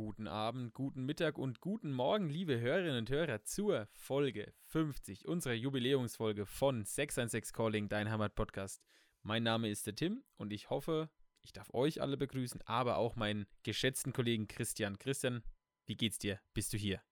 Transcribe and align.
Guten 0.00 0.28
Abend, 0.28 0.74
guten 0.74 1.06
Mittag 1.06 1.38
und 1.38 1.60
guten 1.60 1.90
Morgen, 1.90 2.28
liebe 2.28 2.60
Hörerinnen 2.60 2.98
und 2.98 3.10
Hörer, 3.10 3.42
zur 3.42 3.88
Folge 3.90 4.54
50, 4.66 5.26
unserer 5.26 5.54
Jubiläumsfolge 5.54 6.46
von 6.46 6.84
616 6.84 7.52
Calling, 7.52 7.88
dein 7.88 8.08
Heimat-Podcast. 8.08 8.80
Mein 9.22 9.42
Name 9.42 9.68
ist 9.68 9.88
der 9.88 9.96
Tim 9.96 10.22
und 10.36 10.52
ich 10.52 10.70
hoffe, 10.70 11.10
ich 11.42 11.52
darf 11.52 11.74
euch 11.74 12.00
alle 12.00 12.16
begrüßen, 12.16 12.62
aber 12.62 12.96
auch 12.96 13.16
meinen 13.16 13.48
geschätzten 13.64 14.12
Kollegen 14.12 14.46
Christian. 14.46 15.00
Christian, 15.00 15.42
wie 15.84 15.96
geht's 15.96 16.18
dir? 16.18 16.38
Bist 16.54 16.72
du 16.72 16.76
hier? 16.76 17.02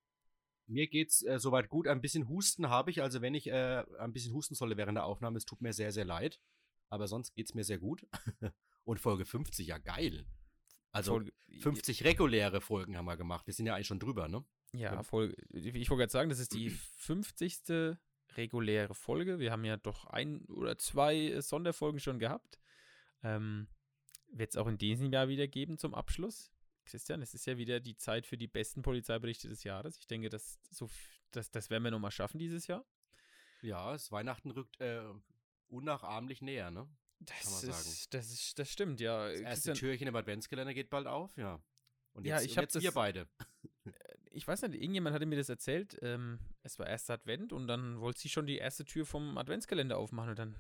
Mir 0.69 0.87
geht's 0.87 1.23
äh, 1.23 1.41
soweit 1.41 1.69
gut. 1.69 1.89
Ein 1.89 2.01
bisschen 2.01 2.29
Husten 2.29 2.71
habe 2.71 2.93
ich, 2.93 3.03
also 3.03 3.21
wenn 3.21 3.35
ich 3.35 3.49
äh, 3.49 3.85
ein 3.99 4.13
bisschen 4.13 4.33
husten 4.33 4.55
solle 4.55 4.77
während 4.77 4.97
der 4.97 5.07
Aufnahme, 5.07 5.39
es 5.39 5.45
tut 5.45 5.61
mir 5.61 5.73
sehr, 5.73 5.91
sehr 5.91 6.05
leid. 6.05 6.41
Aber 6.89 7.09
sonst 7.09 7.35
geht's 7.35 7.53
mir 7.53 7.65
sehr 7.65 7.79
gut. 7.79 8.07
und 8.85 9.01
Folge 9.01 9.25
50, 9.25 9.67
ja 9.67 9.79
geil. 9.79 10.25
Also 10.93 11.13
Folge, 11.13 11.33
50 11.61 12.05
reguläre 12.05 12.61
Folgen 12.61 12.97
haben 12.97 13.05
wir 13.07 13.17
gemacht. 13.17 13.47
Wir 13.47 13.55
sind 13.55 13.67
ja 13.67 13.75
eigentlich 13.75 13.87
schon 13.87 13.99
drüber, 14.01 14.29
ne? 14.29 14.45
Ja, 14.73 15.03
Folge, 15.03 15.35
ich 15.53 15.91
wollte 15.91 16.03
gerade 16.03 16.13
sagen, 16.13 16.31
das 16.31 16.39
ist 16.39 16.55
die 16.55 16.71
50. 16.99 17.97
reguläre 18.37 18.95
Folge. 18.95 19.39
Wir 19.39 19.53
haben 19.53 19.65
ja 19.65 19.77
doch 19.77 20.07
ein 20.07 20.45
oder 20.47 20.79
zwei 20.79 21.41
Sonderfolgen 21.41 22.01
schon 22.01 22.19
gehabt. 22.19 22.59
Ähm, 23.23 23.69
Wird 24.33 24.51
es 24.51 24.57
auch 24.57 24.67
in 24.67 24.79
diesem 24.79 25.13
Jahr 25.13 25.29
wieder 25.29 25.49
geben 25.49 25.79
zum 25.79 25.95
Abschluss. 25.95 26.51
Christian, 26.85 27.21
es 27.21 27.35
ist 27.35 27.47
ja 27.47 27.57
wieder 27.57 27.81
die 27.81 27.97
Zeit 27.97 28.27
für 28.27 28.37
die 28.37 28.47
besten 28.47 28.83
Polizeiberichte 28.83 29.49
des 29.49 29.65
Jahres. 29.65 29.99
Ich 29.99 30.07
denke, 30.07 30.29
das, 30.29 30.61
so, 30.71 30.89
das, 31.33 31.51
das 31.51 31.69
werden 31.69 31.83
wir 31.83 31.91
nochmal 31.91 32.13
schaffen 32.13 32.39
dieses 32.39 32.67
Jahr. 32.69 32.85
Ja, 33.63 33.93
das 33.93 34.13
Weihnachten 34.13 34.51
rückt 34.53 34.81
äh, 34.81 35.03
unnachahmlich 35.69 36.43
näher, 36.43 36.71
ne? 36.71 36.89
Das, 37.21 37.63
ist, 37.63 38.15
das, 38.15 38.31
ist, 38.31 38.59
das 38.59 38.71
stimmt, 38.71 39.01
ja. 39.01 39.29
Das 39.29 39.41
erste 39.41 39.73
Türchen 39.73 40.09
im 40.09 40.17
Adventskalender 40.17 40.75
geht 40.75 40.91
bald 40.91 41.07
auf, 41.07 41.37
ja. 41.37 41.61
Und 42.13 42.25
jetzt, 42.25 42.41
ja, 42.41 42.47
ich 42.47 42.57
habe 42.57 42.65
jetzt 42.65 42.81
wir 42.81 42.93
beide. 42.93 43.29
Äh, 43.85 43.91
ich 44.31 44.47
weiß 44.47 44.63
nicht, 44.63 44.75
irgendjemand 44.75 45.15
hatte 45.15 45.27
mir 45.27 45.37
das 45.37 45.49
erzählt. 45.49 45.97
Ähm, 46.03 46.39
es 46.63 46.79
war 46.79 46.87
erster 46.87 47.15
Advent 47.15 47.53
und 47.53 47.69
dann 47.69 48.01
wollte 48.01 48.21
sie 48.21 48.29
schon 48.29 48.47
die 48.47 48.59
erste 48.59 48.85
Tür 48.85 49.07
vom 49.07 49.39
Adventskalender 49.39 49.97
aufmachen 49.97 50.31
und 50.31 50.39
dann. 50.39 50.57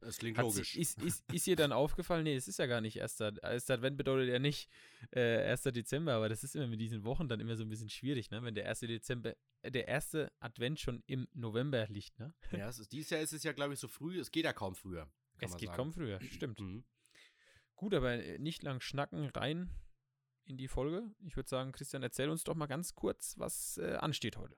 Das 0.00 0.18
klingt 0.18 0.36
logisch. 0.36 0.72
Sie, 0.72 0.80
ist, 0.80 1.02
ist, 1.02 1.24
ist 1.32 1.46
ihr 1.46 1.56
dann 1.56 1.72
aufgefallen? 1.72 2.24
Nee, 2.24 2.36
es 2.36 2.48
ist 2.48 2.58
ja 2.58 2.66
gar 2.66 2.82
nicht 2.82 2.96
erster. 2.96 3.32
Erster 3.42 3.74
Advent 3.74 3.96
bedeutet 3.96 4.28
ja 4.28 4.38
nicht 4.38 4.68
äh, 5.12 5.50
1. 5.50 5.62
Dezember, 5.62 6.12
aber 6.12 6.28
das 6.28 6.44
ist 6.44 6.54
immer 6.54 6.66
mit 6.66 6.80
diesen 6.80 7.04
Wochen 7.04 7.28
dann 7.28 7.40
immer 7.40 7.56
so 7.56 7.64
ein 7.64 7.70
bisschen 7.70 7.88
schwierig, 7.88 8.30
ne? 8.30 8.42
Wenn 8.42 8.54
der 8.54 8.68
1. 8.68 8.80
Dezember, 8.80 9.34
äh, 9.62 9.70
der 9.70 9.88
erste 9.88 10.30
Advent 10.40 10.80
schon 10.80 11.02
im 11.06 11.26
November 11.32 11.86
liegt, 11.88 12.18
ne? 12.18 12.34
Ja, 12.52 12.68
ist, 12.68 12.92
dieses 12.92 13.10
Jahr 13.10 13.22
ist 13.22 13.32
es 13.32 13.42
ja, 13.42 13.52
glaube 13.52 13.72
ich, 13.72 13.80
so 13.80 13.88
früh, 13.88 14.18
es 14.18 14.30
geht 14.30 14.44
ja 14.44 14.52
kaum 14.52 14.74
früher 14.74 15.10
es 15.40 15.56
geht 15.56 15.68
sagen. 15.68 15.76
kaum 15.76 15.92
früher, 15.92 16.20
stimmt. 16.20 16.60
Mhm. 16.60 16.84
Gut, 17.74 17.94
aber 17.94 18.12
äh, 18.12 18.38
nicht 18.38 18.62
lang 18.62 18.80
schnacken, 18.80 19.26
rein 19.30 19.70
in 20.44 20.56
die 20.56 20.68
Folge. 20.68 21.10
Ich 21.26 21.36
würde 21.36 21.48
sagen, 21.48 21.72
Christian, 21.72 22.02
erzähl 22.02 22.30
uns 22.30 22.44
doch 22.44 22.54
mal 22.54 22.66
ganz 22.66 22.94
kurz, 22.94 23.38
was 23.38 23.78
äh, 23.78 23.96
ansteht 23.96 24.36
heute. 24.36 24.56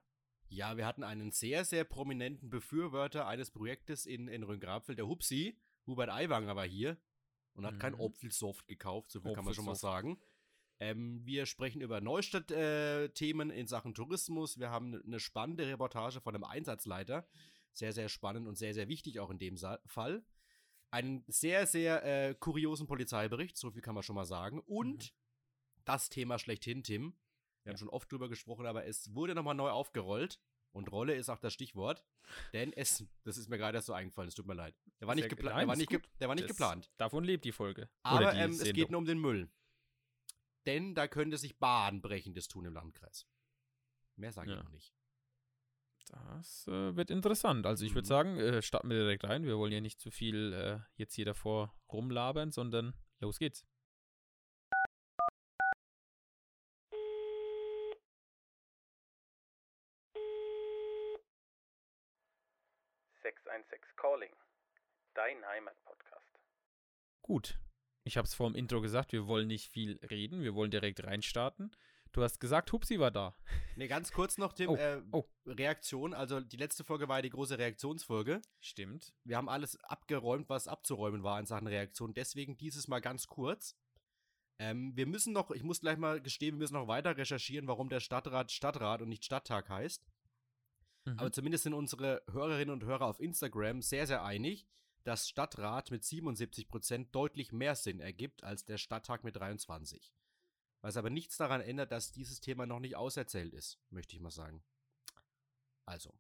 Ja, 0.49 0.77
wir 0.77 0.87
hatten 0.87 1.03
einen 1.03 1.31
sehr, 1.31 1.65
sehr 1.65 1.85
prominenten 1.85 2.49
Befürworter 2.49 3.27
eines 3.27 3.51
Projektes 3.51 4.07
in, 4.07 4.29
in 4.29 4.43
Rhön-Grabfeld, 4.43 4.99
der 4.99 5.07
Hupsi, 5.07 5.59
Hubert 5.87 6.11
Aiwanger 6.11 6.57
war 6.57 6.67
hier 6.67 6.97
und 7.55 7.67
hat 7.67 7.75
mhm. 7.75 7.79
kein 7.79 7.95
Opfelsoft 7.95 8.67
gekauft, 8.67 9.11
so 9.11 9.21
viel 9.21 9.33
kann 9.35 9.45
man 9.45 9.55
schon 9.55 9.65
mal 9.65 9.75
sagen. 9.75 10.19
Ähm, 10.81 11.25
wir 11.25 11.47
sprechen 11.47 11.81
über 11.81 12.01
Neustadt-Themen 12.01 13.51
äh, 13.51 13.59
in 13.59 13.67
Sachen 13.67 13.95
Tourismus. 13.95 14.59
Wir 14.59 14.71
haben 14.71 15.03
eine 15.05 15.19
spannende 15.19 15.67
Reportage 15.67 16.21
von 16.21 16.35
einem 16.35 16.45
Einsatzleiter. 16.45 17.27
Sehr, 17.73 17.93
sehr 17.93 18.09
spannend 18.09 18.47
und 18.47 18.57
sehr, 18.57 18.75
sehr 18.75 18.89
wichtig 18.89 19.19
auch 19.19 19.31
in 19.31 19.39
dem 19.39 19.57
Sa 19.57 19.81
Fall 19.87 20.23
einen 20.91 21.25
sehr, 21.29 21.67
sehr 21.67 22.05
äh, 22.05 22.35
kuriosen 22.35 22.87
Polizeibericht, 22.87 23.57
so 23.57 23.71
viel 23.71 23.83
kann 23.83 23.95
man 23.95 24.03
schon 24.03 24.17
mal 24.17 24.25
sagen. 24.25 24.61
Und 24.61 25.05
mhm. 25.05 25.83
das 25.85 26.09
Thema 26.09 26.39
schlechthin, 26.39 26.83
Tim. 26.83 27.15
Wir 27.63 27.71
ja. 27.71 27.73
haben 27.73 27.79
schon 27.79 27.89
oft 27.89 28.11
drüber 28.11 28.29
gesprochen, 28.29 28.67
aber 28.67 28.87
es 28.87 29.15
wurde 29.15 29.35
nochmal 29.35 29.55
neu 29.55 29.71
aufgerollt. 29.71 30.41
Und 30.73 30.93
Rolle 30.93 31.15
ist 31.15 31.29
auch 31.29 31.39
das 31.39 31.55
Stichwort. 31.55 32.05
Denn 32.53 32.73
es, 32.73 33.05
das 33.25 33.39
ist 33.39 33.49
mir 33.49 33.57
gerade 33.57 33.79
erst 33.79 33.87
so 33.87 33.95
eingefallen, 33.95 34.29
es 34.29 34.35
tut 34.35 34.47
mir 34.47 34.55
leid. 34.55 34.75
Der 35.01 35.09
war 35.09 35.15
nicht, 35.15 35.29
gepla 35.29 35.51
Nein, 35.51 35.61
der 35.61 35.69
war 35.69 35.77
nicht, 35.77 35.91
ge 35.91 36.01
der 36.21 36.29
war 36.29 36.35
nicht 36.35 36.47
geplant. 36.47 36.91
Davon 36.99 37.25
lebt 37.25 37.45
die 37.45 37.53
Folge. 37.53 37.89
Aber 38.03 38.33
die 38.33 38.39
ähm, 38.39 38.51
es 38.53 38.73
geht 38.73 38.91
nur 38.91 38.99
um 38.99 39.07
den 39.07 39.19
Müll. 39.19 39.51
Denn 40.67 40.95
da 40.95 41.09
könnte 41.09 41.39
sich 41.39 41.59
Bahnbrechendes 41.59 42.49
tun 42.49 42.67
im 42.67 42.75
Landkreis. 42.75 43.27
Mehr 44.17 44.33
sage 44.33 44.51
ja. 44.51 44.59
ich 44.59 44.65
noch 44.65 44.71
nicht. 44.71 44.95
Das 46.09 46.67
äh, 46.69 46.97
wird 46.97 47.11
interessant. 47.11 47.67
Also 47.67 47.85
ich 47.85 47.95
würde 47.95 48.07
mhm. 48.07 48.09
sagen, 48.09 48.37
äh, 48.39 48.63
starten 48.63 48.91
wir 48.91 48.99
direkt 48.99 49.25
rein. 49.25 49.45
Wir 49.45 49.59
wollen 49.59 49.73
ja 49.73 49.81
nicht 49.81 50.01
zu 50.01 50.11
viel 50.11 50.53
äh, 50.53 50.79
jetzt 50.97 51.15
hier 51.15 51.25
davor 51.25 51.75
rumlabern, 51.93 52.51
sondern 52.51 52.95
los 53.21 53.39
geht's. 53.39 53.67
Calling, 63.99 64.33
dein 65.15 65.45
Heimatpodcast. 65.45 66.41
Gut, 67.21 67.59
ich 68.05 68.17
habe 68.17 68.27
es 68.27 68.35
vor 68.35 68.49
dem 68.49 68.55
Intro 68.55 68.81
gesagt, 68.81 69.13
wir 69.13 69.27
wollen 69.27 69.49
nicht 69.49 69.71
viel 69.71 69.99
reden, 70.09 70.43
wir 70.43 70.55
wollen 70.55 70.71
direkt 70.71 71.03
reinstarten. 71.05 71.75
Du 72.13 72.23
hast 72.23 72.41
gesagt, 72.41 72.73
Hupsi 72.73 72.99
war 72.99 73.11
da. 73.11 73.35
Ne, 73.77 73.87
ganz 73.87 74.13
kurz 74.13 74.39
noch, 74.39 74.53
Tim. 74.53 74.71
Oh, 74.71 74.77
äh, 74.77 75.03
oh. 75.13 75.25
Reaktion. 75.47 76.15
Also, 76.15 76.41
die 76.41 76.57
letzte 76.57 76.85
Folge 76.85 77.09
war 77.09 77.19
ja 77.19 77.23
die 77.23 77.31
große 77.31 77.59
Reaktionsfolge. 77.59 78.41
Stimmt. 78.61 79.15
Wir 79.25 79.37
haben 79.37 79.49
alles 79.49 79.77
abgeräumt, 79.85 80.49
was 80.49 80.69
abzuräumen 80.69 81.23
war 81.23 81.39
in 81.39 81.47
Sachen 81.47 81.67
Reaktion. 81.67 82.15
Deswegen 82.15 82.57
dieses 82.57 82.89
Mal 82.89 83.01
ganz 83.01 83.27
kurz. 83.27 83.77
Ähm, 84.59 84.97
wir 84.97 85.07
müssen 85.07 85.33
noch, 85.33 85.51
ich 85.53 85.63
muss 85.63 85.81
gleich 85.81 85.99
mal 85.99 86.21
gestehen, 86.21 86.57
wir 86.57 86.61
müssen 86.61 86.75
noch 86.75 86.89
weiter 86.89 87.17
recherchieren, 87.17 87.69
warum 87.69 87.89
der 87.89 88.01
Stadtrat 88.01 88.51
Stadtrat 88.51 89.03
und 89.03 89.09
nicht 89.09 89.25
Stadttag 89.25 89.69
heißt. 89.69 90.05
Mhm. 91.05 91.19
Aber 91.19 91.33
zumindest 91.33 91.65
sind 91.65 91.75
unsere 91.75 92.23
Hörerinnen 92.31 92.73
und 92.73 92.85
Hörer 92.85 93.07
auf 93.07 93.21
Instagram 93.21 93.83
sehr, 93.83 94.07
sehr 94.07 94.25
einig, 94.25 94.67
dass 95.05 95.29
Stadtrat 95.29 95.91
mit 95.91 96.03
77% 96.03 97.11
deutlich 97.13 97.53
mehr 97.53 97.77
Sinn 97.77 98.01
ergibt 98.01 98.43
als 98.43 98.65
der 98.65 98.79
Stadttag 98.79 99.25
mit 99.25 99.37
23%. 99.37 100.11
Was 100.81 100.97
aber 100.97 101.11
nichts 101.11 101.37
daran 101.37 101.61
ändert, 101.61 101.93
dass 101.93 102.13
dieses 102.13 102.41
Thema 102.41 102.67
noch 102.67 102.81
nicht 102.81 102.97
auserzählt 102.97 103.53
ist, 103.53 103.79
möchte 103.91 104.15
ich 104.15 104.21
mal 104.23 104.31
sagen. 104.31 104.63
Also. 105.87 106.15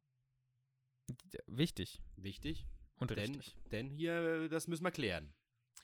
Wichtig. 1.46 2.02
Wichtig. 2.16 2.66
Und 2.96 3.10
denn, 3.10 3.36
richtig. 3.36 3.56
Denn 3.70 3.88
hier, 3.88 4.48
das 4.48 4.66
müssen 4.66 4.84
wir 4.84 4.90
klären. 4.90 5.32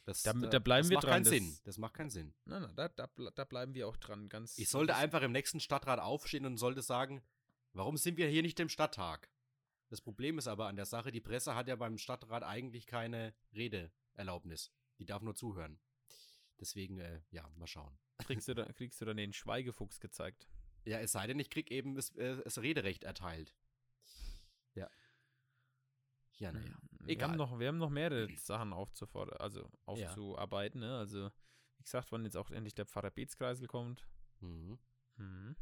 Das, 0.04 0.22
da, 0.22 0.32
da 0.32 0.58
bleiben 0.58 0.82
das 0.82 0.90
wir 0.90 0.94
macht 0.96 1.04
dran. 1.04 1.12
Keinen 1.12 1.24
das, 1.24 1.32
Sinn. 1.32 1.58
Das 1.64 1.78
macht 1.78 1.94
keinen 1.94 2.10
Sinn. 2.10 2.34
Nein, 2.44 2.62
nein, 2.62 2.76
da, 2.76 2.88
da, 2.88 3.08
da 3.34 3.44
bleiben 3.44 3.74
wir 3.74 3.88
auch 3.88 3.96
dran. 3.96 4.28
Ganz 4.28 4.58
ich 4.58 4.68
sollte 4.68 4.96
einfach 4.96 5.22
im 5.22 5.32
nächsten 5.32 5.60
Stadtrat 5.60 5.98
aufstehen 5.98 6.44
und 6.44 6.58
sollte 6.58 6.82
sagen, 6.82 7.22
warum 7.72 7.96
sind 7.96 8.18
wir 8.18 8.28
hier 8.28 8.42
nicht 8.42 8.60
im 8.60 8.68
Stadttag? 8.68 9.30
Das 9.88 10.00
Problem 10.00 10.38
ist 10.38 10.48
aber 10.48 10.66
an 10.66 10.76
der 10.76 10.86
Sache, 10.86 11.12
die 11.12 11.20
Presse 11.20 11.54
hat 11.54 11.68
ja 11.68 11.76
beim 11.76 11.98
Stadtrat 11.98 12.42
eigentlich 12.42 12.86
keine 12.86 13.34
Redeerlaubnis. 13.54 14.72
Die 14.98 15.06
darf 15.06 15.22
nur 15.22 15.34
zuhören. 15.34 15.78
Deswegen, 16.64 16.98
äh, 16.98 17.20
ja, 17.30 17.46
mal 17.56 17.66
schauen. 17.66 17.94
Kriegst 18.20 18.48
du, 18.48 18.54
da, 18.54 18.64
kriegst 18.72 18.98
du 18.98 19.04
dann 19.04 19.18
den 19.18 19.34
Schweigefuchs 19.34 20.00
gezeigt? 20.00 20.48
Ja, 20.86 20.98
es 20.98 21.12
sei 21.12 21.26
denn, 21.26 21.38
ich 21.38 21.50
krieg 21.50 21.70
eben 21.70 21.94
das, 21.94 22.08
äh, 22.16 22.42
das 22.42 22.56
Rederecht 22.56 23.04
erteilt. 23.04 23.54
Ja. 24.74 24.88
Ja, 26.38 26.52
naja. 26.52 26.78
Egal. 27.06 27.06
Wir 27.06 27.22
haben 27.24 27.36
noch, 27.36 27.58
wir 27.58 27.68
haben 27.68 27.76
noch 27.76 27.90
mehrere 27.90 28.28
Sachen 28.38 28.72
aufzufordern, 28.72 29.38
also 29.40 29.70
aufzuarbeiten, 29.84 30.80
ja. 30.80 30.88
ne? 30.88 30.98
Also, 30.98 31.30
wie 31.76 31.82
gesagt, 31.82 32.12
wann 32.12 32.24
jetzt 32.24 32.38
auch 32.38 32.50
endlich 32.50 32.74
der 32.74 32.86
Pfarrer 32.86 33.10
Beetskreisel 33.10 33.68
kommt. 33.68 34.08
Mhm. 34.40 34.78
Mhm. 35.16 35.56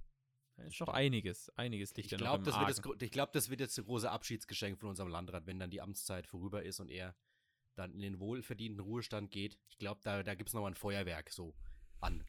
Da 0.55 0.63
ist 0.63 0.79
noch 0.79 0.89
einiges, 0.89 1.51
einiges 1.57 1.97
liegt 1.97 2.13
ich 2.13 2.13
ja 2.13 2.19
noch 2.19 2.45
das 2.45 2.57
wird 2.61 2.69
das, 2.69 3.03
Ich 3.03 3.11
glaube, 3.11 3.33
das 3.33 3.51
wird 3.51 3.59
jetzt 3.59 3.77
das 3.77 3.87
große 3.87 4.09
Abschiedsgeschenk 4.09 4.79
von 4.79 4.91
unserem 4.91 5.11
Landrat, 5.11 5.47
wenn 5.47 5.59
dann 5.59 5.71
die 5.71 5.81
Amtszeit 5.81 6.29
vorüber 6.29 6.63
ist 6.63 6.79
und 6.79 6.91
er 6.91 7.17
dann 7.75 7.93
in 7.93 8.01
den 8.01 8.21
wohlverdienten 8.21 8.81
Ruhestand 8.81 9.31
geht. 9.31 9.59
Ich 9.69 9.79
glaube, 9.79 10.01
da, 10.03 10.23
da 10.23 10.35
gibt 10.35 10.49
es 10.49 10.55
nochmal 10.55 10.73
ein 10.73 10.77
Feuerwerk 10.77 11.31
so 11.31 11.55
an, 12.01 12.25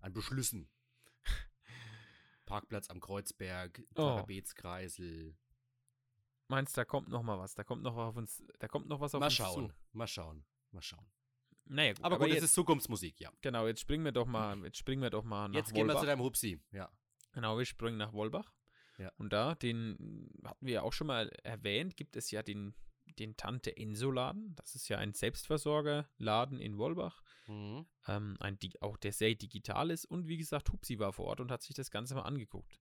an 0.00 0.12
Beschlüssen. 0.12 0.68
Parkplatz 2.46 2.90
am 2.90 3.00
Kreuzberg, 3.00 3.82
Parabetskreisel. 3.94 5.34
Oh. 5.34 5.48
Meinst 6.48 6.76
da 6.76 6.84
kommt 6.84 7.08
noch 7.08 7.22
mal 7.22 7.38
was? 7.38 7.54
Da 7.54 7.64
kommt 7.64 7.82
noch 7.82 7.96
was 7.96 8.08
auf 8.08 8.16
uns, 8.16 8.44
da 8.58 8.68
kommt 8.68 8.88
noch 8.88 9.00
was 9.00 9.14
auf 9.14 9.20
mal 9.20 9.26
uns 9.26 9.34
schauen, 9.34 9.68
zu. 9.68 9.74
Mal 9.92 10.06
schauen, 10.06 10.44
mal 10.72 10.82
schauen. 10.82 11.06
Naja, 11.66 11.92
gut, 11.92 12.04
aber, 12.04 12.16
aber 12.16 12.24
gut, 12.24 12.34
jetzt, 12.34 12.44
ist 12.44 12.54
Zukunftsmusik, 12.54 13.20
ja. 13.20 13.30
Genau, 13.42 13.66
jetzt 13.66 13.80
springen 13.80 14.04
wir 14.04 14.12
doch 14.12 14.26
mal, 14.26 14.58
jetzt 14.64 14.78
springen 14.78 15.02
wir 15.02 15.10
doch 15.10 15.24
mal 15.24 15.48
nach 15.48 15.54
Jetzt 15.56 15.74
gehen 15.74 15.82
Wolbach. 15.82 15.96
wir 15.96 16.00
zu 16.00 16.06
deinem 16.06 16.22
Hupsi, 16.22 16.60
ja. 16.72 16.90
Genau, 17.32 17.58
wir 17.58 17.66
springen 17.66 17.98
nach 17.98 18.14
Wolbach. 18.14 18.50
Ja. 18.96 19.12
Und 19.18 19.32
da, 19.32 19.54
den 19.54 20.30
hatten 20.42 20.66
wir 20.66 20.74
ja 20.74 20.82
auch 20.82 20.92
schon 20.92 21.06
mal 21.06 21.28
erwähnt, 21.44 21.96
gibt 21.96 22.16
es 22.16 22.30
ja 22.30 22.42
den 22.42 22.74
den 23.18 23.36
Tante 23.36 23.76
Enso 23.76 24.10
Laden. 24.10 24.54
Das 24.56 24.74
ist 24.74 24.88
ja 24.88 24.98
ein 24.98 25.12
Selbstversorgerladen 25.12 26.60
in 26.60 26.78
Wolbach. 26.78 27.22
Mhm. 27.46 27.86
Ähm, 28.06 28.36
ein, 28.40 28.58
auch 28.80 28.96
der 28.96 29.12
sehr 29.12 29.34
digital 29.34 29.90
ist. 29.90 30.04
Und 30.04 30.28
wie 30.28 30.36
gesagt, 30.36 30.70
Hupsi 30.70 30.98
war 30.98 31.12
vor 31.12 31.26
Ort 31.26 31.40
und 31.40 31.50
hat 31.50 31.62
sich 31.62 31.74
das 31.74 31.90
Ganze 31.90 32.14
mal 32.14 32.22
angeguckt. 32.22 32.80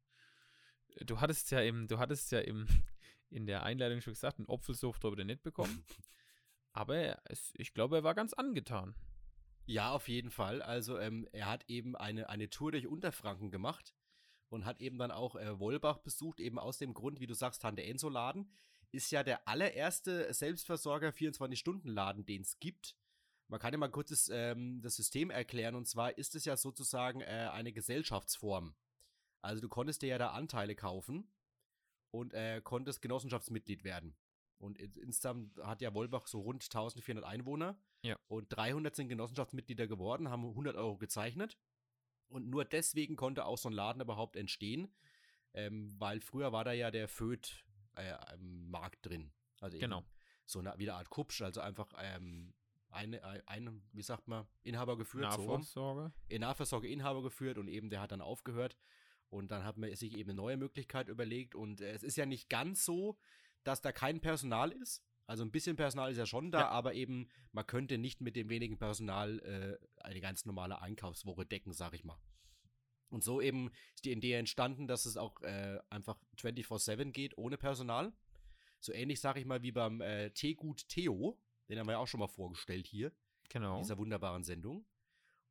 Du 1.05 1.19
hattest 1.21 1.51
ja 1.51 1.61
im, 1.61 1.87
du 1.87 1.99
hattest 1.99 2.31
ja 2.31 2.39
im, 2.39 2.67
in 3.29 3.45
der 3.45 3.63
Einleitung 3.63 4.01
schon 4.01 4.13
gesagt, 4.13 4.39
einen 4.39 4.47
Opfelsoft 4.47 5.03
habe 5.03 5.19
ich 5.19 5.25
nicht 5.25 5.43
bekommen. 5.43 5.83
Aber 6.73 7.19
es, 7.25 7.53
ich 7.55 7.73
glaube, 7.73 7.97
er 7.97 8.03
war 8.03 8.13
ganz 8.13 8.33
angetan. 8.33 8.95
Ja, 9.65 9.91
auf 9.91 10.07
jeden 10.07 10.29
Fall. 10.29 10.61
Also 10.61 10.97
ähm, 10.97 11.27
er 11.33 11.47
hat 11.47 11.65
eben 11.67 11.95
eine, 11.95 12.29
eine 12.29 12.49
Tour 12.49 12.71
durch 12.71 12.87
Unterfranken 12.87 13.51
gemacht 13.51 13.95
und 14.49 14.65
hat 14.65 14.79
eben 14.79 14.97
dann 14.97 15.11
auch 15.11 15.35
äh, 15.35 15.59
Wolbach 15.59 15.97
besucht, 15.97 16.39
eben 16.39 16.57
aus 16.57 16.77
dem 16.77 16.93
Grund, 16.93 17.19
wie 17.19 17.27
du 17.27 17.33
sagst, 17.33 17.61
Tante 17.61 17.83
Enso 17.83 18.09
Laden 18.09 18.49
ist 18.91 19.11
ja 19.11 19.23
der 19.23 19.47
allererste 19.47 20.33
Selbstversorger 20.33 21.09
24-Stunden-Laden, 21.09 22.25
den 22.25 22.41
es 22.41 22.59
gibt. 22.59 22.95
Man 23.47 23.59
kann 23.59 23.73
ja 23.73 23.77
mal 23.77 23.89
kurz 23.89 24.09
das, 24.09 24.29
ähm, 24.31 24.81
das 24.81 24.95
System 24.95 25.29
erklären 25.29 25.75
und 25.75 25.87
zwar 25.87 26.17
ist 26.17 26.35
es 26.35 26.45
ja 26.45 26.57
sozusagen 26.57 27.21
äh, 27.21 27.49
eine 27.51 27.71
Gesellschaftsform. 27.71 28.75
Also 29.41 29.61
du 29.61 29.69
konntest 29.69 30.01
dir 30.01 30.09
ja 30.09 30.17
da 30.17 30.31
Anteile 30.31 30.75
kaufen 30.75 31.31
und 32.11 32.33
äh, 32.33 32.61
konntest 32.63 33.01
Genossenschaftsmitglied 33.01 33.83
werden. 33.83 34.15
Und 34.59 34.77
insgesamt 34.79 35.57
hat 35.59 35.81
ja 35.81 35.93
Wolbach 35.93 36.27
so 36.27 36.41
rund 36.41 36.63
1400 36.63 37.23
Einwohner. 37.23 37.79
Ja. 38.01 38.15
Und 38.27 38.47
300 38.49 38.95
sind 38.95 39.07
Genossenschaftsmitglieder 39.07 39.87
geworden, 39.87 40.29
haben 40.29 40.45
100 40.45 40.75
Euro 40.75 40.97
gezeichnet. 40.97 41.57
Und 42.27 42.49
nur 42.49 42.65
deswegen 42.65 43.15
konnte 43.15 43.45
auch 43.45 43.57
so 43.57 43.69
ein 43.69 43.73
Laden 43.73 44.01
überhaupt 44.01 44.35
entstehen, 44.35 44.93
ähm, 45.53 45.93
weil 45.99 46.19
früher 46.19 46.51
war 46.51 46.65
da 46.65 46.73
ja 46.73 46.91
der 46.91 47.07
Föd 47.07 47.65
äh, 47.97 48.37
Markt 48.37 49.05
drin. 49.05 49.31
Also 49.59 49.77
genau. 49.77 50.03
so 50.45 50.59
eine, 50.59 50.77
wieder 50.77 50.95
Art 50.95 51.09
Kupsch, 51.09 51.41
also 51.41 51.61
einfach 51.61 51.91
ähm, 51.99 52.53
eine, 52.89 53.21
ein, 53.47 53.81
wie 53.91 54.01
sagt 54.01 54.27
man, 54.27 54.47
Inhaber 54.63 54.97
geführt. 54.97 55.23
Nahversorge. 55.23 56.11
So, 56.29 56.37
Nahversorge 56.37 56.87
Inhaber 56.87 57.21
geführt 57.21 57.57
und 57.57 57.67
eben 57.67 57.89
der 57.89 58.01
hat 58.01 58.11
dann 58.11 58.21
aufgehört. 58.21 58.77
Und 59.29 59.51
dann 59.51 59.65
hat 59.65 59.77
man 59.77 59.93
sich 59.95 60.15
eben 60.15 60.29
eine 60.29 60.37
neue 60.37 60.57
Möglichkeit 60.57 61.09
überlegt. 61.09 61.53
Und 61.53 61.81
äh, 61.81 61.91
es 61.91 62.03
ist 62.03 62.15
ja 62.15 62.25
nicht 62.25 62.49
ganz 62.49 62.85
so, 62.85 63.17
dass 63.63 63.81
da 63.81 63.91
kein 63.91 64.21
Personal 64.21 64.71
ist. 64.71 65.03
Also 65.25 65.43
ein 65.43 65.51
bisschen 65.51 65.75
Personal 65.75 66.09
ist 66.09 66.17
ja 66.17 66.25
schon 66.25 66.51
da, 66.51 66.61
ja. 66.61 66.69
aber 66.69 66.93
eben 66.93 67.27
man 67.51 67.67
könnte 67.67 67.97
nicht 67.97 68.21
mit 68.21 68.37
dem 68.37 68.49
wenigen 68.49 68.77
Personal 68.77 69.39
äh, 69.39 70.01
eine 70.01 70.21
ganz 70.21 70.45
normale 70.45 70.81
Einkaufswoche 70.81 71.45
decken, 71.45 71.73
sag 71.73 71.93
ich 71.93 72.05
mal. 72.05 72.17
Und 73.09 73.23
so 73.23 73.41
eben 73.41 73.71
ist 73.95 74.05
die 74.05 74.11
Idee 74.11 74.33
entstanden, 74.33 74.87
dass 74.87 75.05
es 75.05 75.17
auch 75.17 75.41
äh, 75.41 75.79
einfach 75.89 76.17
24-7 76.37 77.11
geht, 77.11 77.37
ohne 77.37 77.57
Personal. 77.57 78.13
So 78.79 78.93
ähnlich, 78.93 79.19
sag 79.19 79.37
ich 79.37 79.45
mal, 79.45 79.63
wie 79.63 79.71
beim 79.71 80.01
äh, 80.01 80.31
Teegut 80.31 80.87
Theo. 80.87 81.37
Den 81.69 81.79
haben 81.79 81.87
wir 81.87 81.93
ja 81.93 81.97
auch 81.99 82.07
schon 82.07 82.19
mal 82.19 82.27
vorgestellt 82.27 82.87
hier. 82.87 83.11
Genau. 83.49 83.77
In 83.77 83.83
dieser 83.83 83.97
wunderbaren 83.97 84.43
Sendung. 84.43 84.85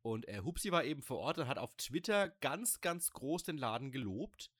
Und 0.02 0.28
äh, 0.28 0.40
Hupsi 0.40 0.70
war 0.70 0.84
eben 0.84 1.02
vor 1.02 1.18
Ort 1.18 1.38
und 1.38 1.48
hat 1.48 1.58
auf 1.58 1.74
Twitter 1.76 2.28
ganz, 2.40 2.80
ganz 2.80 3.10
groß 3.10 3.42
den 3.42 3.58
Laden 3.58 3.90
gelobt 3.90 4.50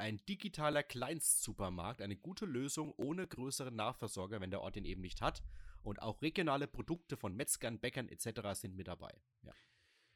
ein 0.00 0.16
digitaler 0.26 0.82
Kleinstsupermarkt, 0.82 2.00
eine 2.00 2.16
gute 2.16 2.46
Lösung 2.46 2.94
ohne 2.96 3.26
größeren 3.26 3.76
Nachversorger, 3.76 4.40
wenn 4.40 4.50
der 4.50 4.62
Ort 4.62 4.76
den 4.76 4.86
eben 4.86 5.02
nicht 5.02 5.20
hat. 5.20 5.42
Und 5.82 6.02
auch 6.02 6.22
regionale 6.22 6.66
Produkte 6.66 7.16
von 7.16 7.36
Metzgern, 7.36 7.78
Bäckern 7.78 8.08
etc. 8.08 8.58
sind 8.58 8.76
mit 8.76 8.88
dabei. 8.88 9.14
Ja. 9.42 9.52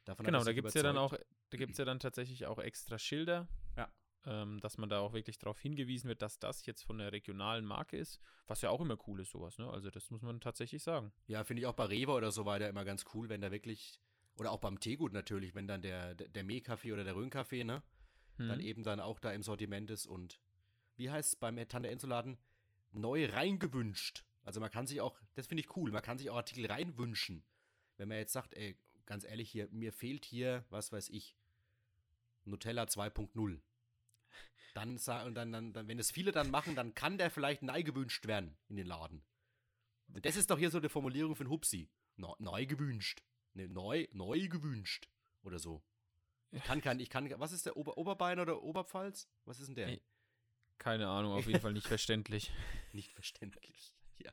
Davon 0.05 0.25
genau, 0.25 0.43
da 0.43 0.53
gibt 0.53 0.67
es 0.67 0.73
ja 0.73 0.83
dann 0.83 0.97
auch, 0.97 1.13
da 1.49 1.57
gibt 1.57 1.73
es 1.73 1.77
ja 1.77 1.85
dann 1.85 1.99
tatsächlich 1.99 2.45
auch 2.45 2.59
extra 2.59 2.97
Schilder. 2.97 3.47
Ja. 3.75 3.91
Ähm, 4.27 4.59
dass 4.59 4.79
man 4.79 4.89
da 4.89 4.99
auch 4.99 5.13
wirklich 5.13 5.37
darauf 5.37 5.59
hingewiesen 5.59 6.07
wird, 6.07 6.23
dass 6.23 6.39
das 6.39 6.65
jetzt 6.65 6.83
von 6.83 6.97
der 6.97 7.11
regionalen 7.11 7.63
Marke 7.63 7.97
ist, 7.97 8.19
was 8.47 8.61
ja 8.61 8.71
auch 8.71 8.81
immer 8.81 8.97
cool 9.07 9.19
ist, 9.19 9.29
sowas, 9.29 9.59
ne? 9.59 9.69
Also 9.69 9.91
das 9.91 10.09
muss 10.09 10.23
man 10.23 10.41
tatsächlich 10.41 10.81
sagen. 10.81 11.11
Ja, 11.27 11.43
finde 11.43 11.61
ich 11.61 11.67
auch 11.67 11.75
bei 11.75 11.85
Rewe 11.85 12.11
oder 12.11 12.31
so 12.31 12.45
weiter 12.45 12.67
immer 12.67 12.85
ganz 12.85 13.05
cool, 13.13 13.29
wenn 13.29 13.41
da 13.41 13.51
wirklich, 13.51 14.01
oder 14.37 14.51
auch 14.51 14.59
beim 14.59 14.79
Teegut 14.79 15.13
natürlich, 15.13 15.53
wenn 15.53 15.67
dann 15.67 15.83
der, 15.83 16.15
der, 16.15 16.43
Mehlkaffee 16.43 16.91
oder 16.91 17.03
der 17.03 17.15
Röhnkaffee, 17.15 17.63
ne? 17.63 17.83
hm. 18.37 18.47
dann 18.47 18.59
eben 18.59 18.83
dann 18.83 18.99
auch 18.99 19.19
da 19.19 19.31
im 19.31 19.43
Sortiment 19.43 19.91
ist 19.91 20.07
und 20.07 20.39
wie 20.95 21.09
heißt 21.09 21.33
es 21.33 21.35
beim 21.35 21.57
Tante 21.67 21.89
Enzo 21.89 22.07
Laden? 22.07 22.37
Neu 22.91 23.25
reingewünscht. 23.25 24.23
Also 24.43 24.59
man 24.59 24.71
kann 24.71 24.87
sich 24.87 25.01
auch, 25.01 25.19
das 25.33 25.47
finde 25.47 25.61
ich 25.61 25.75
cool, 25.75 25.91
man 25.91 26.01
kann 26.01 26.17
sich 26.17 26.29
auch 26.29 26.37
Artikel 26.37 26.65
reinwünschen. 26.67 27.43
Wenn 27.97 28.07
man 28.07 28.17
jetzt 28.17 28.33
sagt, 28.33 28.53
ey, 28.53 28.77
ganz 29.05 29.23
ehrlich 29.23 29.49
hier, 29.49 29.67
mir 29.71 29.91
fehlt 29.91 30.25
hier, 30.25 30.65
was 30.69 30.91
weiß 30.91 31.09
ich, 31.09 31.35
Nutella 32.43 32.83
2.0. 32.83 33.61
Dann, 34.73 34.97
und 35.25 35.35
dann, 35.35 35.51
dann, 35.51 35.73
dann, 35.73 35.87
wenn 35.87 35.99
es 35.99 36.11
viele 36.11 36.31
dann 36.31 36.51
machen, 36.51 36.75
dann 36.75 36.93
kann 36.93 37.17
der 37.17 37.31
vielleicht 37.31 37.63
neu 37.63 37.83
gewünscht 37.83 38.27
werden 38.27 38.57
in 38.67 38.75
den 38.75 38.87
Laden. 38.87 39.23
Und 40.13 40.25
das 40.25 40.35
ist 40.35 40.49
doch 40.49 40.59
hier 40.59 40.69
so 40.69 40.77
eine 40.77 40.89
Formulierung 40.89 41.35
von 41.35 41.49
Hupsi. 41.49 41.89
neu 42.17 42.65
gewünscht. 42.65 43.23
Ne, 43.53 43.69
neu, 43.69 44.07
neu 44.11 44.47
gewünscht. 44.49 45.07
Oder 45.43 45.59
so. 45.59 45.81
Ich 46.51 46.63
kann 46.63 46.81
kein, 46.81 46.99
ich 46.99 47.09
kann, 47.09 47.29
was 47.39 47.51
ist 47.51 47.65
der 47.65 47.77
Ober, 47.77 47.97
Oberbein 47.97 48.39
oder 48.39 48.61
Oberpfalz? 48.61 49.29
Was 49.45 49.59
ist 49.59 49.67
denn 49.67 49.75
der? 49.75 49.99
Keine 50.77 51.07
Ahnung, 51.07 51.33
auf 51.33 51.47
jeden 51.47 51.61
Fall 51.61 51.73
nicht 51.73 51.87
verständlich. 51.87 52.51
Nicht 52.93 53.11
verständlich, 53.11 53.93
ja. 54.17 54.31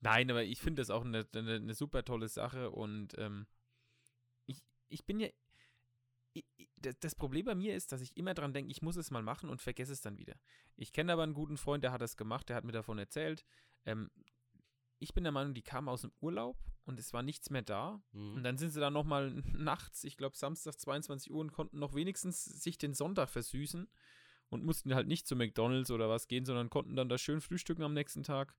Nein, 0.00 0.30
aber 0.30 0.42
ich 0.44 0.60
finde 0.60 0.80
das 0.80 0.90
auch 0.90 1.04
eine, 1.04 1.26
eine, 1.34 1.54
eine, 1.56 1.74
super 1.74 2.04
tolle 2.04 2.28
Sache 2.28 2.70
und 2.70 3.14
ähm, 3.18 3.46
ich, 4.94 5.04
bin 5.04 5.20
ja. 5.20 5.28
Das 7.00 7.14
Problem 7.14 7.46
bei 7.46 7.54
mir 7.54 7.76
ist, 7.76 7.92
dass 7.92 8.00
ich 8.00 8.16
immer 8.16 8.34
dran 8.34 8.52
denke, 8.52 8.70
ich 8.70 8.82
muss 8.82 8.96
es 8.96 9.10
mal 9.10 9.22
machen 9.22 9.48
und 9.48 9.62
vergesse 9.62 9.92
es 9.92 10.00
dann 10.00 10.18
wieder. 10.18 10.34
Ich 10.76 10.92
kenne 10.92 11.12
aber 11.12 11.22
einen 11.22 11.34
guten 11.34 11.56
Freund, 11.56 11.84
der 11.84 11.92
hat 11.92 12.00
das 12.00 12.16
gemacht, 12.16 12.48
der 12.48 12.56
hat 12.56 12.64
mir 12.64 12.72
davon 12.72 12.98
erzählt. 12.98 13.44
Ähm, 13.84 14.10
ich 14.98 15.14
bin 15.14 15.24
der 15.24 15.32
Meinung, 15.32 15.54
die 15.54 15.62
kamen 15.62 15.88
aus 15.88 16.02
dem 16.02 16.12
Urlaub 16.20 16.58
und 16.84 16.98
es 16.98 17.12
war 17.12 17.22
nichts 17.22 17.50
mehr 17.50 17.62
da. 17.62 18.02
Mhm. 18.12 18.34
Und 18.34 18.44
dann 18.44 18.58
sind 18.58 18.70
sie 18.70 18.80
dann 18.80 18.92
nochmal 18.92 19.30
nachts, 19.52 20.04
ich 20.04 20.16
glaube 20.16 20.36
Samstag 20.36 20.78
22 20.78 21.30
Uhr 21.30 21.40
und 21.40 21.52
konnten 21.52 21.78
noch 21.78 21.94
wenigstens 21.94 22.44
sich 22.44 22.78
den 22.78 22.94
Sonntag 22.94 23.28
versüßen 23.28 23.88
und 24.50 24.64
mussten 24.64 24.94
halt 24.94 25.06
nicht 25.06 25.26
zu 25.26 25.36
McDonalds 25.36 25.90
oder 25.90 26.08
was 26.08 26.26
gehen, 26.26 26.44
sondern 26.44 26.70
konnten 26.70 26.96
dann 26.96 27.08
da 27.08 27.18
schön 27.18 27.40
frühstücken 27.40 27.82
am 27.82 27.94
nächsten 27.94 28.22
Tag. 28.22 28.54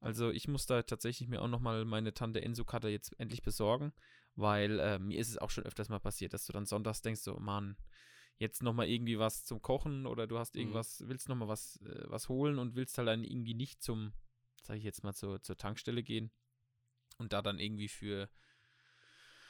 Also 0.00 0.30
ich 0.30 0.46
muss 0.46 0.66
da 0.66 0.82
tatsächlich 0.82 1.28
mir 1.28 1.40
auch 1.42 1.48
nochmal 1.48 1.84
meine 1.84 2.12
Tante 2.12 2.42
Enso-Karte 2.42 2.88
jetzt 2.88 3.18
endlich 3.18 3.42
besorgen, 3.42 3.92
weil 4.36 4.78
äh, 4.78 4.98
mir 4.98 5.18
ist 5.18 5.30
es 5.30 5.38
auch 5.38 5.50
schon 5.50 5.64
öfters 5.64 5.88
mal 5.88 5.98
passiert, 5.98 6.34
dass 6.34 6.46
du 6.46 6.52
dann 6.52 6.66
sonntags 6.66 7.02
denkst, 7.02 7.22
so, 7.22 7.38
Mann, 7.38 7.76
jetzt 8.38 8.62
nochmal 8.62 8.88
irgendwie 8.88 9.18
was 9.18 9.44
zum 9.44 9.62
Kochen 9.62 10.06
oder 10.06 10.26
du 10.26 10.38
hast 10.38 10.54
mhm. 10.54 10.60
irgendwas, 10.60 11.00
mhm. 11.00 11.08
willst 11.08 11.28
nochmal 11.28 11.48
was, 11.48 11.80
äh, 11.82 12.04
was 12.08 12.28
holen 12.28 12.58
und 12.58 12.74
willst 12.74 12.98
halt 12.98 13.08
dann 13.08 13.24
irgendwie 13.24 13.54
nicht 13.54 13.82
zum, 13.82 14.12
sag 14.62 14.76
ich 14.76 14.84
jetzt 14.84 15.02
mal, 15.02 15.14
zur, 15.14 15.42
zur 15.42 15.56
Tankstelle 15.56 16.02
gehen 16.02 16.30
und 17.18 17.32
da 17.32 17.42
dann 17.42 17.58
irgendwie 17.58 17.88
für 17.88 18.28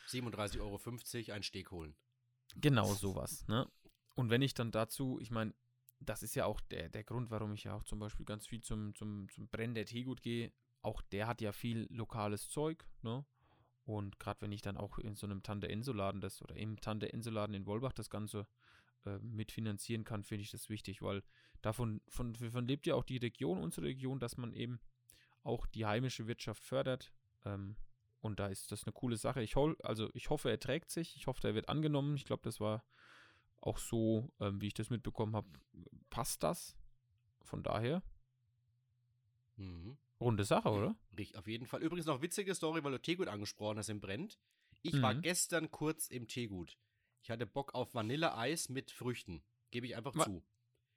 37,50 0.08 0.60
Euro 0.60 1.32
einen 1.34 1.42
Steg 1.42 1.70
holen. 1.70 1.96
Genau 2.54 2.94
sowas, 2.94 3.46
ne? 3.48 3.70
Und 4.14 4.30
wenn 4.30 4.40
ich 4.40 4.54
dann 4.54 4.70
dazu, 4.70 5.18
ich 5.20 5.30
meine, 5.30 5.52
das 6.00 6.22
ist 6.22 6.34
ja 6.36 6.46
auch 6.46 6.60
der, 6.60 6.88
der 6.88 7.04
Grund, 7.04 7.30
warum 7.30 7.52
ich 7.52 7.64
ja 7.64 7.74
auch 7.74 7.84
zum 7.84 7.98
Beispiel 7.98 8.24
ganz 8.24 8.46
viel 8.46 8.62
zum, 8.62 8.94
zum, 8.94 9.28
zum 9.28 9.48
Brennen 9.48 9.74
der 9.74 9.84
Teegut 9.84 10.22
gehe. 10.22 10.52
Auch 10.80 11.02
der 11.02 11.26
hat 11.26 11.40
ja 11.40 11.52
viel 11.52 11.86
lokales 11.90 12.48
Zeug, 12.48 12.86
ne? 13.02 13.26
Und 13.86 14.18
gerade 14.18 14.42
wenn 14.42 14.52
ich 14.52 14.62
dann 14.62 14.76
auch 14.76 14.98
in 14.98 15.14
so 15.14 15.26
einem 15.26 15.42
Tante 15.42 15.68
Enso-Laden 15.68 16.20
das 16.20 16.42
oder 16.42 16.56
im 16.56 16.80
Tante 16.80 17.12
Enso-Laden 17.12 17.54
in 17.54 17.66
Wolbach 17.66 17.92
das 17.92 18.10
Ganze 18.10 18.46
äh, 19.06 19.18
mitfinanzieren 19.20 20.04
kann, 20.04 20.24
finde 20.24 20.42
ich 20.42 20.50
das 20.50 20.68
wichtig, 20.68 21.02
weil 21.02 21.22
davon 21.62 22.02
von, 22.08 22.34
von 22.34 22.66
lebt 22.66 22.86
ja 22.86 22.96
auch 22.96 23.04
die 23.04 23.18
Region, 23.18 23.62
unsere 23.62 23.86
Region, 23.86 24.18
dass 24.18 24.36
man 24.36 24.52
eben 24.52 24.80
auch 25.44 25.66
die 25.66 25.86
heimische 25.86 26.26
Wirtschaft 26.26 26.64
fördert, 26.64 27.12
ähm, 27.44 27.76
und 28.20 28.40
da 28.40 28.48
ist 28.48 28.72
das 28.72 28.84
eine 28.84 28.92
coole 28.92 29.16
Sache. 29.16 29.40
Ich, 29.42 29.54
hol, 29.54 29.76
also 29.82 30.10
ich 30.12 30.30
hoffe, 30.30 30.50
er 30.50 30.58
trägt 30.58 30.90
sich. 30.90 31.14
Ich 31.16 31.28
hoffe, 31.28 31.46
er 31.46 31.54
wird 31.54 31.68
angenommen. 31.68 32.16
Ich 32.16 32.24
glaube, 32.24 32.42
das 32.42 32.58
war 32.58 32.84
auch 33.60 33.78
so, 33.78 34.32
ähm, 34.40 34.60
wie 34.60 34.66
ich 34.66 34.74
das 34.74 34.90
mitbekommen 34.90 35.36
habe, 35.36 35.48
passt 36.10 36.42
das. 36.42 36.76
Von 37.44 37.62
daher. 37.62 38.02
Mhm. 39.56 39.96
Runde 40.20 40.44
Sache, 40.44 40.70
oder? 40.70 40.96
Richtig, 41.16 41.36
auf 41.36 41.46
jeden 41.46 41.66
Fall. 41.66 41.82
Übrigens 41.82 42.06
noch 42.06 42.22
witzige 42.22 42.54
Story, 42.54 42.82
weil 42.82 42.92
du 42.92 43.00
Teegut 43.00 43.28
angesprochen 43.28 43.78
hast 43.78 43.88
im 43.88 44.00
Brennt. 44.00 44.38
Ich 44.82 44.94
mhm. 44.94 45.02
war 45.02 45.14
gestern 45.14 45.70
kurz 45.70 46.08
im 46.08 46.26
Teegut. 46.28 46.78
Ich 47.22 47.30
hatte 47.30 47.46
Bock 47.46 47.74
auf 47.74 47.94
Vanilleeis 47.94 48.68
mit 48.68 48.90
Früchten. 48.90 49.42
Gebe 49.70 49.86
ich 49.86 49.96
einfach 49.96 50.14
Wa 50.14 50.24
zu. 50.24 50.42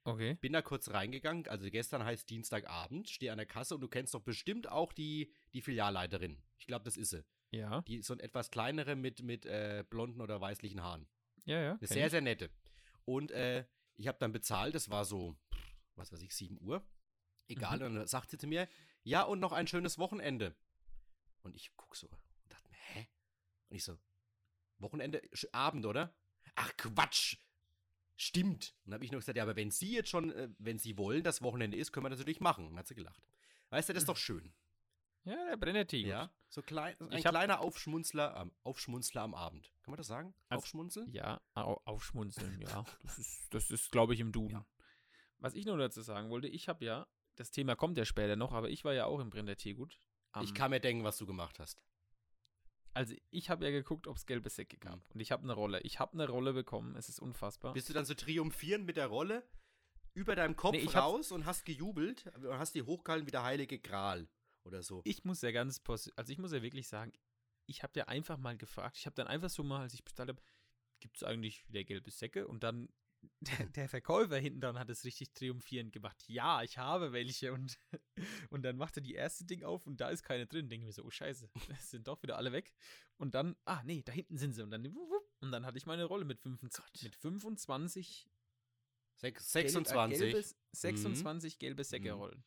Okay. 0.04 0.34
Bin 0.40 0.52
da 0.52 0.62
kurz 0.62 0.90
reingegangen, 0.90 1.46
also 1.48 1.70
gestern 1.70 2.04
heißt 2.04 2.30
Dienstagabend, 2.30 3.10
stehe 3.10 3.32
an 3.32 3.38
der 3.38 3.46
Kasse 3.46 3.74
und 3.74 3.82
du 3.82 3.88
kennst 3.88 4.14
doch 4.14 4.22
bestimmt 4.22 4.68
auch 4.68 4.92
die, 4.92 5.32
die 5.52 5.60
Filialleiterin. 5.60 6.42
Ich 6.58 6.66
glaube, 6.66 6.84
das 6.84 6.96
ist 6.96 7.10
sie. 7.10 7.24
Ja. 7.50 7.82
Die 7.82 8.00
so 8.02 8.14
ein 8.14 8.20
etwas 8.20 8.50
kleinere 8.50 8.96
mit, 8.96 9.22
mit 9.22 9.44
äh, 9.44 9.84
blonden 9.88 10.20
oder 10.20 10.40
weißlichen 10.40 10.82
Haaren. 10.82 11.06
Ja, 11.44 11.60
ja. 11.60 11.72
Eine 11.74 11.86
sehr, 11.86 12.06
ich. 12.06 12.10
sehr 12.12 12.20
nette. 12.20 12.50
Und 13.04 13.30
äh, 13.32 13.66
ich 13.96 14.08
habe 14.08 14.18
dann 14.18 14.32
bezahlt, 14.32 14.74
das 14.74 14.88
war 14.88 15.04
so, 15.04 15.36
was 15.96 16.12
weiß 16.12 16.22
ich, 16.22 16.34
7 16.34 16.58
Uhr. 16.60 16.82
Egal, 17.48 17.78
mhm. 17.78 17.86
und 17.86 17.94
dann 17.96 18.06
sagt 18.06 18.30
sie 18.30 18.38
zu 18.38 18.46
mir, 18.46 18.68
ja, 19.02 19.22
und 19.22 19.40
noch 19.40 19.52
ein 19.52 19.66
schönes 19.66 19.98
Wochenende. 19.98 20.54
Und 21.42 21.54
ich 21.54 21.70
guck 21.76 21.96
so 21.96 22.08
und 22.08 22.52
dachte 22.52 22.68
mir, 22.68 22.76
hä? 22.76 23.08
Und 23.68 23.76
ich 23.76 23.84
so, 23.84 23.98
Wochenende, 24.78 25.22
Abend, 25.52 25.86
oder? 25.86 26.14
Ach 26.54 26.76
Quatsch, 26.76 27.36
stimmt. 28.16 28.74
Und 28.84 28.90
dann 28.90 28.94
habe 28.94 29.04
ich 29.04 29.12
nur 29.12 29.20
gesagt, 29.20 29.36
ja, 29.36 29.42
aber 29.42 29.56
wenn 29.56 29.70
Sie 29.70 29.94
jetzt 29.94 30.08
schon, 30.08 30.32
äh, 30.32 30.48
wenn 30.58 30.78
Sie 30.78 30.98
wollen, 30.98 31.22
das 31.22 31.42
Wochenende 31.42 31.76
ist, 31.76 31.92
können 31.92 32.06
wir 32.06 32.10
das 32.10 32.18
natürlich 32.18 32.40
machen. 32.40 32.64
Und 32.64 32.72
dann 32.72 32.80
hat 32.80 32.88
sie 32.88 32.94
gelacht. 32.94 33.22
Weißt 33.70 33.88
du, 33.88 33.92
das 33.92 34.02
ist 34.02 34.08
doch 34.08 34.16
schön. 34.16 34.52
Ja, 35.24 35.36
der 35.44 35.56
Brennetti. 35.56 36.06
Ja, 36.06 36.32
so 36.48 36.62
klein, 36.62 36.96
ein 37.10 37.22
kleiner 37.22 37.60
Aufschmunzler, 37.60 38.36
ähm, 38.36 38.52
Aufschmunzler 38.62 39.22
am 39.22 39.34
Abend. 39.34 39.70
Kann 39.82 39.92
man 39.92 39.98
das 39.98 40.06
sagen? 40.06 40.34
Also, 40.48 40.62
Aufschmunzeln? 40.62 41.12
Ja, 41.12 41.40
au 41.54 41.80
aufschmunzeln, 41.84 42.60
ja. 42.62 42.84
Das 43.02 43.18
ist, 43.18 43.52
das 43.52 43.70
ist 43.70 43.92
glaube 43.92 44.14
ich, 44.14 44.20
im 44.20 44.32
Duden. 44.32 44.56
Ja. 44.56 44.66
Was 45.38 45.54
ich 45.54 45.66
nur 45.66 45.76
dazu 45.76 46.00
sagen 46.00 46.30
wollte, 46.30 46.48
ich 46.48 46.68
habe 46.68 46.84
ja, 46.84 47.06
das 47.40 47.50
Thema 47.50 47.74
kommt 47.74 47.96
ja 47.96 48.04
später 48.04 48.36
noch, 48.36 48.52
aber 48.52 48.68
ich 48.68 48.84
war 48.84 48.92
ja 48.92 49.06
auch 49.06 49.18
im 49.18 49.30
Brenner 49.30 49.56
Teegut. 49.56 49.98
Ich 50.42 50.52
kann 50.52 50.70
mir 50.70 50.78
denken, 50.78 51.04
was 51.04 51.16
du 51.16 51.24
gemacht 51.24 51.58
hast. 51.58 51.82
Also 52.92 53.14
ich 53.30 53.48
habe 53.48 53.64
ja 53.64 53.70
geguckt, 53.70 54.06
ob 54.06 54.18
es 54.18 54.26
gelbe 54.26 54.50
Säcke 54.50 54.76
gab. 54.76 54.96
Mhm. 54.96 55.14
Und 55.14 55.20
ich 55.20 55.32
habe 55.32 55.44
eine 55.44 55.54
Rolle. 55.54 55.80
Ich 55.80 55.98
habe 55.98 56.12
eine 56.12 56.28
Rolle 56.28 56.52
bekommen. 56.52 56.96
Es 56.96 57.08
ist 57.08 57.18
unfassbar. 57.18 57.72
Bist 57.72 57.88
du 57.88 57.94
dann 57.94 58.04
so 58.04 58.12
triumphierend 58.12 58.84
mit 58.84 58.98
der 58.98 59.06
Rolle 59.06 59.48
über 60.12 60.36
deinem 60.36 60.54
Kopf 60.54 60.74
nee, 60.74 60.84
raus 60.84 61.32
und 61.32 61.46
hast 61.46 61.64
gejubelt 61.64 62.26
und 62.36 62.58
hast 62.58 62.74
die 62.74 62.82
hochgehalten 62.82 63.26
wie 63.26 63.30
der 63.30 63.42
heilige 63.42 63.78
Gral 63.78 64.28
oder 64.64 64.82
so? 64.82 65.00
Ich 65.04 65.24
muss 65.24 65.40
ja 65.40 65.50
ganz, 65.50 65.80
also 65.88 66.12
ich 66.32 66.38
muss 66.38 66.52
ja 66.52 66.60
wirklich 66.60 66.88
sagen, 66.88 67.10
ich 67.64 67.82
habe 67.82 67.98
ja 67.98 68.06
einfach 68.06 68.36
mal 68.36 68.58
gefragt. 68.58 68.98
Ich 68.98 69.06
habe 69.06 69.16
dann 69.16 69.28
einfach 69.28 69.48
so 69.48 69.62
mal, 69.62 69.80
als 69.80 69.94
ich 69.94 70.04
bestellt 70.04 70.28
habe, 70.28 70.42
gibt 71.00 71.16
es 71.16 71.24
eigentlich 71.24 71.66
wieder 71.68 71.84
gelbe 71.84 72.10
Säcke? 72.10 72.46
Und 72.46 72.64
dann 72.64 72.90
der, 73.40 73.66
der, 73.66 73.88
Verkäufer 73.88 74.38
hinten 74.38 74.60
dran 74.60 74.78
hat 74.78 74.90
es 74.90 75.04
richtig 75.04 75.32
triumphierend 75.32 75.92
gemacht. 75.92 76.22
Ja, 76.26 76.62
ich 76.62 76.78
habe 76.78 77.12
welche. 77.12 77.52
Und, 77.52 77.78
und 78.50 78.62
dann 78.62 78.76
macht 78.76 78.96
er 78.96 79.02
die 79.02 79.14
erste 79.14 79.44
Ding 79.44 79.62
auf 79.62 79.86
und 79.86 80.00
da 80.00 80.10
ist 80.10 80.22
keine 80.22 80.46
drin. 80.46 80.68
Denke 80.68 80.86
mir 80.86 80.92
so, 80.92 81.04
oh 81.04 81.10
Scheiße, 81.10 81.50
sind 81.80 82.08
doch 82.08 82.22
wieder 82.22 82.36
alle 82.36 82.52
weg. 82.52 82.72
Und 83.16 83.34
dann, 83.34 83.56
ah 83.64 83.82
nee, 83.84 84.02
da 84.02 84.12
hinten 84.12 84.38
sind 84.38 84.52
sie. 84.52 84.62
Und 84.62 84.70
dann, 84.70 84.86
und 84.86 85.52
dann 85.52 85.66
hatte 85.66 85.78
ich 85.78 85.86
meine 85.86 86.04
Rolle 86.04 86.24
mit 86.24 86.40
25, 86.40 87.02
mit 87.02 87.16
25 87.16 88.30
26. 89.20 89.92
Gelb, 89.92 90.12
äh, 90.12 90.16
gelbes, 90.16 90.56
26 90.72 91.54
mhm. 91.54 91.58
gelbe 91.58 91.84
Säcke 91.84 92.14
mhm. 92.14 92.20
rollen. 92.20 92.44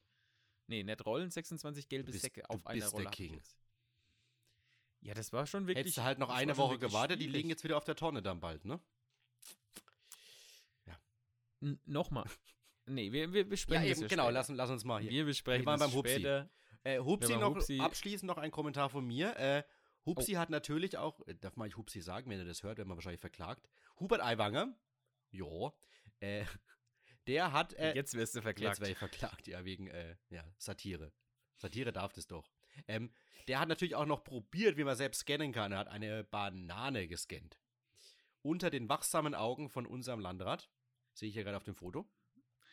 Nee, 0.68 0.84
nicht 0.84 1.06
rollen, 1.06 1.30
26 1.30 1.88
gelbe 1.90 2.12
bist, 2.12 2.22
Säcke 2.22 2.50
auf 2.50 2.66
einer 2.66 2.88
Rolle. 2.88 3.04
Der 3.04 3.12
King. 3.12 3.42
Ja, 5.02 5.14
das 5.14 5.34
war 5.34 5.46
schon 5.46 5.68
wirklich. 5.68 5.86
Hättest 5.86 5.98
du 5.98 6.04
halt 6.04 6.18
noch 6.18 6.30
eine 6.30 6.56
Woche 6.58 6.80
gewartet, 6.80 7.22
die 7.22 7.28
liegen 7.28 7.50
jetzt 7.50 7.64
wieder 7.64 7.78
auf 7.78 7.84
der 7.84 7.96
Tonne 7.96 8.22
dann 8.22 8.40
bald, 8.40 8.64
ne? 8.66 8.80
Nochmal. 11.86 12.26
Nee, 12.86 13.12
wir, 13.12 13.32
wir 13.32 13.48
besprechen 13.48 13.86
ja, 13.86 13.92
eben, 13.92 14.08
genau, 14.08 14.30
lass, 14.30 14.50
lass, 14.50 14.70
uns 14.70 14.84
mal 14.84 15.02
hier. 15.02 15.12
Wir 15.12 15.26
besprechen 15.26 15.66
wir 15.66 15.78
beim 15.78 15.94
Hupsi. 15.94 16.14
später. 16.16 16.50
Äh, 16.84 17.00
Hupsi 17.00 17.38
noch 17.38 17.56
Hupsi. 17.56 17.80
abschließend 17.80 18.28
noch 18.28 18.38
ein 18.38 18.52
Kommentar 18.52 18.90
von 18.90 19.06
mir. 19.08 19.38
Äh, 19.38 19.64
Hupsi 20.06 20.36
oh. 20.36 20.40
hat 20.40 20.50
natürlich 20.50 20.98
auch, 20.98 21.26
äh, 21.28 21.36
darf 21.36 21.56
man 21.56 21.70
ich 21.70 21.78
Hupsi 21.78 22.02
sagen, 22.02 22.30
wenn 22.30 22.40
er 22.40 22.46
das 22.46 22.64
hört, 22.64 22.78
wenn 22.78 22.88
man 22.88 22.98
wahrscheinlich 22.98 23.22
verklagt. 23.22 23.70
Hubert 24.00 24.22
Aiwanger, 24.22 24.76
jo, 25.32 25.74
äh, 26.20 26.44
der 27.28 27.54
hat. 27.54 27.74
Äh, 27.74 27.96
jetzt 27.96 28.14
wirst 28.16 28.36
du 28.36 28.42
verklagt. 28.42 28.74
Jetzt 28.74 28.82
werde 28.82 28.92
ich 28.92 28.98
verklagt, 28.98 29.48
ja, 29.48 29.64
wegen 29.64 29.88
äh, 29.88 30.16
ja, 30.30 30.44
Satire. 30.58 31.14
Satire 31.56 31.94
darf 31.94 32.12
das 32.12 32.28
doch. 32.28 32.52
Ähm, 32.88 33.14
der 33.48 33.60
hat 33.60 33.70
natürlich 33.70 33.96
auch 33.96 34.06
noch 34.06 34.24
probiert, 34.24 34.76
wie 34.76 34.84
man 34.84 34.98
selbst 34.98 35.22
scannen 35.22 35.54
kann. 35.54 35.72
Er 35.72 35.78
hat 35.80 35.88
eine 35.88 36.24
Banane 36.26 37.08
gescannt. 37.08 37.60
Unter 38.42 38.70
den 38.70 38.90
wachsamen 38.90 39.36
Augen 39.36 39.70
von 39.70 39.86
unserem 39.86 40.20
Landrat. 40.20 40.70
Sehe 41.14 41.30
ich 41.30 41.36
ja 41.36 41.44
gerade 41.44 41.58
auf 41.58 41.64
dem 41.64 41.76
Foto. 41.76 42.08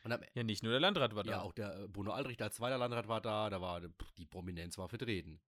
Am, 0.04 0.18
ja, 0.34 0.42
nicht 0.42 0.62
nur 0.62 0.72
der 0.72 0.80
Landrat 0.80 1.14
war 1.14 1.24
da. 1.24 1.32
Ja, 1.32 1.40
auch 1.42 1.52
der 1.52 1.80
äh, 1.80 1.88
Bruno 1.88 2.12
Aldrich, 2.12 2.40
als 2.42 2.56
zweiter 2.56 2.78
Landrat 2.78 3.08
war 3.08 3.20
da. 3.20 3.50
Da 3.50 3.60
war 3.60 3.82
die 4.16 4.26
Prominenz 4.26 4.78
war 4.78 4.88
vertreten. 4.88 5.40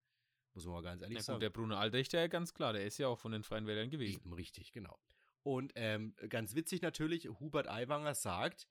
Muss 0.55 0.67
man 0.67 0.75
mal 0.75 0.83
ganz 0.83 1.01
ehrlich 1.01 1.17
ja, 1.17 1.23
sagen. 1.23 1.37
Gut, 1.37 1.43
der 1.43 1.51
Bruno 1.51 1.77
Aldrich, 1.77 2.09
der 2.11 2.29
ganz 2.29 2.53
klar, 2.53 2.75
der 2.75 2.85
ist 2.85 2.99
ja 2.99 3.09
auch 3.09 3.19
von 3.19 3.33
den 3.33 3.43
Freien 3.43 3.67
Wählern 3.67 3.91
gewesen. 3.91 4.21
Eben, 4.21 4.33
richtig, 4.35 4.73
genau. 4.73 4.99
Und 5.43 5.73
ähm, 5.75 6.15
ganz 6.29 6.55
witzig 6.55 6.83
natürlich, 6.83 7.29
Hubert 7.29 7.69
Aiwanger 7.69 8.15
sagt, 8.15 8.69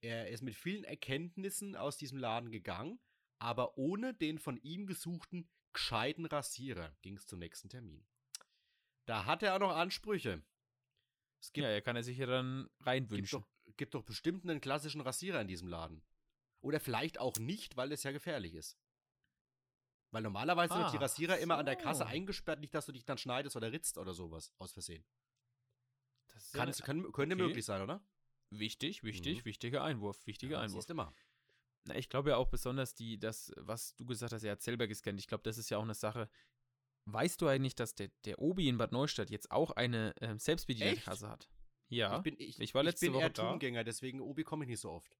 er 0.00 0.28
ist 0.28 0.42
mit 0.42 0.54
vielen 0.54 0.84
Erkenntnissen 0.84 1.74
aus 1.74 1.96
diesem 1.96 2.18
Laden 2.18 2.50
gegangen, 2.50 3.00
aber 3.38 3.76
ohne 3.76 4.14
den 4.14 4.38
von 4.38 4.56
ihm 4.58 4.86
gesuchten 4.86 5.48
gescheiten 5.72 6.24
Rasierer 6.24 6.96
ging 7.02 7.16
es 7.16 7.26
zum 7.26 7.38
nächsten 7.38 7.68
Termin. 7.68 8.06
Da 9.04 9.26
hat 9.26 9.42
er 9.42 9.54
auch 9.54 9.60
noch 9.60 9.76
Ansprüche. 9.76 10.42
Gibt, 11.52 11.64
ja, 11.64 11.68
er 11.68 11.82
kann 11.82 11.96
er 11.96 12.02
sich 12.02 12.18
ja 12.18 12.26
dann 12.26 12.70
reinwünschen. 12.80 13.40
Gibt 13.40 13.44
doch, 13.44 13.55
gibt 13.76 13.94
doch 13.94 14.02
bestimmt 14.02 14.44
einen 14.44 14.60
klassischen 14.60 15.00
Rasierer 15.00 15.40
in 15.40 15.48
diesem 15.48 15.68
Laden. 15.68 16.02
Oder 16.60 16.80
vielleicht 16.80 17.18
auch 17.20 17.36
nicht, 17.38 17.76
weil 17.76 17.92
es 17.92 18.02
ja 18.02 18.12
gefährlich 18.12 18.54
ist. 18.54 18.78
Weil 20.10 20.22
normalerweise 20.22 20.74
ah, 20.74 20.82
sind 20.82 20.92
die 20.92 21.02
Rasierer 21.02 21.36
so. 21.36 21.42
immer 21.42 21.58
an 21.58 21.66
der 21.66 21.76
Kasse 21.76 22.06
eingesperrt, 22.06 22.60
nicht, 22.60 22.74
dass 22.74 22.86
du 22.86 22.92
dich 22.92 23.04
dann 23.04 23.18
schneidest 23.18 23.56
oder 23.56 23.72
ritzt 23.72 23.98
oder 23.98 24.14
sowas, 24.14 24.52
aus 24.58 24.72
Versehen. 24.72 25.04
Das 26.28 26.52
Kann, 26.52 26.68
ja, 26.68 26.74
kann, 26.84 27.12
könnte 27.12 27.34
okay. 27.34 27.46
möglich 27.46 27.64
sein, 27.64 27.82
oder? 27.82 28.00
Wichtig, 28.50 29.02
wichtig, 29.02 29.40
mhm. 29.40 29.44
wichtiger 29.44 29.82
Einwurf, 29.82 30.26
wichtiger 30.26 30.56
ja, 30.56 30.60
Einwurf. 30.62 30.82
Siehst 30.82 30.90
immer. 30.90 31.12
Na, 31.84 31.96
ich 31.96 32.08
glaube 32.08 32.30
ja 32.30 32.36
auch 32.36 32.48
besonders 32.48 32.94
die, 32.94 33.18
das, 33.18 33.52
was 33.56 33.94
du 33.96 34.06
gesagt 34.06 34.32
hast, 34.32 34.42
er 34.42 34.52
hat 34.52 34.62
selber 34.62 34.86
gescannt. 34.86 35.18
Ich 35.18 35.26
glaube, 35.26 35.42
das 35.44 35.58
ist 35.58 35.70
ja 35.70 35.78
auch 35.78 35.82
eine 35.82 35.94
Sache. 35.94 36.28
Weißt 37.06 37.40
du 37.40 37.46
eigentlich, 37.46 37.74
dass 37.74 37.94
der, 37.94 38.08
der 38.24 38.40
Obi 38.40 38.68
in 38.68 38.78
Bad 38.78 38.92
Neustadt 38.92 39.30
jetzt 39.30 39.50
auch 39.50 39.70
eine 39.72 40.14
äh, 40.20 40.36
selbstbediente 40.38 41.00
Kasse 41.00 41.28
hat? 41.28 41.48
Ja. 41.88 42.16
Ich, 42.16 42.22
bin, 42.22 42.36
ich, 42.38 42.60
ich 42.60 42.74
war 42.74 42.82
letzte 42.82 43.06
ich 43.06 43.12
bin 43.12 43.16
Woche 43.16 43.24
eher 43.24 43.74
da. 43.74 43.84
Deswegen 43.84 44.20
Obi 44.20 44.44
komme 44.44 44.64
ich 44.64 44.70
nicht 44.70 44.80
so 44.80 44.90
oft. 44.90 45.16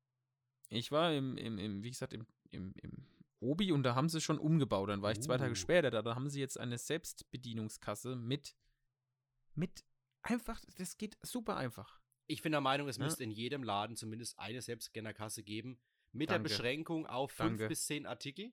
Ich 0.68 0.90
war 0.90 1.12
im, 1.12 1.36
im, 1.36 1.58
im 1.58 1.82
wie 1.84 1.90
gesagt, 1.90 2.12
im, 2.12 2.26
im, 2.50 2.74
im 2.82 3.06
Obi 3.40 3.72
und 3.72 3.82
da 3.82 3.94
haben 3.94 4.08
sie 4.08 4.20
schon 4.20 4.38
umgebaut. 4.38 4.88
Dann 4.88 5.02
war 5.02 5.12
ich 5.12 5.18
uh. 5.18 5.22
zwei 5.22 5.38
Tage 5.38 5.52
uh. 5.52 5.56
später 5.56 5.90
da. 5.90 6.02
Da 6.02 6.14
haben 6.14 6.28
sie 6.28 6.40
jetzt 6.40 6.58
eine 6.58 6.78
Selbstbedienungskasse 6.78 8.16
mit, 8.16 8.56
mit 9.54 9.84
einfach, 10.22 10.60
das 10.76 10.98
geht 10.98 11.16
super 11.22 11.56
einfach. 11.56 12.00
Ich 12.26 12.42
bin 12.42 12.52
der 12.52 12.60
Meinung, 12.60 12.88
es 12.88 12.96
ja? 12.96 13.04
müsste 13.04 13.22
in 13.22 13.30
jedem 13.30 13.62
Laden 13.62 13.94
zumindest 13.94 14.38
eine 14.38 14.60
Selbstscannerkasse 14.60 15.44
geben, 15.44 15.78
mit 16.12 16.30
Danke. 16.30 16.42
der 16.42 16.48
Beschränkung 16.48 17.06
auf 17.06 17.30
fünf 17.30 17.58
Danke. 17.58 17.68
bis 17.68 17.86
zehn 17.86 18.06
Artikel. 18.06 18.52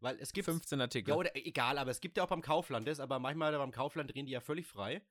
Weil 0.00 0.18
es 0.20 0.32
gibt. 0.32 0.44
15 0.44 0.80
Artikel. 0.80 1.10
Ja, 1.10 1.16
oder 1.16 1.34
egal, 1.34 1.78
aber 1.78 1.90
es 1.90 2.00
gibt 2.00 2.16
ja 2.16 2.24
auch 2.24 2.28
beim 2.28 2.42
Kaufland 2.42 2.86
das, 2.86 3.00
aber 3.00 3.18
manchmal 3.18 3.52
beim 3.52 3.70
Kaufland 3.70 4.12
drehen 4.12 4.26
die 4.26 4.32
ja 4.32 4.40
völlig 4.40 4.66
frei. 4.66 5.02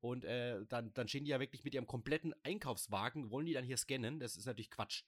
Und 0.00 0.24
äh, 0.24 0.64
dann, 0.66 0.92
dann 0.94 1.08
stehen 1.08 1.24
die 1.24 1.30
ja 1.30 1.40
wirklich 1.40 1.62
mit 1.64 1.74
ihrem 1.74 1.86
kompletten 1.86 2.34
Einkaufswagen, 2.42 3.30
wollen 3.30 3.46
die 3.46 3.52
dann 3.52 3.64
hier 3.64 3.76
scannen. 3.76 4.18
Das 4.18 4.36
ist 4.36 4.46
natürlich 4.46 4.70
Quatsch. 4.70 5.04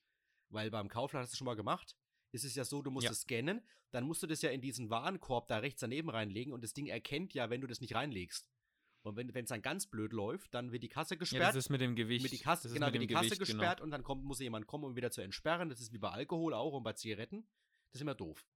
Weil 0.51 0.71
beim 0.71 0.89
Kaufland 0.89 1.25
hast 1.25 1.33
du 1.33 1.37
schon 1.39 1.47
mal 1.47 1.57
gemacht. 1.57 1.97
Ist 2.33 2.45
es 2.45 2.55
ja 2.55 2.65
so, 2.65 2.83
du 2.83 2.91
musst 2.91 3.05
ja. 3.05 3.11
es 3.11 3.23
scannen, 3.23 3.63
dann 3.91 4.05
musst 4.05 4.23
du 4.23 4.27
das 4.27 4.41
ja 4.43 4.51
in 4.51 4.61
diesen 4.61 4.91
Warenkorb 4.91 5.49
da 5.49 5.59
rechts 5.59 5.81
daneben 5.81 6.09
reinlegen 6.09 6.53
und 6.53 6.65
das 6.65 6.73
Ding 6.73 6.87
erkennt 6.87 7.35
ja, 7.35 7.51
wenn 7.51 7.61
du 7.61 7.67
das 7.67 7.81
nicht 7.81 7.95
reinlegst. 7.95 8.49
Und 9.05 9.17
wenn 9.17 9.29
es 9.29 9.49
dann 9.49 9.63
ganz 9.63 9.87
blöd 9.87 10.13
läuft, 10.13 10.55
dann 10.55 10.71
wird 10.71 10.83
die 10.83 10.89
Kasse 10.89 11.17
gesperrt. 11.17 11.43
Ja, 11.43 11.49
das 11.49 11.57
ist 11.57 11.71
mit 11.71 11.81
dem 11.81 11.97
Gewicht. 11.97 12.23
Mit 12.23 12.33
die 12.33 12.39
Kasse, 12.39 12.73
genau, 12.73 12.93
wird 12.93 13.03
die 13.03 13.07
Kasse 13.09 13.31
Gewicht, 13.31 13.41
genau. 13.41 13.59
gesperrt 13.59 13.79
genau. 13.79 13.85
und 13.85 13.91
dann 13.91 14.03
kommt, 14.05 14.25
muss 14.25 14.39
jemand 14.39 14.67
kommen, 14.67 14.85
um 14.85 14.97
wieder 14.97 15.11
zu 15.11 15.21
entsperren. 15.21 15.69
Das 15.69 15.81
ist 15.81 15.93
wie 15.93 15.99
bei 15.99 16.11
Alkohol 16.11 16.55
auch 16.55 16.73
und 16.73 16.85
bei 16.85 16.93
Zigaretten. 16.93 17.45
Das 17.91 17.97
ist 17.97 18.03
immer 18.03 18.15
doof. 18.15 18.47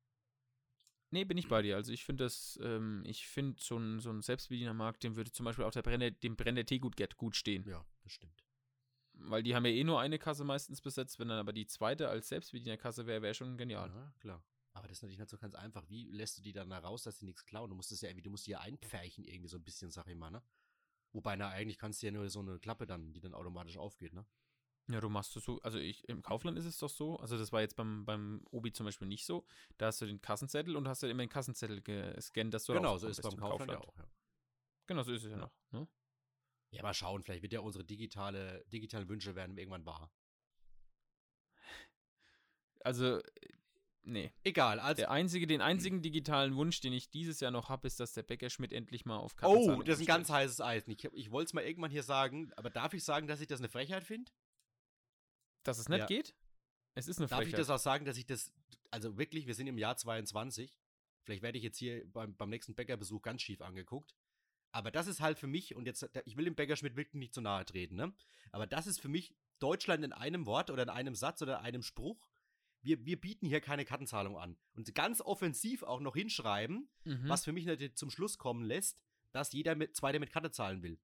Nee, 1.10 1.24
bin 1.24 1.38
ich 1.38 1.48
bei 1.48 1.62
dir. 1.62 1.76
Also 1.76 1.92
ich 1.92 2.04
finde 2.04 2.24
das, 2.24 2.58
ähm, 2.62 3.02
ich 3.06 3.26
finde 3.28 3.62
so 3.62 3.78
ein, 3.78 4.00
so 4.00 4.10
ein 4.10 4.22
Selbstbedienermarkt, 4.22 5.04
dem 5.04 5.16
würde 5.16 5.30
zum 5.30 5.44
Beispiel 5.44 5.64
auch 5.64 5.70
der 5.72 5.82
Brenner, 5.82 6.10
dem 6.10 6.36
Brenner 6.36 6.64
Teegut 6.64 6.96
gut 7.16 7.36
stehen. 7.36 7.64
Ja, 7.68 7.84
das 8.02 8.12
stimmt. 8.12 8.42
Weil 9.14 9.42
die 9.42 9.54
haben 9.54 9.64
ja 9.64 9.72
eh 9.72 9.84
nur 9.84 10.00
eine 10.00 10.18
Kasse 10.18 10.44
meistens 10.44 10.80
besetzt. 10.80 11.18
Wenn 11.18 11.28
dann 11.28 11.38
aber 11.38 11.52
die 11.52 11.66
zweite 11.66 12.08
als 12.08 12.28
Selbstbedienerkasse 12.28 13.06
wäre, 13.06 13.22
wäre 13.22 13.34
schon 13.34 13.56
genial. 13.56 13.88
Ja, 13.88 14.12
klar. 14.18 14.44
Aber 14.74 14.88
das 14.88 14.98
ist 14.98 15.02
natürlich 15.02 15.18
nicht 15.18 15.30
so 15.30 15.38
ganz 15.38 15.54
einfach. 15.54 15.88
Wie 15.88 16.10
lässt 16.10 16.36
du 16.36 16.42
die 16.42 16.52
dann 16.52 16.68
da 16.68 16.78
raus, 16.78 17.04
dass 17.04 17.18
die 17.18 17.24
nichts 17.24 17.46
klauen? 17.46 17.70
Du 17.70 17.76
musst 17.76 17.92
das 17.92 18.02
ja 18.02 18.10
irgendwie, 18.10 18.24
du 18.24 18.30
musst 18.30 18.46
die 18.46 18.50
ja 18.50 18.60
einpferchen 18.60 19.24
irgendwie 19.24 19.48
so 19.48 19.56
ein 19.56 19.64
bisschen, 19.64 19.90
sag 19.90 20.06
ich 20.06 20.16
mal, 20.16 20.30
ne? 20.30 20.42
Wobei, 21.12 21.34
na, 21.34 21.48
eigentlich 21.48 21.78
kannst 21.78 22.02
du 22.02 22.06
ja 22.06 22.12
nur 22.12 22.28
so 22.28 22.40
eine 22.40 22.58
Klappe 22.58 22.86
dann, 22.86 23.14
die 23.14 23.20
dann 23.20 23.32
automatisch 23.32 23.78
aufgeht, 23.78 24.12
ne? 24.12 24.26
Ja, 24.88 25.00
du 25.00 25.08
machst 25.08 25.36
es 25.36 25.44
so, 25.44 25.60
also 25.62 25.78
ich, 25.78 26.08
im 26.08 26.22
Kaufland 26.22 26.56
ist 26.58 26.64
es 26.64 26.78
doch 26.78 26.88
so, 26.88 27.16
also 27.16 27.36
das 27.36 27.50
war 27.50 27.60
jetzt 27.60 27.74
beim, 27.74 28.04
beim 28.04 28.42
Obi 28.50 28.72
zum 28.72 28.86
Beispiel 28.86 29.08
nicht 29.08 29.26
so, 29.26 29.44
da 29.78 29.86
hast 29.86 30.00
du 30.00 30.06
den 30.06 30.20
Kassenzettel 30.20 30.76
und 30.76 30.86
hast 30.86 31.02
ja 31.02 31.08
immer 31.08 31.24
den 31.24 31.28
Kassenzettel 31.28 31.82
gescannt, 31.82 32.54
dass 32.54 32.64
du 32.64 32.74
Genau, 32.74 32.96
so 32.96 33.08
ist 33.08 33.18
es 33.18 33.22
beim 33.22 33.36
Kaufland, 33.36 33.72
Kaufland, 33.72 33.88
auch, 33.88 33.96
ja. 33.98 34.08
Genau, 34.86 35.02
so 35.02 35.12
ist 35.12 35.24
es 35.24 35.30
ja, 35.30 35.38
ja. 35.38 35.42
noch, 35.42 35.52
ne? 35.72 35.88
Ja, 36.70 36.82
mal 36.82 36.94
schauen, 36.94 37.22
vielleicht 37.22 37.42
wird 37.42 37.52
ja 37.52 37.60
unsere 37.60 37.84
digitale, 37.84 38.64
digitalen 38.72 39.08
Wünsche 39.08 39.34
werden 39.34 39.58
irgendwann 39.58 39.86
wahr. 39.86 40.12
Also, 42.84 43.20
nee. 44.04 44.32
Egal, 44.44 44.78
also. 44.78 45.00
Der 45.00 45.10
einzige, 45.10 45.48
den 45.48 45.60
einzigen 45.60 46.02
digitalen 46.02 46.54
Wunsch, 46.54 46.80
den 46.80 46.92
ich 46.92 47.10
dieses 47.10 47.40
Jahr 47.40 47.50
noch 47.50 47.68
habe, 47.68 47.88
ist, 47.88 47.98
dass 47.98 48.12
der 48.12 48.22
Bäcker 48.22 48.50
Schmidt 48.50 48.72
endlich 48.72 49.04
mal 49.04 49.16
auf 49.16 49.34
Oh, 49.42 49.82
das 49.82 49.96
ist 49.96 50.02
ein 50.02 50.06
ganz 50.06 50.30
heißes 50.30 50.60
Eis. 50.60 50.86
Ich, 50.86 51.02
ich 51.04 51.30
wollte 51.32 51.46
es 51.46 51.54
mal 51.54 51.64
irgendwann 51.64 51.90
hier 51.90 52.04
sagen, 52.04 52.52
aber 52.56 52.70
darf 52.70 52.94
ich 52.94 53.02
sagen, 53.02 53.26
dass 53.26 53.40
ich 53.40 53.48
das 53.48 53.58
eine 53.58 53.68
Frechheit 53.68 54.04
finde? 54.04 54.30
Dass 55.66 55.78
es 55.78 55.88
nicht 55.88 56.00
ja. 56.00 56.06
geht? 56.06 56.34
Es 56.94 57.08
ist 57.08 57.18
eine 57.18 57.28
Darf 57.28 57.38
Frechheit. 57.38 57.54
ich 57.54 57.58
das 57.58 57.70
auch 57.70 57.78
sagen, 57.78 58.04
dass 58.04 58.16
ich 58.16 58.26
das, 58.26 58.52
also 58.90 59.18
wirklich, 59.18 59.46
wir 59.46 59.54
sind 59.54 59.66
im 59.66 59.78
Jahr 59.78 59.96
22. 59.96 60.78
Vielleicht 61.22 61.42
werde 61.42 61.58
ich 61.58 61.64
jetzt 61.64 61.78
hier 61.78 62.06
beim, 62.10 62.34
beim 62.36 62.48
nächsten 62.48 62.74
Bäckerbesuch 62.74 63.20
ganz 63.22 63.42
schief 63.42 63.60
angeguckt. 63.60 64.14
Aber 64.72 64.90
das 64.90 65.06
ist 65.06 65.20
halt 65.20 65.38
für 65.38 65.46
mich, 65.46 65.74
und 65.74 65.86
jetzt, 65.86 66.08
ich 66.24 66.36
will 66.36 66.44
dem 66.44 66.54
Bäckerschmidt 66.54 66.96
wirklich 66.96 67.14
nicht 67.14 67.34
zu 67.34 67.40
nahe 67.40 67.64
treten, 67.64 67.96
ne? 67.96 68.12
Aber 68.52 68.66
das 68.66 68.86
ist 68.86 69.00
für 69.00 69.08
mich 69.08 69.34
Deutschland 69.58 70.04
in 70.04 70.12
einem 70.12 70.46
Wort 70.46 70.70
oder 70.70 70.82
in 70.82 70.88
einem 70.88 71.14
Satz 71.14 71.42
oder 71.42 71.58
in 71.58 71.64
einem 71.64 71.82
Spruch. 71.82 72.28
Wir, 72.82 73.04
wir 73.04 73.20
bieten 73.20 73.46
hier 73.46 73.60
keine 73.60 73.84
Kartenzahlung 73.84 74.38
an. 74.38 74.56
Und 74.74 74.94
ganz 74.94 75.20
offensiv 75.20 75.82
auch 75.82 76.00
noch 76.00 76.14
hinschreiben, 76.14 76.88
mhm. 77.04 77.28
was 77.28 77.44
für 77.44 77.52
mich 77.52 77.64
natürlich 77.64 77.96
zum 77.96 78.10
Schluss 78.10 78.38
kommen 78.38 78.64
lässt, 78.64 79.00
dass 79.32 79.52
jeder 79.52 79.74
mit, 79.74 79.96
Zweiter 79.96 80.20
mit 80.20 80.30
Karte 80.30 80.50
zahlen 80.50 80.82
will. 80.82 80.98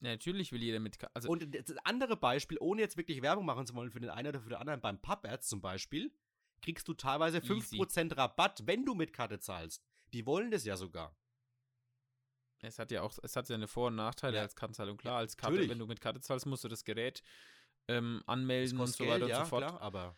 Ja, 0.00 0.10
natürlich 0.10 0.52
will 0.52 0.62
jeder 0.62 0.80
mit. 0.80 0.98
Also 1.14 1.28
und 1.30 1.54
das 1.54 1.76
andere 1.84 2.16
Beispiel, 2.16 2.58
ohne 2.60 2.82
jetzt 2.82 2.96
wirklich 2.96 3.22
Werbung 3.22 3.46
machen 3.46 3.66
zu 3.66 3.74
wollen 3.74 3.90
für 3.90 4.00
den 4.00 4.10
einen 4.10 4.28
oder 4.28 4.40
für 4.40 4.50
den 4.50 4.58
anderen, 4.58 4.80
beim 4.80 5.00
Pub-Ads 5.00 5.48
zum 5.48 5.60
Beispiel, 5.60 6.12
kriegst 6.60 6.86
du 6.88 6.94
teilweise 6.94 7.38
5% 7.38 7.82
Easy. 7.82 8.14
Rabatt, 8.14 8.66
wenn 8.66 8.84
du 8.84 8.94
mit 8.94 9.12
Karte 9.12 9.38
zahlst. 9.38 9.84
Die 10.12 10.26
wollen 10.26 10.50
das 10.50 10.64
ja 10.64 10.76
sogar. 10.76 11.16
Es 12.60 12.78
hat 12.78 12.90
ja 12.90 13.02
auch, 13.02 13.18
es 13.22 13.36
hat 13.36 13.46
seine 13.46 13.68
Vor- 13.68 13.88
und 13.88 13.96
Nachteile 13.96 14.36
ja. 14.36 14.42
als 14.42 14.56
Kartenzahlung. 14.56 14.96
Klar, 14.96 15.18
als 15.18 15.36
Karte, 15.36 15.52
Natürlich. 15.52 15.70
wenn 15.70 15.78
du 15.78 15.86
mit 15.86 16.00
Karte 16.00 16.20
zahlst, 16.20 16.46
musst 16.46 16.64
du 16.64 16.68
das 16.68 16.84
Gerät 16.84 17.22
ähm, 17.88 18.22
anmelden 18.26 18.78
und 18.78 18.86
so 18.86 19.04
weiter 19.04 19.26
Geld, 19.26 19.38
und 19.38 19.44
so 19.44 19.48
fort. 19.50 19.66
Klar, 19.66 19.80
aber 19.80 20.16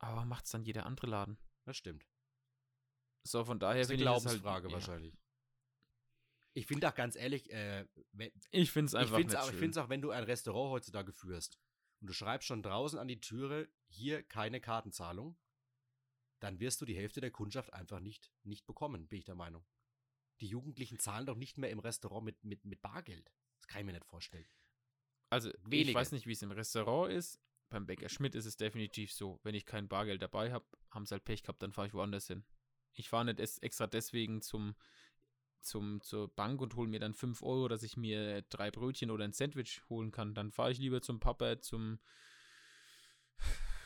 aber 0.00 0.24
macht 0.24 0.44
es 0.44 0.52
dann 0.52 0.62
jeder 0.62 0.86
andere 0.86 1.06
Laden? 1.08 1.38
Das 1.64 1.76
stimmt. 1.76 2.06
So, 3.24 3.44
von 3.44 3.58
daher 3.58 3.84
finde 3.84 4.02
ich. 4.02 4.08
Das 4.08 4.18
ist 4.18 4.26
eine 4.26 4.38
Glaubensfrage 4.40 4.64
halt, 4.64 4.74
wahrscheinlich. 4.74 5.14
Ja. 5.14 5.20
Ich 6.54 6.66
finde 6.66 6.88
auch 6.88 6.94
ganz 6.94 7.14
ehrlich, 7.14 7.50
äh, 7.50 7.86
wenn, 8.12 8.32
ich 8.50 8.70
finde 8.70 8.86
es 8.86 8.94
einfach 8.94 9.18
ich 9.18 9.18
find's 9.18 9.34
auch, 9.34 9.50
Ich 9.50 9.56
finde 9.56 9.70
es 9.70 9.76
auch, 9.76 9.88
wenn 9.88 10.02
du 10.02 10.10
ein 10.10 10.24
Restaurant 10.24 10.72
heutzutage 10.72 11.12
führst 11.12 11.58
und 12.00 12.08
du 12.08 12.12
schreibst 12.12 12.48
schon 12.48 12.62
draußen 12.62 12.98
an 12.98 13.08
die 13.08 13.20
Türe, 13.20 13.68
hier 13.88 14.22
keine 14.22 14.60
Kartenzahlung, 14.60 15.38
dann 16.40 16.60
wirst 16.60 16.80
du 16.80 16.84
die 16.84 16.96
Hälfte 16.96 17.20
der 17.20 17.30
Kundschaft 17.30 17.72
einfach 17.72 18.00
nicht, 18.00 18.32
nicht 18.44 18.66
bekommen, 18.66 19.08
bin 19.08 19.18
ich 19.18 19.24
der 19.24 19.34
Meinung. 19.34 19.64
Die 20.40 20.46
Jugendlichen 20.46 20.98
zahlen 20.98 21.26
doch 21.26 21.36
nicht 21.36 21.58
mehr 21.58 21.70
im 21.70 21.80
Restaurant 21.80 22.24
mit, 22.24 22.44
mit, 22.44 22.64
mit 22.64 22.80
Bargeld. 22.80 23.32
Das 23.56 23.66
kann 23.66 23.80
ich 23.80 23.86
mir 23.86 23.92
nicht 23.92 24.04
vorstellen. 24.04 24.46
Also, 25.30 25.50
Wenige. 25.64 25.90
ich 25.90 25.94
weiß 25.94 26.12
nicht, 26.12 26.26
wie 26.26 26.32
es 26.32 26.42
im 26.42 26.52
Restaurant 26.52 27.12
ist. 27.12 27.40
Beim 27.70 27.86
Bäcker 27.86 28.08
Schmidt 28.08 28.34
ist 28.34 28.46
es 28.46 28.56
definitiv 28.56 29.12
so. 29.12 29.40
Wenn 29.42 29.54
ich 29.54 29.66
kein 29.66 29.88
Bargeld 29.88 30.22
dabei 30.22 30.52
habe, 30.52 30.64
haben 30.90 31.04
sie 31.04 31.12
halt 31.12 31.24
Pech 31.24 31.42
gehabt, 31.42 31.62
dann 31.62 31.72
fahre 31.72 31.88
ich 31.88 31.94
woanders 31.94 32.28
hin. 32.28 32.44
Ich 32.94 33.08
fahre 33.08 33.26
nicht 33.26 33.40
extra 33.62 33.86
deswegen 33.86 34.40
zum, 34.40 34.74
zum, 35.60 36.00
zur 36.02 36.28
Bank 36.34 36.60
und 36.60 36.74
hole 36.76 36.88
mir 36.88 37.00
dann 37.00 37.14
5 37.14 37.42
Euro, 37.42 37.68
dass 37.68 37.82
ich 37.82 37.96
mir 37.96 38.42
drei 38.42 38.70
Brötchen 38.70 39.10
oder 39.10 39.24
ein 39.24 39.32
Sandwich 39.32 39.82
holen 39.88 40.10
kann. 40.10 40.34
Dann 40.34 40.50
fahre 40.50 40.72
ich 40.72 40.78
lieber 40.78 41.02
zum 41.02 41.20
Papa, 41.20 41.60
zum, 41.60 41.98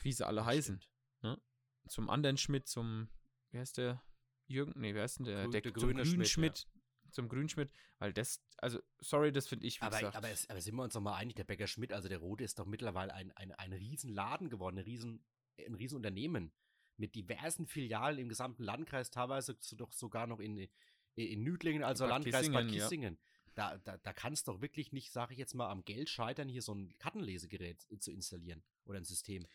wie 0.03 0.13
sie 0.13 0.27
alle 0.27 0.45
heißen. 0.45 0.81
Ne? 1.23 1.41
Zum 1.89 2.11
anderen 2.11 2.37
Schmidt, 2.37 2.69
zum, 2.69 3.09
wie 3.51 3.59
heißt 3.59 3.79
der? 3.79 4.03
Jürgen, 4.47 4.73
nee, 4.77 4.95
wer 4.95 5.05
ist 5.05 5.19
denn 5.19 5.27
der? 5.27 5.43
Grün, 5.43 5.51
der, 5.53 5.61
der 5.63 5.73
grüne 5.73 6.05
Schmidt, 6.05 6.29
Schmidt 6.29 6.59
ja. 6.59 7.11
zum 7.13 7.29
Grünschmidt, 7.29 7.71
weil 7.99 8.13
das, 8.13 8.43
also, 8.59 8.81
sorry, 9.01 9.33
das 9.33 9.49
finde 9.49 9.67
ich, 9.67 9.81
aber, 9.83 9.97
gesagt. 9.97 10.17
Aber, 10.17 10.29
es, 10.29 10.49
aber 10.51 10.61
sind 10.61 10.75
wir 10.75 10.83
uns 10.83 10.95
doch 10.95 11.01
mal 11.01 11.17
einig, 11.17 11.37
der 11.37 11.45
Bäcker 11.45 11.67
Schmidt, 11.67 11.93
also 11.93 12.09
der 12.09 12.19
Rote, 12.19 12.45
ist 12.45 12.59
doch 12.59 12.67
mittlerweile 12.67 13.15
ein, 13.15 13.33
ein, 13.33 13.53
ein 13.53 13.73
Riesenladen 13.73 14.51
geworden, 14.51 14.79
ein, 14.79 14.85
Riesen, 14.85 15.25
ein 15.59 15.75
Riesenunternehmen 15.75 16.53
mit 16.97 17.15
diversen 17.15 17.67
Filialen 17.67 18.19
im 18.19 18.29
gesamten 18.29 18.63
Landkreis, 18.63 19.11
teilweise 19.11 19.57
doch 19.77 19.93
sogar 19.93 20.27
noch 20.27 20.41
in, 20.41 20.69
in 21.15 21.43
Nüdlingen, 21.43 21.83
also 21.83 22.05
Bad 22.05 22.11
Landkreis 22.11 22.47
Kissingen, 22.47 22.67
Bad 22.67 22.75
Kissingen. 22.75 23.15
Ja. 23.15 23.21
Da, 23.55 23.79
da, 23.79 23.99
da 23.99 24.13
kann 24.13 24.33
es 24.33 24.45
doch 24.45 24.63
wirklich 24.63 24.93
nicht, 24.93 25.13
sage 25.13 25.35
ich 25.35 25.39
jetzt 25.39 25.55
mal, 25.55 25.71
am 25.71 25.85
Geld 25.85 26.09
scheitern, 26.09 26.49
hier 26.49 26.63
so 26.63 26.75
ein 26.75 26.97
Kartenlesegerät 26.99 27.87
zu 27.99 28.11
installieren 28.11 28.63
oder 28.85 28.99
ein 28.99 29.05
System. 29.05 29.47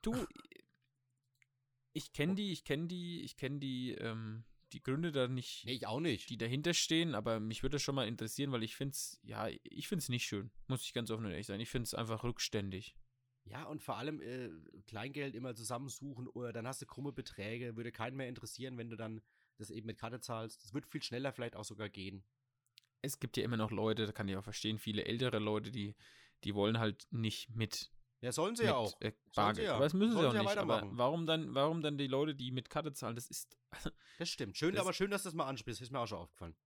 Du, 0.00 0.14
ich 1.92 2.12
kenne 2.12 2.34
die, 2.34 2.52
ich 2.52 2.64
kenne 2.64 2.86
die, 2.86 3.22
ich 3.22 3.36
kenne 3.36 3.58
die, 3.58 3.92
ähm, 3.92 4.44
die 4.72 4.82
Gründe 4.82 5.12
da 5.12 5.28
nicht. 5.28 5.64
Nee, 5.64 5.72
ich 5.72 5.86
auch 5.86 6.00
nicht. 6.00 6.30
Die 6.30 6.38
dahinter 6.38 6.74
stehen, 6.74 7.14
aber 7.14 7.40
mich 7.40 7.62
würde 7.62 7.74
das 7.74 7.82
schon 7.82 7.94
mal 7.94 8.06
interessieren, 8.06 8.52
weil 8.52 8.62
ich 8.62 8.76
finde 8.76 8.92
es, 8.92 9.18
ja, 9.22 9.48
ich 9.48 9.88
finde 9.88 10.02
es 10.02 10.08
nicht 10.08 10.24
schön. 10.24 10.50
Muss 10.66 10.82
ich 10.82 10.92
ganz 10.92 11.10
offen 11.10 11.24
und 11.24 11.30
ehrlich 11.30 11.46
sein. 11.46 11.60
Ich 11.60 11.70
finde 11.70 11.84
es 11.84 11.94
einfach 11.94 12.24
rückständig. 12.24 12.96
Ja, 13.44 13.64
und 13.64 13.82
vor 13.82 13.96
allem 13.96 14.20
äh, 14.20 14.50
Kleingeld 14.86 15.34
immer 15.34 15.54
zusammensuchen 15.54 16.26
oder 16.28 16.52
dann 16.52 16.66
hast 16.66 16.82
du 16.82 16.86
krumme 16.86 17.12
Beträge, 17.12 17.76
würde 17.76 17.92
keinen 17.92 18.16
mehr 18.16 18.28
interessieren, 18.28 18.76
wenn 18.76 18.90
du 18.90 18.96
dann 18.96 19.22
das 19.58 19.70
eben 19.70 19.86
mit 19.86 19.98
Karte 19.98 20.20
zahlst. 20.20 20.64
Das 20.64 20.74
wird 20.74 20.86
viel 20.86 21.02
schneller 21.02 21.32
vielleicht 21.32 21.56
auch 21.56 21.64
sogar 21.64 21.88
gehen. 21.88 22.24
Es 23.02 23.20
gibt 23.20 23.36
ja 23.36 23.44
immer 23.44 23.56
noch 23.56 23.70
Leute, 23.70 24.06
da 24.06 24.12
kann 24.12 24.28
ich 24.28 24.36
auch 24.36 24.44
verstehen, 24.44 24.78
viele 24.78 25.04
ältere 25.04 25.38
Leute, 25.38 25.70
die, 25.70 25.94
die 26.44 26.54
wollen 26.54 26.78
halt 26.78 27.06
nicht 27.10 27.54
mit 27.54 27.90
ja, 28.20 28.32
sollen 28.32 28.56
sie 28.56 28.64
mit, 28.64 28.70
ja 28.70 28.76
auch. 28.76 29.00
Äh, 29.00 29.12
Bargeld. 29.34 29.68
Ja. 29.68 29.74
Aber 29.74 29.84
das 29.84 29.94
müssen 29.94 30.12
sollen 30.12 30.32
sie 30.32 30.38
auch 30.38 30.42
nicht. 30.42 30.58
Aber 30.58 30.82
warum 30.90 31.26
dann, 31.26 31.54
warum 31.54 31.82
dann 31.82 31.98
die 31.98 32.08
Leute, 32.08 32.34
die 32.34 32.50
mit 32.50 32.68
Karte 32.68 32.92
zahlen? 32.92 33.14
Das 33.14 33.28
ist. 33.28 33.56
das 34.18 34.28
stimmt. 34.28 34.56
Schön, 34.56 34.72
das 34.72 34.80
aber 34.80 34.92
schön, 34.92 35.10
dass 35.10 35.22
du 35.22 35.28
das 35.28 35.34
mal 35.34 35.46
ansprichst. 35.46 35.80
Ist 35.80 35.92
mir 35.92 36.00
auch 36.00 36.06
schon 36.08 36.18
aufgefallen. 36.18 36.56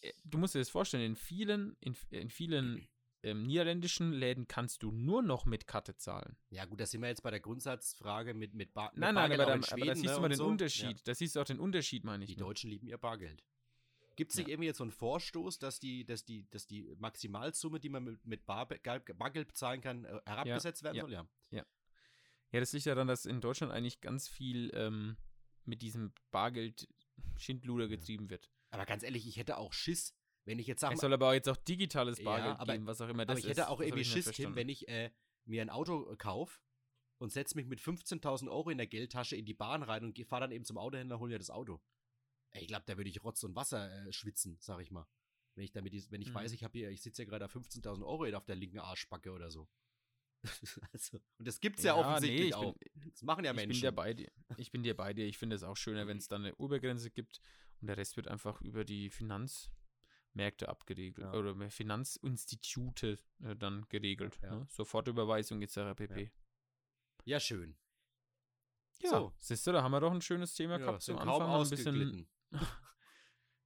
Äh, 0.00 0.12
du 0.24 0.38
musst 0.38 0.54
dir 0.54 0.58
das 0.58 0.70
vorstellen, 0.70 1.04
in 1.04 1.16
vielen, 1.16 1.76
in, 1.80 1.96
in 2.10 2.30
vielen 2.30 2.88
ähm, 3.26 3.42
niederländischen 3.42 4.12
Läden 4.12 4.46
kannst 4.46 4.82
du 4.82 4.92
nur 4.92 5.20
noch 5.20 5.44
mit 5.46 5.66
Karte 5.66 5.96
zahlen. 5.96 6.36
Ja, 6.50 6.64
gut, 6.64 6.80
da 6.80 6.86
sind 6.86 7.00
wir 7.02 7.08
jetzt 7.08 7.22
bei 7.22 7.30
der 7.30 7.40
Grundsatzfrage 7.40 8.34
mit, 8.34 8.54
mit, 8.54 8.72
Bar 8.72 8.92
nein, 8.94 9.14
mit 9.14 9.16
Bargeld. 9.16 9.38
Nein, 9.38 9.48
nein, 9.48 9.54
aber, 9.58 9.66
da, 9.66 9.72
aber 9.72 9.86
da 9.86 9.94
siehst 9.94 10.06
ne, 10.06 10.14
du 10.14 10.20
mal 10.20 10.28
den 10.28 10.38
so. 10.38 10.46
Unterschied. 10.46 10.98
Ja. 10.98 11.02
Da 11.04 11.14
siehst 11.14 11.36
du 11.36 11.40
auch 11.40 11.44
den 11.44 11.58
Unterschied, 11.58 12.04
meine 12.04 12.24
ich. 12.24 12.30
Die 12.30 12.36
Deutschen 12.36 12.70
lieben 12.70 12.86
ihr 12.86 12.98
Bargeld. 12.98 13.42
Gibt 14.14 14.30
es 14.30 14.38
nicht 14.38 14.46
ja. 14.46 14.52
irgendwie 14.52 14.68
jetzt 14.68 14.78
so 14.78 14.84
einen 14.84 14.92
Vorstoß, 14.92 15.58
dass 15.58 15.78
die, 15.78 16.06
dass 16.06 16.24
die, 16.24 16.48
dass 16.50 16.66
die 16.66 16.94
Maximalsumme, 16.98 17.80
die 17.80 17.90
man 17.90 18.04
mit, 18.04 18.24
mit 18.24 18.46
Bargeld 18.46 19.48
bezahlen 19.48 19.80
kann, 19.80 20.04
äh, 20.04 20.20
herabgesetzt 20.24 20.82
ja. 20.82 20.86
werden 20.86 21.00
soll? 21.00 21.12
Ja. 21.12 21.28
ja. 21.50 21.66
Ja, 22.52 22.60
das 22.60 22.72
liegt 22.72 22.86
ja 22.86 22.94
daran, 22.94 23.08
dass 23.08 23.26
in 23.26 23.40
Deutschland 23.40 23.72
eigentlich 23.72 24.00
ganz 24.00 24.28
viel 24.28 24.70
ähm, 24.72 25.16
mit 25.64 25.82
diesem 25.82 26.12
Bargeld 26.30 26.88
Schindluder 27.36 27.88
getrieben 27.88 28.30
wird. 28.30 28.50
Aber 28.70 28.86
ganz 28.86 29.02
ehrlich, 29.02 29.26
ich 29.26 29.36
hätte 29.36 29.58
auch 29.58 29.72
Schiss, 29.72 30.14
wenn 30.46 30.58
ich 30.58 30.66
jetzt 30.66 30.80
sage. 30.80 30.94
Es 30.94 31.00
soll 31.00 31.12
aber 31.12 31.28
auch 31.28 31.32
jetzt 31.32 31.48
auch 31.48 31.56
digitales 31.56 32.22
Bargeld 32.22 32.58
aber, 32.58 32.72
geben, 32.72 32.86
was 32.86 33.00
auch 33.00 33.08
immer 33.08 33.26
das 33.26 33.38
ist. 33.38 33.44
Aber 33.44 33.50
ich 33.50 33.58
hätte 33.58 33.68
auch 33.68 33.80
irgendwie 33.80 34.04
Schiss, 34.04 34.26
Tim, 34.26 34.54
wenn 34.54 34.68
ich 34.68 34.88
äh, 34.88 35.10
mir 35.44 35.60
ein 35.60 35.70
Auto 35.70 36.10
äh, 36.10 36.16
kaufe 36.16 36.60
und 37.18 37.32
setze 37.32 37.56
mich 37.56 37.66
mit 37.66 37.80
15.000 37.80 38.48
Euro 38.48 38.70
in 38.70 38.78
der 38.78 38.86
Geldtasche 38.86 39.36
in 39.36 39.44
die 39.44 39.54
Bahn 39.54 39.82
rein 39.82 40.04
und 40.04 40.18
fahre 40.26 40.42
dann 40.42 40.52
eben 40.52 40.64
zum 40.64 40.78
Autohändler, 40.78 41.18
hole 41.18 41.32
mir 41.32 41.38
das 41.38 41.50
Auto. 41.50 41.80
Ich 42.52 42.68
glaube, 42.68 42.84
da 42.86 42.96
würde 42.96 43.10
ich 43.10 43.22
Rotz 43.22 43.42
und 43.42 43.54
Wasser 43.54 44.06
äh, 44.06 44.12
schwitzen, 44.12 44.56
sag 44.60 44.80
ich 44.80 44.90
mal. 44.90 45.06
Wenn 45.56 45.64
ich 45.64 45.72
damit, 45.72 46.10
wenn 46.10 46.22
ich 46.22 46.30
mhm. 46.30 46.34
weiß, 46.34 46.52
ich 46.52 46.62
habe 46.64 46.78
hier, 46.78 46.90
ich 46.90 47.02
sitze 47.02 47.22
ja 47.22 47.28
gerade 47.28 47.46
auf 47.46 47.54
15.000 47.54 48.04
Euro 48.06 48.24
auf 48.36 48.44
der 48.44 48.56
linken 48.56 48.78
Arschbacke 48.78 49.32
oder 49.32 49.50
so. 49.50 49.68
also, 50.92 51.18
und 51.38 51.48
das 51.48 51.60
gibt's 51.60 51.82
ja, 51.82 51.96
ja 51.96 52.00
offensichtlich 52.00 52.50
nee, 52.50 52.54
auch. 52.54 52.74
Bin, 52.74 53.10
das 53.10 53.22
machen 53.22 53.44
ja 53.44 53.52
Menschen. 53.52 53.72
Ich 53.72 53.80
bin 53.80 53.88
dir 53.88 53.92
bei 53.92 54.14
dir. 54.14 54.32
Ich 54.58 54.70
bin 54.70 54.82
dir 54.84 54.96
bei 54.96 55.12
dir. 55.12 55.26
Ich 55.26 55.38
finde 55.38 55.56
es 55.56 55.64
auch 55.64 55.76
schöner, 55.76 56.06
wenn 56.06 56.18
es 56.18 56.28
dann 56.28 56.42
eine 56.42 56.54
Obergrenze 56.56 57.10
gibt 57.10 57.40
und 57.80 57.88
der 57.88 57.96
Rest 57.96 58.16
wird 58.16 58.28
einfach 58.28 58.60
über 58.60 58.84
die 58.84 59.10
Finanzmärkte 60.36 60.68
abgeregelt 60.68 61.26
ja. 61.26 61.38
oder 61.38 61.70
Finanzinstitute 61.70 63.18
äh, 63.42 63.56
dann 63.56 63.86
geregelt. 63.88 64.38
Ja. 64.42 64.56
Ne? 64.56 64.66
Sofortüberweisung 64.68 65.62
etc. 65.62 65.94
pp. 65.96 66.22
Ja. 66.22 66.30
ja, 67.24 67.40
schön. 67.40 67.76
Ja, 69.02 69.10
so. 69.10 69.32
siehst 69.38 69.66
du, 69.66 69.72
da 69.72 69.82
haben 69.82 69.92
wir 69.92 70.00
doch 70.00 70.12
ein 70.12 70.22
schönes 70.22 70.54
Thema 70.54 70.78
gehabt 70.78 71.02
zum 71.02 71.18
Anfang. 71.18 71.50
Ein 71.50 71.68
bisschen 71.68 72.28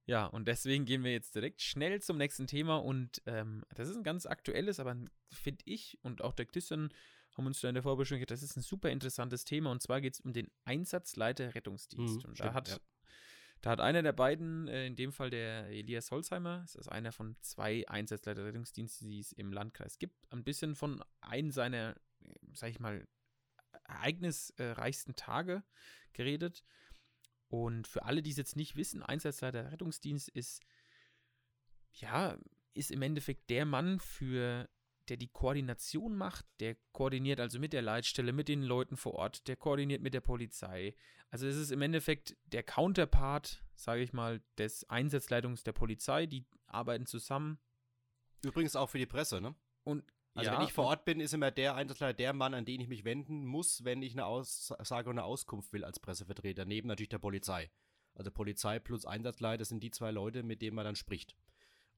ja, 0.05 0.25
und 0.25 0.47
deswegen 0.47 0.85
gehen 0.85 1.03
wir 1.03 1.11
jetzt 1.11 1.35
direkt 1.35 1.61
schnell 1.61 2.01
zum 2.01 2.17
nächsten 2.17 2.47
Thema. 2.47 2.77
Und 2.77 3.21
ähm, 3.25 3.63
das 3.75 3.87
ist 3.87 3.95
ein 3.95 4.03
ganz 4.03 4.25
aktuelles, 4.25 4.79
aber 4.79 4.95
finde 5.31 5.63
ich 5.65 5.99
und 6.01 6.21
auch 6.21 6.33
der 6.33 6.45
Christian 6.45 6.89
haben 7.37 7.45
uns 7.45 7.61
da 7.61 7.69
in 7.69 7.75
der 7.75 7.83
Vorbesprechung 7.83 8.19
gesagt, 8.19 8.31
das 8.31 8.43
ist 8.43 8.57
ein 8.57 8.61
super 8.61 8.89
interessantes 8.89 9.45
Thema. 9.45 9.71
Und 9.71 9.81
zwar 9.81 10.01
geht 10.01 10.15
es 10.15 10.19
um 10.19 10.33
den 10.33 10.51
Einsatzleiter 10.65 11.55
Rettungsdienst. 11.55 12.23
Mhm, 12.23 12.29
und 12.29 12.39
da 12.41 12.53
hat, 12.53 12.67
ja. 12.69 12.77
Da 13.61 13.71
hat 13.71 13.79
einer 13.79 14.01
der 14.01 14.13
beiden, 14.13 14.67
äh, 14.67 14.87
in 14.87 14.95
dem 14.95 15.11
Fall 15.11 15.29
der 15.29 15.67
Elias 15.67 16.11
Holzheimer, 16.11 16.59
das 16.61 16.75
ist 16.75 16.87
einer 16.87 17.11
von 17.11 17.35
zwei 17.41 17.87
Einsatzleiter 17.87 18.43
Rettungsdienste, 18.43 19.05
die 19.05 19.19
es 19.19 19.31
im 19.33 19.53
Landkreis 19.53 19.99
gibt, 19.99 20.31
ein 20.31 20.43
bisschen 20.43 20.75
von 20.75 21.03
einem 21.21 21.51
seiner, 21.51 21.95
sag 22.53 22.71
ich 22.71 22.79
mal, 22.79 23.07
ereignisreichsten 23.85 25.15
Tage 25.15 25.63
geredet. 26.13 26.63
Und 27.49 27.87
für 27.87 28.05
alle, 28.05 28.21
die 28.21 28.31
es 28.31 28.37
jetzt 28.37 28.55
nicht 28.55 28.75
wissen, 28.75 29.03
Einsatzleiter 29.03 29.71
Rettungsdienst 29.71 30.29
ist, 30.29 30.61
ja, 31.93 32.37
ist 32.73 32.91
im 32.91 33.01
Endeffekt 33.01 33.49
der 33.49 33.65
Mann 33.65 33.99
für 33.99 34.69
der 35.11 35.17
die 35.17 35.27
Koordination 35.27 36.15
macht, 36.15 36.45
der 36.61 36.77
koordiniert 36.93 37.41
also 37.41 37.59
mit 37.59 37.73
der 37.73 37.81
Leitstelle, 37.81 38.31
mit 38.31 38.47
den 38.47 38.63
Leuten 38.63 38.95
vor 38.95 39.15
Ort, 39.15 39.45
der 39.49 39.57
koordiniert 39.57 40.01
mit 40.01 40.13
der 40.13 40.21
Polizei. 40.21 40.95
Also 41.31 41.47
es 41.47 41.57
ist 41.57 41.69
im 41.69 41.81
Endeffekt 41.81 42.37
der 42.45 42.63
Counterpart, 42.63 43.61
sage 43.75 44.03
ich 44.03 44.13
mal, 44.13 44.41
des 44.57 44.89
Einsatzleitungs 44.89 45.63
der 45.63 45.73
Polizei, 45.73 46.27
die 46.27 46.45
arbeiten 46.65 47.05
zusammen. 47.07 47.59
Übrigens 48.41 48.77
auch 48.77 48.89
für 48.89 48.99
die 48.99 49.05
Presse, 49.05 49.41
ne? 49.41 49.53
Und 49.83 50.05
also 50.33 50.49
ja, 50.49 50.57
wenn 50.57 50.65
ich 50.65 50.71
vor 50.71 50.85
Ort 50.85 51.03
bin, 51.03 51.19
ist 51.19 51.33
immer 51.33 51.51
der 51.51 51.75
Einsatzleiter 51.75 52.13
der 52.13 52.31
Mann, 52.31 52.53
an 52.53 52.63
den 52.63 52.79
ich 52.79 52.87
mich 52.87 53.03
wenden 53.03 53.45
muss, 53.45 53.83
wenn 53.83 54.01
ich 54.01 54.13
eine 54.13 54.25
Aussage 54.25 55.09
und 55.09 55.19
eine 55.19 55.25
Auskunft 55.25 55.73
will 55.73 55.83
als 55.83 55.99
Pressevertreter, 55.99 56.63
neben 56.63 56.87
natürlich 56.87 57.09
der 57.09 57.19
Polizei. 57.19 57.69
Also 58.13 58.31
Polizei 58.31 58.79
plus 58.79 59.05
Einsatzleiter 59.05 59.65
sind 59.65 59.83
die 59.83 59.91
zwei 59.91 60.11
Leute, 60.11 60.43
mit 60.43 60.61
denen 60.61 60.77
man 60.77 60.85
dann 60.85 60.95
spricht. 60.95 61.35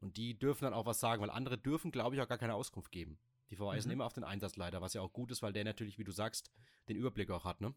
Und 0.03 0.17
die 0.17 0.37
dürfen 0.37 0.65
dann 0.65 0.73
auch 0.73 0.85
was 0.85 0.99
sagen, 0.99 1.21
weil 1.21 1.29
andere 1.29 1.57
dürfen, 1.57 1.91
glaube 1.91 2.15
ich, 2.15 2.21
auch 2.21 2.27
gar 2.27 2.37
keine 2.37 2.55
Auskunft 2.55 2.91
geben. 2.91 3.17
Die 3.49 3.55
verweisen 3.55 3.87
mhm. 3.87 3.93
immer 3.93 4.05
auf 4.05 4.13
den 4.13 4.25
Einsatzleiter, 4.25 4.81
was 4.81 4.93
ja 4.93 5.01
auch 5.01 5.13
gut 5.13 5.31
ist, 5.31 5.41
weil 5.41 5.53
der 5.53 5.63
natürlich, 5.63 5.97
wie 5.97 6.03
du 6.03 6.11
sagst, 6.11 6.51
den 6.89 6.97
Überblick 6.97 7.29
auch 7.31 7.45
hat, 7.45 7.61
ne? 7.61 7.73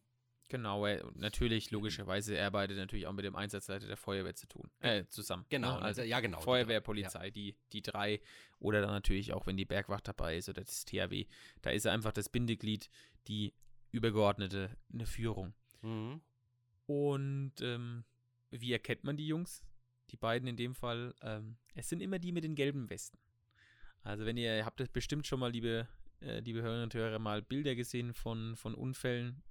Genau, 0.49 0.87
natürlich, 1.15 1.73
logischerweise, 1.73 2.37
er 2.37 2.47
arbeitet 2.47 2.77
natürlich 2.77 3.07
auch 3.09 3.13
mit 3.13 3.25
dem 3.25 3.35
Einsatzleiter 3.35 3.89
der 3.89 3.97
Feuerwehr 3.97 4.35
zu 4.37 4.47
tun, 4.47 4.71
äh, 4.79 5.05
zusammen. 5.07 5.45
Genau, 5.49 5.79
ne? 5.79 5.83
also 5.83 6.03
ja, 6.03 6.21
genau. 6.21 6.41
Feuerwehr, 6.41 6.81
Polizei, 6.81 7.27
ja. 7.27 7.31
die, 7.31 7.57
die 7.73 7.83
drei. 7.83 8.21
Oder 8.61 8.81
dann 8.81 8.91
natürlich 8.91 9.33
auch, 9.33 9.47
wenn 9.47 9.57
die 9.57 9.65
Bergwacht 9.65 10.07
dabei 10.07 10.37
ist 10.37 10.49
oder 10.49 10.63
das 10.63 10.85
THW. 10.85 11.27
Da 11.63 11.71
ist 11.71 11.85
er 11.85 11.93
einfach 11.93 12.13
das 12.13 12.29
Bindeglied, 12.29 12.89
die 13.27 13.55
übergeordnete 13.91 14.77
eine 14.93 15.07
Führung. 15.07 15.53
Mhm. 15.83 16.21
Und 16.87 17.55
ähm, 17.61 18.05
wie 18.51 18.73
erkennt 18.73 19.03
man 19.03 19.17
die 19.17 19.27
Jungs? 19.27 19.65
Die 20.11 20.17
beiden 20.17 20.49
in 20.49 20.57
dem 20.57 20.75
Fall, 20.75 21.15
ähm, 21.23 21.57
es 21.75 21.89
sind 21.89 22.01
immer 22.01 22.19
die 22.19 22.33
mit 22.33 22.45
den 22.45 22.55
gelben 22.55 22.89
Westen. 22.91 23.19
Also 24.03 24.25
wenn 24.25 24.37
ihr, 24.37 24.65
habt 24.65 24.79
das 24.79 24.89
bestimmt 24.89 25.27
schon 25.27 25.41
mal, 25.41 25.51
liebe, 25.51 25.89
äh, 26.21 26.41
liebe 26.41 26.63
Hörerinnen 26.63 26.85
und 26.85 26.95
Hörer, 26.95 27.19
mal 27.19 27.43
Bilder 27.43 27.75
gesehen 27.75 28.15
von, 28.15 28.57
von 28.57 28.75
Unfällen 28.75 29.43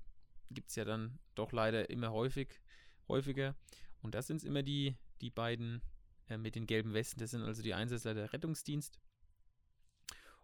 gibt 0.52 0.70
es 0.70 0.76
ja 0.76 0.86
dann 0.86 1.20
doch 1.36 1.52
leider 1.52 1.89
immer 1.89 2.12
häufig, 2.12 2.62
häufiger. 3.08 3.56
Und 4.02 4.15
das 4.15 4.28
sind 4.28 4.44
immer 4.44 4.63
die, 4.63 4.96
die 5.22 5.30
beiden 5.30 5.82
äh, 6.30 6.38
mit 6.38 6.56
den 6.56 6.68
gelben 6.68 6.94
Westen. 6.94 7.20
Das 7.20 7.32
sind 7.32 7.44
also 7.44 7.62
die 7.62 7.74
Einsatzleiter 7.74 8.22
der 8.22 8.34
Rettungsdienst. 8.34 9.00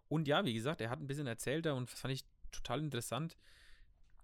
Und 0.08 0.28
ja, 0.28 0.44
wie 0.44 0.52
gesagt, 0.52 0.80
er 0.80 0.90
hat 0.90 1.00
ein 1.00 1.06
bisschen 1.06 1.26
erzählt 1.26 1.64
da 1.64 1.72
und 1.72 1.90
das 1.90 2.00
fand 2.00 2.12
ich 2.12 2.24
total 2.50 2.80
interessant. 2.80 3.38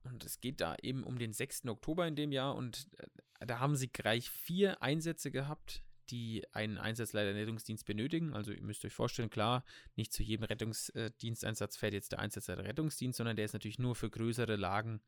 Und 0.04 0.24
es 0.24 0.40
geht 0.40 0.60
da 0.60 0.76
eben 0.82 1.04
um 1.04 1.18
den 1.18 1.32
6. 1.32 1.66
Oktober 1.66 2.06
in 2.06 2.16
dem 2.16 2.32
Jahr 2.32 2.54
und 2.54 2.88
äh, 2.98 3.46
da 3.46 3.58
haben 3.58 3.76
sie 3.76 3.88
gleich 3.88 4.30
vier 4.30 4.82
Einsätze 4.82 5.30
gehabt, 5.30 5.82
die 6.10 6.44
einen 6.52 6.78
Einsatzleiter 6.78 7.34
Rettungsdienst 7.34 7.84
benötigen. 7.84 8.32
Also 8.32 8.52
ihr 8.52 8.62
müsst 8.62 8.84
euch 8.84 8.94
vorstellen, 8.94 9.30
klar, 9.30 9.64
nicht 9.96 10.12
zu 10.12 10.22
jedem 10.22 10.44
Rettungsdiensteinsatz 10.44 11.76
fährt 11.76 11.92
jetzt 11.92 12.12
der 12.12 12.20
Einsatzleiter 12.20 12.64
Rettungsdienst, 12.64 13.18
sondern 13.18 13.36
der 13.36 13.44
ist 13.44 13.52
natürlich 13.52 13.78
nur 13.78 13.94
für 13.94 14.10
größere 14.10 14.56
Lagen 14.56 15.02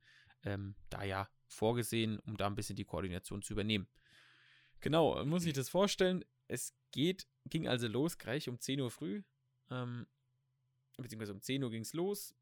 ähm, 0.44 0.74
da 0.90 1.02
ja 1.02 1.28
vorgesehen, 1.46 2.18
um 2.20 2.36
da 2.36 2.46
ein 2.46 2.54
bisschen 2.54 2.76
die 2.76 2.84
Koordination 2.84 3.42
zu 3.42 3.52
übernehmen. 3.52 3.88
Genau, 4.80 5.24
muss 5.24 5.42
sich 5.42 5.52
das 5.52 5.68
vorstellen. 5.68 6.24
Es 6.48 6.74
geht, 6.90 7.26
ging 7.46 7.68
also 7.68 7.86
los, 7.88 8.18
gleich 8.18 8.48
um 8.48 8.58
10 8.58 8.80
Uhr 8.80 8.90
früh. 8.90 9.22
Ähm, 9.70 10.06
beziehungsweise 10.96 11.32
um 11.32 11.40
10 11.40 11.62
Uhr 11.62 11.70
ging 11.70 11.82
es 11.82 11.92
los. 11.92 12.34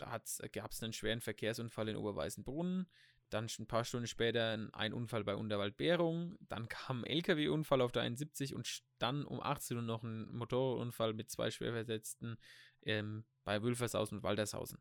Da 0.00 0.48
gab 0.48 0.72
es 0.72 0.82
einen 0.82 0.92
schweren 0.92 1.20
Verkehrsunfall 1.20 1.88
in 1.88 1.96
Oberweißenbrunnen. 1.96 2.88
Dann 3.30 3.46
ein 3.58 3.66
paar 3.66 3.84
Stunden 3.84 4.08
später 4.08 4.58
ein 4.72 4.92
Unfall 4.92 5.22
bei 5.22 5.36
Unterwaldbärung. 5.36 6.36
Dann 6.40 6.68
kam 6.68 7.04
ein 7.04 7.10
LKW-Unfall 7.10 7.80
auf 7.80 7.92
der 7.92 8.02
71 8.02 8.54
und 8.54 8.82
dann 8.98 9.24
um 9.24 9.40
18 9.40 9.76
Uhr 9.76 9.82
noch 9.82 10.02
ein 10.02 10.28
Motorunfall 10.32 11.14
mit 11.14 11.30
zwei 11.30 11.50
Schwerversetzten 11.50 12.38
ähm, 12.82 13.24
bei 13.44 13.62
Wülfershausen 13.62 14.18
und 14.18 14.24
Waltershausen. 14.24 14.78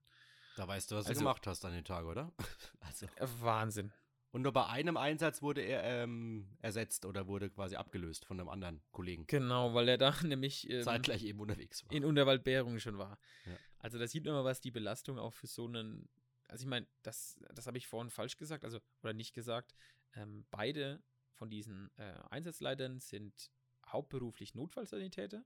Da 0.56 0.68
weißt 0.68 0.92
du, 0.92 0.96
was 0.96 1.06
also, 1.06 1.20
du 1.20 1.26
gemacht 1.26 1.46
hast 1.46 1.64
an 1.64 1.74
den 1.74 1.86
Tag, 1.86 2.06
oder? 2.06 2.34
also. 2.82 3.08
Wahnsinn. 3.40 3.94
Und 4.32 4.44
nur 4.44 4.54
bei 4.54 4.68
einem 4.68 4.96
Einsatz 4.96 5.42
wurde 5.42 5.62
er 5.62 5.84
ähm, 5.84 6.48
ersetzt 6.62 7.06
oder 7.06 7.28
wurde 7.28 7.50
quasi 7.50 7.76
abgelöst 7.76 8.26
von 8.26 8.39
einem 8.39 8.50
anderen 8.50 8.82
Kollegen. 8.92 9.26
Genau, 9.26 9.74
weil 9.74 9.89
er 9.89 9.98
da 9.98 10.13
nämlich 10.24 10.70
ähm, 10.70 10.84
zeitgleich 10.84 11.24
eben 11.24 11.39
unterwegs 11.39 11.84
war. 11.84 11.92
In 11.92 12.06
Unterwaldbärung 12.06 12.80
schon 12.80 12.98
war. 12.98 13.18
Ja. 13.46 13.54
Also 13.80 13.98
da 13.98 14.08
sieht 14.08 14.26
man 14.26 14.36
mal, 14.36 14.44
was 14.44 14.62
die 14.62 14.72
Belastung 14.72 15.18
auch 15.18 15.34
für 15.34 15.48
so 15.48 15.65
einen. 15.65 16.08
Also 16.48 16.63
ich 16.63 16.70
meine, 16.70 16.88
das, 17.04 17.39
das 17.54 17.68
habe 17.68 17.78
ich 17.78 17.88
vorhin 17.88 18.10
falsch 18.10 18.38
gesagt, 18.38 18.63
also 18.63 18.80
oder 19.02 19.13
nicht 19.13 19.34
gesagt. 19.34 19.74
Ähm, 20.15 20.46
beide 20.52 21.02
von 21.34 21.50
diesen 21.50 21.89
äh, 21.98 22.13
Einsatzleitern 22.30 23.00
sind 23.00 23.52
hauptberuflich 23.88 24.56
Notfallsanitäter 24.56 25.44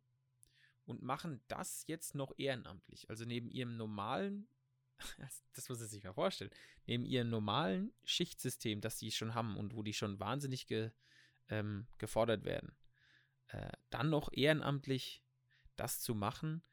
und 0.86 1.02
machen 1.02 1.42
das 1.48 1.86
jetzt 1.88 2.16
noch 2.16 2.34
ehrenamtlich. 2.38 3.10
Also 3.10 3.26
neben 3.26 3.50
ihrem 3.50 3.78
normalen 3.78 4.48
das 5.54 5.70
muss 5.70 5.80
man 5.80 5.88
sich 5.88 6.04
mal 6.04 6.14
vorstellen, 6.14 6.52
neben 6.86 7.06
ihrem 7.06 7.30
normalen 7.30 7.94
Schichtsystem, 8.04 8.82
das 8.82 9.00
sie 9.00 9.12
schon 9.12 9.34
haben 9.34 9.58
und 9.58 9.76
wo 9.76 9.84
die 9.84 9.94
schon 9.94 10.20
wahnsinnig 10.20 10.68
ge, 10.68 10.92
ähm, 11.50 11.88
gefordert 11.98 12.44
werden, 12.44 12.76
äh, 13.48 13.72
dann 13.90 14.10
noch 14.10 14.30
ehrenamtlich 14.32 15.24
das 15.76 16.00
zu 16.00 16.16
machen, 16.16 16.64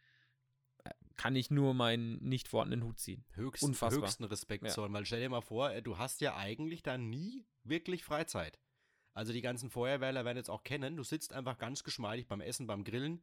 äh, 0.85 0.91
kann 1.17 1.37
ich 1.37 1.51
nur 1.51 1.75
meinen 1.75 2.23
nicht 2.23 2.49
vorhandenen 2.49 2.87
Hut 2.87 2.99
ziehen. 2.99 3.25
Höchst, 3.35 3.63
Unfassbar. 3.63 4.03
Höchsten 4.03 4.25
Respekt 4.25 4.65
ja. 4.65 4.71
zollen, 4.71 4.93
weil 4.93 5.07
stell 5.07 5.21
dir 5.21 5.29
mal 5.29 5.41
vor, 5.41 5.71
äh, 5.71 5.83
du 5.83 5.99
hast 5.99 6.21
ja 6.21 6.37
eigentlich 6.37 6.83
da 6.83 6.99
nie 6.99 7.47
wirklich 7.65 8.05
Freizeit. 8.05 8.59
Also 9.13 9.33
die 9.33 9.43
ganzen 9.43 9.71
Feuerwehrler 9.71 10.25
werden 10.25 10.39
jetzt 10.39 10.51
auch 10.51 10.63
kennen, 10.63 10.97
du 10.97 11.03
sitzt 11.03 11.33
einfach 11.33 11.59
ganz 11.59 11.83
geschmeidig 11.83 12.29
beim 12.29 12.41
Essen, 12.41 12.67
beim 12.67 12.85
Grillen, 12.85 13.23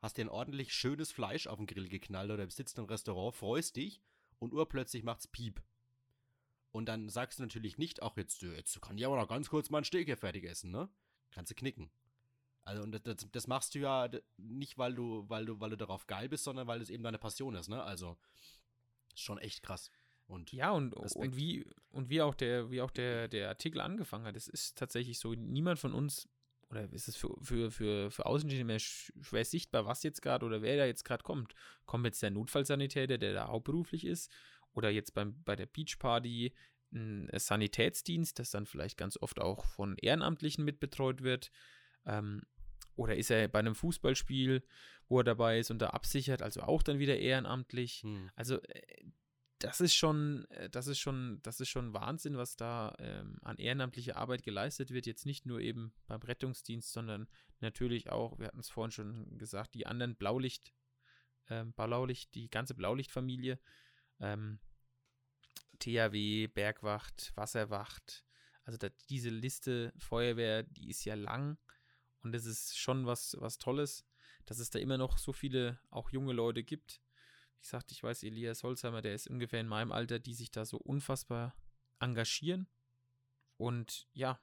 hast 0.00 0.16
dir 0.16 0.24
ein 0.24 0.30
ordentlich 0.30 0.72
schönes 0.72 1.12
Fleisch 1.12 1.46
auf 1.46 1.58
den 1.58 1.66
Grill 1.66 1.88
geknallt 1.88 2.30
oder 2.30 2.48
sitzt 2.50 2.78
im 2.78 2.86
Restaurant, 2.86 3.34
freust 3.34 3.76
dich 3.76 4.02
und 4.38 4.52
urplötzlich 4.52 5.02
macht's 5.02 5.26
Piep. 5.26 5.62
Und 6.72 6.86
dann 6.86 7.08
sagst 7.08 7.38
du 7.38 7.42
natürlich 7.42 7.78
nicht, 7.78 8.02
ach, 8.02 8.16
jetzt, 8.16 8.42
jetzt 8.42 8.80
kann 8.82 8.98
ich 8.98 9.06
aber 9.06 9.16
noch 9.16 9.28
ganz 9.28 9.48
kurz 9.48 9.70
mal 9.70 9.78
ein 9.78 9.84
Steak 9.84 10.06
hier 10.06 10.16
fertig 10.16 10.44
essen, 10.44 10.70
ne? 10.70 10.88
Kannst 11.30 11.50
du 11.50 11.54
knicken. 11.54 11.90
Also, 12.64 12.82
und 12.82 12.92
das, 13.06 13.26
das, 13.30 13.46
machst 13.46 13.74
du 13.74 13.78
ja 13.78 14.10
nicht, 14.36 14.76
weil 14.76 14.94
du, 14.94 15.24
weil 15.28 15.46
du, 15.46 15.60
weil 15.60 15.70
du 15.70 15.76
darauf 15.76 16.06
geil 16.06 16.28
bist, 16.28 16.44
sondern 16.44 16.66
weil 16.66 16.82
es 16.82 16.90
eben 16.90 17.04
deine 17.04 17.18
Passion 17.18 17.54
ist, 17.54 17.68
ne? 17.68 17.82
Also, 17.82 18.18
ist 19.14 19.22
schon 19.22 19.38
echt 19.38 19.62
krass. 19.62 19.90
Und 20.26 20.52
ja, 20.52 20.72
und, 20.72 20.92
und 20.92 21.36
wie, 21.36 21.64
und 21.90 22.10
wie 22.10 22.20
auch 22.20 22.34
der, 22.34 22.70
wie 22.70 22.82
auch 22.82 22.90
der, 22.90 23.28
der 23.28 23.48
Artikel 23.48 23.80
angefangen 23.80 24.26
hat, 24.26 24.36
es 24.36 24.48
ist 24.48 24.76
tatsächlich 24.76 25.18
so, 25.18 25.34
niemand 25.34 25.78
von 25.78 25.94
uns, 25.94 26.28
oder 26.70 26.92
ist 26.92 27.08
es 27.08 27.16
für, 27.16 27.34
für, 27.40 27.70
für, 27.70 28.10
für 28.10 28.26
Außenstehende 28.26 28.64
mehr 28.64 28.80
schwer 28.80 29.44
sichtbar, 29.44 29.86
was 29.86 30.02
jetzt 30.02 30.22
gerade 30.22 30.44
oder 30.44 30.62
wer 30.62 30.76
da 30.76 30.86
jetzt 30.86 31.04
gerade 31.04 31.22
kommt. 31.22 31.54
Kommt 31.84 32.06
jetzt 32.06 32.22
der 32.22 32.30
Notfallsanitäter, 32.30 33.18
der 33.18 33.34
da 33.34 33.48
hauptberuflich 33.48 34.04
ist, 34.04 34.32
oder 34.72 34.90
jetzt 34.90 35.14
beim, 35.14 35.42
bei 35.44 35.56
der 35.56 35.66
Beachparty 35.66 36.52
ein 36.92 37.28
Sanitätsdienst, 37.32 38.38
das 38.38 38.50
dann 38.50 38.66
vielleicht 38.66 38.96
ganz 38.96 39.16
oft 39.20 39.40
auch 39.40 39.64
von 39.64 39.96
Ehrenamtlichen 39.96 40.64
mitbetreut 40.64 41.22
wird. 41.22 41.50
Ähm, 42.04 42.42
oder 42.94 43.16
ist 43.16 43.30
er 43.30 43.48
bei 43.48 43.58
einem 43.58 43.74
Fußballspiel, 43.74 44.62
wo 45.08 45.20
er 45.20 45.24
dabei 45.24 45.58
ist 45.58 45.70
und 45.70 45.80
da 45.80 45.90
absichert, 45.90 46.42
also 46.42 46.62
auch 46.62 46.82
dann 46.82 46.98
wieder 46.98 47.18
ehrenamtlich. 47.18 48.02
Hm. 48.02 48.30
Also 48.34 48.60
äh, 48.62 49.04
das 49.58 49.80
ist 49.80 49.94
schon, 49.94 50.44
äh, 50.50 50.68
das 50.68 50.86
ist 50.86 50.98
schon, 50.98 51.40
das 51.42 51.60
ist 51.60 51.68
schon 51.68 51.94
Wahnsinn, 51.94 52.36
was 52.36 52.56
da 52.56 52.94
ähm, 52.98 53.38
an 53.42 53.56
ehrenamtlicher 53.56 54.16
Arbeit 54.16 54.42
geleistet 54.42 54.90
wird. 54.90 55.06
Jetzt 55.06 55.26
nicht 55.26 55.46
nur 55.46 55.60
eben 55.60 55.92
beim 56.06 56.20
Rettungsdienst, 56.20 56.92
sondern 56.92 57.28
natürlich 57.60 58.10
auch, 58.10 58.38
wir 58.38 58.48
hatten 58.48 58.60
es 58.60 58.68
vorhin 58.68 58.90
schon 58.90 59.38
gesagt, 59.38 59.74
die 59.74 59.86
anderen 59.86 60.16
Blaulicht, 60.16 60.74
ähm, 61.48 61.72
Blaulicht, 61.72 62.34
die 62.34 62.50
ganze 62.50 62.74
Blaulichtfamilie, 62.74 63.58
ähm, 64.20 64.58
THW, 65.78 66.48
Bergwacht, 66.48 67.32
Wasserwacht. 67.36 68.24
Also 68.64 68.78
da, 68.78 68.88
diese 69.08 69.30
Liste 69.30 69.92
Feuerwehr, 69.96 70.64
die 70.64 70.90
ist 70.90 71.04
ja 71.04 71.14
lang 71.14 71.58
und 72.20 72.32
das 72.32 72.44
ist 72.44 72.76
schon 72.78 73.06
was, 73.06 73.36
was 73.38 73.58
Tolles, 73.58 74.04
dass 74.44 74.58
es 74.58 74.70
da 74.70 74.78
immer 74.78 74.98
noch 74.98 75.18
so 75.18 75.32
viele 75.32 75.78
auch 75.90 76.10
junge 76.10 76.32
Leute 76.32 76.64
gibt 76.64 77.00
wie 77.56 77.62
gesagt, 77.62 77.92
ich 77.92 78.02
weiß, 78.02 78.22
Elias 78.22 78.62
Holzheimer, 78.62 79.02
der 79.02 79.14
ist 79.14 79.28
ungefähr 79.28 79.60
in 79.60 79.68
meinem 79.68 79.92
Alter, 79.92 80.18
die 80.18 80.34
sich 80.34 80.50
da 80.50 80.64
so 80.64 80.76
unfassbar 80.78 81.54
engagieren. 81.98 82.68
Und 83.56 84.06
ja, 84.12 84.38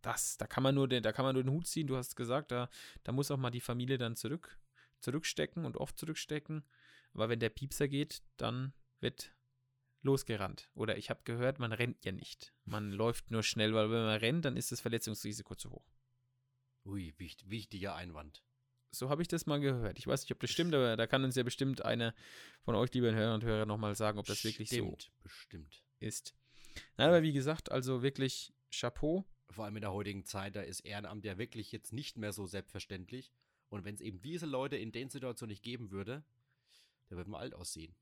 das, 0.00 0.36
da 0.36 0.46
kann 0.46 0.62
man 0.62 0.74
nur 0.74 0.88
den, 0.88 1.02
da 1.02 1.12
kann 1.12 1.24
man 1.24 1.34
nur 1.34 1.44
den 1.44 1.52
Hut 1.52 1.66
ziehen. 1.66 1.86
Du 1.86 1.96
hast 1.96 2.16
gesagt, 2.16 2.50
da, 2.50 2.68
da 3.04 3.12
muss 3.12 3.30
auch 3.30 3.36
mal 3.36 3.50
die 3.50 3.60
Familie 3.60 3.98
dann 3.98 4.16
zurück, 4.16 4.58
zurückstecken 5.00 5.64
und 5.64 5.76
oft 5.76 5.98
zurückstecken. 5.98 6.64
Aber 7.14 7.28
wenn 7.28 7.40
der 7.40 7.50
Piepser 7.50 7.88
geht, 7.88 8.22
dann 8.36 8.72
wird 9.00 9.34
losgerannt. 10.02 10.70
Oder 10.74 10.96
ich 10.96 11.10
habe 11.10 11.20
gehört, 11.24 11.58
man 11.58 11.72
rennt 11.72 12.04
ja 12.04 12.12
nicht. 12.12 12.52
Man 12.64 12.90
läuft 12.90 13.30
nur 13.30 13.42
schnell, 13.42 13.74
weil 13.74 13.90
wenn 13.90 14.04
man 14.04 14.18
rennt, 14.18 14.44
dann 14.44 14.56
ist 14.56 14.72
das 14.72 14.80
Verletzungsrisiko 14.80 15.54
zu 15.54 15.70
hoch. 15.70 15.86
Ui, 16.84 17.14
wichtig, 17.18 17.48
wichtiger 17.48 17.94
Einwand. 17.94 18.42
So 18.94 19.08
habe 19.08 19.22
ich 19.22 19.28
das 19.28 19.46
mal 19.46 19.58
gehört. 19.58 19.98
Ich 19.98 20.06
weiß 20.06 20.22
nicht, 20.22 20.32
ob 20.32 20.40
das 20.40 20.50
stimmt, 20.50 20.74
aber 20.74 20.96
da 20.96 21.06
kann 21.06 21.24
uns 21.24 21.34
ja 21.34 21.42
bestimmt 21.42 21.82
einer 21.82 22.14
von 22.62 22.74
euch, 22.74 22.92
liebe 22.92 23.14
Hörer 23.14 23.34
und 23.34 23.42
Hörer, 23.42 23.64
nochmal 23.64 23.94
sagen, 23.96 24.18
ob 24.18 24.26
das 24.26 24.42
bestimmt, 24.42 24.70
wirklich 24.70 24.78
so 24.78 24.96
bestimmt. 25.22 25.82
ist. 25.98 26.34
Nein, 26.98 27.08
aber 27.08 27.22
wie 27.22 27.32
gesagt, 27.32 27.72
also 27.72 28.02
wirklich 28.02 28.52
Chapeau. 28.70 29.24
Vor 29.48 29.64
allem 29.64 29.76
in 29.76 29.80
der 29.80 29.92
heutigen 29.92 30.26
Zeit, 30.26 30.56
da 30.56 30.60
ist 30.60 30.80
Ehrenamt 30.80 31.24
ja 31.24 31.38
wirklich 31.38 31.72
jetzt 31.72 31.92
nicht 31.92 32.18
mehr 32.18 32.34
so 32.34 32.46
selbstverständlich. 32.46 33.32
Und 33.70 33.86
wenn 33.86 33.94
es 33.94 34.02
eben 34.02 34.20
diese 34.20 34.44
Leute 34.44 34.76
in 34.76 34.92
den 34.92 35.08
Situationen 35.08 35.52
nicht 35.52 35.62
geben 35.62 35.90
würde, 35.90 36.22
da 37.08 37.16
wird 37.16 37.28
man 37.28 37.40
alt 37.40 37.54
aussehen. 37.54 37.94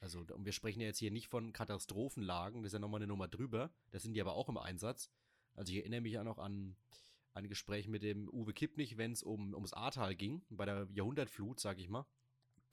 Also, 0.00 0.20
und 0.20 0.44
wir 0.44 0.52
sprechen 0.52 0.80
ja 0.80 0.86
jetzt 0.86 0.98
hier 0.98 1.10
nicht 1.10 1.28
von 1.28 1.54
Katastrophenlagen, 1.54 2.62
das 2.62 2.70
ist 2.70 2.74
ja 2.74 2.78
nochmal 2.78 2.98
eine 2.98 3.06
Nummer 3.06 3.28
drüber. 3.28 3.70
Das 3.90 4.02
sind 4.02 4.12
die 4.12 4.20
aber 4.20 4.34
auch 4.34 4.50
im 4.50 4.58
Einsatz. 4.58 5.10
Also, 5.54 5.72
ich 5.72 5.78
erinnere 5.78 6.02
mich 6.02 6.12
ja 6.12 6.22
noch 6.22 6.38
an 6.38 6.76
ein 7.34 7.48
Gespräch 7.48 7.88
mit 7.88 8.02
dem 8.02 8.28
Uwe 8.28 8.52
Kippnig, 8.52 8.96
wenn 8.96 9.12
es 9.12 9.22
um, 9.22 9.54
ums 9.54 9.72
Ahrtal 9.72 10.14
ging, 10.14 10.42
bei 10.48 10.64
der 10.64 10.88
Jahrhundertflut, 10.92 11.60
sag 11.60 11.78
ich 11.78 11.88
mal. 11.88 12.06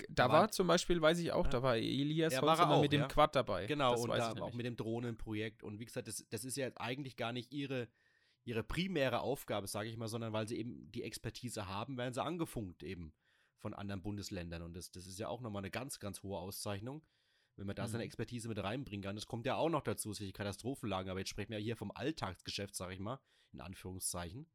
Da, 0.10 0.28
da 0.28 0.30
war, 0.30 0.52
zum 0.52 0.68
Beispiel, 0.68 1.02
weiß 1.02 1.20
ich 1.20 1.32
auch, 1.32 1.46
ja. 1.46 1.52
da 1.52 1.64
war 1.64 1.78
Elias 1.78 2.34
ja, 2.34 2.42
war 2.42 2.70
auch, 2.70 2.82
mit 2.82 2.92
dem 2.92 3.02
ja. 3.02 3.08
Quad 3.08 3.36
dabei. 3.36 3.66
Genau, 3.66 3.92
das 3.94 4.02
und 4.02 4.10
da 4.10 4.44
auch 4.44 4.54
mit 4.54 4.66
dem 4.66 4.76
Drohnenprojekt. 4.76 5.64
Und 5.64 5.80
wie 5.80 5.86
gesagt, 5.86 6.08
das, 6.08 6.26
das 6.30 6.44
ist 6.44 6.58
ja 6.58 6.70
eigentlich 6.76 7.16
gar 7.16 7.32
nicht 7.32 7.54
ihre, 7.54 7.88
ihre 8.44 8.64
primäre 8.64 9.22
Aufgabe, 9.22 9.68
sage 9.68 9.90
ich 9.90 9.98
mal, 9.98 10.08
sondern 10.08 10.34
weil 10.34 10.48
sie 10.48 10.58
eben 10.58 10.92
die 10.92 11.04
Expertise 11.04 11.68
haben, 11.68 11.98
werden 11.98 12.14
sie 12.14 12.24
angefunkt 12.24 12.84
eben 12.84 13.14
von 13.58 13.74
anderen 13.74 14.02
Bundesländern. 14.02 14.62
Und 14.62 14.76
das, 14.76 14.92
das 14.92 15.08
ist 15.08 15.18
ja 15.18 15.30
auch 15.30 15.42
nochmal 15.42 15.62
eine 15.62 15.72
ganz, 15.72 16.00
ganz 16.00 16.22
hohe 16.24 16.38
Auszeichnung, 16.38 17.02
wenn 17.58 17.68
man 17.68 17.76
da 17.76 17.84
mhm. 17.84 17.92
seine 17.92 18.04
Expertise 18.04 18.48
mit 18.48 18.62
reinbringen 18.62 19.04
kann. 19.04 19.16
Das 19.16 19.26
kommt 19.26 19.46
ja 19.46 19.56
auch 19.56 19.70
noch 19.70 19.82
dazu, 19.82 20.14
solche 20.14 20.34
Katastrophenlagen. 20.34 21.10
Aber 21.10 21.20
jetzt 21.20 21.30
sprechen 21.30 21.52
wir 21.52 21.60
ja 21.60 21.64
hier 21.64 21.78
vom 21.78 21.92
Alltagsgeschäft, 21.92 22.76
sage 22.76 22.94
ich 22.94 23.00
mal, 23.00 23.20
in 23.54 23.62
Anführungszeichen. 23.62 24.48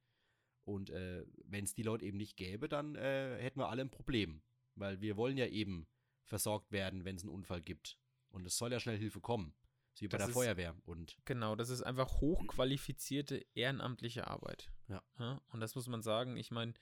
Und 0.64 0.90
äh, 0.90 1.24
wenn 1.44 1.64
es 1.64 1.74
die 1.74 1.82
Leute 1.82 2.04
eben 2.04 2.18
nicht 2.18 2.36
gäbe, 2.36 2.68
dann 2.68 2.94
äh, 2.94 3.38
hätten 3.40 3.58
wir 3.58 3.68
alle 3.68 3.82
ein 3.82 3.90
Problem. 3.90 4.42
Weil 4.74 5.00
wir 5.00 5.16
wollen 5.16 5.36
ja 5.36 5.46
eben 5.46 5.86
versorgt 6.24 6.70
werden, 6.70 7.04
wenn 7.04 7.16
es 7.16 7.22
einen 7.22 7.32
Unfall 7.32 7.62
gibt. 7.62 7.98
Und 8.28 8.46
es 8.46 8.56
soll 8.56 8.70
ja 8.70 8.78
schnell 8.78 8.98
Hilfe 8.98 9.20
kommen. 9.20 9.54
Wie 9.98 10.08
bei 10.08 10.16
das 10.16 10.26
der 10.26 10.28
ist, 10.28 10.34
Feuerwehr. 10.34 10.76
Und 10.84 11.16
genau, 11.24 11.56
das 11.56 11.68
ist 11.68 11.82
einfach 11.82 12.20
hochqualifizierte 12.20 13.44
ehrenamtliche 13.54 14.28
Arbeit. 14.28 14.70
Ja. 14.88 15.02
ja 15.18 15.40
und 15.48 15.60
das 15.60 15.74
muss 15.74 15.88
man 15.88 16.02
sagen. 16.02 16.36
Ich 16.36 16.50
meine, 16.50 16.74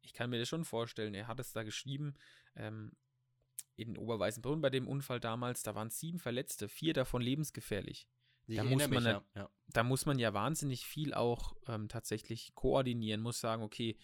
ich 0.00 0.14
kann 0.14 0.30
mir 0.30 0.38
das 0.38 0.48
schon 0.48 0.64
vorstellen. 0.64 1.14
Er 1.14 1.28
hat 1.28 1.38
es 1.38 1.52
da 1.52 1.62
geschrieben. 1.62 2.14
Ähm, 2.54 2.92
in 3.76 3.96
Oberweißenbrunn 3.96 4.60
bei 4.60 4.70
dem 4.70 4.88
Unfall 4.88 5.20
damals, 5.20 5.62
da 5.62 5.74
waren 5.74 5.90
sieben 5.90 6.18
Verletzte, 6.18 6.68
vier 6.68 6.94
davon 6.94 7.22
lebensgefährlich. 7.22 8.08
Da 8.48 8.62
muss, 8.62 8.88
man, 8.88 9.02
mich, 9.02 9.12
ja, 9.12 9.24
ja. 9.34 9.50
da 9.68 9.82
muss 9.82 10.06
man 10.06 10.18
ja 10.18 10.32
wahnsinnig 10.32 10.86
viel 10.86 11.14
auch 11.14 11.56
ähm, 11.66 11.88
tatsächlich 11.88 12.54
koordinieren, 12.54 13.20
muss 13.20 13.40
sagen, 13.40 13.62
okay, 13.62 13.96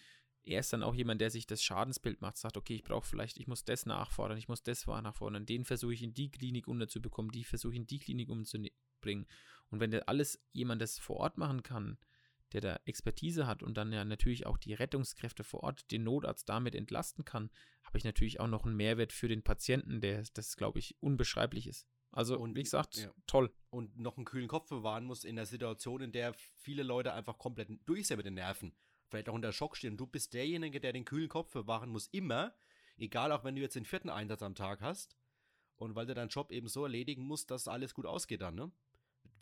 er 0.45 0.59
ist 0.59 0.73
dann 0.73 0.83
auch 0.83 0.93
jemand, 0.93 1.21
der 1.21 1.29
sich 1.29 1.47
das 1.47 1.63
Schadensbild 1.63 2.19
macht, 2.19 2.37
sagt, 2.37 2.57
okay, 2.57 2.75
ich 2.75 2.83
brauche 2.83 3.07
vielleicht, 3.07 3.37
ich 3.37 3.47
muss 3.47 3.63
das 3.63 3.85
nachfordern, 3.85 4.37
ich 4.37 4.49
muss 4.49 4.61
das 4.61 4.85
nachfordern, 4.85 5.45
den 5.45 5.63
versuche 5.63 5.93
ich 5.93 6.03
in 6.03 6.13
die 6.13 6.29
Klinik 6.29 6.67
unterzubekommen, 6.67 7.31
die 7.31 7.45
versuche 7.45 7.73
ich 7.73 7.79
in 7.79 7.87
die 7.87 7.99
Klinik 7.99 8.29
umzubringen. 8.29 9.25
Und 9.69 9.79
wenn 9.79 9.91
das 9.91 10.01
alles 10.03 10.43
jemand 10.51 10.81
das 10.81 10.99
vor 10.99 11.17
Ort 11.17 11.37
machen 11.37 11.63
kann, 11.63 11.97
der 12.53 12.61
da 12.61 12.79
Expertise 12.85 13.47
hat 13.47 13.63
und 13.63 13.75
dann 13.75 13.91
ja 13.91 14.05
natürlich 14.05 14.45
auch 14.45 14.57
die 14.57 14.73
Rettungskräfte 14.73 15.43
vor 15.43 15.63
Ort, 15.63 15.91
den 15.91 16.03
Notarzt 16.03 16.47
damit 16.47 16.75
entlasten 16.75 17.25
kann, 17.25 17.49
habe 17.83 17.97
ich 17.97 18.03
natürlich 18.03 18.39
auch 18.39 18.47
noch 18.47 18.65
einen 18.65 18.75
Mehrwert 18.75 19.11
für 19.11 19.27
den 19.27 19.43
Patienten, 19.43 20.01
der 20.01 20.23
das, 20.33 20.55
glaube 20.55 20.79
ich, 20.79 20.95
unbeschreiblich 21.01 21.67
ist. 21.67 21.87
Also, 22.11 22.37
und, 22.37 22.55
wie 22.55 22.61
gesagt, 22.61 22.97
ja. 22.97 23.11
toll. 23.25 23.51
Und 23.71 23.97
noch 23.97 24.17
einen 24.17 24.25
kühlen 24.25 24.47
Kopf 24.47 24.69
bewahren 24.69 25.03
muss 25.03 25.23
in 25.23 25.35
der 25.35 25.47
Situation, 25.47 26.01
in 26.01 26.11
der 26.11 26.35
viele 26.53 26.83
Leute 26.83 27.13
einfach 27.13 27.39
komplett 27.39 27.69
durch 27.85 28.07
sind 28.07 28.17
mit 28.17 28.25
den 28.27 28.35
Nerven. 28.35 28.75
Vielleicht 29.09 29.29
auch 29.29 29.33
unter 29.33 29.51
Schock 29.51 29.75
stehen. 29.75 29.97
Du 29.97 30.05
bist 30.05 30.33
derjenige, 30.33 30.79
der 30.79 30.93
den 30.93 31.05
kühlen 31.05 31.29
Kopf 31.29 31.51
bewahren 31.51 31.89
muss, 31.89 32.07
immer. 32.07 32.55
Egal, 32.97 33.31
auch 33.31 33.43
wenn 33.43 33.55
du 33.55 33.61
jetzt 33.61 33.75
den 33.75 33.85
vierten 33.85 34.09
Einsatz 34.09 34.43
am 34.43 34.53
Tag 34.53 34.81
hast. 34.81 35.17
Und 35.75 35.95
weil 35.95 36.05
du 36.05 36.13
deinen 36.13 36.29
Job 36.29 36.51
eben 36.51 36.67
so 36.67 36.83
erledigen 36.83 37.23
musst, 37.23 37.49
dass 37.49 37.67
alles 37.67 37.95
gut 37.95 38.05
ausgeht 38.05 38.41
dann, 38.41 38.55
ne? 38.55 38.71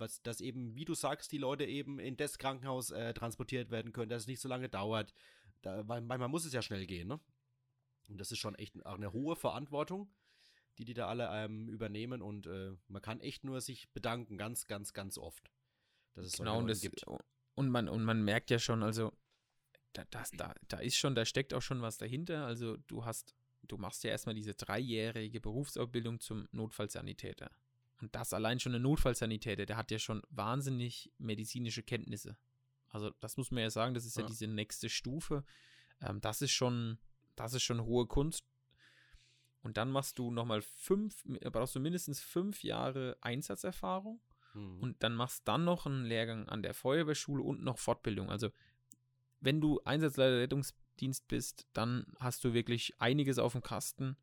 Was, 0.01 0.21
dass 0.21 0.41
eben, 0.41 0.75
wie 0.75 0.85
du 0.85 0.93
sagst, 0.93 1.31
die 1.31 1.37
Leute 1.37 1.65
eben 1.65 1.99
in 1.99 2.17
das 2.17 2.37
Krankenhaus 2.37 2.91
äh, 2.91 3.13
transportiert 3.13 3.71
werden 3.71 3.93
können, 3.93 4.09
dass 4.09 4.23
es 4.23 4.27
nicht 4.27 4.41
so 4.41 4.49
lange 4.49 4.67
dauert. 4.67 5.13
Da, 5.61 5.87
weil 5.87 6.01
manchmal 6.01 6.29
muss 6.29 6.45
es 6.45 6.53
ja 6.53 6.61
schnell 6.61 6.85
gehen, 6.85 7.07
ne? 7.07 7.19
Und 8.09 8.17
das 8.17 8.31
ist 8.31 8.39
schon 8.39 8.55
echt 8.55 8.83
eine 8.85 9.13
hohe 9.13 9.35
Verantwortung 9.35 10.11
die 10.77 10.85
die 10.85 10.93
da 10.93 11.07
alle 11.07 11.29
ähm, 11.31 11.67
übernehmen 11.69 12.21
und 12.21 12.47
äh, 12.47 12.71
man 12.87 13.01
kann 13.01 13.19
echt 13.19 13.43
nur 13.43 13.61
sich 13.61 13.89
bedanken, 13.91 14.37
ganz, 14.37 14.67
ganz, 14.67 14.93
ganz 14.93 15.17
oft, 15.17 15.51
dass 16.13 16.25
es 16.25 16.37
genau, 16.37 16.59
und 16.59 16.67
das, 16.67 16.81
gibt. 16.81 17.03
Und 17.55 17.69
man, 17.69 17.89
und 17.89 18.03
man 18.03 18.23
merkt 18.23 18.49
ja 18.49 18.59
schon, 18.59 18.81
also 18.81 19.11
da, 19.93 20.05
das, 20.09 20.31
da, 20.31 20.55
da 20.67 20.79
ist 20.79 20.95
schon, 20.95 21.15
da 21.15 21.25
steckt 21.25 21.53
auch 21.53 21.61
schon 21.61 21.81
was 21.81 21.97
dahinter. 21.97 22.45
Also 22.45 22.77
du 22.87 23.03
hast, 23.05 23.35
du 23.63 23.77
machst 23.77 24.03
ja 24.03 24.09
erstmal 24.09 24.35
diese 24.35 24.53
dreijährige 24.53 25.41
Berufsausbildung 25.41 26.19
zum 26.19 26.47
Notfallsanitäter. 26.51 27.51
Und 28.01 28.15
das 28.15 28.33
allein 28.33 28.59
schon 28.59 28.73
ein 28.73 28.81
Notfallsanitäter, 28.81 29.65
der 29.65 29.77
hat 29.77 29.91
ja 29.91 29.99
schon 29.99 30.23
wahnsinnig 30.29 31.11
medizinische 31.19 31.83
Kenntnisse. 31.83 32.35
Also 32.89 33.11
das 33.19 33.37
muss 33.37 33.51
man 33.51 33.63
ja 33.63 33.69
sagen, 33.69 33.93
das 33.93 34.05
ist 34.05 34.17
ja, 34.17 34.23
ja 34.23 34.27
diese 34.27 34.47
nächste 34.47 34.89
Stufe. 34.89 35.45
Ähm, 36.01 36.19
das 36.19 36.41
ist 36.41 36.51
schon, 36.51 36.97
das 37.35 37.53
ist 37.53 37.63
schon 37.63 37.85
hohe 37.85 38.07
Kunst. 38.07 38.45
Und 39.61 39.77
dann 39.77 39.91
machst 39.91 40.17
du 40.17 40.31
nochmal 40.31 40.61
fünf, 40.61 41.23
brauchst 41.51 41.75
du 41.75 41.79
mindestens 41.79 42.19
fünf 42.21 42.63
Jahre 42.63 43.17
Einsatzerfahrung. 43.21 44.19
Mhm. 44.53 44.79
Und 44.79 45.03
dann 45.03 45.13
machst 45.13 45.47
dann 45.47 45.63
noch 45.63 45.85
einen 45.85 46.05
Lehrgang 46.05 46.49
an 46.49 46.63
der 46.63 46.73
Feuerwehrschule 46.73 47.43
und 47.43 47.63
noch 47.63 47.77
Fortbildung. 47.77 48.29
Also, 48.29 48.49
wenn 49.39 49.61
du 49.61 49.79
Einsatzleiter 49.85 50.39
Rettungsdienst 50.39 51.27
bist, 51.27 51.67
dann 51.73 52.05
hast 52.19 52.43
du 52.43 52.53
wirklich 52.53 52.99
einiges 52.99 53.37
auf 53.37 53.53
dem 53.53 53.61
Kasten. 53.61 54.17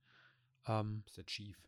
Ähm, 0.66 1.04
ist 1.06 1.30
schief, 1.30 1.56
ja. 1.62 1.67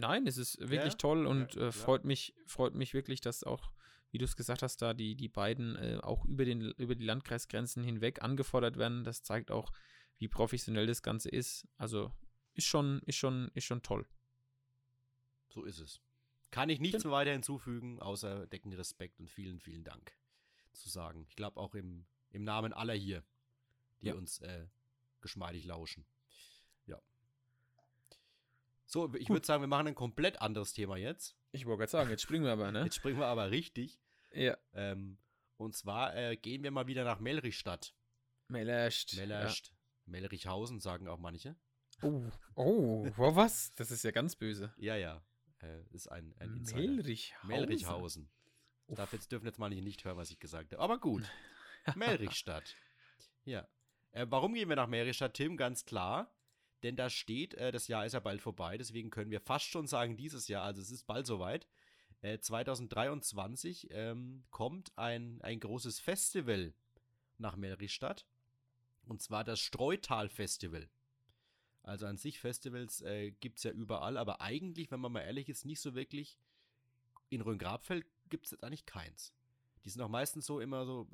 Nein, 0.00 0.26
es 0.26 0.38
ist 0.38 0.58
wirklich 0.60 0.92
ja, 0.92 0.98
toll 0.98 1.26
und 1.26 1.54
ja, 1.54 1.68
äh, 1.68 1.72
freut 1.72 2.04
mich, 2.04 2.34
freut 2.46 2.74
mich 2.74 2.94
wirklich, 2.94 3.20
dass 3.20 3.44
auch, 3.44 3.70
wie 4.10 4.18
du 4.18 4.24
es 4.24 4.34
gesagt 4.34 4.62
hast, 4.62 4.80
da 4.82 4.94
die, 4.94 5.14
die 5.14 5.28
beiden 5.28 5.76
äh, 5.76 5.98
auch 6.02 6.24
über, 6.24 6.44
den, 6.44 6.62
über 6.72 6.94
die 6.94 7.04
Landkreisgrenzen 7.04 7.84
hinweg 7.84 8.22
angefordert 8.22 8.78
werden. 8.78 9.04
Das 9.04 9.22
zeigt 9.22 9.50
auch, 9.50 9.70
wie 10.18 10.28
professionell 10.28 10.86
das 10.86 11.02
Ganze 11.02 11.28
ist. 11.28 11.68
Also 11.76 12.12
ist 12.54 12.66
schon, 12.66 13.00
ist 13.06 13.16
schon, 13.16 13.50
ist 13.54 13.64
schon 13.64 13.82
toll. 13.82 14.06
So 15.48 15.64
ist 15.64 15.80
es. 15.80 16.00
Kann 16.50 16.70
ich 16.70 16.80
nichts 16.80 17.04
mehr 17.04 17.12
weiter 17.12 17.32
hinzufügen, 17.32 18.00
außer 18.00 18.46
decken 18.46 18.72
Respekt 18.72 19.20
und 19.20 19.30
vielen, 19.30 19.60
vielen 19.60 19.84
Dank 19.84 20.12
zu 20.72 20.88
sagen. 20.88 21.26
Ich 21.28 21.36
glaube 21.36 21.60
auch 21.60 21.74
im, 21.74 22.06
im 22.30 22.42
Namen 22.42 22.72
aller 22.72 22.94
hier, 22.94 23.22
die 24.00 24.06
ja. 24.08 24.14
uns 24.14 24.40
äh, 24.40 24.66
geschmeidig 25.20 25.64
lauschen. 25.64 26.06
So, 28.90 29.14
ich 29.14 29.28
würde 29.28 29.46
sagen, 29.46 29.62
wir 29.62 29.68
machen 29.68 29.86
ein 29.86 29.94
komplett 29.94 30.42
anderes 30.42 30.72
Thema 30.72 30.96
jetzt. 30.96 31.36
Ich 31.52 31.64
wollte 31.64 31.78
gerade 31.78 31.92
sagen, 31.92 32.10
jetzt 32.10 32.22
springen 32.22 32.44
wir 32.44 32.50
aber, 32.50 32.72
ne? 32.72 32.82
Jetzt 32.84 32.96
springen 32.96 33.20
wir 33.20 33.26
aber 33.26 33.52
richtig. 33.52 34.00
Ja. 34.32 34.56
Ähm, 34.72 35.16
und 35.58 35.76
zwar 35.76 36.16
äh, 36.16 36.36
gehen 36.36 36.64
wir 36.64 36.72
mal 36.72 36.88
wieder 36.88 37.04
nach 37.04 37.20
Melrichstadt. 37.20 37.94
Mellerscht. 38.48 39.14
Mellerscht. 39.14 39.68
Ja. 39.68 39.74
Melrichhausen 40.06 40.80
sagen 40.80 41.06
auch 41.06 41.20
manche. 41.20 41.54
Oh, 42.02 42.24
oh, 42.56 43.06
was? 43.16 43.72
Das 43.76 43.92
ist 43.92 44.02
ja 44.02 44.10
ganz 44.10 44.34
böse. 44.34 44.74
Ja, 44.76 44.96
ja. 44.96 45.22
Äh, 45.60 45.82
ist 45.92 46.08
ein, 46.10 46.34
ein 46.40 46.56
Insider. 46.56 46.80
Melrichhausen. 46.80 47.48
Melrichhausen. 47.48 48.30
Darf 48.88 49.12
jetzt, 49.12 49.30
dürfen 49.30 49.46
jetzt 49.46 49.60
mal 49.60 49.68
nicht, 49.68 49.84
nicht 49.84 50.04
hören, 50.04 50.16
was 50.16 50.32
ich 50.32 50.40
gesagt 50.40 50.72
habe. 50.72 50.82
Aber 50.82 50.98
gut. 50.98 51.22
Melrichstadt. 51.94 52.74
Ja. 53.44 53.68
Äh, 54.10 54.26
warum 54.28 54.52
gehen 54.52 54.68
wir 54.68 54.74
nach 54.74 54.88
Melrichstadt, 54.88 55.34
Tim? 55.34 55.56
Ganz 55.56 55.84
klar. 55.84 56.34
Denn 56.82 56.96
da 56.96 57.10
steht, 57.10 57.54
äh, 57.54 57.72
das 57.72 57.88
Jahr 57.88 58.06
ist 58.06 58.12
ja 58.12 58.20
bald 58.20 58.40
vorbei, 58.40 58.78
deswegen 58.78 59.10
können 59.10 59.30
wir 59.30 59.40
fast 59.40 59.66
schon 59.66 59.86
sagen, 59.86 60.16
dieses 60.16 60.48
Jahr, 60.48 60.64
also 60.64 60.80
es 60.80 60.90
ist 60.90 61.06
bald 61.06 61.26
soweit. 61.26 61.66
2023 62.22 63.90
äh, 63.90 64.10
ähm, 64.10 64.44
kommt 64.50 64.92
ein, 64.96 65.40
ein 65.40 65.58
großes 65.58 66.00
Festival 66.00 66.74
nach 67.38 67.56
Melrichstadt. 67.56 68.26
Und 69.06 69.22
zwar 69.22 69.42
das 69.42 69.58
Streutal-Festival. 69.60 70.88
Also 71.82 72.06
an 72.06 72.18
sich 72.18 72.38
Festivals 72.38 73.00
äh, 73.00 73.32
gibt 73.32 73.58
es 73.58 73.64
ja 73.64 73.70
überall, 73.70 74.18
aber 74.18 74.40
eigentlich, 74.40 74.90
wenn 74.90 75.00
man 75.00 75.12
mal 75.12 75.22
ehrlich 75.22 75.48
ist, 75.48 75.64
nicht 75.64 75.80
so 75.80 75.94
wirklich. 75.94 76.38
In 77.30 77.40
Rhön-Grabfeld 77.40 78.06
gibt 78.28 78.46
es 78.46 78.52
jetzt 78.52 78.64
eigentlich 78.64 78.86
keins. 78.86 79.32
Die 79.84 79.90
sind 79.90 80.02
auch 80.02 80.08
meistens 80.08 80.44
so 80.44 80.60
immer 80.60 80.84
so, 80.84 81.08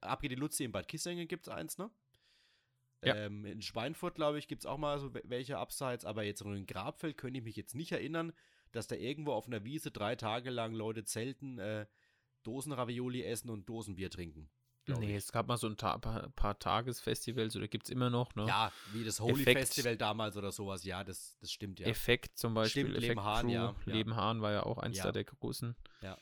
abgeht 0.00 0.30
die 0.30 0.36
Luzi 0.36 0.64
in 0.64 0.72
Bad 0.72 0.88
Kissingen 0.88 1.28
gibt 1.28 1.46
es 1.46 1.52
eins, 1.52 1.76
ne? 1.76 1.90
Ja. 3.04 3.14
Ähm, 3.14 3.44
in 3.44 3.62
Schweinfurt, 3.62 4.16
glaube 4.16 4.38
ich, 4.38 4.48
gibt 4.48 4.62
es 4.62 4.66
auch 4.66 4.78
mal 4.78 4.98
so 4.98 5.14
welche 5.24 5.58
Abseits, 5.58 6.04
aber 6.04 6.24
jetzt 6.24 6.42
in 6.42 6.66
Grabfeld 6.66 7.16
könnte 7.16 7.38
ich 7.38 7.44
mich 7.44 7.56
jetzt 7.56 7.74
nicht 7.74 7.92
erinnern, 7.92 8.32
dass 8.72 8.88
da 8.88 8.96
irgendwo 8.96 9.32
auf 9.32 9.46
einer 9.46 9.64
Wiese 9.64 9.90
drei 9.90 10.16
Tage 10.16 10.50
lang 10.50 10.74
Leute 10.74 11.04
zelten, 11.04 11.58
äh, 11.58 11.86
Dosenravioli 12.42 13.22
essen 13.22 13.50
und 13.50 13.68
Dosenbier 13.68 14.10
trinken. 14.10 14.50
Nee, 14.86 15.10
ich. 15.10 15.16
es 15.16 15.32
gab 15.32 15.48
mal 15.48 15.58
so 15.58 15.66
ein 15.66 15.76
Ta 15.76 15.98
paar, 15.98 16.30
paar 16.30 16.58
Tagesfestivals 16.58 17.54
oder 17.56 17.68
gibt 17.68 17.84
es 17.84 17.90
immer 17.90 18.08
noch, 18.08 18.34
ne? 18.34 18.46
Ja, 18.46 18.72
wie 18.92 19.04
das 19.04 19.20
Holy 19.20 19.42
Effekt, 19.42 19.60
Festival 19.60 19.96
damals 19.96 20.36
oder 20.36 20.50
sowas, 20.50 20.84
ja, 20.84 21.04
das, 21.04 21.36
das 21.40 21.52
stimmt 21.52 21.78
ja. 21.80 21.86
Effekt 21.86 22.38
zum 22.38 22.54
Beispiel. 22.54 22.86
Stimmt, 22.86 23.00
Leben 23.00 23.22
Hahn, 23.22 23.48
ja, 23.50 23.74
ja. 23.84 23.92
Leben 23.92 24.16
Hahn 24.16 24.40
war 24.40 24.52
ja 24.52 24.62
auch 24.62 24.78
eins 24.78 24.96
ja. 24.96 25.12
der 25.12 25.24
großen. 25.24 25.76
Ja. 26.00 26.16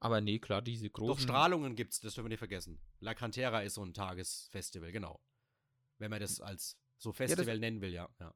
Aber 0.00 0.20
nee, 0.20 0.38
klar, 0.38 0.62
diese 0.62 0.88
großen. 0.90 1.14
Doch 1.14 1.20
Strahlungen 1.20 1.76
gibt's, 1.76 2.00
das 2.00 2.14
dürfen 2.14 2.26
wir 2.26 2.30
nicht 2.30 2.38
vergessen. 2.38 2.80
La 3.00 3.14
Cantera 3.14 3.60
ist 3.60 3.74
so 3.74 3.84
ein 3.84 3.94
Tagesfestival, 3.94 4.90
genau. 4.90 5.20
Wenn 6.02 6.10
man 6.10 6.20
das 6.20 6.40
als 6.40 6.76
so 6.98 7.12
Festival 7.12 7.54
ja, 7.54 7.60
nennen 7.60 7.80
will, 7.80 7.92
ja. 7.92 8.08
ja. 8.18 8.34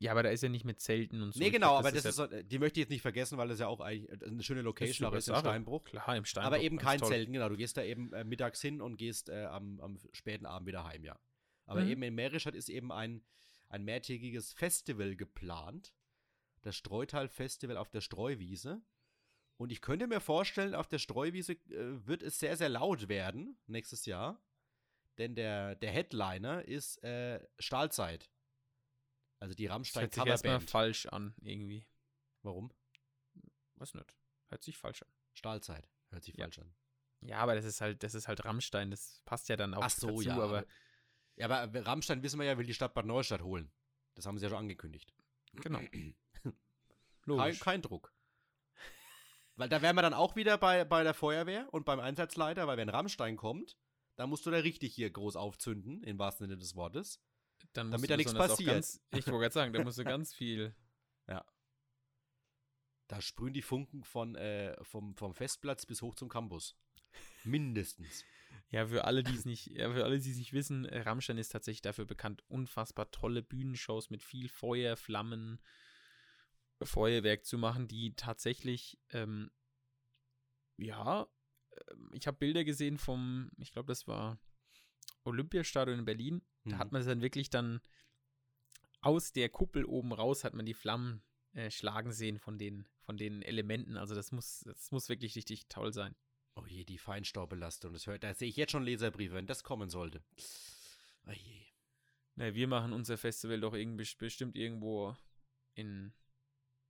Ja, 0.00 0.10
aber 0.10 0.22
da 0.22 0.28
ist 0.28 0.42
ja 0.42 0.50
nicht 0.50 0.66
mit 0.66 0.80
Zelten 0.80 1.22
und 1.22 1.32
so. 1.32 1.40
Nee, 1.40 1.48
genau, 1.50 1.78
aber 1.78 1.90
das 1.90 2.04
ist, 2.04 2.18
das 2.18 2.30
ist 2.30 2.36
so, 2.36 2.42
die 2.42 2.58
möchte 2.58 2.78
ich 2.78 2.84
jetzt 2.84 2.90
nicht 2.90 3.00
vergessen, 3.00 3.38
weil 3.38 3.48
das 3.48 3.58
ja 3.58 3.68
auch 3.68 3.80
eigentlich 3.80 4.22
eine 4.22 4.42
schöne 4.42 4.60
Location 4.60 5.10
ist, 5.14 5.18
ist 5.20 5.28
in 5.28 5.40
Steinbruch. 5.40 5.82
Klar, 5.84 6.14
im 6.14 6.26
Steinbruch. 6.26 6.46
Aber 6.52 6.60
eben 6.60 6.76
kein 6.76 7.02
Zelten, 7.02 7.32
genau. 7.32 7.48
Du 7.48 7.56
gehst 7.56 7.78
da 7.78 7.82
eben 7.82 8.12
äh, 8.12 8.22
mittags 8.22 8.60
hin 8.60 8.82
und 8.82 8.98
gehst 8.98 9.30
äh, 9.30 9.44
am, 9.44 9.80
am, 9.80 9.98
späten 10.12 10.44
Abend 10.44 10.68
wieder 10.68 10.84
heim, 10.84 11.04
ja. 11.04 11.18
Aber 11.64 11.80
mhm. 11.80 11.88
eben 11.88 12.02
in 12.02 12.14
Merischat 12.14 12.54
ist 12.54 12.68
eben 12.68 12.92
ein, 12.92 13.24
ein 13.70 13.82
mehrtägiges 13.84 14.52
Festival 14.52 15.16
geplant. 15.16 15.94
Das 16.60 16.76
Streutal-Festival 16.76 17.78
auf 17.78 17.88
der 17.88 18.02
Streuwiese. 18.02 18.82
Und 19.56 19.72
ich 19.72 19.80
könnte 19.80 20.06
mir 20.06 20.20
vorstellen, 20.20 20.74
auf 20.74 20.88
der 20.88 20.98
Streuwiese 20.98 21.52
äh, 21.52 22.06
wird 22.06 22.22
es 22.22 22.38
sehr, 22.38 22.58
sehr 22.58 22.68
laut 22.68 23.08
werden 23.08 23.56
nächstes 23.68 24.04
Jahr. 24.04 24.42
Denn 25.18 25.34
der, 25.34 25.76
der 25.76 25.92
Headliner 25.92 26.64
ist 26.64 27.02
äh, 27.04 27.40
Stahlzeit. 27.58 28.30
Also 29.40 29.54
die 29.54 29.66
Rammstein 29.66 30.08
das 30.08 30.16
hört 30.16 30.24
sich 30.24 30.30
erstmal 30.30 30.60
falsch 30.60 31.06
an, 31.06 31.34
irgendwie. 31.40 31.86
Warum? 32.42 32.72
Was 33.76 33.94
nicht. 33.94 34.16
Hört 34.48 34.62
sich 34.62 34.76
falsch 34.76 35.02
an. 35.02 35.08
Stahlzeit. 35.34 35.88
Hört 36.10 36.24
sich 36.24 36.36
ja. 36.36 36.44
falsch 36.44 36.58
an. 36.58 36.74
Ja, 37.20 37.38
aber 37.38 37.54
das 37.54 37.64
ist 37.64 37.80
halt, 37.80 38.02
das 38.02 38.14
ist 38.14 38.28
halt 38.28 38.44
Rammstein, 38.44 38.90
das 38.90 39.22
passt 39.24 39.48
ja 39.48 39.56
dann 39.56 39.74
auch 39.74 39.82
Ach 39.82 39.90
so, 39.90 40.08
dazu, 40.08 40.22
ja, 40.22 40.36
aber. 40.36 40.66
Ja, 41.36 41.48
aber 41.48 41.86
Rammstein 41.86 42.22
wissen 42.22 42.38
wir 42.38 42.46
ja, 42.46 42.58
will 42.58 42.66
die 42.66 42.74
Stadt 42.74 42.94
Bad 42.94 43.06
Neustadt 43.06 43.42
holen. 43.42 43.72
Das 44.14 44.26
haben 44.26 44.38
sie 44.38 44.44
ja 44.44 44.50
schon 44.50 44.58
angekündigt. 44.58 45.12
Genau. 45.54 45.80
kein, 47.26 47.58
kein 47.58 47.82
Druck. 47.82 48.12
Weil 49.56 49.68
da 49.68 49.82
wären 49.82 49.96
wir 49.96 50.02
dann 50.02 50.14
auch 50.14 50.36
wieder 50.36 50.58
bei, 50.58 50.84
bei 50.84 51.02
der 51.02 51.14
Feuerwehr 51.14 51.72
und 51.72 51.84
beim 51.84 52.00
Einsatzleiter, 52.00 52.66
weil 52.66 52.76
wenn 52.76 52.88
Rammstein 52.88 53.36
kommt, 53.36 53.76
dann 54.16 54.30
musst 54.30 54.46
du 54.46 54.50
da 54.50 54.58
richtig 54.58 54.94
hier 54.94 55.10
groß 55.10 55.36
aufzünden, 55.36 56.02
im 56.02 56.18
wahrsten 56.18 56.46
Sinne 56.46 56.58
des 56.58 56.74
Wortes. 56.74 57.20
Damit 57.72 58.08
da 58.10 58.16
nichts 58.16 58.34
passiert. 58.34 58.70
Ganz, 58.70 59.00
ich 59.10 59.26
wollte 59.26 59.40
gerade 59.40 59.52
sagen, 59.54 59.72
da 59.72 59.82
musst 59.82 59.98
du 59.98 60.04
ganz 60.04 60.34
viel. 60.34 60.74
Ja. 61.26 61.42
Da 63.08 63.22
sprühen 63.22 63.54
die 63.54 63.62
Funken 63.62 64.04
von, 64.04 64.34
äh, 64.34 64.76
vom, 64.84 65.16
vom 65.16 65.34
Festplatz 65.34 65.86
bis 65.86 66.02
hoch 66.02 66.14
zum 66.16 66.28
Campus. 66.28 66.76
Mindestens. 67.44 68.24
Ja, 68.70 68.86
für 68.86 69.04
alle, 69.04 69.22
die 69.22 69.34
es 69.34 69.44
nicht, 69.44 69.66
ja, 69.66 69.92
für 69.92 70.04
alle, 70.04 70.18
die 70.18 70.30
es 70.30 70.36
nicht 70.36 70.52
wissen, 70.52 70.84
Rammstein 70.86 71.38
ist 71.38 71.50
tatsächlich 71.50 71.82
dafür 71.82 72.06
bekannt, 72.06 72.42
unfassbar 72.48 73.10
tolle 73.10 73.42
Bühnenshows 73.42 74.10
mit 74.10 74.22
viel 74.22 74.48
Feuer, 74.48 74.96
Flammen, 74.96 75.60
Feuerwerk 76.82 77.44
zu 77.44 77.56
machen, 77.56 77.88
die 77.88 78.14
tatsächlich, 78.16 78.98
ähm, 79.10 79.50
ja, 80.76 81.28
ich 82.12 82.26
habe 82.26 82.38
Bilder 82.38 82.64
gesehen 82.64 82.98
vom, 82.98 83.50
ich 83.58 83.72
glaube, 83.72 83.88
das 83.88 84.06
war 84.06 84.38
Olympiastadion 85.24 85.98
in 85.98 86.04
Berlin. 86.04 86.42
Da 86.64 86.76
mhm. 86.76 86.78
hat 86.78 86.92
man 86.92 87.00
es 87.00 87.06
dann 87.06 87.22
wirklich 87.22 87.50
dann 87.50 87.80
aus 89.00 89.32
der 89.32 89.48
Kuppel 89.48 89.84
oben 89.84 90.12
raus, 90.12 90.44
hat 90.44 90.54
man 90.54 90.66
die 90.66 90.74
Flammen 90.74 91.22
äh, 91.52 91.70
schlagen 91.70 92.12
sehen 92.12 92.38
von 92.38 92.58
den, 92.58 92.86
von 93.02 93.16
den 93.16 93.42
Elementen. 93.42 93.96
Also 93.96 94.14
das 94.14 94.32
muss, 94.32 94.60
das 94.60 94.90
muss 94.90 95.08
wirklich 95.08 95.36
richtig 95.36 95.68
toll 95.68 95.92
sein. 95.92 96.14
Oh 96.56 96.64
je, 96.66 96.84
die 96.84 96.98
Feinstaubbelastung. 96.98 97.92
Das 97.92 98.06
hört, 98.06 98.22
da 98.22 98.32
sehe 98.34 98.48
ich 98.48 98.56
jetzt 98.56 98.72
schon 98.72 98.84
Leserbriefe, 98.84 99.34
wenn 99.34 99.46
das 99.46 99.64
kommen 99.64 99.90
sollte. 99.90 100.22
Oh 101.26 101.32
je. 101.32 101.64
Na, 102.36 102.54
wir 102.54 102.68
machen 102.68 102.92
unser 102.92 103.16
Festival 103.16 103.60
doch 103.60 103.74
irgendwie 103.74 104.06
bestimmt 104.18 104.56
irgendwo 104.56 105.16
in 105.74 106.12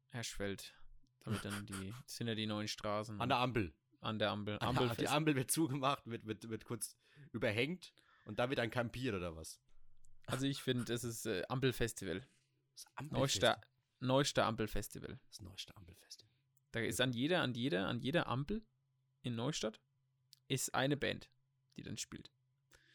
Herschfeld. 0.08 0.74
Damit 1.20 1.44
dann 1.44 1.66
die, 1.66 1.94
sind 2.06 2.28
ja 2.28 2.34
die 2.34 2.46
neuen 2.46 2.68
Straßen. 2.68 3.20
An 3.20 3.28
der 3.28 3.38
Ampel. 3.38 3.74
An 4.04 4.18
der 4.18 4.30
Ampel. 4.30 4.58
Ampel 4.60 4.90
die 4.96 5.08
Ampel 5.08 5.34
wird 5.34 5.50
zugemacht, 5.50 6.06
wird, 6.06 6.26
wird, 6.26 6.48
wird 6.48 6.64
kurz 6.64 6.96
überhängt 7.32 7.92
und 8.24 8.38
da 8.38 8.50
wird 8.50 8.60
ein 8.60 8.70
Kampier 8.70 9.14
oder 9.14 9.34
was? 9.36 9.60
Also 10.26 10.46
ich 10.46 10.62
finde, 10.62 10.92
es 10.92 11.04
ist 11.04 11.26
äh, 11.26 11.42
Ampelfestival. 11.48 12.26
Das 12.74 12.86
Ampelfestival. 12.96 13.60
Neuster, 14.00 14.46
Ampelfestival. 14.46 15.18
Das 15.28 15.40
neueste 15.40 15.76
Ampelfestival. 15.76 16.34
Da 16.72 16.80
ist 16.80 17.00
an 17.00 17.12
jeder, 17.12 17.40
an 17.40 17.54
jeder, 17.54 17.86
an 17.86 18.00
jeder 18.00 18.26
Ampel 18.26 18.66
in 19.22 19.34
Neustadt 19.36 19.80
ist 20.48 20.74
eine 20.74 20.96
Band, 20.96 21.30
die 21.76 21.82
dann 21.82 21.96
spielt. 21.96 22.30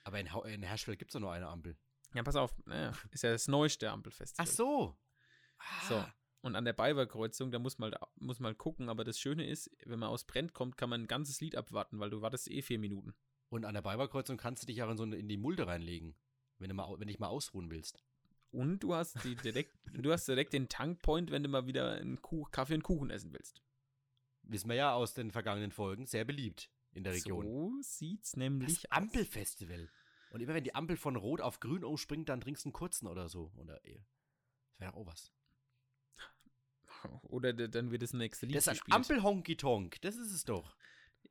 Aber 0.04 0.20
in, 0.20 0.28
in 0.28 0.64
Herschfeld 0.64 1.00
gibt 1.00 1.12
es 1.12 1.14
doch 1.14 1.20
nur 1.20 1.32
eine 1.32 1.48
Ampel. 1.48 1.78
Ja, 2.14 2.24
pass 2.24 2.36
auf, 2.36 2.54
naja, 2.66 2.94
ist 3.12 3.24
ja 3.24 3.32
das 3.32 3.48
neueste 3.48 3.90
Ampelfestival. 3.90 4.46
Ach 4.48 4.52
so. 4.52 4.98
Ah. 5.58 5.88
So. 5.88 6.06
Und 6.42 6.56
an 6.56 6.64
der 6.64 6.74
Baywer-Kreuzung, 6.74 7.52
da 7.52 7.60
muss 7.60 7.80
man, 7.80 7.94
muss 8.16 8.40
man 8.40 8.58
gucken, 8.58 8.88
aber 8.88 9.04
das 9.04 9.20
Schöne 9.20 9.46
ist, 9.46 9.70
wenn 9.86 10.00
man 10.00 10.10
aus 10.10 10.24
Brent 10.24 10.54
kommt, 10.54 10.78
kann 10.78 10.90
man 10.90 11.02
ein 11.02 11.08
ganzes 11.08 11.42
Lied 11.42 11.56
abwarten, 11.56 12.00
weil 12.00 12.10
du 12.10 12.22
wartest 12.22 12.50
eh 12.50 12.62
vier 12.62 12.80
Minuten. 12.80 13.14
Und 13.50 13.66
an 13.66 13.74
der 13.74 13.82
Baywer-Kreuzung 13.82 14.38
kannst 14.38 14.64
du 14.64 14.68
dich 14.68 14.82
auch 14.82 14.90
in, 14.90 14.98
so 14.98 15.04
in 15.04 15.28
die 15.28 15.38
Mulde 15.38 15.68
reinlegen, 15.68 16.16
wenn 16.60 16.70
du 16.70 16.76
mal, 16.76 16.98
wenn 16.98 17.08
dich 17.08 17.20
mal 17.20 17.28
ausruhen 17.28 17.70
willst. 17.70 18.02
Und 18.52 18.80
du 18.80 18.96
hast, 18.96 19.24
die 19.24 19.36
direkt, 19.36 19.76
du 19.94 20.12
hast 20.12 20.28
direkt 20.28 20.54
den 20.54 20.70
Tankpoint, 20.70 21.30
wenn 21.32 21.44
du 21.44 21.50
mal 21.50 21.68
wieder 21.68 21.94
einen 21.94 22.22
Kuch, 22.22 22.52
Kaffee 22.52 22.76
und 22.76 22.84
Kuchen 22.84 23.10
essen 23.10 23.34
willst. 23.34 23.62
Wissen 24.44 24.70
wir 24.70 24.76
ja 24.76 24.94
aus 24.94 25.14
den 25.14 25.32
vergangenen 25.32 25.72
Folgen, 25.72 26.06
sehr 26.06 26.26
beliebt 26.26 26.72
in 26.92 27.04
der 27.04 27.14
Region. 27.14 27.46
So 27.46 27.82
sieht's 27.82 28.36
nämlich 28.36 28.82
das 28.82 28.92
Ampelfestival. 28.92 29.90
Und 30.32 30.42
immer 30.42 30.54
wenn 30.54 30.64
die 30.64 30.76
Ampel 30.76 30.96
von 30.96 31.16
Rot 31.16 31.42
auf 31.42 31.60
Grün 31.60 31.84
umspringt, 31.84 32.30
dann 32.30 32.42
trinkst 32.42 32.64
du 32.64 32.70
einen 32.70 32.74
kurzen 32.74 33.08
oder 33.08 33.30
so. 33.30 33.52
Oder 33.58 33.84
eh. 33.86 34.04
Das 34.72 34.80
wäre 34.80 34.94
auch 34.94 35.06
was. 35.06 35.34
Oder 37.24 37.54
dann 37.54 37.92
wird 37.92 38.02
das 38.02 38.14
nächste 38.14 38.46
Lied 38.46 38.56
Das 38.56 38.68
ist 38.68 38.84
ein 38.86 38.92
Ampel-Honky-Tonk. 38.92 40.02
Das 40.02 40.16
ist 40.16 40.32
es 40.32 40.46
doch. 40.46 40.76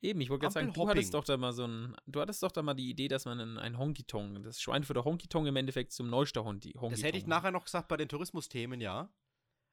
Eben, 0.01 0.21
ich 0.21 0.31
wollte 0.31 0.43
gerade 0.43 0.55
sagen, 0.55 0.73
du 0.73 0.89
hattest 0.89 1.13
doch 1.15 1.25
da 1.25 1.37
mal 1.37 1.53
so 1.53 1.67
ein, 1.67 1.97
du 2.07 2.21
hattest 2.21 2.43
doch 2.43 2.53
da 2.53 2.63
mal 2.63 2.75
die 2.75 2.89
Idee, 2.89 3.09
dass 3.09 3.25
man 3.25 3.41
ein, 3.41 3.59
ein 3.59 3.79
Honky-Tonk, 3.79 4.45
das 4.45 4.61
Schweinfurter 4.61 5.05
Honky-Tonk 5.05 5.49
im 5.49 5.57
Endeffekt 5.57 5.93
zum 5.93 6.09
Neuster 6.09 6.45
Honky 6.45 6.73
Tonk. 6.73 6.93
Das 6.93 7.03
hätte 7.03 7.19
ich 7.19 7.27
nachher 7.27 7.51
noch 7.51 7.65
gesagt 7.65 7.89
bei 7.89 7.97
den 7.97 8.09
Tourismusthemen, 8.09 8.81
ja. 8.81 9.13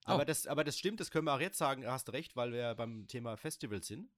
Aber, 0.06 0.24
oh. 0.24 0.26
das, 0.26 0.48
aber 0.48 0.64
das 0.64 0.78
stimmt, 0.78 1.00
das 1.00 1.12
können 1.12 1.26
wir 1.26 1.34
auch 1.34 1.40
jetzt 1.40 1.58
sagen, 1.58 1.86
hast 1.86 2.12
recht, 2.14 2.36
weil 2.36 2.54
wir 2.54 2.74
beim 2.76 3.08
Thema 3.08 3.38
Festival 3.38 3.84
sind. 3.84 4.10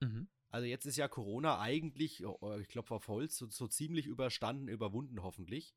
Mhm. 0.00 0.28
Also 0.50 0.66
jetzt 0.66 0.86
ist 0.86 0.96
ja 0.96 1.08
Corona 1.08 1.60
eigentlich, 1.60 2.24
oh, 2.24 2.36
oh 2.40 2.56
ich 2.58 2.68
glaube 2.68 2.94
auf 2.94 3.08
Holz, 3.08 3.36
so, 3.36 3.48
so, 3.50 3.66
ziemlich 3.66 4.06
überstanden, 4.06 4.68
überwunden 4.68 5.22
hoffentlich. 5.22 5.74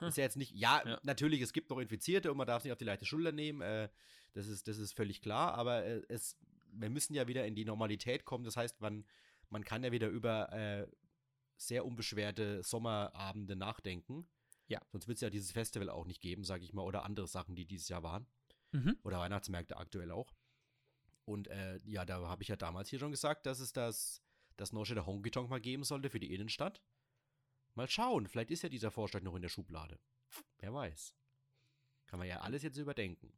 Ist 0.00 0.16
ja 0.16 0.24
jetzt 0.24 0.36
nicht, 0.36 0.52
ja, 0.52 0.82
ja, 0.86 1.00
natürlich, 1.02 1.40
es 1.40 1.52
gibt 1.52 1.70
noch 1.70 1.78
Infizierte 1.78 2.30
und 2.30 2.36
man 2.36 2.46
darf 2.46 2.58
es 2.58 2.64
nicht 2.64 2.72
auf 2.72 2.78
die 2.78 2.84
leichte 2.84 3.06
Schulter 3.06 3.32
nehmen, 3.32 3.60
äh, 3.60 3.88
das, 4.32 4.46
ist, 4.46 4.68
das 4.68 4.78
ist 4.78 4.92
völlig 4.92 5.20
klar, 5.20 5.54
aber 5.54 5.84
äh, 5.84 6.02
es, 6.08 6.36
wir 6.72 6.90
müssen 6.90 7.14
ja 7.14 7.28
wieder 7.28 7.46
in 7.46 7.54
die 7.54 7.64
Normalität 7.64 8.24
kommen, 8.24 8.44
das 8.44 8.56
heißt, 8.56 8.80
man, 8.80 9.06
man 9.50 9.64
kann 9.64 9.84
ja 9.84 9.92
wieder 9.92 10.08
über 10.08 10.52
äh, 10.52 10.86
sehr 11.56 11.84
unbeschwerte 11.84 12.62
Sommerabende 12.62 13.56
nachdenken. 13.56 14.28
Ja. 14.68 14.80
Sonst 14.90 15.08
wird 15.08 15.16
es 15.16 15.22
ja 15.22 15.30
dieses 15.30 15.52
Festival 15.52 15.88
auch 15.88 16.04
nicht 16.04 16.20
geben, 16.20 16.44
sage 16.44 16.64
ich 16.64 16.72
mal, 16.72 16.82
oder 16.82 17.04
andere 17.04 17.26
Sachen, 17.26 17.54
die 17.54 17.66
dieses 17.66 17.88
Jahr 17.88 18.02
waren. 18.02 18.26
Mhm. 18.72 18.98
Oder 19.02 19.18
Weihnachtsmärkte 19.18 19.76
aktuell 19.76 20.10
auch. 20.10 20.34
Und 21.24 21.48
äh, 21.48 21.78
ja, 21.84 22.04
da 22.04 22.28
habe 22.28 22.42
ich 22.42 22.48
ja 22.48 22.56
damals 22.56 22.88
hier 22.88 22.98
schon 22.98 23.10
gesagt, 23.10 23.46
dass 23.46 23.60
es 23.60 23.72
das, 23.72 24.22
das 24.56 24.72
Neustädter 24.72 25.06
Honky 25.06 25.30
Tonk 25.30 25.48
mal 25.50 25.60
geben 25.60 25.84
sollte 25.84 26.10
für 26.10 26.20
die 26.20 26.32
Innenstadt. 26.34 26.82
Mal 27.76 27.88
schauen, 27.88 28.26
vielleicht 28.26 28.50
ist 28.50 28.62
ja 28.62 28.68
dieser 28.68 28.90
Vorschlag 28.90 29.22
noch 29.22 29.34
in 29.34 29.42
der 29.42 29.48
Schublade. 29.48 29.98
Wer 30.58 30.72
weiß. 30.72 31.14
Kann 32.06 32.18
man 32.18 32.28
ja 32.28 32.40
alles 32.40 32.62
jetzt 32.62 32.78
überdenken. 32.78 33.32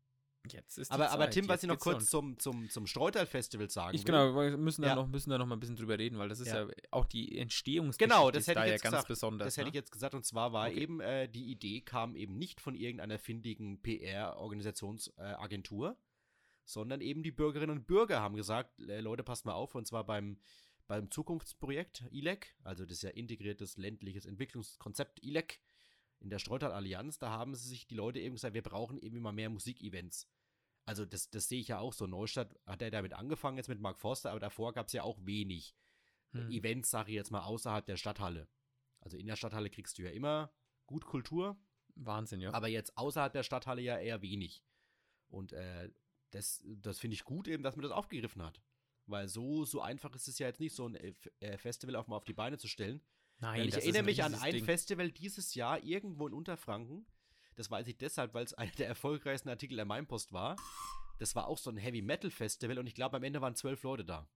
Jetzt 0.52 0.78
ist 0.78 0.92
aber, 0.92 1.10
aber 1.10 1.30
Tim, 1.30 1.48
was 1.48 1.62
ich 1.62 1.68
noch 1.68 1.78
kurz 1.78 2.08
zum, 2.08 2.38
zum, 2.38 2.70
zum 2.70 2.86
Streutal-Festival 2.86 3.68
sagen 3.68 3.96
ich, 3.96 4.04
Genau, 4.04 4.34
wir 4.34 4.56
müssen 4.56 4.82
da, 4.82 4.88
ja. 4.88 4.94
noch, 4.94 5.08
müssen 5.08 5.30
da 5.30 5.38
noch 5.38 5.46
mal 5.46 5.56
ein 5.56 5.60
bisschen 5.60 5.76
drüber 5.76 5.98
reden, 5.98 6.18
weil 6.18 6.28
das 6.28 6.40
ist 6.40 6.48
ja, 6.48 6.62
ja 6.62 6.68
auch 6.90 7.04
die 7.04 7.38
Entstehungsgeschichte 7.38 8.14
genau, 8.14 8.30
das 8.30 8.46
hätte 8.46 8.60
ich 8.60 8.70
jetzt 8.70 8.84
ja 8.84 8.90
ganz 8.90 9.06
besonders. 9.06 9.46
Das 9.46 9.56
ne? 9.56 9.62
hätte 9.62 9.70
ich 9.70 9.74
jetzt 9.74 9.90
gesagt 9.90 10.14
und 10.14 10.24
zwar 10.24 10.52
war 10.52 10.68
okay. 10.68 10.80
eben, 10.80 11.00
äh, 11.00 11.28
die 11.28 11.50
Idee 11.50 11.80
kam 11.80 12.14
eben 12.14 12.38
nicht 12.38 12.60
von 12.60 12.74
irgendeiner 12.74 13.18
findigen 13.18 13.82
PR-Organisationsagentur, 13.82 15.90
äh, 15.90 15.94
sondern 16.64 17.00
eben 17.00 17.22
die 17.22 17.32
Bürgerinnen 17.32 17.76
und 17.76 17.86
Bürger 17.86 18.20
haben 18.20 18.36
gesagt, 18.36 18.78
äh, 18.80 19.00
Leute, 19.00 19.24
passt 19.24 19.44
mal 19.44 19.54
auf, 19.54 19.74
und 19.74 19.86
zwar 19.86 20.04
beim, 20.04 20.38
beim 20.88 21.10
Zukunftsprojekt 21.10 22.04
ILEC, 22.10 22.56
also 22.64 22.84
das 22.84 22.98
ist 22.98 23.02
ja 23.02 23.10
integriertes 23.10 23.76
ländliches 23.76 24.26
Entwicklungskonzept 24.26 25.22
ILEC, 25.22 25.60
in 26.18 26.30
der 26.30 26.40
Streutal 26.40 26.72
Allianz, 26.72 27.18
da 27.18 27.30
haben 27.30 27.54
sie 27.54 27.68
sich 27.68 27.86
die 27.86 27.94
Leute 27.94 28.18
eben 28.18 28.34
gesagt, 28.34 28.54
wir 28.54 28.62
brauchen 28.62 28.98
eben 28.98 29.16
immer 29.16 29.30
mehr 29.30 29.50
Musikevents 29.50 30.28
also 30.88 31.04
das, 31.04 31.28
das 31.28 31.48
sehe 31.48 31.60
ich 31.60 31.68
ja 31.68 31.80
auch 31.80 31.92
so. 31.92 32.06
Neustadt 32.06 32.58
hat 32.66 32.80
er 32.80 32.90
damit 32.90 33.12
angefangen, 33.12 33.58
jetzt 33.58 33.68
mit 33.68 33.78
Mark 33.78 34.00
Forster, 34.00 34.30
aber 34.30 34.40
davor 34.40 34.72
gab 34.72 34.86
es 34.86 34.94
ja 34.94 35.02
auch 35.02 35.18
wenig 35.20 35.76
hm. 36.32 36.50
Events, 36.50 36.90
sage 36.90 37.10
ich 37.10 37.16
jetzt 37.16 37.30
mal, 37.30 37.42
außerhalb 37.42 37.84
der 37.84 37.98
Stadthalle. 37.98 38.48
Also 39.00 39.18
in 39.18 39.26
der 39.26 39.36
Stadthalle 39.36 39.68
kriegst 39.68 39.98
du 39.98 40.02
ja 40.02 40.10
immer 40.10 40.50
gut 40.86 41.04
Kultur. 41.04 41.60
Wahnsinn, 41.94 42.40
ja. 42.40 42.54
Aber 42.54 42.68
jetzt 42.68 42.96
außerhalb 42.96 43.34
der 43.34 43.42
Stadthalle 43.42 43.82
ja 43.82 43.98
eher 43.98 44.22
wenig. 44.22 44.64
Und 45.28 45.52
äh, 45.52 45.90
das, 46.30 46.64
das 46.64 46.98
finde 46.98 47.16
ich 47.16 47.24
gut 47.24 47.48
eben, 47.48 47.62
dass 47.62 47.76
man 47.76 47.82
das 47.82 47.92
aufgegriffen 47.92 48.42
hat. 48.42 48.62
Weil 49.08 49.26
so, 49.26 49.64
so 49.64 49.80
einfach 49.80 50.14
ist 50.14 50.28
es 50.28 50.38
ja 50.38 50.46
jetzt 50.46 50.60
nicht, 50.60 50.74
so 50.74 50.86
ein 50.86 50.94
äh, 50.94 51.58
Festival 51.58 51.96
auf 51.96 52.08
mal 52.08 52.16
auf 52.16 52.24
die 52.24 52.34
Beine 52.34 52.58
zu 52.58 52.68
stellen. 52.68 53.00
Nein, 53.40 53.68
ich 53.68 53.74
erinnere 53.74 54.02
mich 54.02 54.22
an 54.22 54.34
ein 54.34 54.52
Ding. 54.52 54.64
Festival 54.64 55.10
dieses 55.10 55.54
Jahr 55.54 55.82
irgendwo 55.82 56.26
in 56.26 56.34
Unterfranken. 56.34 57.06
Das 57.56 57.70
weiß 57.70 57.86
ich 57.88 57.96
deshalb, 57.96 58.34
weil 58.34 58.44
es 58.44 58.54
einer 58.54 58.70
der 58.72 58.86
erfolgreichsten 58.86 59.48
Artikel 59.48 59.76
der 59.76 59.84
Mainpost 59.84 60.32
war. 60.32 60.56
Das 61.18 61.34
war 61.34 61.48
auch 61.48 61.58
so 61.58 61.70
ein 61.70 61.76
Heavy 61.76 62.02
Metal 62.02 62.30
Festival 62.30 62.78
und 62.78 62.86
ich 62.86 62.94
glaube, 62.94 63.16
am 63.16 63.24
Ende 63.24 63.40
waren 63.40 63.54
zwölf 63.54 63.82
Leute 63.82 64.04
da. 64.04 64.28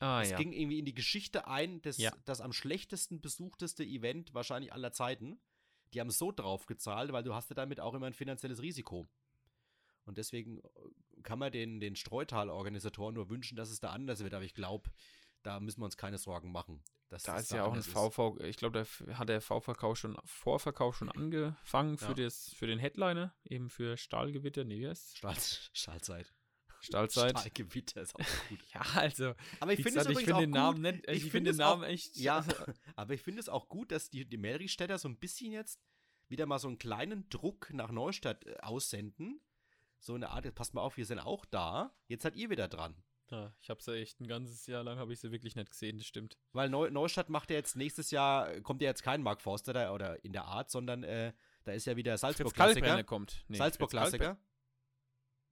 Ah, 0.00 0.22
es 0.22 0.30
ja. 0.30 0.38
ging 0.38 0.52
irgendwie 0.52 0.78
in 0.78 0.84
die 0.84 0.94
Geschichte 0.94 1.46
ein, 1.46 1.80
das, 1.82 1.98
ja. 1.98 2.12
das 2.24 2.40
am 2.40 2.52
schlechtesten 2.52 3.20
besuchteste 3.20 3.84
Event 3.84 4.34
wahrscheinlich 4.34 4.72
aller 4.72 4.92
Zeiten. 4.92 5.40
Die 5.92 6.00
haben 6.00 6.10
so 6.10 6.32
drauf 6.32 6.66
gezahlt, 6.66 7.12
weil 7.12 7.22
du 7.22 7.34
hast 7.34 7.50
ja 7.50 7.54
damit 7.54 7.80
auch 7.80 7.94
immer 7.94 8.06
ein 8.06 8.14
finanzielles 8.14 8.62
Risiko. 8.62 9.08
Und 10.06 10.18
deswegen 10.18 10.58
äh, 10.58 10.62
kann 11.22 11.38
man 11.38 11.52
den, 11.52 11.80
den 11.80 11.96
Streutal-Organisatoren 11.96 13.14
nur 13.14 13.30
wünschen, 13.30 13.56
dass 13.56 13.70
es 13.70 13.80
da 13.80 13.90
anders 13.90 14.22
wird. 14.22 14.34
Aber 14.34 14.44
ich 14.44 14.54
glaube, 14.54 14.90
da 15.42 15.60
müssen 15.60 15.80
wir 15.80 15.84
uns 15.86 15.96
keine 15.96 16.18
Sorgen 16.18 16.52
machen. 16.52 16.82
da 17.08 17.36
ist 17.38 17.52
ja 17.52 17.64
auch 17.64 17.74
ein 17.74 17.82
VV, 17.82 18.40
ich 18.40 18.56
glaube, 18.56 18.86
da 19.06 19.18
hat 19.18 19.28
der 19.28 19.40
V-Verkauf 19.40 19.96
schon, 19.98 20.16
Vorverkauf 20.24 20.96
schon 20.96 21.10
angefangen 21.10 21.98
für, 21.98 22.08
ja. 22.08 22.24
das, 22.24 22.52
für 22.54 22.66
den 22.66 22.78
Headliner, 22.78 23.34
eben 23.44 23.70
für 23.70 23.96
Stahlgewitter, 23.96 24.64
nee, 24.64 24.80
wie 24.80 24.88
heißt 24.88 25.16
Stahl, 25.18 25.36
Stahlzeit. 25.72 26.32
Stahlzeit. 26.80 27.38
Stahlgewitter 27.38 28.00
ist 28.00 28.14
auch 28.14 28.24
gut. 28.48 28.58
ja, 28.74 28.80
also. 28.94 29.34
Aber 29.60 29.72
ich 29.72 29.82
finde 29.82 30.02
find 30.02 30.28
den 30.28 30.50
Namen 30.50 30.80
nicht, 30.80 31.08
ich, 31.08 31.24
ich 31.24 31.30
finde 31.30 31.50
den 31.52 31.58
Namen 31.58 31.84
echt. 31.84 32.16
Ja, 32.16 32.44
aber 32.96 33.14
ich 33.14 33.22
finde 33.22 33.40
es 33.40 33.48
auch 33.48 33.68
gut, 33.68 33.92
dass 33.92 34.10
die, 34.10 34.24
die 34.24 34.38
Melrichstädter 34.38 34.98
so 34.98 35.08
ein 35.08 35.18
bisschen 35.18 35.52
jetzt 35.52 35.80
wieder 36.28 36.46
mal 36.46 36.58
so 36.58 36.68
einen 36.68 36.78
kleinen 36.78 37.28
Druck 37.28 37.70
nach 37.72 37.90
Neustadt 37.90 38.46
äh, 38.46 38.56
aussenden. 38.60 39.40
So 40.00 40.14
eine 40.14 40.30
Art, 40.30 40.52
passt 40.54 40.74
mal 40.74 40.80
auf, 40.80 40.96
wir 40.96 41.06
sind 41.06 41.18
auch 41.18 41.44
da. 41.44 41.94
Jetzt 42.08 42.22
seid 42.22 42.34
ihr 42.34 42.50
wieder 42.50 42.68
dran. 42.68 42.96
Ja, 43.30 43.52
ich 43.60 43.70
habe 43.70 43.80
sie 43.80 43.94
echt 43.94 44.20
ein 44.20 44.26
ganzes 44.26 44.66
Jahr 44.66 44.82
lang 44.82 44.98
habe 44.98 45.12
ich 45.12 45.20
sie 45.20 45.30
wirklich 45.30 45.54
nicht 45.54 45.70
gesehen, 45.70 45.98
das 45.98 46.06
stimmt. 46.06 46.36
Weil 46.52 46.68
Neu 46.68 46.90
Neustadt 46.90 47.28
macht 47.28 47.50
ja 47.50 47.56
jetzt 47.56 47.76
nächstes 47.76 48.10
Jahr, 48.10 48.60
kommt 48.62 48.82
ja 48.82 48.88
jetzt 48.88 49.04
kein 49.04 49.22
Mark 49.22 49.40
Forster 49.40 49.72
da 49.72 49.94
oder 49.94 50.24
in 50.24 50.32
der 50.32 50.46
Art, 50.46 50.70
sondern 50.70 51.04
äh, 51.04 51.32
da 51.64 51.72
ist 51.72 51.86
ja 51.86 51.96
wieder 51.96 52.18
Salzburg-Klassiker. 52.18 53.04
kommt. 53.04 53.44
Nee, 53.46 53.58
Salzburg-Klassiker. 53.58 54.36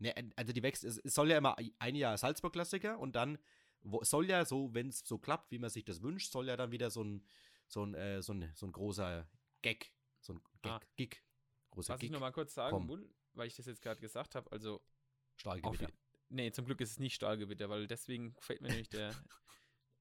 Nee, 0.00 0.12
also 0.34 0.52
die 0.52 0.62
wächst, 0.62 0.84
es, 0.84 0.96
soll 1.04 1.30
ja 1.30 1.38
immer 1.38 1.56
ein 1.78 1.94
Jahr 1.94 2.16
Salzburg-Klassiker 2.16 2.98
und 2.98 3.14
dann 3.14 3.38
wo, 3.82 4.02
soll 4.02 4.28
ja 4.28 4.44
so, 4.44 4.74
wenn 4.74 4.88
es 4.88 5.00
so 5.00 5.18
klappt, 5.18 5.50
wie 5.50 5.58
man 5.58 5.70
sich 5.70 5.84
das 5.84 6.02
wünscht, 6.02 6.32
soll 6.32 6.48
ja 6.48 6.56
dann 6.56 6.72
wieder 6.72 6.90
so 6.90 7.02
ein, 7.02 7.24
so 7.68 7.84
ein, 7.84 7.94
äh, 7.94 8.22
so 8.22 8.32
ein, 8.32 8.50
so 8.54 8.66
ein 8.66 8.72
großer 8.72 9.28
Gag, 9.62 9.92
so 10.20 10.34
ein 10.34 10.40
Gag, 10.62 10.72
ah. 10.72 10.80
Gig, 10.96 11.22
großer 11.70 11.94
Was 11.94 12.00
Gig. 12.00 12.08
ich 12.08 12.12
nochmal 12.12 12.32
kurz 12.32 12.54
sagen 12.54 12.88
will, 12.88 13.08
weil 13.38 13.48
ich 13.48 13.56
das 13.56 13.66
jetzt 13.66 13.80
gerade 13.80 14.00
gesagt 14.00 14.34
habe, 14.34 14.50
also 14.52 14.82
Stahlgewitter. 15.36 15.90
Nee, 16.28 16.50
zum 16.50 16.66
Glück 16.66 16.80
ist 16.80 16.90
es 16.90 16.98
nicht 16.98 17.14
Stahlgewitter, 17.14 17.70
weil 17.70 17.86
deswegen 17.86 18.34
fällt 18.40 18.60
mir 18.60 18.68
nämlich 18.68 18.90
der. 18.90 19.14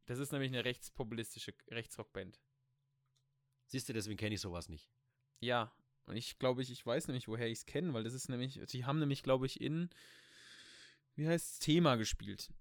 Das 0.06 0.20
ist 0.20 0.32
nämlich 0.32 0.54
eine 0.54 0.64
rechtspopulistische 0.64 1.54
Rechtsrockband. 1.70 2.40
Siehst 3.66 3.90
du, 3.90 3.94
deswegen 3.94 4.16
kenne 4.16 4.36
ich 4.36 4.40
sowas 4.40 4.70
nicht. 4.70 4.90
Ja, 5.42 5.76
und 6.06 6.16
ich 6.16 6.40
glaube, 6.40 6.62
ich, 6.62 6.72
ich 6.72 6.86
weiß 6.86 7.10
nämlich, 7.10 7.28
woher 7.28 7.48
ich 7.48 7.60
es 7.60 7.66
kenne, 7.66 7.94
weil 7.94 8.06
das 8.06 8.14
ist 8.14 8.30
nämlich, 8.30 8.58
sie 8.68 8.86
haben 8.86 9.00
nämlich, 9.00 9.22
glaube 9.22 9.46
ich, 9.46 9.60
in, 9.60 9.90
wie 11.16 11.28
heißt 11.28 11.54
es, 11.54 11.60
Thema 11.60 11.98
gespielt. 11.98 12.54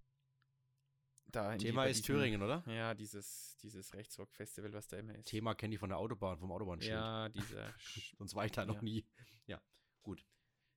Da 1.26 1.56
Thema 1.56 1.84
ist 1.84 1.98
diesem, 1.98 2.16
Thüringen, 2.16 2.42
oder? 2.42 2.64
Ja, 2.66 2.94
dieses, 2.94 3.56
dieses 3.62 3.94
Rechtsrock-Festival, 3.94 4.72
was 4.72 4.88
da 4.88 4.96
immer 4.96 5.14
ist. 5.14 5.28
Thema 5.28 5.54
kenne 5.54 5.74
ich 5.74 5.78
von 5.78 5.90
der 5.90 5.98
Autobahn, 5.98 6.38
vom 6.38 6.50
Autobahnschild. 6.50 6.94
Ja, 6.94 7.28
dieser. 7.28 7.72
Sonst 8.18 8.34
war 8.34 8.44
ich 8.44 8.52
da 8.52 8.64
noch 8.64 8.82
nie. 8.82 9.06
Ja, 9.46 9.62
gut. 10.02 10.26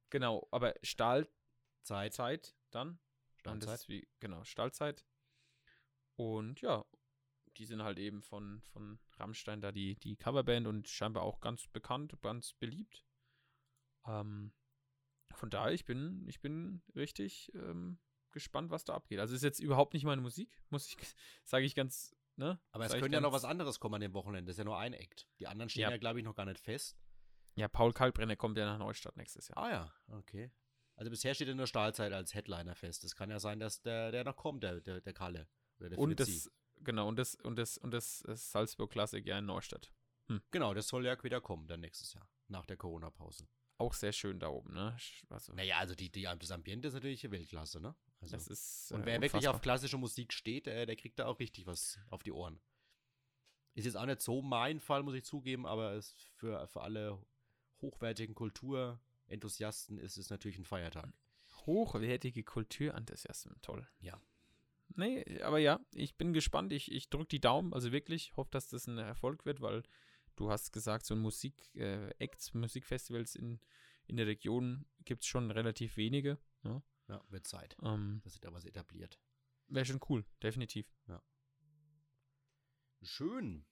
Genau, 0.10 0.48
aber 0.52 0.74
Stahlzeit 0.84 2.14
Zeit 2.14 2.56
dann. 2.72 3.00
Stahlzeit. 3.38 3.88
Wie, 3.88 4.08
genau, 4.20 4.44
Stahlzeit. 4.44 5.06
Und 6.16 6.62
ja, 6.62 6.86
die 7.58 7.66
sind 7.66 7.84
halt 7.84 8.00
eben 8.00 8.22
von, 8.22 8.62
von 8.62 9.00
Rammstein 9.18 9.62
da 9.62 9.72
die, 9.72 9.96
die 9.96 10.16
Coverband 10.16 10.68
und 10.68 10.88
scheinbar 10.88 11.24
auch 11.24 11.40
ganz 11.40 11.68
bekannt, 11.68 12.14
ganz 12.22 12.54
beliebt. 12.54 13.06
Ähm, 14.06 14.54
von 15.34 15.50
daher, 15.50 15.74
ich 15.74 15.86
bin, 15.86 16.28
ich 16.28 16.42
bin 16.42 16.82
richtig 16.96 17.52
ähm, 17.54 18.00
gespannt, 18.32 18.72
was 18.72 18.86
da 18.86 18.94
abgeht. 18.94 19.20
Also 19.20 19.36
ist 19.36 19.44
jetzt 19.44 19.60
überhaupt 19.60 19.94
nicht 19.94 20.04
meine 20.04 20.22
Musik, 20.22 20.62
muss 20.70 20.88
ich, 20.88 20.98
sage 21.44 21.66
ich 21.66 21.76
ganz, 21.76 22.16
ne? 22.36 22.60
Aber 22.72 22.86
es 22.86 22.94
könnte 22.94 23.16
ja 23.16 23.22
noch 23.22 23.34
was 23.34 23.46
anderes 23.46 23.80
kommen 23.80 23.96
an 23.96 24.02
dem 24.02 24.14
Wochenende. 24.14 24.50
Das 24.50 24.56
ist 24.56 24.60
ja 24.60 24.66
nur 24.66 24.78
ein 24.78 24.94
Act. 24.94 25.28
Die 25.40 25.48
anderen 25.48 25.70
stehen 25.70 25.84
ja, 25.84 25.92
ja 25.92 25.98
glaube 25.98 26.20
ich, 26.20 26.26
noch 26.26 26.36
gar 26.36 26.46
nicht 26.46 26.60
fest. 26.60 26.98
Ja, 27.60 27.68
Paul 27.68 27.92
Kalkbrenner 27.92 28.38
kommt 28.38 28.58
ja 28.58 28.66
nach 28.66 28.78
Neustadt 28.78 29.18
nächstes 29.18 29.50
Jahr. 29.50 29.58
Ah 29.58 29.70
ja, 29.70 29.94
okay. 30.18 30.50
Also 30.96 31.12
bisher 31.12 31.36
steht 31.36 31.50
in 31.50 31.58
der 31.58 31.66
Stahlzeit 31.66 32.14
als 32.14 32.34
Headliner 32.34 32.74
fest. 32.74 33.04
Es 33.04 33.18
kann 33.18 33.30
ja 33.30 33.38
sein, 33.38 33.60
dass 33.60 33.82
der, 33.82 34.12
der 34.12 34.24
noch 34.24 34.38
kommt, 34.38 34.64
der, 34.64 34.80
der, 34.80 35.02
der 35.02 35.14
Kalle. 35.14 35.50
Oder 35.78 35.90
der 35.90 36.00
und 36.00 36.18
das, 36.18 36.50
genau, 36.76 37.10
und 37.10 37.20
das, 37.20 37.36
und 37.36 37.58
das, 37.58 37.78
und 37.78 37.92
das, 37.92 38.20
Salzburg 38.20 38.92
Classic 38.92 39.26
ja 39.26 39.40
in 39.40 39.46
Neustadt. 39.46 39.92
Hm. 40.30 40.42
Genau, 40.52 40.74
das 40.74 40.88
soll 40.88 41.06
ja 41.06 41.22
wieder 41.22 41.42
kommen, 41.42 41.68
dann 41.68 41.82
nächstes 41.82 42.14
Jahr, 42.14 42.30
nach 42.48 42.66
der 42.66 42.78
Corona-Pause. 42.78 43.46
Auch 43.78 43.94
sehr 43.94 44.14
schön 44.14 44.40
da 44.40 44.48
oben, 44.48 44.74
ne? 44.74 44.96
Also, 45.30 45.54
naja, 45.54 45.80
also 45.80 45.96
die, 45.96 46.10
die, 46.10 46.24
das 46.24 46.52
Ambiente 46.52 46.88
ist 46.88 46.94
natürlich 46.94 47.30
Weltklasse, 47.30 47.82
ne? 47.82 47.94
Also, 48.22 48.38
das 48.38 48.48
ist, 48.48 48.92
äh, 48.92 48.94
und 48.94 49.06
wer 49.06 49.18
unfassbar. 49.18 49.42
wirklich 49.42 49.50
auf 49.50 49.62
klassische 49.62 49.98
Musik 49.98 50.32
steht, 50.32 50.68
äh, 50.68 50.86
der 50.86 50.96
kriegt 50.96 51.20
da 51.20 51.26
auch 51.26 51.40
richtig 51.40 51.68
was 51.68 52.00
auf 52.08 52.24
die 52.24 52.32
Ohren. 52.32 52.62
Ist 53.74 53.84
jetzt 53.84 53.96
auch 53.98 54.06
nicht 54.06 54.22
so 54.22 54.42
mein 54.42 54.80
Fall, 54.80 55.04
muss 55.04 55.16
ich 55.16 55.26
zugeben, 55.26 55.66
aber 55.66 55.94
es 55.94 56.14
für, 56.36 56.66
für 56.68 56.82
alle 56.82 57.22
hochwertigen 57.82 58.36
Kulturenthusiasten 58.36 59.98
ist 59.98 60.18
es 60.18 60.30
natürlich 60.30 60.58
ein 60.58 60.66
Feiertag. 60.66 61.14
Hochwertige 61.66 62.44
Kulturenthusiasten, 62.44 63.56
toll. 63.62 63.88
Ja. 64.00 64.22
Nee, 64.96 65.42
aber 65.42 65.60
ja, 65.60 65.80
ich 65.94 66.16
bin 66.16 66.34
gespannt. 66.34 66.74
Ich, 66.74 66.92
ich 66.92 67.10
drücke 67.10 67.28
die 67.28 67.42
Daumen, 67.42 67.74
also 67.74 67.92
wirklich, 67.92 68.36
hoffe, 68.36 68.50
dass 68.52 68.70
das 68.70 68.88
ein 68.88 68.98
Erfolg 68.98 69.46
wird, 69.46 69.62
weil 69.62 69.84
du 70.36 70.50
hast 70.50 70.72
gesagt, 70.72 71.06
so 71.06 71.14
ein 71.14 71.22
Musik-Acts, 71.22 72.50
äh, 72.50 72.58
Musikfestivals 72.58 73.36
in, 73.36 73.60
in 74.08 74.18
der 74.18 74.28
Region 74.28 74.86
gibt 75.06 75.24
es 75.24 75.28
schon 75.28 75.52
relativ 75.52 75.98
wenige. 75.98 76.40
Ja, 76.64 76.74
ne? 76.74 76.84
ja 77.08 77.24
wird 77.30 77.48
Zeit, 77.48 77.78
ähm, 77.84 78.22
dass 78.24 78.34
sich 78.34 78.42
da 78.42 78.52
was 78.52 78.66
etabliert. 78.66 79.20
Wäre 79.68 79.86
schon 79.86 80.00
cool, 80.10 80.26
definitiv. 80.42 80.92
Ja. 81.08 81.22
Schön. 83.02 83.66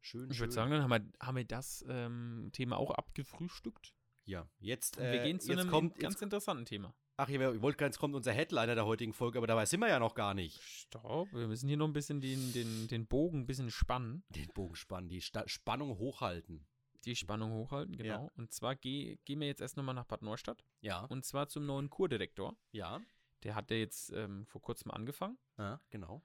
Schön, 0.00 0.30
Ich 0.30 0.40
würde 0.40 0.52
sagen, 0.52 0.70
dann 0.70 0.82
haben 0.82 0.90
wir, 0.90 1.26
haben 1.26 1.36
wir 1.36 1.44
das 1.44 1.84
ähm, 1.88 2.50
Thema 2.52 2.78
auch 2.78 2.90
abgefrühstückt. 2.90 3.94
Ja, 4.24 4.48
jetzt. 4.58 4.98
Äh, 4.98 5.12
wir 5.12 5.22
gehen 5.22 5.40
zu 5.40 5.52
einem 5.52 5.68
kommt, 5.68 5.98
ganz 5.98 6.14
jetzt, 6.14 6.22
interessanten 6.22 6.64
Thema. 6.64 6.94
Ach, 7.16 7.28
ich 7.28 7.38
wollte 7.38 7.84
jetzt 7.84 7.98
kommt 7.98 8.14
unser 8.14 8.32
Headliner 8.32 8.74
der 8.74 8.86
heutigen 8.86 9.12
Folge, 9.12 9.38
aber 9.38 9.46
dabei 9.46 9.66
sind 9.66 9.80
wir 9.80 9.88
ja 9.88 9.98
noch 9.98 10.14
gar 10.14 10.32
nicht. 10.32 10.62
Stopp, 10.62 11.30
wir 11.32 11.48
müssen 11.48 11.68
hier 11.68 11.76
noch 11.76 11.86
ein 11.86 11.92
bisschen 11.92 12.20
den, 12.22 12.52
den, 12.54 12.88
den 12.88 13.06
Bogen 13.06 13.40
ein 13.40 13.46
bisschen 13.46 13.70
spannen. 13.70 14.24
Den 14.30 14.48
Bogen 14.54 14.74
spannen, 14.74 15.08
die 15.08 15.20
Sta 15.20 15.46
Spannung 15.46 15.98
hochhalten. 15.98 16.66
Die 17.04 17.16
Spannung 17.16 17.52
hochhalten, 17.52 17.96
genau. 17.96 18.24
Ja. 18.24 18.30
Und 18.36 18.52
zwar 18.52 18.76
geh, 18.76 19.18
gehen 19.24 19.40
wir 19.40 19.48
jetzt 19.48 19.60
erst 19.60 19.76
nochmal 19.76 19.94
nach 19.94 20.06
Bad 20.06 20.22
Neustadt. 20.22 20.64
Ja. 20.80 21.04
Und 21.06 21.24
zwar 21.26 21.48
zum 21.48 21.66
neuen 21.66 21.90
Kurdirektor. 21.90 22.56
Ja. 22.72 23.00
Der 23.42 23.54
hat 23.54 23.70
ja 23.70 23.76
jetzt 23.76 24.12
ähm, 24.12 24.46
vor 24.46 24.62
kurzem 24.62 24.90
angefangen. 24.90 25.38
Ja, 25.58 25.80
genau. 25.90 26.22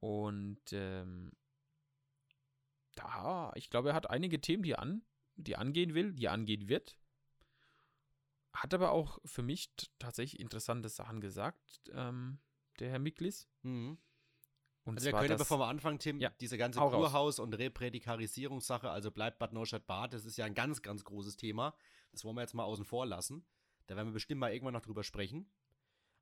Und 0.00 0.62
ähm, 0.72 1.32
da, 2.98 3.52
ich 3.54 3.70
glaube, 3.70 3.90
er 3.90 3.94
hat 3.94 4.10
einige 4.10 4.40
Themen, 4.40 4.62
die, 4.62 4.76
an, 4.76 5.02
die 5.36 5.56
angehen 5.56 5.94
will, 5.94 6.12
die 6.12 6.28
angehen 6.28 6.68
wird. 6.68 6.98
Hat 8.52 8.74
aber 8.74 8.90
auch 8.90 9.18
für 9.24 9.42
mich 9.42 9.70
tatsächlich 9.98 10.40
interessante 10.40 10.88
Sachen 10.88 11.20
gesagt, 11.20 11.90
ähm, 11.92 12.40
der 12.80 12.90
Herr 12.90 12.98
Miklis. 12.98 13.48
Mhm. 13.62 13.98
Und 14.84 14.96
also 14.96 15.06
wir 15.06 15.12
können, 15.12 15.28
das, 15.28 15.38
bevor 15.38 15.58
wir 15.58 15.66
anfangen, 15.66 15.98
Tim, 15.98 16.18
ja, 16.18 16.30
diese 16.40 16.56
ganze 16.56 16.80
Kurhaus- 16.80 17.38
und 17.38 17.52
Reprädikarisierungssache, 17.52 18.90
also 18.90 19.10
bleibt 19.10 19.38
Bad 19.38 19.52
Neustadt-Bad, 19.52 20.14
das 20.14 20.24
ist 20.24 20.38
ja 20.38 20.46
ein 20.46 20.54
ganz, 20.54 20.80
ganz 20.80 21.04
großes 21.04 21.36
Thema. 21.36 21.74
Das 22.10 22.24
wollen 22.24 22.36
wir 22.36 22.40
jetzt 22.40 22.54
mal 22.54 22.64
außen 22.64 22.86
vor 22.86 23.04
lassen. 23.04 23.44
Da 23.86 23.96
werden 23.96 24.08
wir 24.08 24.14
bestimmt 24.14 24.40
mal 24.40 24.52
irgendwann 24.52 24.72
noch 24.74 24.80
drüber 24.80 25.04
sprechen. 25.04 25.50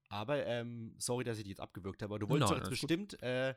Aber, 0.08 0.44
ähm, 0.46 0.94
sorry, 0.98 1.24
dass 1.24 1.38
ich 1.38 1.44
die 1.44 1.50
jetzt 1.50 1.60
abgewürgt 1.60 2.02
habe, 2.02 2.14
aber 2.14 2.18
du 2.18 2.28
wolltest 2.28 2.50
no, 2.50 2.58
jetzt 2.58 2.70
bestimmt 2.70 3.22
äh, 3.22 3.54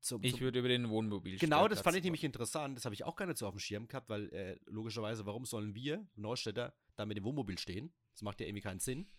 zum, 0.00 0.22
ich 0.22 0.40
würde 0.40 0.60
über 0.60 0.68
den 0.68 0.88
Wohnmobil 0.88 1.38
Genau, 1.38 1.66
das 1.66 1.80
fand 1.80 1.96
ich 1.96 2.04
nämlich 2.04 2.24
interessant. 2.24 2.76
Das 2.76 2.84
habe 2.84 2.94
ich 2.94 3.04
auch 3.04 3.16
gar 3.16 3.26
nicht 3.26 3.38
so 3.38 3.46
auf 3.46 3.54
dem 3.54 3.58
Schirm 3.58 3.88
gehabt, 3.88 4.08
weil 4.08 4.32
äh, 4.32 4.56
logischerweise, 4.66 5.26
warum 5.26 5.44
sollen 5.44 5.74
wir, 5.74 6.06
Neustädter, 6.14 6.74
da 6.96 7.04
mit 7.04 7.16
dem 7.16 7.24
Wohnmobil 7.24 7.58
stehen? 7.58 7.92
Das 8.12 8.22
macht 8.22 8.40
ja 8.40 8.46
irgendwie 8.46 8.62
keinen 8.62 8.80
Sinn. 8.80 9.10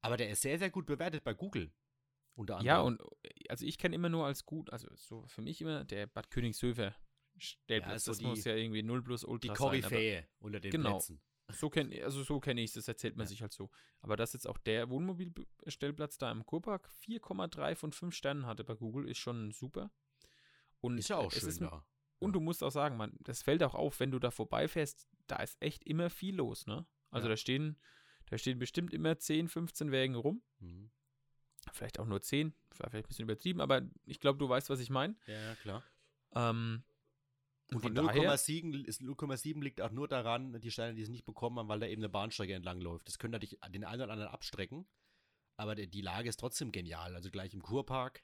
Aber 0.00 0.16
der 0.16 0.30
ist 0.30 0.42
sehr, 0.42 0.58
sehr 0.58 0.70
gut 0.70 0.86
bewertet 0.86 1.22
bei 1.22 1.34
Google. 1.34 1.72
Unter 2.34 2.56
anderem. 2.56 2.66
Ja, 2.66 2.80
und 2.80 3.02
also 3.48 3.66
ich 3.66 3.76
kenne 3.76 3.94
immer 3.94 4.08
nur 4.08 4.26
als 4.26 4.46
gut, 4.46 4.70
also 4.70 4.88
so 4.94 5.26
für 5.26 5.42
mich 5.42 5.60
immer 5.60 5.84
der 5.84 6.06
Bad 6.06 6.30
Königshöfer 6.30 6.94
Stellplatz. 7.36 7.88
Ja, 7.88 7.92
also 7.92 8.10
das 8.10 8.18
die, 8.18 8.26
muss 8.26 8.44
ja 8.44 8.54
irgendwie 8.54 8.82
0 8.82 9.02
plus 9.02 9.24
Ultra 9.24 9.52
Die 9.52 9.58
Koryphäe 9.58 10.26
unter 10.38 10.60
den 10.60 10.70
genau. 10.70 10.92
Plätzen. 10.92 11.20
So 11.48 11.68
kenn, 11.68 11.92
also 12.02 12.22
so 12.22 12.40
kenne 12.40 12.62
ich 12.62 12.70
es, 12.70 12.74
das 12.74 12.88
erzählt 12.88 13.16
man 13.16 13.24
ja. 13.24 13.28
sich 13.28 13.42
halt 13.42 13.52
so. 13.52 13.70
Aber 14.00 14.16
dass 14.16 14.32
jetzt 14.32 14.46
auch 14.46 14.58
der 14.58 14.88
Wohnmobilstellplatz 14.88 16.16
da 16.16 16.30
im 16.30 16.46
Kurpark 16.46 16.88
4,3 17.06 17.74
von 17.74 17.92
5 17.92 18.14
Sternen 18.14 18.46
hatte 18.46 18.64
bei 18.64 18.74
Google, 18.74 19.08
ist 19.08 19.18
schon 19.18 19.50
super. 19.50 19.90
Und 20.82 20.98
ist 20.98 21.08
ja 21.08 21.16
auch 21.16 21.32
schön 21.32 21.56
da. 21.58 21.86
Und 22.18 22.34
du 22.34 22.40
musst 22.40 22.62
auch 22.62 22.70
sagen, 22.70 22.96
man, 22.96 23.16
das 23.20 23.42
fällt 23.42 23.62
auch 23.62 23.74
auf, 23.74 23.98
wenn 23.98 24.10
du 24.10 24.18
da 24.18 24.30
vorbeifährst, 24.30 25.08
da 25.26 25.36
ist 25.36 25.56
echt 25.60 25.82
immer 25.84 26.10
viel 26.10 26.36
los, 26.36 26.66
ne? 26.66 26.86
Also 27.10 27.26
ja. 27.26 27.30
da 27.30 27.36
stehen, 27.36 27.78
da 28.26 28.36
stehen 28.38 28.58
bestimmt 28.58 28.92
immer 28.92 29.18
10, 29.18 29.48
15 29.48 29.90
Wägen 29.90 30.14
rum. 30.14 30.42
Mhm. 30.60 30.90
Vielleicht 31.72 31.98
auch 31.98 32.06
nur 32.06 32.20
10, 32.20 32.54
vielleicht 32.70 32.94
ein 32.94 33.08
bisschen 33.08 33.24
übertrieben, 33.24 33.60
aber 33.60 33.82
ich 34.04 34.20
glaube, 34.20 34.38
du 34.38 34.48
weißt, 34.48 34.70
was 34.70 34.80
ich 34.80 34.90
meine. 34.90 35.16
Ja, 35.26 35.54
klar. 35.56 35.82
Ähm, 36.34 36.82
und 37.70 37.80
von 37.80 37.96
0,7 37.96 39.62
liegt 39.62 39.80
auch 39.80 39.90
nur 39.90 40.08
daran, 40.08 40.60
die 40.60 40.70
Steine, 40.70 40.94
die 40.94 41.02
es 41.02 41.08
nicht 41.08 41.24
bekommen 41.24 41.58
haben, 41.58 41.68
weil 41.68 41.80
da 41.80 41.86
eben 41.86 42.02
eine 42.02 42.08
Bahnstrecke 42.08 42.54
entlang 42.54 42.80
läuft. 42.80 43.08
Das 43.08 43.18
könnte 43.18 43.36
natürlich 43.36 43.58
den 43.68 43.84
einen 43.84 44.02
oder 44.02 44.12
anderen 44.12 44.32
abstrecken, 44.32 44.86
aber 45.56 45.74
die 45.74 46.00
Lage 46.02 46.28
ist 46.28 46.38
trotzdem 46.38 46.72
genial. 46.72 47.14
Also 47.14 47.30
gleich 47.30 47.54
im 47.54 47.62
Kurpark, 47.62 48.22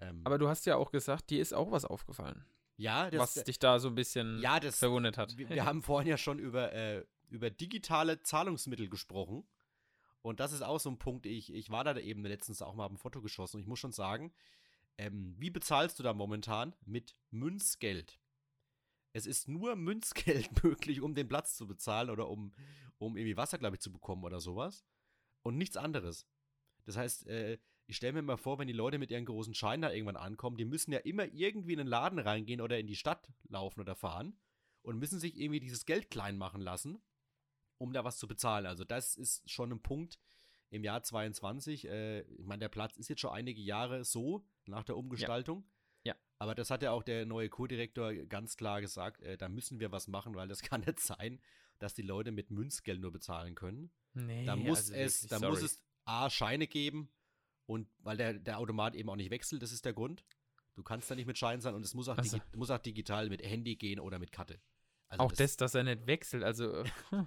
ähm, 0.00 0.20
Aber 0.24 0.38
du 0.38 0.48
hast 0.48 0.66
ja 0.66 0.76
auch 0.76 0.90
gesagt, 0.90 1.30
dir 1.30 1.40
ist 1.40 1.54
auch 1.54 1.70
was 1.70 1.84
aufgefallen. 1.84 2.44
Ja, 2.76 3.10
das, 3.10 3.36
was 3.36 3.44
dich 3.44 3.58
da 3.58 3.78
so 3.78 3.88
ein 3.88 3.94
bisschen 3.94 4.38
ja, 4.40 4.60
das, 4.60 4.78
verwundert 4.78 5.16
hat. 5.16 5.36
Wir, 5.38 5.48
wir 5.48 5.64
haben 5.64 5.82
vorhin 5.82 6.08
ja 6.08 6.18
schon 6.18 6.38
über, 6.38 6.72
äh, 6.72 7.04
über 7.28 7.50
digitale 7.50 8.22
Zahlungsmittel 8.22 8.88
gesprochen. 8.88 9.46
Und 10.22 10.40
das 10.40 10.52
ist 10.52 10.62
auch 10.62 10.80
so 10.80 10.90
ein 10.90 10.98
Punkt, 10.98 11.24
ich, 11.24 11.54
ich 11.54 11.70
war 11.70 11.84
da 11.84 11.96
eben 11.96 12.24
letztens 12.24 12.60
auch 12.60 12.74
mal 12.74 12.88
ein 12.88 12.98
Foto 12.98 13.22
geschossen 13.22 13.56
und 13.56 13.62
ich 13.62 13.68
muss 13.68 13.78
schon 13.78 13.92
sagen, 13.92 14.32
ähm, 14.98 15.34
wie 15.38 15.50
bezahlst 15.50 15.98
du 15.98 16.02
da 16.02 16.12
momentan? 16.12 16.74
Mit 16.84 17.14
Münzgeld. 17.30 18.18
Es 19.12 19.26
ist 19.26 19.48
nur 19.48 19.76
Münzgeld 19.76 20.62
möglich, 20.64 21.00
um 21.00 21.14
den 21.14 21.28
Platz 21.28 21.56
zu 21.56 21.66
bezahlen 21.66 22.10
oder 22.10 22.28
um, 22.28 22.52
um 22.98 23.16
irgendwie 23.16 23.36
Wasser, 23.36 23.58
glaube 23.58 23.76
ich, 23.76 23.80
zu 23.80 23.92
bekommen 23.92 24.24
oder 24.24 24.40
sowas. 24.40 24.84
Und 25.42 25.56
nichts 25.56 25.76
anderes. 25.76 26.26
Das 26.84 26.96
heißt, 26.96 27.26
äh, 27.28 27.58
ich 27.86 27.96
stelle 27.96 28.14
mir 28.14 28.22
mal 28.22 28.36
vor, 28.36 28.58
wenn 28.58 28.66
die 28.66 28.72
Leute 28.72 28.98
mit 28.98 29.10
ihren 29.10 29.24
großen 29.24 29.54
Scheinen 29.54 29.82
da 29.82 29.92
irgendwann 29.92 30.16
ankommen, 30.16 30.56
die 30.56 30.64
müssen 30.64 30.92
ja 30.92 30.98
immer 30.98 31.32
irgendwie 31.32 31.72
in 31.72 31.78
den 31.78 31.86
Laden 31.86 32.18
reingehen 32.18 32.60
oder 32.60 32.78
in 32.78 32.86
die 32.86 32.96
Stadt 32.96 33.30
laufen 33.48 33.80
oder 33.80 33.94
fahren 33.94 34.38
und 34.82 34.98
müssen 34.98 35.20
sich 35.20 35.38
irgendwie 35.38 35.60
dieses 35.60 35.86
Geld 35.86 36.10
klein 36.10 36.36
machen 36.36 36.60
lassen, 36.60 37.00
um 37.78 37.92
da 37.92 38.04
was 38.04 38.18
zu 38.18 38.26
bezahlen. 38.26 38.66
Also 38.66 38.84
das 38.84 39.16
ist 39.16 39.48
schon 39.48 39.72
ein 39.72 39.82
Punkt 39.82 40.18
im 40.70 40.82
Jahr 40.82 41.02
22. 41.02 41.86
Äh, 41.86 42.22
ich 42.22 42.44
meine, 42.44 42.60
der 42.60 42.68
Platz 42.68 42.96
ist 42.96 43.08
jetzt 43.08 43.20
schon 43.20 43.30
einige 43.32 43.60
Jahre 43.60 44.04
so 44.04 44.44
nach 44.66 44.84
der 44.84 44.96
Umgestaltung. 44.96 45.64
Ja. 46.04 46.14
ja. 46.14 46.20
Aber 46.38 46.56
das 46.56 46.70
hat 46.70 46.82
ja 46.82 46.90
auch 46.90 47.04
der 47.04 47.24
neue 47.24 47.48
Co-Direktor 47.48 48.12
ganz 48.26 48.56
klar 48.56 48.80
gesagt, 48.80 49.22
äh, 49.22 49.36
da 49.36 49.48
müssen 49.48 49.78
wir 49.78 49.92
was 49.92 50.08
machen, 50.08 50.34
weil 50.34 50.48
das 50.48 50.62
kann 50.62 50.80
nicht 50.80 50.98
sein, 50.98 51.40
dass 51.78 51.94
die 51.94 52.02
Leute 52.02 52.32
mit 52.32 52.50
Münzgeld 52.50 53.00
nur 53.00 53.12
bezahlen 53.12 53.54
können. 53.54 53.92
Nee, 54.14 54.44
da 54.44 54.56
muss 54.56 54.90
also 54.90 54.94
es, 54.94 55.20
da 55.28 55.38
sorry. 55.38 55.50
muss 55.52 55.62
es 55.62 55.80
A, 56.04 56.30
Scheine 56.30 56.66
geben 56.66 57.10
und 57.66 57.88
weil 57.98 58.16
der, 58.16 58.34
der 58.34 58.58
Automat 58.58 58.94
eben 58.94 59.10
auch 59.10 59.16
nicht 59.16 59.30
wechselt, 59.30 59.62
das 59.62 59.72
ist 59.72 59.84
der 59.84 59.92
Grund. 59.92 60.24
Du 60.74 60.82
kannst 60.82 61.10
da 61.10 61.14
nicht 61.14 61.26
mit 61.26 61.38
Schein 61.38 61.60
sein 61.60 61.74
und 61.74 61.84
es 61.84 61.94
muss 61.94 62.08
auch, 62.08 62.18
also. 62.18 62.38
muss 62.54 62.70
auch 62.70 62.78
digital 62.78 63.28
mit 63.28 63.42
Handy 63.42 63.76
gehen 63.76 63.98
oder 63.98 64.18
mit 64.18 64.30
Karte. 64.30 64.60
Also 65.08 65.24
auch 65.24 65.30
das, 65.30 65.56
das, 65.56 65.56
dass 65.56 65.74
er 65.74 65.84
nicht 65.84 66.06
wechselt, 66.06 66.44
also. 66.44 66.82
Äh, 66.82 66.84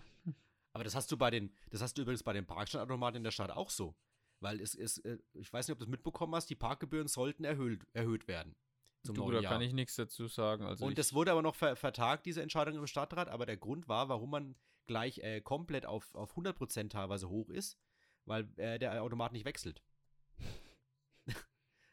aber 0.73 0.83
das 0.83 0.95
hast 0.95 1.11
du 1.11 1.17
bei 1.17 1.29
den, 1.29 1.51
das 1.69 1.81
hast 1.81 1.97
du 1.97 2.03
übrigens 2.03 2.23
bei 2.23 2.33
den 2.33 2.45
Parkstandautomaten 2.45 3.17
in 3.17 3.23
der 3.23 3.31
Stadt 3.31 3.51
auch 3.51 3.69
so. 3.69 3.95
Weil 4.39 4.61
es 4.61 4.75
ist, 4.75 4.99
äh, 4.99 5.17
ich 5.33 5.51
weiß 5.51 5.67
nicht, 5.67 5.73
ob 5.73 5.79
du 5.79 5.85
das 5.85 5.91
mitbekommen 5.91 6.33
hast, 6.35 6.49
die 6.49 6.55
Parkgebühren 6.55 7.07
sollten 7.07 7.43
erhöht, 7.43 7.85
erhöht 7.93 8.27
werden. 8.27 8.55
Zum 9.03 9.15
du, 9.15 9.31
da 9.31 9.39
Jahr. 9.39 9.53
kann 9.53 9.61
ich 9.61 9.73
nichts 9.73 9.95
dazu 9.95 10.27
sagen. 10.27 10.65
Also 10.65 10.85
und 10.85 10.97
das 10.97 11.13
wurde 11.13 11.31
aber 11.31 11.41
noch 11.41 11.55
ver 11.55 11.75
vertagt, 11.75 12.25
diese 12.25 12.41
Entscheidung 12.41 12.75
im 12.75 12.87
Stadtrat, 12.87 13.29
aber 13.29 13.45
der 13.45 13.57
Grund 13.57 13.87
war, 13.87 14.09
warum 14.09 14.29
man 14.29 14.55
gleich 14.87 15.19
äh, 15.19 15.41
komplett 15.41 15.85
auf, 15.85 16.13
auf 16.15 16.35
100% 16.35 16.89
teilweise 16.89 17.29
hoch 17.29 17.49
ist, 17.49 17.79
weil 18.25 18.49
äh, 18.57 18.77
der 18.77 19.01
Automat 19.01 19.31
nicht 19.31 19.45
wechselt. 19.45 19.81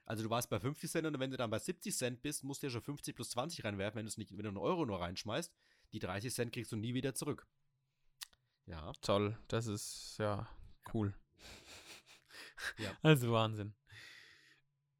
Also 0.06 0.22
du 0.22 0.30
warst 0.30 0.48
bei 0.48 0.60
50 0.60 0.88
Cent 0.88 1.06
und 1.06 1.18
wenn 1.18 1.32
du 1.32 1.36
dann 1.36 1.50
bei 1.50 1.58
70 1.58 1.94
Cent 1.94 2.22
bist, 2.22 2.44
musst 2.44 2.62
du 2.62 2.68
ja 2.68 2.70
schon 2.70 2.82
50 2.82 3.14
plus 3.14 3.30
20 3.30 3.64
reinwerfen, 3.64 3.98
wenn, 3.98 4.04
nicht, 4.04 4.30
wenn 4.30 4.44
du 4.44 4.48
einen 4.48 4.56
Euro 4.56 4.86
nur 4.86 5.00
reinschmeißt. 5.00 5.52
Die 5.92 5.98
30 5.98 6.32
Cent 6.32 6.52
kriegst 6.52 6.70
du 6.70 6.76
nie 6.76 6.94
wieder 6.94 7.14
zurück. 7.14 7.46
Ja. 8.66 8.92
Toll, 9.02 9.36
das 9.48 9.66
ist 9.66 10.16
ja 10.18 10.48
cool. 10.94 11.12
ja. 12.78 12.96
Also 13.02 13.32
Wahnsinn. 13.32 13.74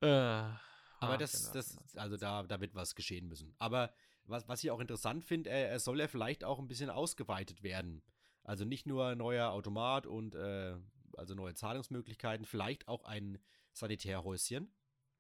Äh, 0.01 0.09
Aber 0.09 1.19
das, 1.19 1.53
das, 1.53 1.79
also 1.97 2.17
da, 2.17 2.43
da 2.43 2.61
wird 2.61 2.75
was 2.75 2.97
geschehen 2.97 3.29
müssen. 3.29 3.55
Aber 3.59 3.95
was, 4.25 4.49
was 4.49 4.65
ich 4.65 4.73
auch 4.73 4.81
interessant 4.81 5.25
finde, 5.25 5.51
er, 5.51 5.71
er 5.71 5.79
soll 5.79 6.01
ja 6.01 6.09
vielleicht 6.09 6.43
auch 6.43 6.59
ein 6.59 6.67
bisschen 6.67 6.91
ausgeweitet 6.91 7.63
werden. 7.63 8.03
Also 8.43 8.65
nicht 8.65 8.87
nur 8.87 9.15
neuer 9.15 9.51
Automat 9.51 10.07
und 10.07 10.35
äh, 10.35 10.77
also 11.17 11.35
neue 11.35 11.55
Zahlungsmöglichkeiten, 11.55 12.45
vielleicht 12.45 12.89
auch 12.89 13.05
ein 13.05 13.39
Sanitärhäuschen. 13.73 14.73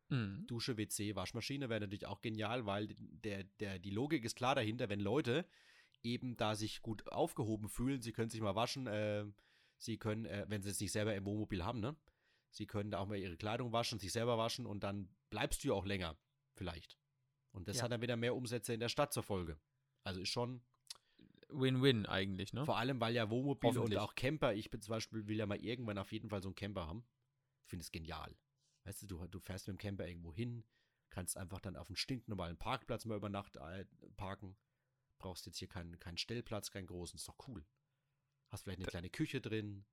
Mhm. 0.08 0.46
Dusche, 0.46 0.76
WC, 0.76 1.16
Waschmaschine 1.16 1.68
wäre 1.68 1.80
natürlich 1.80 2.06
auch 2.06 2.20
genial, 2.20 2.66
weil 2.66 2.88
der, 2.98 3.44
der, 3.60 3.78
die 3.78 3.90
Logik 3.90 4.24
ist 4.24 4.36
klar 4.36 4.54
dahinter, 4.54 4.88
wenn 4.88 5.00
Leute 5.00 5.46
eben 6.02 6.36
da 6.36 6.54
sich 6.54 6.82
gut 6.82 7.10
aufgehoben 7.10 7.68
fühlen, 7.68 8.02
sie 8.02 8.12
können 8.12 8.30
sich 8.30 8.40
mal 8.40 8.54
waschen, 8.54 8.86
äh, 8.86 9.24
sie 9.78 9.98
können, 9.98 10.24
äh, 10.26 10.46
wenn 10.48 10.62
sie 10.62 10.70
es 10.70 10.80
nicht 10.80 10.92
selber 10.92 11.14
im 11.14 11.24
Wohnmobil 11.24 11.64
haben, 11.64 11.80
ne? 11.80 11.96
Sie 12.50 12.66
können 12.66 12.90
da 12.90 13.00
auch 13.00 13.06
mal 13.06 13.18
ihre 13.18 13.36
Kleidung 13.36 13.72
waschen, 13.72 13.98
sich 13.98 14.12
selber 14.12 14.38
waschen 14.38 14.66
und 14.66 14.82
dann 14.84 15.08
bleibst 15.30 15.62
du 15.64 15.68
ja 15.68 15.74
auch 15.74 15.84
länger, 15.84 16.16
vielleicht. 16.54 16.96
Und 17.52 17.68
das 17.68 17.78
ja. 17.78 17.82
hat 17.82 17.90
dann 17.90 18.00
wieder 18.00 18.16
mehr 18.16 18.34
Umsätze 18.34 18.72
in 18.72 18.80
der 18.80 18.88
Stadt 18.88 19.12
zur 19.12 19.22
Folge. 19.22 19.58
Also 20.04 20.20
ist 20.20 20.28
schon 20.28 20.62
Win-Win 21.48 22.06
eigentlich, 22.06 22.52
ne? 22.52 22.64
Vor 22.64 22.78
allem, 22.78 23.00
weil 23.00 23.14
ja 23.14 23.28
Wohnmobil 23.30 23.78
und 23.78 23.96
auch 23.96 24.14
Camper, 24.14 24.54
ich 24.54 24.70
bin 24.70 24.80
zum 24.80 24.92
Beispiel, 24.92 25.26
will 25.26 25.36
ja 25.36 25.46
mal 25.46 25.58
irgendwann 25.58 25.98
auf 25.98 26.12
jeden 26.12 26.28
Fall 26.28 26.42
so 26.42 26.48
einen 26.48 26.54
Camper 26.54 26.86
haben. 26.86 27.04
Ich 27.64 27.70
finde 27.70 27.82
es 27.82 27.90
genial. 27.90 28.36
Weißt 28.86 29.02
du, 29.02 29.06
du, 29.06 29.26
du 29.26 29.40
fährst 29.40 29.66
mit 29.66 29.76
dem 29.76 29.78
Camper 29.78 30.06
irgendwo 30.06 30.32
hin, 30.32 30.64
kannst 31.10 31.36
einfach 31.36 31.60
dann 31.60 31.76
auf 31.76 31.88
einen 31.88 31.96
stinknormalen 31.96 32.56
Parkplatz 32.56 33.04
mal 33.04 33.16
über 33.16 33.28
Nacht 33.28 33.56
äh, 33.56 33.84
parken. 34.16 34.56
Brauchst 35.18 35.46
jetzt 35.46 35.58
hier 35.58 35.68
keinen, 35.68 35.98
keinen 35.98 36.18
Stellplatz, 36.18 36.70
keinen 36.70 36.86
großen, 36.86 37.16
ist 37.16 37.28
doch 37.28 37.36
cool. 37.48 37.66
Hast 38.50 38.62
vielleicht 38.62 38.78
eine 38.78 38.86
kleine 38.86 39.10
Küche 39.10 39.40
drin, 39.40 39.84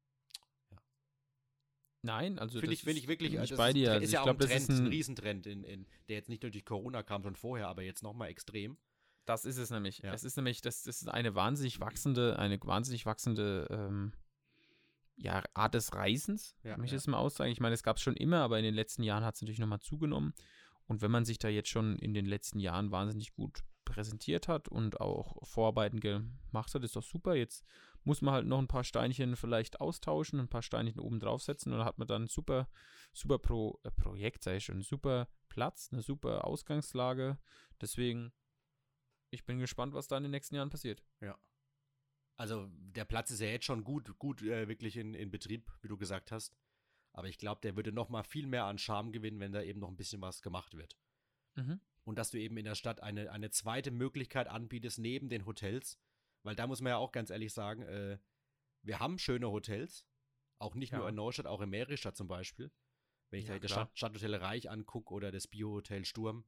Nein, 2.06 2.38
also 2.38 2.60
finde 2.60 2.74
ich, 2.74 2.84
find 2.84 2.98
ich 2.98 3.08
wirklich, 3.08 3.40
also 3.40 3.56
bei 3.56 3.72
dir. 3.72 3.84
Ist, 3.84 3.90
also 3.92 4.04
ist 4.04 4.12
ja 4.12 4.20
auch 4.20 4.26
glaub, 4.26 4.42
ein 4.42 4.48
Trend, 4.48 4.70
ein, 4.70 4.78
ein 4.78 4.88
Riesentrend, 4.88 5.48
in, 5.48 5.64
in, 5.64 5.86
der 6.10 6.18
jetzt 6.18 6.28
nicht 6.28 6.44
nur 6.44 6.52
durch 6.52 6.66
Corona 6.66 7.02
kam, 7.02 7.24
schon 7.24 7.38
vorher, 7.38 7.70
aber 7.70 7.82
jetzt 7.82 8.04
nochmal 8.04 8.28
extrem. 8.28 8.78
Das 9.26 9.46
ist 9.46 9.56
es 9.56 9.70
nämlich. 9.70 10.00
Ja. 10.00 10.14
Es 10.14 10.26
ist 10.26 10.36
nämlich, 10.36 10.60
das, 10.60 10.84
das 10.84 11.02
ist 11.02 11.08
eine 11.08 11.34
wahnsinnig 11.34 11.80
wachsende, 11.80 12.38
eine 12.38 12.60
wahnsinnig 12.62 13.06
wachsende 13.06 13.68
ähm, 13.72 14.12
ja, 15.16 15.44
Art 15.54 15.74
des 15.74 15.94
Reisens, 15.94 16.56
ja, 16.64 16.78
möchte 16.78 16.88
ich 16.88 16.92
ja. 16.92 16.98
das 16.98 17.08
mal 17.08 17.18
aussagen. 17.18 17.52
Ich 17.52 17.60
meine, 17.60 17.74
es 17.76 17.84
gab 17.84 17.98
es 17.98 18.04
schon 18.04 18.16
immer, 18.16 18.40
aber 18.40 18.58
in 18.58 18.64
den 18.64 18.74
letzten 18.74 19.04
Jahren 19.04 19.24
hat 19.24 19.36
es 19.36 19.42
natürlich 19.42 19.60
nochmal 19.60 19.80
zugenommen. 19.80 20.34
Und 20.88 21.02
wenn 21.02 21.12
man 21.12 21.26
sich 21.26 21.38
da 21.38 21.48
jetzt 21.48 21.70
schon 21.70 21.98
in 22.00 22.14
den 22.14 22.26
letzten 22.26 22.60
Jahren 22.60 22.92
wahnsinnig 22.92 23.34
gut 23.34 23.64
präsentiert 23.86 24.48
hat 24.48 24.68
und 24.68 25.00
auch 25.02 25.46
Vorarbeiten 25.46 26.00
gemacht 26.00 26.74
hat, 26.74 26.84
ist 26.84 26.96
doch 26.96 27.04
super. 27.04 27.36
Jetzt 27.36 27.64
muss 28.04 28.22
man 28.22 28.34
halt 28.34 28.48
noch 28.48 28.60
ein 28.60 28.68
paar 28.68 28.84
Steinchen 28.84 29.36
vielleicht 29.36 29.80
austauschen, 29.80 30.40
ein 30.40 30.50
paar 30.50 30.62
Steinchen 30.62 31.00
oben 31.00 31.20
draufsetzen 31.20 31.72
und 31.72 31.80
dann 31.80 31.88
hat 31.88 32.00
man 32.00 32.08
dann 32.08 32.24
ein 32.24 32.28
super, 32.28 32.68
super 33.14 33.40
Pro, 33.40 33.80
äh, 33.84 33.92
Projekt, 33.92 34.44
sei 34.44 34.60
schon, 34.60 34.82
super 34.82 35.28
Platz, 35.48 35.90
eine 35.92 36.02
super 36.02 36.46
Ausgangslage. 36.46 37.38
Deswegen, 37.80 38.34
ich 39.30 39.46
bin 39.46 39.60
gespannt, 39.60 39.94
was 39.94 40.08
da 40.08 40.18
in 40.18 40.24
den 40.24 40.32
nächsten 40.32 40.56
Jahren 40.56 40.70
passiert. 40.70 41.04
Ja. 41.22 41.38
Also 42.36 42.68
der 42.72 43.06
Platz 43.06 43.32
ist 43.32 43.42
ja 43.42 43.48
jetzt 43.48 43.66
schon 43.66 43.84
gut, 43.84 44.18
gut 44.18 44.42
äh, 44.42 44.68
wirklich 44.68 44.98
in, 44.98 45.14
in 45.14 45.30
Betrieb, 45.30 45.72
wie 45.82 45.88
du 45.88 45.98
gesagt 45.98 46.32
hast. 46.32 46.56
Aber 47.12 47.28
ich 47.28 47.38
glaube, 47.38 47.62
der 47.62 47.76
würde 47.76 47.92
noch 47.92 48.10
mal 48.10 48.24
viel 48.24 48.48
mehr 48.48 48.66
an 48.66 48.80
Charme 48.80 49.12
gewinnen, 49.12 49.40
wenn 49.40 49.52
da 49.52 49.62
eben 49.62 49.80
noch 49.80 49.90
ein 49.90 49.98
bisschen 49.98 50.22
was 50.22 50.42
gemacht 50.42 50.76
wird. 50.76 50.98
Mhm. 51.56 51.80
Und 52.06 52.18
dass 52.18 52.32
du 52.32 52.40
eben 52.40 52.58
in 52.58 52.66
der 52.66 52.76
Stadt 52.76 53.02
eine, 53.02 53.32
eine 53.32 53.52
zweite 53.52 53.92
Möglichkeit 53.92 54.48
anbietest, 54.48 55.00
neben 55.00 55.30
den 55.30 55.46
Hotels, 55.46 56.00
weil 56.42 56.56
da 56.56 56.68
muss 56.68 56.82
man 56.82 56.92
ja 56.92 56.98
auch 56.98 57.12
ganz 57.12 57.30
ehrlich 57.30 57.54
sagen, 57.54 57.84
äh, 57.84 58.18
wir 58.82 59.00
haben 59.00 59.20
schöne 59.20 59.50
Hotels, 59.50 60.06
auch 60.60 60.76
nicht 60.76 60.92
ja. 60.92 61.00
nur 61.00 61.10
in 61.10 61.16
Neustadt, 61.16 61.46
auch 61.46 61.62
in 61.62 61.70
Meristadt 61.70 62.18
zum 62.18 62.28
Beispiel. 62.28 62.72
Wenn 63.30 63.40
ich 63.40 63.48
ja, 63.48 63.54
da 63.54 63.60
das 63.60 63.72
Stadt, 63.72 63.92
Stadthotel 63.98 64.36
Reich 64.36 64.70
angucke 64.70 65.14
oder 65.14 65.32
das 65.32 65.48
Biohotel 65.48 66.06
Sturm 66.06 66.46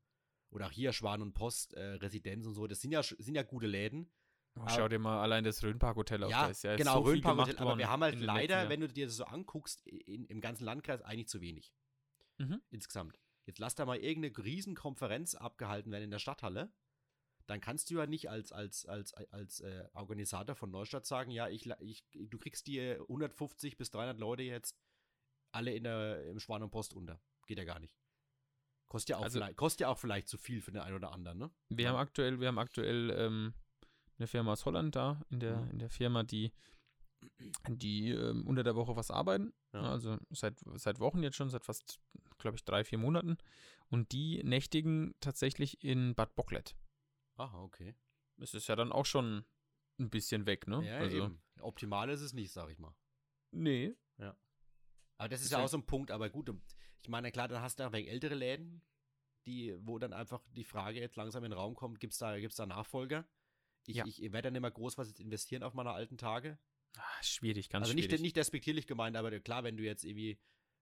oder 0.50 0.68
auch 0.68 0.72
hier 0.72 0.94
Schwan 0.94 1.22
und 1.22 1.34
Post, 1.34 1.74
äh, 1.74 1.94
Residenz 1.96 2.46
und 2.46 2.54
so, 2.54 2.68
das 2.68 2.82
sind 2.82 2.92
ja, 2.92 3.02
sind 3.04 3.36
ja 3.36 3.44
gute 3.44 3.68
Läden. 3.68 4.12
Oh, 4.58 4.64
schau 4.68 4.88
dir 4.88 5.00
mal 5.00 5.22
allein 5.22 5.44
das 5.44 5.62
Rhönpark-Hotel 5.64 6.24
auf. 6.24 6.32
Ja, 6.32 6.50
ja 6.50 6.76
genau, 6.76 7.04
so 7.04 7.10
Rhönpark-Hotel, 7.10 7.58
aber 7.58 7.78
wir 7.78 7.90
haben 7.90 8.04
halt 8.04 8.20
leider, 8.20 8.70
wenn 8.70 8.80
du 8.80 8.88
dir 8.88 9.06
das 9.06 9.18
so 9.18 9.26
anguckst, 9.26 9.86
in, 9.86 10.26
im 10.26 10.40
ganzen 10.40 10.64
Landkreis 10.64 11.02
eigentlich 11.02 11.28
zu 11.28 11.42
wenig. 11.42 11.74
Mhm. 12.38 12.62
Insgesamt. 12.70 13.20
Jetzt 13.46 13.60
lass 13.60 13.76
da 13.76 13.86
mal 13.86 13.98
irgendeine 13.98 14.46
Riesenkonferenz 14.46 15.36
abgehalten 15.36 15.92
werden 15.92 16.06
in 16.06 16.12
der 16.12 16.20
Stadthalle 16.20 16.74
dann 17.48 17.62
kannst 17.62 17.90
du 17.90 17.96
ja 17.96 18.08
nicht 18.08 18.30
als, 18.30 18.52
als, 18.52 18.86
als, 18.86 19.14
als 19.14 19.60
äh, 19.62 19.88
Organisator 19.94 20.56
von 20.56 20.72
Neustadt 20.72 21.06
sagen, 21.06 21.32
ja, 21.32 21.48
ich, 21.48 21.70
ich, 21.80 22.04
du 22.12 22.38
kriegst 22.38 22.68
dir 22.68 23.02
150 23.02 23.78
bis 23.78 23.92
300 23.92 24.20
Leute 24.20 24.44
jetzt 24.44 24.78
alle 25.52 25.74
in 25.74 25.84
der, 25.84 26.26
im 26.26 26.40
Schwan 26.40 26.64
und 26.64 26.72
Post 26.72 26.94
unter. 26.94 27.22
Geht 27.46 27.58
ja 27.58 27.64
gar 27.64 27.80
nicht. 27.80 27.96
Kostet 28.88 29.10
ja 29.10 29.18
auch, 29.18 29.24
also, 29.24 29.40
vielleicht, 29.40 29.58
kostet 29.58 29.82
ja 29.82 29.88
auch 29.90 29.98
vielleicht 29.98 30.28
zu 30.28 30.38
viel 30.38 30.62
für 30.62 30.72
den 30.72 30.82
einen 30.82 30.96
oder 30.96 31.12
anderen, 31.12 31.38
ne? 31.38 31.52
Wir 31.70 31.90
haben 31.90 31.98
aktuell, 31.98 32.40
wir 32.40 32.48
haben 32.48 32.60
aktuell 32.60 33.12
ähm, 33.12 33.54
eine 34.18 34.28
Firma 34.28 34.54
aus 34.54 34.66
Holland 34.66 34.96
da, 34.96 35.22
in 35.30 35.40
der, 35.40 35.58
mhm. 35.58 35.72
in 35.72 35.80
der 35.80 35.90
Firma, 35.90 36.24
die, 36.24 36.54
die 37.68 38.12
ähm, 38.12 38.48
unter 38.48 38.64
der 38.64 38.76
Woche 38.76 38.96
was 38.96 39.12
arbeiten. 39.12 39.54
Ja. 39.74 39.82
Also 39.82 40.18
seit, 40.30 40.60
seit 40.76 41.00
Wochen 41.00 41.24
jetzt 41.24 41.36
schon, 41.36 41.50
seit 41.50 41.66
fast, 41.66 42.00
glaube 42.38 42.58
ich, 42.58 42.64
drei, 42.64 42.84
vier 42.84 42.98
Monaten. 42.98 43.38
Und 43.90 44.12
die 44.12 44.44
nächtigen 44.44 45.16
tatsächlich 45.20 45.84
in 45.84 46.16
Bad 46.16 46.36
Bocklet. 46.36 46.76
Aha, 47.36 47.62
okay. 47.62 47.96
Es 48.38 48.54
ist 48.54 48.68
ja 48.68 48.76
dann 48.76 48.92
auch 48.92 49.06
schon 49.06 49.46
ein 50.00 50.10
bisschen 50.10 50.46
weg, 50.46 50.68
ne? 50.68 50.86
Ja, 50.86 50.98
also. 50.98 51.26
Eben. 51.26 51.42
Optimal 51.62 52.10
ist 52.10 52.22
es 52.22 52.34
nicht, 52.34 52.52
sag 52.52 52.70
ich 52.70 52.80
mal. 52.80 52.94
Nee. 53.52 53.96
Ja. 54.18 54.38
Aber 55.18 55.30
das 55.30 55.42
ist 55.42 55.52
ja 55.52 55.64
auch 55.64 55.68
so 55.68 55.78
ein 55.78 55.86
Punkt, 55.86 56.12
aber 56.12 56.30
gut, 56.30 56.52
ich 57.02 57.10
meine, 57.10 57.32
klar, 57.32 57.48
dann 57.48 57.62
hast 57.62 57.80
du 57.80 57.88
auch 57.88 57.94
wegen 57.94 58.08
ältere 58.08 58.36
Läden, 58.36 58.82
die, 59.46 59.76
wo 59.80 59.98
dann 60.00 60.12
einfach 60.12 60.42
die 60.52 60.64
Frage 60.64 61.00
jetzt 61.00 61.16
langsam 61.16 61.44
in 61.44 61.52
den 61.52 61.58
Raum 61.58 61.76
kommt, 61.76 62.00
gibt 62.00 62.14
es 62.14 62.20
da, 62.20 62.38
gibt's 62.40 62.58
da 62.58 62.66
Nachfolger? 62.66 63.26
Ich, 63.86 63.98
ja. 63.98 64.06
ich 64.06 64.22
werde 64.22 64.44
dann 64.44 64.56
immer 64.56 64.72
groß 64.72 64.98
was 64.98 65.08
jetzt 65.08 65.20
investieren 65.20 65.64
auf 65.64 65.74
meine 65.74 65.92
alten 65.92 66.18
Tage. 66.18 66.58
Ach, 66.98 67.24
schwierig, 67.24 67.70
ganz 67.70 67.84
also 67.84 67.94
schwierig. 67.94 68.06
Also 68.06 68.14
nicht, 68.16 68.22
nicht 68.22 68.38
despektierlich 68.38 68.88
gemeint, 68.88 69.18
aber 69.18 69.38
klar, 69.40 69.64
wenn 69.64 69.78
du 69.78 69.84
jetzt 69.84 70.04
irgendwie 70.04 70.40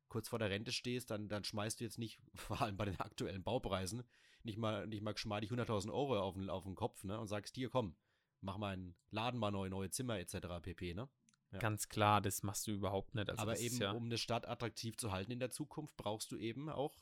kurz 0.08 0.30
vor 0.30 0.40
der 0.40 0.50
Rente 0.50 0.72
stehst, 0.72 1.10
dann, 1.10 1.28
dann 1.28 1.44
schmeißt 1.44 1.80
du 1.80 1.84
jetzt 1.84 1.98
nicht, 1.98 2.20
vor 2.36 2.62
allem 2.62 2.78
bei 2.78 2.86
den 2.86 3.00
aktuellen 3.00 3.44
Baupreisen, 3.44 4.04
nicht 4.44 4.58
mal, 4.58 4.88
nicht 4.88 5.02
mal 5.02 5.14
geschmeidig 5.14 5.52
100.000 5.52 5.92
Euro 5.92 6.20
auf 6.20 6.36
den, 6.36 6.50
auf 6.50 6.64
den 6.64 6.76
Kopf, 6.76 7.04
ne? 7.04 7.20
Und 7.20 7.28
sagst, 7.28 7.56
hier, 7.56 7.70
komm, 7.70 7.96
mach 8.42 8.58
meinen 8.58 8.96
Laden 9.10 9.40
mal 9.40 9.52
neu, 9.52 9.70
neue 9.70 9.90
Zimmer 9.90 10.20
etc. 10.20 10.48
pp, 10.62 10.94
ne? 10.94 11.10
Ja. 11.52 11.60
Ganz 11.60 11.88
klar, 11.88 12.20
das 12.20 12.44
machst 12.44 12.68
du 12.68 12.72
überhaupt 12.72 13.16
nicht. 13.16 13.30
Also 13.30 13.42
Aber 13.42 13.60
eben, 13.60 13.78
ja 13.78 13.92
um 13.92 14.06
eine 14.06 14.18
Stadt 14.18 14.48
attraktiv 14.48 14.98
zu 14.98 15.12
halten 15.12 15.32
in 15.32 15.40
der 15.40 15.52
Zukunft, 15.52 15.96
brauchst 15.98 16.32
du 16.32 16.38
eben 16.38 16.68
auch 16.70 16.96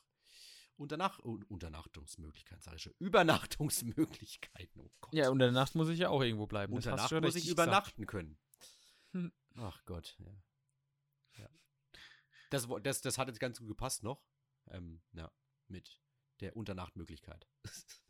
Unternach 0.81 1.19
Unternachtungsmöglichkeiten, 1.19 2.61
sage 2.61 2.77
ich 2.77 2.83
schon. 2.83 2.93
Übernachtungsmöglichkeiten. 2.99 4.81
Oh 4.81 4.91
Gott. 4.99 5.13
Ja, 5.13 5.29
unter 5.29 5.45
der 5.45 5.53
Nacht 5.53 5.75
muss 5.75 5.89
ich 5.89 5.99
ja 5.99 6.09
auch 6.09 6.21
irgendwo 6.21 6.47
bleiben. 6.47 6.73
Unter 6.73 6.95
Nacht 6.95 7.11
muss 7.11 7.35
ich 7.35 7.49
übernachten 7.49 8.05
können. 8.05 8.37
Hm. 9.11 9.31
Ach 9.55 9.83
Gott, 9.85 10.17
ja. 10.19 11.43
ja. 11.43 11.49
Das, 12.49 12.67
das, 12.83 13.01
das 13.01 13.17
hat 13.17 13.27
jetzt 13.27 13.39
ganz 13.39 13.59
gut 13.59 13.67
gepasst 13.67 14.03
noch. 14.03 14.23
Ähm, 14.69 15.01
ja, 15.13 15.31
mit 15.67 15.99
der 16.39 16.55
Unternachtmöglichkeit. 16.57 17.47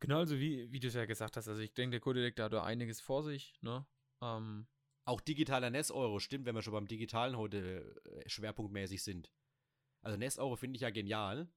genau, 0.00 0.18
also 0.18 0.38
wie, 0.38 0.72
wie 0.72 0.80
du 0.80 0.88
es 0.88 0.94
ja 0.94 1.04
gesagt 1.04 1.36
hast, 1.36 1.48
also 1.48 1.60
ich 1.60 1.74
denke, 1.74 1.92
der 1.92 2.00
Codec 2.00 2.38
hat 2.40 2.52
da 2.52 2.64
einiges 2.64 3.00
vor 3.00 3.22
sich, 3.22 3.60
ne? 3.60 3.86
Ähm, 4.20 4.66
auch 5.04 5.20
digitaler 5.20 5.70
NES-Euro, 5.70 6.18
stimmt, 6.18 6.46
wenn 6.46 6.54
wir 6.54 6.62
schon 6.62 6.72
beim 6.72 6.88
Digitalen 6.88 7.36
heute 7.36 8.00
äh, 8.04 8.28
schwerpunktmäßig 8.28 9.02
sind. 9.02 9.30
Also 10.04 10.18
NES-Euro 10.18 10.56
finde 10.56 10.76
ich 10.76 10.82
ja 10.82 10.90
genial, 10.90 11.48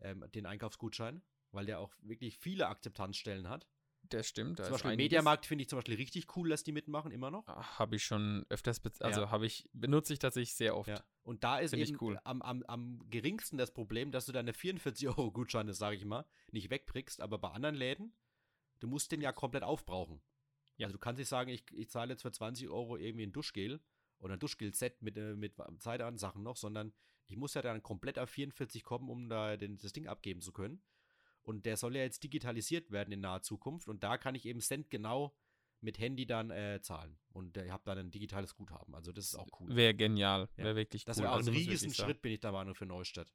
ähm, 0.00 0.24
den 0.34 0.46
Einkaufsgutschein, 0.46 1.22
weil 1.52 1.66
der 1.66 1.80
auch 1.80 1.92
wirklich 2.00 2.38
viele 2.38 2.68
Akzeptanzstellen 2.68 3.48
hat. 3.48 3.66
Das 4.02 4.28
stimmt. 4.28 4.58
Zum 4.58 4.70
Beispiel 4.70 4.96
Mediamarkt 4.96 5.44
finde 5.44 5.62
ich 5.62 5.68
zum 5.68 5.78
Beispiel 5.78 5.96
richtig 5.96 6.36
cool, 6.36 6.48
dass 6.48 6.62
die 6.62 6.72
mitmachen, 6.72 7.10
immer 7.10 7.30
noch. 7.30 7.48
Ah, 7.48 7.78
habe 7.78 7.96
ich 7.96 8.04
schon 8.04 8.46
öfters, 8.48 8.80
also 9.00 9.22
ja. 9.22 9.30
habe 9.30 9.46
ich, 9.46 9.68
benutze 9.72 10.12
ich 10.12 10.18
tatsächlich 10.18 10.54
sehr 10.54 10.76
oft. 10.76 10.88
Ja. 10.88 11.02
Und 11.22 11.44
da 11.44 11.58
ist 11.58 11.74
eben 11.74 11.96
cool. 12.00 12.18
am, 12.24 12.40
am, 12.42 12.62
am 12.64 13.04
geringsten 13.10 13.58
das 13.58 13.72
Problem, 13.72 14.12
dass 14.12 14.26
du 14.26 14.32
deine 14.32 14.52
44-Euro-Gutscheine, 14.52 15.74
sage 15.74 15.96
ich 15.96 16.04
mal, 16.04 16.24
nicht 16.52 16.70
wegbrickst, 16.70 17.20
aber 17.20 17.38
bei 17.38 17.50
anderen 17.50 17.74
Läden, 17.74 18.14
du 18.80 18.86
musst 18.86 19.12
den 19.12 19.20
ja 19.20 19.32
komplett 19.32 19.62
aufbrauchen. 19.62 20.22
Ja. 20.76 20.86
Also 20.86 20.96
du 20.96 21.00
kannst 21.00 21.18
nicht 21.18 21.28
sagen, 21.28 21.50
ich, 21.50 21.64
ich 21.72 21.90
zahle 21.90 22.12
jetzt 22.12 22.22
für 22.22 22.32
20 22.32 22.68
Euro 22.68 22.96
irgendwie 22.96 23.26
ein 23.26 23.32
Duschgel 23.32 23.80
oder 24.20 24.34
ein 24.34 24.40
Duschgel-Set 24.40 25.02
mit, 25.02 25.16
äh, 25.16 25.34
mit 25.34 25.54
Zeitansachen 25.80 26.42
noch, 26.42 26.56
sondern 26.56 26.92
ich 27.28 27.36
muss 27.36 27.54
ja 27.54 27.62
dann 27.62 27.82
komplett 27.82 28.18
auf 28.18 28.30
44 28.30 28.82
kommen, 28.82 29.08
um 29.08 29.28
da 29.28 29.56
den, 29.56 29.76
das 29.78 29.92
Ding 29.92 30.06
abgeben 30.06 30.40
zu 30.40 30.52
können. 30.52 30.82
Und 31.42 31.66
der 31.66 31.76
soll 31.76 31.96
ja 31.96 32.02
jetzt 32.02 32.22
digitalisiert 32.22 32.90
werden 32.90 33.12
in 33.12 33.20
naher 33.20 33.42
Zukunft. 33.42 33.88
Und 33.88 34.02
da 34.02 34.18
kann 34.18 34.34
ich 34.34 34.44
eben 34.44 34.60
Cent 34.60 34.90
genau 34.90 35.34
mit 35.80 35.98
Handy 35.98 36.26
dann 36.26 36.50
äh, 36.50 36.80
zahlen. 36.82 37.18
Und 37.30 37.56
äh, 37.56 37.66
ihr 37.66 37.72
habt 37.72 37.86
dann 37.86 37.98
ein 37.98 38.10
digitales 38.10 38.54
Guthaben. 38.54 38.94
Also 38.94 39.12
das 39.12 39.26
ist 39.26 39.36
auch 39.36 39.48
cool. 39.60 39.74
Wäre 39.74 39.94
genial. 39.94 40.48
Ja. 40.56 40.64
Wäre 40.64 40.76
wirklich 40.76 41.04
das 41.04 41.18
cool. 41.18 41.22
Das 41.22 41.24
wäre 41.24 41.32
auch 41.32 41.36
also 41.36 41.50
ein 41.50 41.56
Riesenschritt, 41.56 42.20
bin 42.20 42.32
ich 42.32 42.40
der 42.40 42.52
Meinung, 42.52 42.74
für 42.74 42.86
Neustadt. 42.86 43.32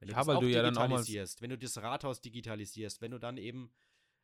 Wenn 0.00 0.08
du 0.08 0.12
ja, 0.12 0.18
das 0.18 0.26
weil 0.26 0.40
du 0.40 0.48
ja 0.48 0.62
dann 0.62 0.76
auch 0.76 0.88
mal 0.88 1.04
wenn 1.04 1.50
du 1.50 1.58
das 1.58 1.78
Rathaus 1.78 2.20
digitalisierst, 2.20 3.00
wenn 3.00 3.12
du 3.12 3.18
dann 3.18 3.36
eben 3.36 3.72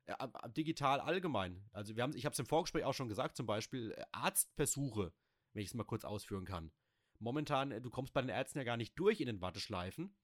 äh, 0.06 0.14
digital 0.50 1.00
allgemein, 1.00 1.64
also 1.72 1.96
wir 1.96 2.02
haben, 2.02 2.14
ich 2.16 2.24
habe 2.24 2.32
es 2.32 2.38
im 2.38 2.46
Vorgespräch 2.46 2.84
auch 2.84 2.94
schon 2.94 3.08
gesagt, 3.08 3.36
zum 3.36 3.46
Beispiel 3.46 3.92
äh, 3.92 4.04
Arztbesuche, 4.12 5.12
wenn 5.52 5.62
ich 5.62 5.68
es 5.68 5.74
mal 5.74 5.84
kurz 5.84 6.04
ausführen 6.04 6.44
kann. 6.44 6.72
Momentan, 7.20 7.70
äh, 7.70 7.80
du 7.80 7.90
kommst 7.90 8.12
bei 8.12 8.20
den 8.20 8.30
Ärzten 8.30 8.58
ja 8.58 8.64
gar 8.64 8.76
nicht 8.76 8.98
durch 8.98 9.20
in 9.20 9.26
den 9.26 9.40
Warteschleifen. 9.40 10.16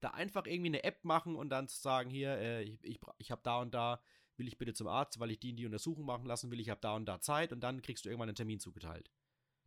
da 0.00 0.10
einfach 0.10 0.46
irgendwie 0.46 0.68
eine 0.68 0.84
App 0.84 1.04
machen 1.04 1.34
und 1.34 1.50
dann 1.50 1.66
zu 1.68 1.80
sagen, 1.80 2.08
hier, 2.08 2.38
äh, 2.38 2.62
ich, 2.62 2.78
ich, 2.84 3.00
ich 3.18 3.30
habe 3.32 3.42
da 3.42 3.60
und 3.60 3.74
da, 3.74 4.00
will 4.38 4.48
ich 4.48 4.58
bitte 4.58 4.72
zum 4.72 4.86
Arzt, 4.86 5.18
weil 5.18 5.30
ich 5.30 5.40
die 5.40 5.50
und 5.50 5.56
die 5.56 5.66
Untersuchung 5.66 6.04
machen 6.04 6.26
lassen 6.26 6.50
will, 6.50 6.60
ich 6.60 6.70
habe 6.70 6.80
da 6.80 6.94
und 6.94 7.06
da 7.06 7.20
Zeit 7.20 7.52
und 7.52 7.60
dann 7.60 7.82
kriegst 7.82 8.04
du 8.04 8.08
irgendwann 8.08 8.28
einen 8.28 8.36
Termin 8.36 8.60
zugeteilt. 8.60 9.10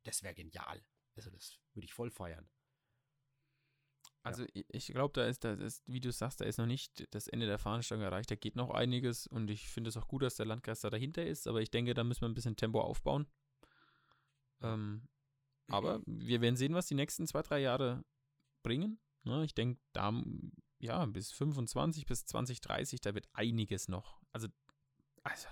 Das 0.04 0.24
wäre 0.24 0.34
genial. 0.34 0.84
Also 1.16 1.30
das 1.30 1.60
würde 1.74 1.86
ich 1.86 1.94
voll 1.94 2.10
feiern. 2.10 2.50
Also 4.24 4.44
ja. 4.54 4.64
ich 4.70 4.88
glaube, 4.88 5.14
da 5.14 5.28
ist, 5.28 5.44
da 5.44 5.54
ist, 5.54 5.84
wie 5.88 6.00
du 6.00 6.12
sagst, 6.12 6.42
da 6.42 6.46
ist 6.46 6.58
noch 6.58 6.68
nicht 6.68 7.08
das 7.14 7.28
Ende 7.28 7.48
der 7.48 7.58
Fahnenstange 7.58 8.06
erreicht. 8.06 8.32
Da 8.32 8.36
geht 8.36 8.56
noch 8.56 8.70
einiges 8.70 9.28
und 9.28 9.50
ich 9.50 9.68
finde 9.68 9.90
es 9.90 9.98
auch 9.98 10.08
gut, 10.08 10.22
dass 10.22 10.36
der 10.36 10.46
Landkreis 10.46 10.82
da 10.82 10.90
dahinter 10.90 11.26
ist, 11.26 11.48
aber 11.48 11.62
ich 11.62 11.72
denke, 11.72 11.94
da 11.94 12.04
müssen 12.04 12.22
wir 12.22 12.30
ein 12.30 12.36
bisschen 12.36 12.56
Tempo 12.56 12.82
aufbauen. 12.82 13.28
Ähm, 14.62 15.08
aber 15.72 16.02
wir 16.06 16.42
werden 16.42 16.56
sehen, 16.56 16.74
was 16.74 16.88
die 16.88 16.96
nächsten 16.96 17.28
zwei, 17.28 17.42
drei 17.42 17.60
Jahre 17.60 18.04
bringen. 18.64 19.00
Ne? 19.24 19.44
Ich 19.46 19.54
denke, 19.54 19.80
da, 19.94 20.14
ja, 20.80 21.06
bis 21.06 21.32
25, 21.32 22.06
bis 22.06 22.26
2030, 22.26 23.02
da 23.02 23.14
wird 23.14 23.28
einiges 23.34 23.88
noch. 23.88 24.22
Also, 24.32 24.48
also 25.24 25.48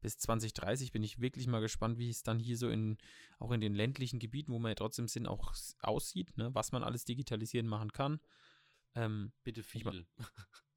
bis 0.00 0.18
2030 0.18 0.92
bin 0.92 1.02
ich 1.02 1.20
wirklich 1.20 1.46
mal 1.46 1.60
gespannt, 1.60 1.98
wie 1.98 2.10
es 2.10 2.22
dann 2.22 2.38
hier 2.38 2.56
so 2.56 2.68
in, 2.68 2.98
auch 3.38 3.50
in 3.50 3.60
den 3.60 3.74
ländlichen 3.74 4.18
Gebieten, 4.18 4.52
wo 4.52 4.58
wir 4.58 4.68
ja 4.68 4.74
trotzdem 4.74 5.08
sind, 5.08 5.26
auch 5.26 5.52
aussieht, 5.80 6.36
ne? 6.36 6.54
was 6.54 6.72
man 6.72 6.84
alles 6.84 7.04
digitalisieren 7.04 7.66
machen 7.66 7.92
kann. 7.92 8.20
Ähm, 8.94 9.32
Bitte 9.44 9.62
viel. 9.62 9.80
Ich, 9.80 9.84
mein, 9.84 10.06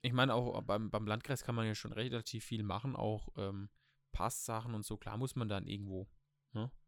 ich 0.02 0.14
meine, 0.14 0.34
auch 0.34 0.62
beim, 0.64 0.90
beim 0.90 1.06
Landkreis 1.06 1.44
kann 1.44 1.56
man 1.56 1.68
ja 1.68 1.76
schon 1.76 1.94
relativ 1.94 2.46
viel 2.46 2.64
machen, 2.64 2.96
auch 2.96 3.30
ähm, 3.36 3.70
Passsachen 4.12 4.74
und 4.74 4.86
so. 4.86 4.98
Klar 4.98 5.18
muss 5.18 5.36
man 5.36 5.48
dann 5.50 5.68
irgendwo 5.68 6.08
ne, 6.54 6.64
äh, 6.64 6.81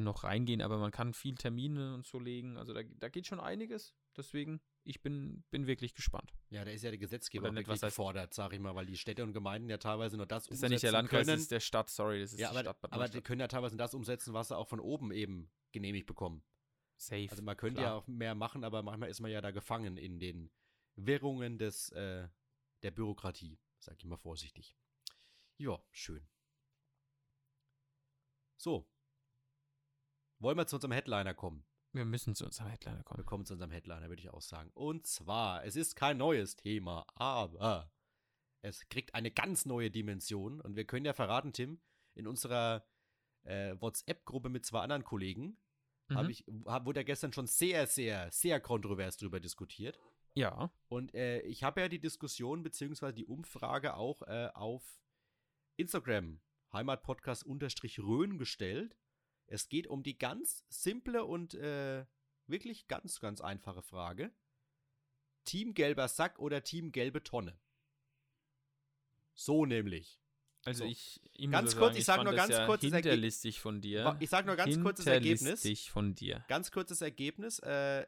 noch 0.00 0.24
reingehen, 0.24 0.62
aber 0.62 0.78
man 0.78 0.90
kann 0.90 1.14
viel 1.14 1.34
Termine 1.36 1.94
und 1.94 2.06
so 2.06 2.18
legen. 2.18 2.56
Also 2.56 2.72
da, 2.72 2.82
da 2.82 3.08
geht 3.08 3.26
schon 3.26 3.40
einiges. 3.40 3.94
Deswegen 4.16 4.60
ich 4.84 5.00
bin, 5.00 5.42
bin 5.50 5.66
wirklich 5.66 5.94
gespannt. 5.94 6.32
Ja, 6.50 6.64
da 6.64 6.70
ist 6.70 6.84
ja 6.84 6.90
der 6.90 6.98
Gesetzgeber 6.98 7.50
nicht, 7.50 7.68
was 7.68 7.80
gefordert, 7.80 8.34
sag 8.34 8.52
ich 8.52 8.60
mal, 8.60 8.74
weil 8.74 8.84
die 8.84 8.98
Städte 8.98 9.22
und 9.22 9.32
Gemeinden 9.32 9.70
ja 9.70 9.78
teilweise 9.78 10.16
nur 10.16 10.26
das, 10.26 10.44
das 10.44 10.56
ist 10.56 10.62
ja 10.62 10.68
nicht 10.68 10.82
der 10.82 10.92
Landkreis, 10.92 11.26
können. 11.26 11.36
das 11.36 11.42
ist 11.42 11.50
der 11.50 11.60
Stadt, 11.60 11.88
sorry, 11.88 12.20
das 12.20 12.34
ist 12.34 12.38
ja, 12.38 12.50
die 12.50 12.58
aber, 12.58 12.60
Stadt. 12.60 12.92
aber 12.92 13.08
die 13.08 13.22
können 13.22 13.40
ja 13.40 13.48
teilweise 13.48 13.76
das 13.76 13.94
umsetzen, 13.94 14.34
was 14.34 14.48
sie 14.48 14.56
auch 14.56 14.68
von 14.68 14.80
oben 14.80 15.10
eben 15.10 15.50
genehmigt 15.72 16.06
bekommen. 16.06 16.44
Safe. 16.96 17.28
Also 17.30 17.42
man 17.42 17.56
könnte 17.56 17.80
ja 17.80 17.94
auch 17.94 18.06
mehr 18.06 18.34
machen, 18.34 18.62
aber 18.62 18.82
manchmal 18.82 19.08
ist 19.08 19.20
man 19.20 19.30
ja 19.30 19.40
da 19.40 19.50
gefangen 19.50 19.96
in 19.96 20.18
den 20.18 20.50
Wirrungen 20.96 21.58
des, 21.58 21.90
äh, 21.90 22.28
der 22.82 22.90
Bürokratie, 22.90 23.58
sag 23.78 23.96
ich 23.98 24.04
mal 24.04 24.16
vorsichtig. 24.16 24.76
Ja, 25.56 25.82
schön. 25.90 26.28
So. 28.56 28.86
Wollen 30.44 30.58
wir 30.58 30.66
zu 30.66 30.76
unserem 30.76 30.92
Headliner 30.92 31.32
kommen? 31.32 31.64
Wir 31.94 32.04
müssen 32.04 32.34
zu 32.34 32.44
unserem 32.44 32.68
Headliner 32.68 33.02
kommen. 33.02 33.16
Wir 33.16 33.24
kommen 33.24 33.46
zu 33.46 33.54
unserem 33.54 33.70
Headliner, 33.70 34.10
würde 34.10 34.20
ich 34.20 34.28
auch 34.28 34.42
sagen. 34.42 34.70
Und 34.74 35.06
zwar, 35.06 35.64
es 35.64 35.74
ist 35.74 35.96
kein 35.96 36.18
neues 36.18 36.54
Thema, 36.56 37.06
aber 37.14 37.90
es 38.60 38.86
kriegt 38.90 39.14
eine 39.14 39.30
ganz 39.30 39.64
neue 39.64 39.90
Dimension. 39.90 40.60
Und 40.60 40.76
wir 40.76 40.84
können 40.84 41.06
ja 41.06 41.14
verraten, 41.14 41.54
Tim, 41.54 41.80
in 42.14 42.26
unserer 42.26 42.86
äh, 43.44 43.74
WhatsApp-Gruppe 43.80 44.50
mit 44.50 44.66
zwei 44.66 44.80
anderen 44.80 45.02
Kollegen 45.02 45.56
mhm. 46.08 46.28
ich, 46.28 46.44
hab, 46.66 46.84
wurde 46.84 47.00
ja 47.00 47.04
gestern 47.04 47.32
schon 47.32 47.46
sehr, 47.46 47.86
sehr, 47.86 48.30
sehr 48.30 48.60
kontrovers 48.60 49.16
darüber 49.16 49.40
diskutiert. 49.40 49.98
Ja. 50.34 50.70
Und 50.88 51.14
äh, 51.14 51.40
ich 51.40 51.62
habe 51.62 51.80
ja 51.80 51.88
die 51.88 52.00
Diskussion 52.00 52.62
bzw. 52.62 53.12
die 53.12 53.24
Umfrage 53.24 53.94
auch 53.94 54.20
äh, 54.20 54.50
auf 54.52 55.00
Instagram 55.76 56.42
Heimatpodcast-Rhön 56.70 58.36
gestellt. 58.36 58.94
Es 59.46 59.68
geht 59.68 59.86
um 59.86 60.02
die 60.02 60.18
ganz 60.18 60.64
simple 60.68 61.24
und 61.24 61.54
äh, 61.54 62.06
wirklich 62.46 62.88
ganz, 62.88 63.20
ganz 63.20 63.40
einfache 63.40 63.82
Frage. 63.82 64.32
Team 65.44 65.74
gelber 65.74 66.08
Sack 66.08 66.38
oder 66.38 66.62
Team 66.64 66.92
gelbe 66.92 67.22
Tonne? 67.22 67.58
So 69.34 69.66
nämlich. 69.66 70.20
Also 70.64 70.84
so. 70.84 70.90
ich, 70.90 71.20
ganz 71.50 71.76
kurz, 71.76 71.92
sagen, 71.92 71.98
ich 71.98 72.04
sage 72.04 72.24
nur 72.24 72.34
ganz 72.34 72.52
ja 72.52 72.66
kurz 72.66 72.80
hinterlistig 72.80 73.60
von 73.60 73.82
dir. 73.82 74.16
Ich 74.20 74.30
sage 74.30 74.46
nur 74.46 74.56
ganz 74.56 74.80
kurzes 74.80 75.06
Ergebnis. 75.06 75.88
von 75.88 76.14
dir. 76.14 76.44
Ganz 76.48 76.70
kurzes 76.70 77.02
Ergebnis. 77.02 77.58
Äh, 77.58 78.06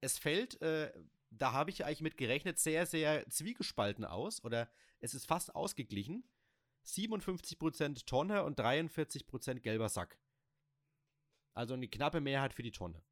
es 0.00 0.18
fällt, 0.18 0.60
äh, 0.62 0.92
da 1.30 1.52
habe 1.52 1.70
ich 1.70 1.84
eigentlich 1.84 2.00
mit 2.00 2.16
gerechnet, 2.16 2.58
sehr, 2.58 2.86
sehr 2.86 3.28
zwiegespalten 3.28 4.04
aus 4.04 4.42
oder 4.44 4.68
es 4.98 5.14
ist 5.14 5.26
fast 5.26 5.54
ausgeglichen. 5.54 6.24
57% 6.84 8.04
Tonne 8.06 8.42
und 8.42 8.58
43% 8.58 9.60
gelber 9.60 9.88
Sack. 9.88 10.18
Also 11.54 11.74
eine 11.74 11.88
knappe 11.88 12.20
Mehrheit 12.20 12.54
für 12.54 12.62
die 12.62 12.72
Tonne. 12.72 13.02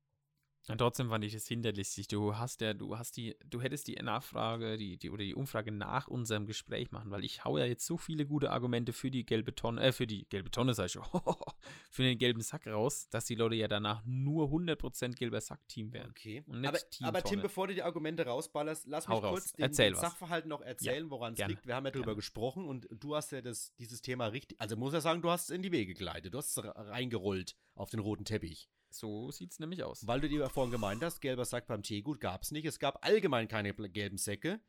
Und 0.68 0.78
trotzdem 0.78 1.08
fand 1.08 1.24
ich 1.24 1.34
es 1.34 1.48
hinterlistig. 1.48 2.06
Du 2.08 2.36
hast 2.36 2.60
ja, 2.60 2.74
du 2.74 2.96
hast 2.96 3.16
die, 3.16 3.36
du 3.48 3.60
hättest 3.60 3.88
die 3.88 3.94
Nachfrage, 3.94 4.76
die, 4.76 4.98
die 4.98 5.10
oder 5.10 5.24
die 5.24 5.34
Umfrage 5.34 5.72
nach 5.72 6.06
unserem 6.06 6.46
Gespräch 6.46 6.92
machen, 6.92 7.10
weil 7.10 7.24
ich 7.24 7.44
hau 7.44 7.58
ja 7.58 7.64
jetzt 7.64 7.86
so 7.86 7.96
viele 7.96 8.26
gute 8.26 8.50
Argumente 8.50 8.92
für 8.92 9.10
die 9.10 9.24
gelbe 9.24 9.54
Tonne, 9.54 9.80
äh, 9.82 9.92
für 9.92 10.06
die 10.06 10.28
gelbe 10.28 10.50
Tonne, 10.50 10.74
sag 10.74 10.86
ich 10.86 10.92
schon, 10.92 11.04
für 11.90 12.02
den 12.02 12.18
gelben 12.18 12.40
Sack 12.40 12.66
raus, 12.66 13.08
dass 13.08 13.24
die 13.24 13.34
Leute 13.34 13.56
ja 13.56 13.68
danach 13.68 14.02
nur 14.04 14.48
100% 14.48 15.14
gelber 15.14 15.40
Sack-Team 15.40 15.92
wären. 15.92 16.10
Okay. 16.10 16.44
aber, 16.46 16.78
aber 17.02 17.22
Tim, 17.22 17.40
bevor 17.40 17.66
du 17.66 17.74
die 17.74 17.82
Argumente 17.82 18.26
rausballerst, 18.26 18.86
lass 18.86 19.08
mich 19.08 19.18
kurz 19.18 19.32
raus. 19.32 19.52
den, 19.52 19.72
den 19.72 19.94
Sachverhalt 19.94 20.46
noch 20.46 20.60
erzählen, 20.60 21.04
ja, 21.04 21.10
woran 21.10 21.32
es 21.32 21.46
liegt. 21.46 21.66
Wir 21.66 21.74
haben 21.74 21.86
ja 21.86 21.90
drüber 21.90 22.14
gesprochen 22.14 22.66
und 22.66 22.86
du 22.90 23.16
hast 23.16 23.32
ja 23.32 23.40
das, 23.40 23.74
dieses 23.76 24.02
Thema 24.02 24.26
richtig, 24.26 24.60
also 24.60 24.76
muss 24.76 24.92
ja 24.92 25.00
sagen, 25.00 25.22
du 25.22 25.30
hast 25.30 25.44
es 25.44 25.50
in 25.50 25.62
die 25.62 25.72
Wege 25.72 25.94
geleitet, 25.94 26.34
du 26.34 26.38
hast 26.38 26.56
es 26.56 26.64
reingerollt 26.64 27.56
auf 27.74 27.90
den 27.90 28.00
roten 28.00 28.24
Teppich. 28.24 28.68
So 28.90 29.30
sieht 29.30 29.52
es 29.52 29.58
nämlich 29.58 29.82
aus. 29.84 30.06
Weil 30.06 30.20
du 30.20 30.28
dir 30.28 30.48
vorhin 30.48 30.72
gemeint 30.72 31.02
hast, 31.02 31.20
gelber 31.20 31.44
Sack 31.44 31.66
beim 31.66 31.82
Teegut 31.82 32.20
gab 32.20 32.42
es 32.42 32.50
nicht. 32.50 32.64
Es 32.64 32.78
gab 32.78 33.04
allgemein 33.04 33.48
keine 33.48 33.72
gelben 33.72 34.18
Säcke 34.18 34.60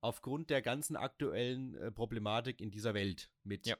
aufgrund 0.00 0.50
der 0.50 0.62
ganzen 0.62 0.96
aktuellen 0.96 1.74
äh, 1.76 1.90
Problematik 1.90 2.60
in 2.60 2.70
dieser 2.70 2.94
Welt 2.94 3.30
mit 3.42 3.66
ja. 3.66 3.76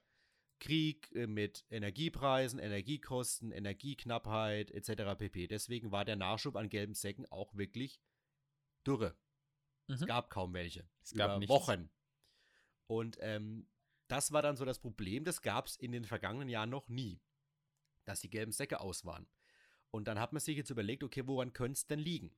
Krieg, 0.59 1.11
äh, 1.15 1.27
mit 1.27 1.65
Energiepreisen, 1.71 2.59
Energiekosten, 2.59 3.53
Energieknappheit 3.53 4.71
etc. 4.71 5.17
pp. 5.19 5.47
Deswegen 5.47 5.93
war 5.93 6.05
der 6.05 6.17
Nachschub 6.17 6.57
an 6.57 6.69
gelben 6.69 6.95
Säcken 6.95 7.27
auch 7.27 7.55
wirklich 7.55 8.01
dürre. 8.87 9.17
Mhm. 9.89 9.95
Es 9.95 10.07
gab 10.07 10.31
kaum 10.31 10.53
welche. 10.55 10.89
Es 11.03 11.15
gab 11.15 11.43
über 11.43 11.49
Wochen. 11.49 11.91
Und 12.87 13.19
ähm, 13.21 13.69
das 14.09 14.33
war 14.33 14.43
dann 14.43 14.57
so 14.57 14.65
das 14.65 14.79
Problem. 14.79 15.25
Das 15.25 15.43
gab 15.43 15.67
es 15.67 15.77
in 15.77 15.93
den 15.93 16.05
vergangenen 16.05 16.49
Jahren 16.49 16.71
noch 16.71 16.89
nie, 16.89 17.21
dass 18.05 18.21
die 18.21 18.31
gelben 18.31 18.53
Säcke 18.53 18.81
aus 18.81 19.05
waren. 19.05 19.27
Und 19.97 20.09
dann 20.09 20.21
hat 20.21 20.33
man 20.33 20.41
sich 20.41 20.57
jetzt 20.57 20.71
überlegt, 20.71 21.03
okay, 21.03 21.23
woran 21.27 21.53
könnte 21.55 21.73
es 21.73 21.87
denn 21.87 21.99
liegen? 21.99 22.31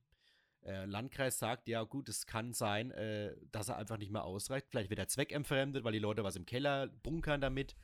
Äh, 0.65 0.85
Landkreis 0.85 1.39
sagt, 1.39 1.67
ja 1.67 1.83
gut, 1.83 2.07
es 2.07 2.25
kann 2.25 2.53
sein, 2.53 2.91
äh, 2.91 3.35
dass 3.51 3.67
er 3.67 3.77
einfach 3.77 3.97
nicht 3.97 4.11
mehr 4.11 4.23
ausreicht. 4.23 4.67
Vielleicht 4.69 4.89
wird 4.89 4.99
er 4.99 5.09
zweckentfremdet, 5.09 5.83
weil 5.83 5.91
die 5.91 5.99
Leute 5.99 6.23
was 6.23 6.37
im 6.37 6.45
Keller 6.45 6.87
bunkern 6.87 7.41
damit. 7.41 7.75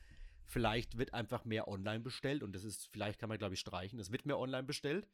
Vielleicht 0.45 0.97
wird 0.97 1.13
einfach 1.13 1.43
mehr 1.43 1.67
online 1.67 1.99
bestellt 2.01 2.41
und 2.41 2.53
das 2.53 2.63
ist, 2.63 2.87
vielleicht 2.87 3.19
kann 3.19 3.29
man 3.29 3.37
glaube 3.37 3.55
ich 3.55 3.59
streichen, 3.59 3.99
es 3.99 4.11
wird 4.11 4.25
mehr 4.25 4.37
online 4.37 4.63
bestellt. 4.63 5.07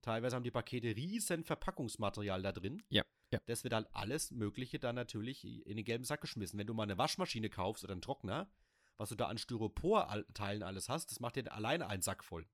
Teilweise 0.00 0.34
haben 0.34 0.42
die 0.42 0.50
Pakete 0.50 0.96
riesen 0.96 1.44
Verpackungsmaterial 1.44 2.42
da 2.42 2.52
drin. 2.52 2.82
Ja, 2.88 3.04
ja. 3.32 3.38
Das 3.46 3.64
wird 3.64 3.72
halt 3.72 3.88
alles 3.92 4.30
Mögliche 4.30 4.78
dann 4.78 4.96
natürlich 4.96 5.44
in 5.66 5.76
den 5.76 5.84
gelben 5.84 6.04
Sack 6.04 6.20
geschmissen. 6.20 6.58
Wenn 6.58 6.66
du 6.66 6.74
mal 6.74 6.82
eine 6.82 6.98
Waschmaschine 6.98 7.48
kaufst 7.48 7.82
oder 7.82 7.92
einen 7.92 8.02
Trockner, 8.02 8.50
was 8.98 9.08
du 9.08 9.14
da 9.14 9.26
an 9.28 9.38
Styropor-Teilen 9.38 10.62
alles 10.62 10.88
hast, 10.88 11.10
das 11.10 11.20
macht 11.20 11.36
dir 11.36 11.50
alleine 11.52 11.86
einen 11.86 12.02
Sack 12.02 12.24
voll. 12.24 12.46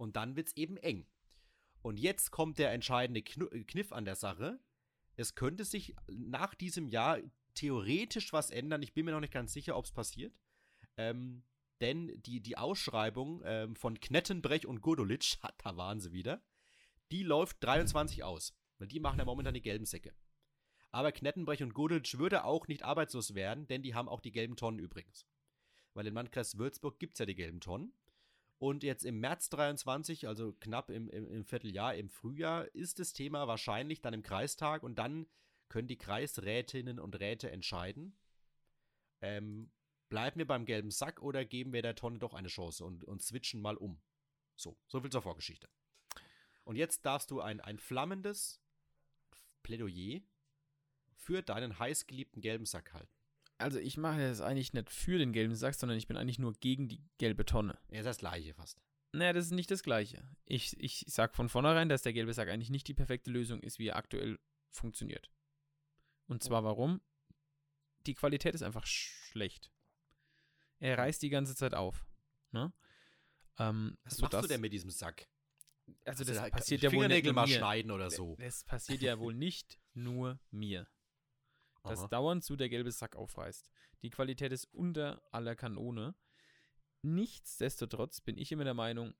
Und 0.00 0.16
dann 0.16 0.34
wird 0.34 0.48
es 0.48 0.56
eben 0.56 0.78
eng. 0.78 1.06
Und 1.82 1.98
jetzt 1.98 2.30
kommt 2.30 2.58
der 2.58 2.72
entscheidende 2.72 3.20
Kniff 3.22 3.92
an 3.92 4.06
der 4.06 4.16
Sache. 4.16 4.58
Es 5.14 5.34
könnte 5.34 5.66
sich 5.66 5.94
nach 6.08 6.54
diesem 6.54 6.88
Jahr 6.88 7.18
theoretisch 7.52 8.32
was 8.32 8.50
ändern. 8.50 8.82
Ich 8.82 8.94
bin 8.94 9.04
mir 9.04 9.10
noch 9.10 9.20
nicht 9.20 9.34
ganz 9.34 9.52
sicher, 9.52 9.76
ob 9.76 9.84
es 9.84 9.92
passiert. 9.92 10.34
Ähm, 10.96 11.44
denn 11.82 12.18
die, 12.22 12.40
die 12.40 12.56
Ausschreibung 12.56 13.42
ähm, 13.44 13.76
von 13.76 14.00
Knettenbrech 14.00 14.66
und 14.66 14.80
Godolitsch, 14.80 15.36
da 15.58 15.76
waren 15.76 16.00
sie 16.00 16.12
wieder, 16.12 16.42
die 17.12 17.22
läuft 17.22 17.62
23 17.62 18.24
aus. 18.24 18.56
Weil 18.78 18.88
die 18.88 19.00
machen 19.00 19.18
ja 19.18 19.26
momentan 19.26 19.52
die 19.52 19.60
gelben 19.60 19.84
Säcke. 19.84 20.14
Aber 20.92 21.12
Knettenbrech 21.12 21.62
und 21.62 21.74
Godolitsch 21.74 22.16
würde 22.16 22.44
auch 22.44 22.68
nicht 22.68 22.84
arbeitslos 22.84 23.34
werden, 23.34 23.66
denn 23.68 23.82
die 23.82 23.94
haben 23.94 24.08
auch 24.08 24.20
die 24.20 24.32
gelben 24.32 24.56
Tonnen 24.56 24.78
übrigens. 24.78 25.26
Weil 25.92 26.06
im 26.06 26.14
Landkreis 26.14 26.56
Würzburg 26.56 26.98
gibt 26.98 27.16
es 27.16 27.18
ja 27.18 27.26
die 27.26 27.34
gelben 27.34 27.60
Tonnen. 27.60 27.92
Und 28.60 28.82
jetzt 28.82 29.06
im 29.06 29.20
März 29.20 29.48
23, 29.48 30.28
also 30.28 30.52
knapp 30.60 30.90
im, 30.90 31.08
im, 31.08 31.26
im, 31.26 31.44
Vierteljahr, 31.46 31.94
im 31.94 32.10
Frühjahr, 32.10 32.66
ist 32.74 32.98
das 32.98 33.14
Thema 33.14 33.48
wahrscheinlich 33.48 34.02
dann 34.02 34.12
im 34.12 34.22
Kreistag 34.22 34.82
und 34.82 34.98
dann 34.98 35.26
können 35.70 35.88
die 35.88 35.96
Kreisrätinnen 35.96 37.00
und 37.00 37.18
Räte 37.18 37.50
entscheiden. 37.50 38.14
Ähm, 39.22 39.70
bleiben 40.10 40.38
wir 40.38 40.46
beim 40.46 40.66
gelben 40.66 40.90
Sack 40.90 41.22
oder 41.22 41.46
geben 41.46 41.72
wir 41.72 41.80
der 41.80 41.94
Tonne 41.94 42.18
doch 42.18 42.34
eine 42.34 42.48
Chance 42.48 42.84
und, 42.84 43.02
und 43.02 43.22
switchen 43.22 43.62
mal 43.62 43.78
um? 43.78 43.98
So, 44.56 44.76
so 44.88 45.00
viel 45.00 45.10
zur 45.10 45.22
Vorgeschichte. 45.22 45.70
Und 46.64 46.76
jetzt 46.76 47.06
darfst 47.06 47.30
du 47.30 47.40
ein, 47.40 47.62
ein 47.62 47.78
flammendes 47.78 48.60
Plädoyer 49.62 50.20
für 51.14 51.40
deinen 51.40 51.78
heißgeliebten 51.78 52.42
gelben 52.42 52.66
Sack 52.66 52.92
halten. 52.92 53.19
Also 53.60 53.78
ich 53.78 53.96
mache 53.96 54.20
das 54.20 54.40
eigentlich 54.40 54.72
nicht 54.72 54.90
für 54.90 55.18
den 55.18 55.32
gelben 55.32 55.54
Sack, 55.54 55.74
sondern 55.74 55.98
ich 55.98 56.06
bin 56.06 56.16
eigentlich 56.16 56.38
nur 56.38 56.54
gegen 56.54 56.88
die 56.88 57.02
gelbe 57.18 57.44
Tonne. 57.44 57.78
Ja, 57.90 58.00
ist 58.00 58.06
das 58.06 58.18
gleiche 58.18 58.54
fast. 58.54 58.80
Naja, 59.12 59.32
das 59.32 59.46
ist 59.46 59.52
nicht 59.52 59.70
das 59.70 59.82
gleiche. 59.82 60.22
Ich, 60.46 60.78
ich 60.80 61.04
sag 61.08 61.34
von 61.34 61.48
vornherein, 61.48 61.88
dass 61.88 62.02
der 62.02 62.12
gelbe 62.12 62.32
Sack 62.32 62.48
eigentlich 62.48 62.70
nicht 62.70 62.88
die 62.88 62.94
perfekte 62.94 63.30
Lösung 63.30 63.60
ist, 63.60 63.78
wie 63.78 63.88
er 63.88 63.96
aktuell 63.96 64.38
funktioniert. 64.70 65.30
Und 66.26 66.42
zwar 66.42 66.64
warum? 66.64 67.00
Die 68.06 68.14
Qualität 68.14 68.54
ist 68.54 68.62
einfach 68.62 68.86
schlecht. 68.86 69.70
Er 70.78 70.96
reißt 70.96 71.20
die 71.22 71.28
ganze 71.28 71.54
Zeit 71.54 71.74
auf. 71.74 72.06
Ne? 72.52 72.72
Ähm, 73.58 73.98
Was 74.04 74.20
machst 74.20 74.42
du 74.42 74.46
denn 74.46 74.60
mit 74.60 74.72
diesem 74.72 74.90
Sack? 74.90 75.28
Also 76.04 76.24
das 76.24 76.40
halt 76.40 76.52
passiert 76.52 76.82
ja 76.82 76.92
wohl 76.92 77.08
nicht 77.08 77.24
nur 77.24 77.34
mal 77.34 77.48
mir. 77.48 77.56
schneiden 77.56 77.90
oder 77.90 78.10
so. 78.10 78.36
Das 78.38 78.64
passiert 78.64 79.02
ja 79.02 79.18
wohl 79.18 79.34
nicht 79.34 79.78
nur 79.92 80.38
mir. 80.50 80.86
Dass 81.82 82.00
Aha. 82.00 82.08
dauernd 82.08 82.44
so 82.44 82.56
der 82.56 82.68
gelbe 82.68 82.92
Sack 82.92 83.16
aufreißt. 83.16 83.70
Die 84.02 84.10
Qualität 84.10 84.52
ist 84.52 84.66
unter 84.66 85.22
aller 85.32 85.56
Kanone. 85.56 86.14
Nichtsdestotrotz 87.02 88.20
bin 88.20 88.36
ich 88.36 88.52
immer 88.52 88.64
der 88.64 88.74
Meinung, 88.74 89.14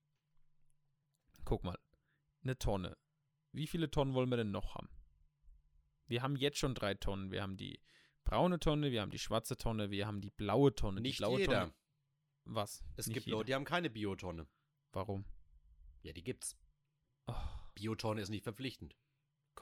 guck 1.44 1.64
mal, 1.64 1.78
eine 2.42 2.58
Tonne. 2.58 2.96
Wie 3.52 3.66
viele 3.66 3.90
Tonnen 3.90 4.14
wollen 4.14 4.30
wir 4.30 4.36
denn 4.36 4.50
noch 4.50 4.74
haben? 4.74 4.90
Wir 6.06 6.22
haben 6.22 6.36
jetzt 6.36 6.58
schon 6.58 6.74
drei 6.74 6.94
Tonnen. 6.94 7.30
Wir 7.30 7.42
haben 7.42 7.56
die 7.56 7.80
braune 8.24 8.58
Tonne, 8.61 8.90
wir 8.90 9.00
haben 9.00 9.11
die 9.11 9.18
schwarze 9.18 9.56
Tonne, 9.56 9.90
wir 9.90 10.06
haben 10.06 10.20
die 10.20 10.30
blaue 10.30 10.74
Tonne. 10.74 11.00
Nicht 11.00 11.18
die 11.18 11.22
blaue 11.22 11.40
jeder. 11.40 11.61
Tonne. 11.61 11.74
Was? 12.44 12.84
Es 12.96 13.06
Nicht 13.06 13.14
gibt 13.14 13.26
jeder. 13.26 13.38
Leute, 13.38 13.46
die 13.46 13.54
haben 13.54 13.64
keine 13.64 13.90
Biotonne. 13.90 14.46
Warum? 14.92 15.24
Ja, 16.02 16.12
die 16.12 16.22
gibt's. 16.22 16.56
Oh. 17.26 17.34
Biotonne 17.74 18.20
ist 18.20 18.28
nicht 18.28 18.42
verpflichtend. 18.44 18.96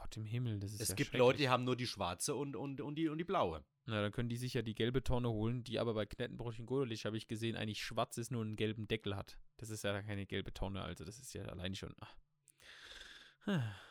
Gott 0.08 0.16
im 0.16 0.24
Himmel, 0.24 0.58
das 0.58 0.72
ist 0.72 0.80
Es 0.80 0.88
ja 0.88 0.94
gibt 0.94 1.12
Leute, 1.12 1.38
die 1.38 1.50
haben 1.50 1.64
nur 1.64 1.76
die 1.76 1.86
schwarze 1.86 2.34
und, 2.34 2.56
und, 2.56 2.80
und, 2.80 2.94
die, 2.94 3.08
und 3.08 3.18
die 3.18 3.24
blaue. 3.24 3.62
Na, 3.84 4.00
dann 4.00 4.10
können 4.10 4.30
die 4.30 4.36
sich 4.36 4.54
ja 4.54 4.62
die 4.62 4.74
gelbe 4.74 5.02
Tonne 5.02 5.28
holen, 5.28 5.64
die 5.64 5.78
aber 5.78 5.92
bei 5.92 6.06
Knettenbrötchen 6.06 6.64
Godelich, 6.64 7.04
habe 7.04 7.18
ich 7.18 7.28
gesehen, 7.28 7.56
eigentlich 7.56 7.82
schwarz 7.82 8.16
ist, 8.16 8.30
nur 8.30 8.42
einen 8.42 8.56
gelben 8.56 8.88
Deckel 8.88 9.16
hat. 9.16 9.38
Das 9.58 9.68
ist 9.68 9.84
ja 9.84 10.00
keine 10.02 10.24
gelbe 10.24 10.54
Tonne, 10.54 10.82
also 10.82 11.04
das 11.04 11.18
ist 11.18 11.34
ja 11.34 11.42
allein 11.44 11.74
schon. 11.74 11.94
Ach. 13.46 13.84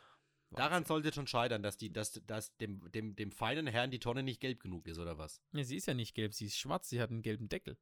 Daran 0.52 0.86
sollte 0.86 1.14
schon 1.14 1.28
scheitern, 1.28 1.62
dass, 1.62 1.78
die, 1.78 1.92
dass, 1.92 2.14
dass 2.26 2.56
dem, 2.58 2.90
dem, 2.92 3.16
dem 3.16 3.32
feinen 3.32 3.68
Herrn 3.68 3.92
die 3.92 4.00
Tonne 4.00 4.24
nicht 4.24 4.40
gelb 4.40 4.62
genug 4.62 4.88
ist, 4.88 4.98
oder 4.98 5.18
was? 5.18 5.42
Ja, 5.52 5.64
sie 5.64 5.76
ist 5.76 5.88
ja 5.88 5.94
nicht 5.94 6.16
gelb, 6.16 6.34
sie 6.34 6.46
ist 6.46 6.58
schwarz, 6.58 6.90
sie 6.90 7.02
hat 7.02 7.12
einen 7.12 7.22
gelben 7.22 7.50
Deckel. 7.50 7.78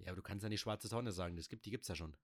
Ja, 0.00 0.08
aber 0.08 0.16
du 0.16 0.22
kannst 0.22 0.42
ja 0.42 0.48
nicht 0.48 0.60
schwarze 0.60 0.88
Tonne 0.88 1.12
sagen, 1.12 1.36
das 1.36 1.48
gibt, 1.48 1.64
die 1.64 1.70
gibt's 1.70 1.88
ja 1.88 1.94
schon. 1.94 2.14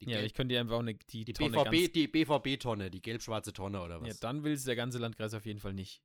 Die 0.00 0.10
ja, 0.10 0.20
ich 0.20 0.34
könnte 0.34 0.54
dir 0.54 0.60
einfach 0.60 0.76
auch 0.76 0.80
eine, 0.80 0.94
die, 0.94 1.24
die 1.24 1.32
Tonne 1.32 1.64
BVB, 1.64 1.92
die 1.92 2.08
BVB-Tonne, 2.08 2.90
die 2.90 3.00
gelb-schwarze 3.00 3.52
Tonne 3.52 3.80
oder 3.80 4.00
was? 4.00 4.08
Ja, 4.08 4.14
dann 4.20 4.44
will 4.44 4.52
es 4.52 4.64
der 4.64 4.76
ganze 4.76 4.98
Landkreis 4.98 5.32
auf 5.32 5.46
jeden 5.46 5.58
Fall 5.58 5.72
nicht. 5.72 6.02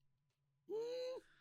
Hm, 0.67 0.75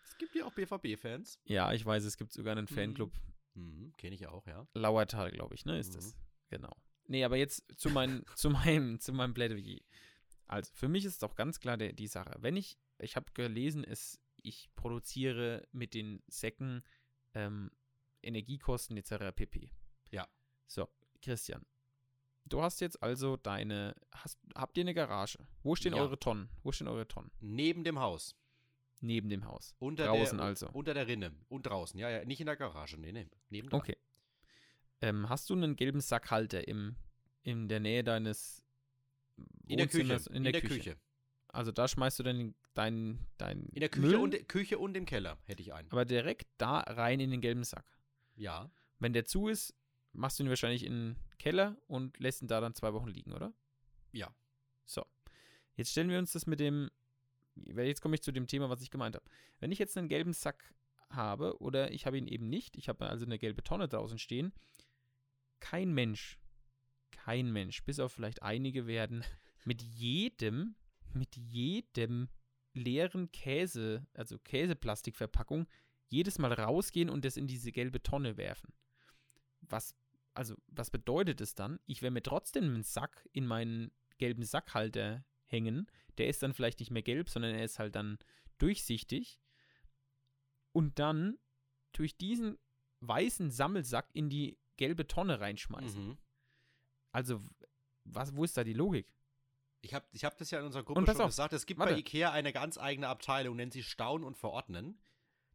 es 0.05 0.18
gibt 0.18 0.34
ja 0.34 0.46
auch 0.46 0.53
BVB-Fans. 0.53 1.38
Ja, 1.44 1.72
ich 1.72 1.86
weiß, 1.86 2.05
es 2.05 2.16
gibt 2.16 2.32
sogar 2.32 2.57
einen 2.57 2.66
Fanclub. 2.66 3.12
Mhm. 3.12 3.30
Mhm, 3.55 3.92
Kenne 3.96 4.14
ich 4.14 4.26
auch, 4.26 4.46
ja. 4.46 4.66
Lauertal, 4.74 5.30
glaube 5.30 5.55
ich, 5.55 5.64
ne, 5.64 5.78
ist 5.78 5.90
mhm. 5.90 5.96
das. 5.96 6.16
Genau. 6.48 6.76
Nee, 7.07 7.24
aber 7.24 7.36
jetzt 7.36 7.64
zu, 7.76 7.90
mein, 7.90 8.24
zu 8.36 8.51
meinem, 8.51 9.01
zu 9.01 9.12
meinem 9.12 9.34
Plädoyer. 9.34 9.80
Also, 10.46 10.72
für 10.74 10.88
mich 10.88 11.05
ist 11.05 11.22
doch 11.22 11.34
ganz 11.34 11.61
klar 11.61 11.76
der, 11.76 11.92
die 11.92 12.07
Sache. 12.07 12.36
Wenn 12.40 12.57
ich, 12.57 12.78
ich 12.98 13.16
habe 13.16 13.32
gelesen, 13.32 13.84
es, 13.84 14.20
ich 14.36 14.70
produziere 14.74 15.66
mit 15.72 15.94
den 15.94 16.22
Säcken 16.26 16.82
ähm, 17.34 17.70
Energiekosten 18.22 18.96
etc. 18.96 19.34
pp. 19.34 19.70
Ja. 20.11 20.28
So, 20.66 20.88
Christian. 21.22 21.64
Du 22.51 22.62
hast 22.62 22.80
jetzt 22.80 23.03
also 23.03 23.36
deine, 23.36 23.94
hast, 24.12 24.38
habt 24.55 24.76
ihr 24.76 24.82
eine 24.82 24.92
Garage? 24.92 25.38
Wo 25.62 25.76
stehen 25.76 25.94
ja. 25.94 26.01
eure 26.01 26.18
Tonnen? 26.18 26.51
Wo 26.62 26.72
stehen 26.72 26.88
eure 26.88 27.07
Tonnen? 27.07 27.30
Neben 27.40 27.84
dem 27.84 28.01
Haus. 28.01 28.36
Neben 29.01 29.30
dem 29.30 29.46
Haus. 29.46 29.74
Unter 29.78 30.07
draußen 30.07 30.36
der, 30.36 30.46
also. 30.46 30.68
Unter 30.70 30.92
der 30.92 31.07
Rinne. 31.07 31.32
Und 31.48 31.66
draußen. 31.66 31.98
Ja, 31.98 32.11
ja, 32.11 32.24
nicht 32.24 32.40
in 32.40 32.46
der 32.46 32.57
Garage. 32.57 32.98
Nee, 32.98 33.12
nee. 33.12 33.28
Neben 33.48 33.72
Okay. 33.72 33.96
Ähm, 35.01 35.28
hast 35.28 35.48
du 35.48 35.55
einen 35.55 35.76
gelben 35.76 36.01
Sackhalter 36.01 36.66
im, 36.68 36.96
in 37.42 37.68
der 37.68 37.80
Nähe 37.80 38.05
deines 38.05 38.62
in 39.66 39.78
der 39.78 39.86
Küche. 39.86 40.01
In 40.03 40.09
der, 40.09 40.34
in 40.34 40.42
der 40.42 40.61
Küche. 40.61 40.96
Also 41.48 41.72
da 41.72 41.88
schmeißt 41.88 42.18
du 42.18 42.22
dann 42.24 42.55
dein, 42.74 43.26
dein 43.38 43.66
In 43.72 43.80
der 43.80 43.88
Küche 43.88 44.07
Müll, 44.07 44.16
und, 44.16 44.48
Küche 44.48 44.78
und 44.78 44.96
im 44.96 45.07
Keller 45.07 45.38
hätte 45.44 45.62
ich 45.62 45.72
einen. 45.72 45.90
Aber 45.90 46.05
direkt 46.05 46.48
da 46.59 46.80
rein 46.80 47.20
in 47.20 47.30
den 47.30 47.40
gelben 47.40 47.64
Sack. 47.64 47.86
Ja. 48.34 48.70
Wenn 48.98 49.12
der 49.12 49.24
zu 49.24 49.48
ist, 49.48 49.74
machst 50.12 50.38
du 50.38 50.44
ihn 50.44 50.48
wahrscheinlich 50.48 50.84
in 50.84 50.92
den 50.92 51.16
Keller 51.38 51.76
und 51.86 52.18
lässt 52.18 52.42
ihn 52.42 52.48
da 52.48 52.61
dann 52.61 52.74
zwei 52.74 52.92
Wochen 52.92 53.08
liegen, 53.08 53.32
oder? 53.32 53.52
Ja. 54.12 54.34
So. 54.84 55.04
Jetzt 55.76 55.90
stellen 55.92 56.11
wir 56.11 56.18
uns 56.18 56.32
das 56.32 56.46
mit 56.46 56.61
dem. 56.61 56.90
Jetzt 57.54 58.00
komme 58.00 58.14
ich 58.14 58.22
zu 58.22 58.32
dem 58.32 58.46
Thema, 58.46 58.70
was 58.70 58.82
ich 58.82 58.90
gemeint 58.90 59.16
habe. 59.16 59.24
Wenn 59.58 59.72
ich 59.72 59.78
jetzt 59.78 59.96
einen 59.96 60.08
gelben 60.08 60.32
Sack 60.32 60.74
habe 61.11 61.61
oder 61.61 61.90
ich 61.92 62.06
habe 62.06 62.16
ihn 62.16 62.26
eben 62.26 62.48
nicht, 62.48 62.76
ich 62.76 62.88
habe 62.88 63.08
also 63.08 63.26
eine 63.26 63.38
gelbe 63.38 63.62
Tonne 63.62 63.88
draußen 63.88 64.18
stehen, 64.18 64.52
kein 65.58 65.92
Mensch, 65.92 66.38
kein 67.11 67.52
Mensch, 67.52 67.84
bis 67.84 68.00
auf 68.00 68.12
vielleicht 68.12 68.42
einige 68.42 68.86
werden 68.86 69.24
mit 69.64 69.82
jedem, 69.82 70.76
mit 71.12 71.36
jedem 71.36 72.28
leeren 72.72 73.30
Käse, 73.32 74.06
also 74.14 74.38
Käseplastikverpackung, 74.38 75.66
jedes 76.08 76.38
Mal 76.38 76.52
rausgehen 76.52 77.11
und 77.11 77.24
das 77.24 77.36
in 77.36 77.46
diese 77.46 77.72
gelbe 77.72 78.02
Tonne 78.02 78.36
werfen. 78.36 78.72
Was, 79.71 79.95
also, 80.35 80.55
was 80.68 80.91
bedeutet 80.91 81.41
es 81.41 81.55
dann? 81.55 81.81
Ich 81.87 82.03
werde 82.03 82.14
mir 82.14 82.23
trotzdem 82.23 82.64
einen 82.64 82.83
Sack 82.83 83.29
in 83.33 83.47
meinen 83.47 83.91
gelben 84.18 84.45
Sackhalter 84.45 85.25
hängen. 85.47 85.87
Der 86.18 86.29
ist 86.29 86.43
dann 86.43 86.55
vielleicht 86.55 86.81
nicht 86.81 86.91
mehr 86.91 87.03
gelb, 87.03 87.29
sondern 87.29 87.55
er 87.55 87.64
ist 87.64 87.79
halt 87.79 87.95
dann 87.95 88.18
durchsichtig. 88.59 89.41
Und 90.73 90.99
dann 90.99 91.39
durch 91.93 92.16
diesen 92.16 92.59
weißen 93.01 93.51
Sammelsack 93.51 94.09
in 94.12 94.29
die 94.29 94.59
gelbe 94.77 95.07
Tonne 95.07 95.41
reinschmeißen. 95.41 96.09
Mhm. 96.09 96.18
Also, 97.12 97.41
was, 98.05 98.37
wo 98.37 98.45
ist 98.45 98.57
da 98.57 98.64
die 98.64 98.73
Logik? 98.73 99.12
Ich 99.83 99.95
habe 99.95 100.07
ich 100.12 100.25
hab 100.25 100.37
das 100.37 100.51
ja 100.51 100.61
in 100.61 100.66
unserer 100.66 100.85
Gruppe 100.85 101.07
schon 101.07 101.21
auf, 101.21 101.29
gesagt. 101.29 101.53
Es 101.55 101.66
gibt 101.66 101.81
warte. 101.81 101.95
bei 101.95 101.99
Ikea 101.99 102.31
eine 102.31 102.53
ganz 102.53 102.79
eigene 102.79 103.09
Abteilung, 103.09 103.57
nennt 103.57 103.73
sie 103.73 103.83
Stauen 103.83 104.25
und 104.25 104.37
Verordnen. 104.37 105.01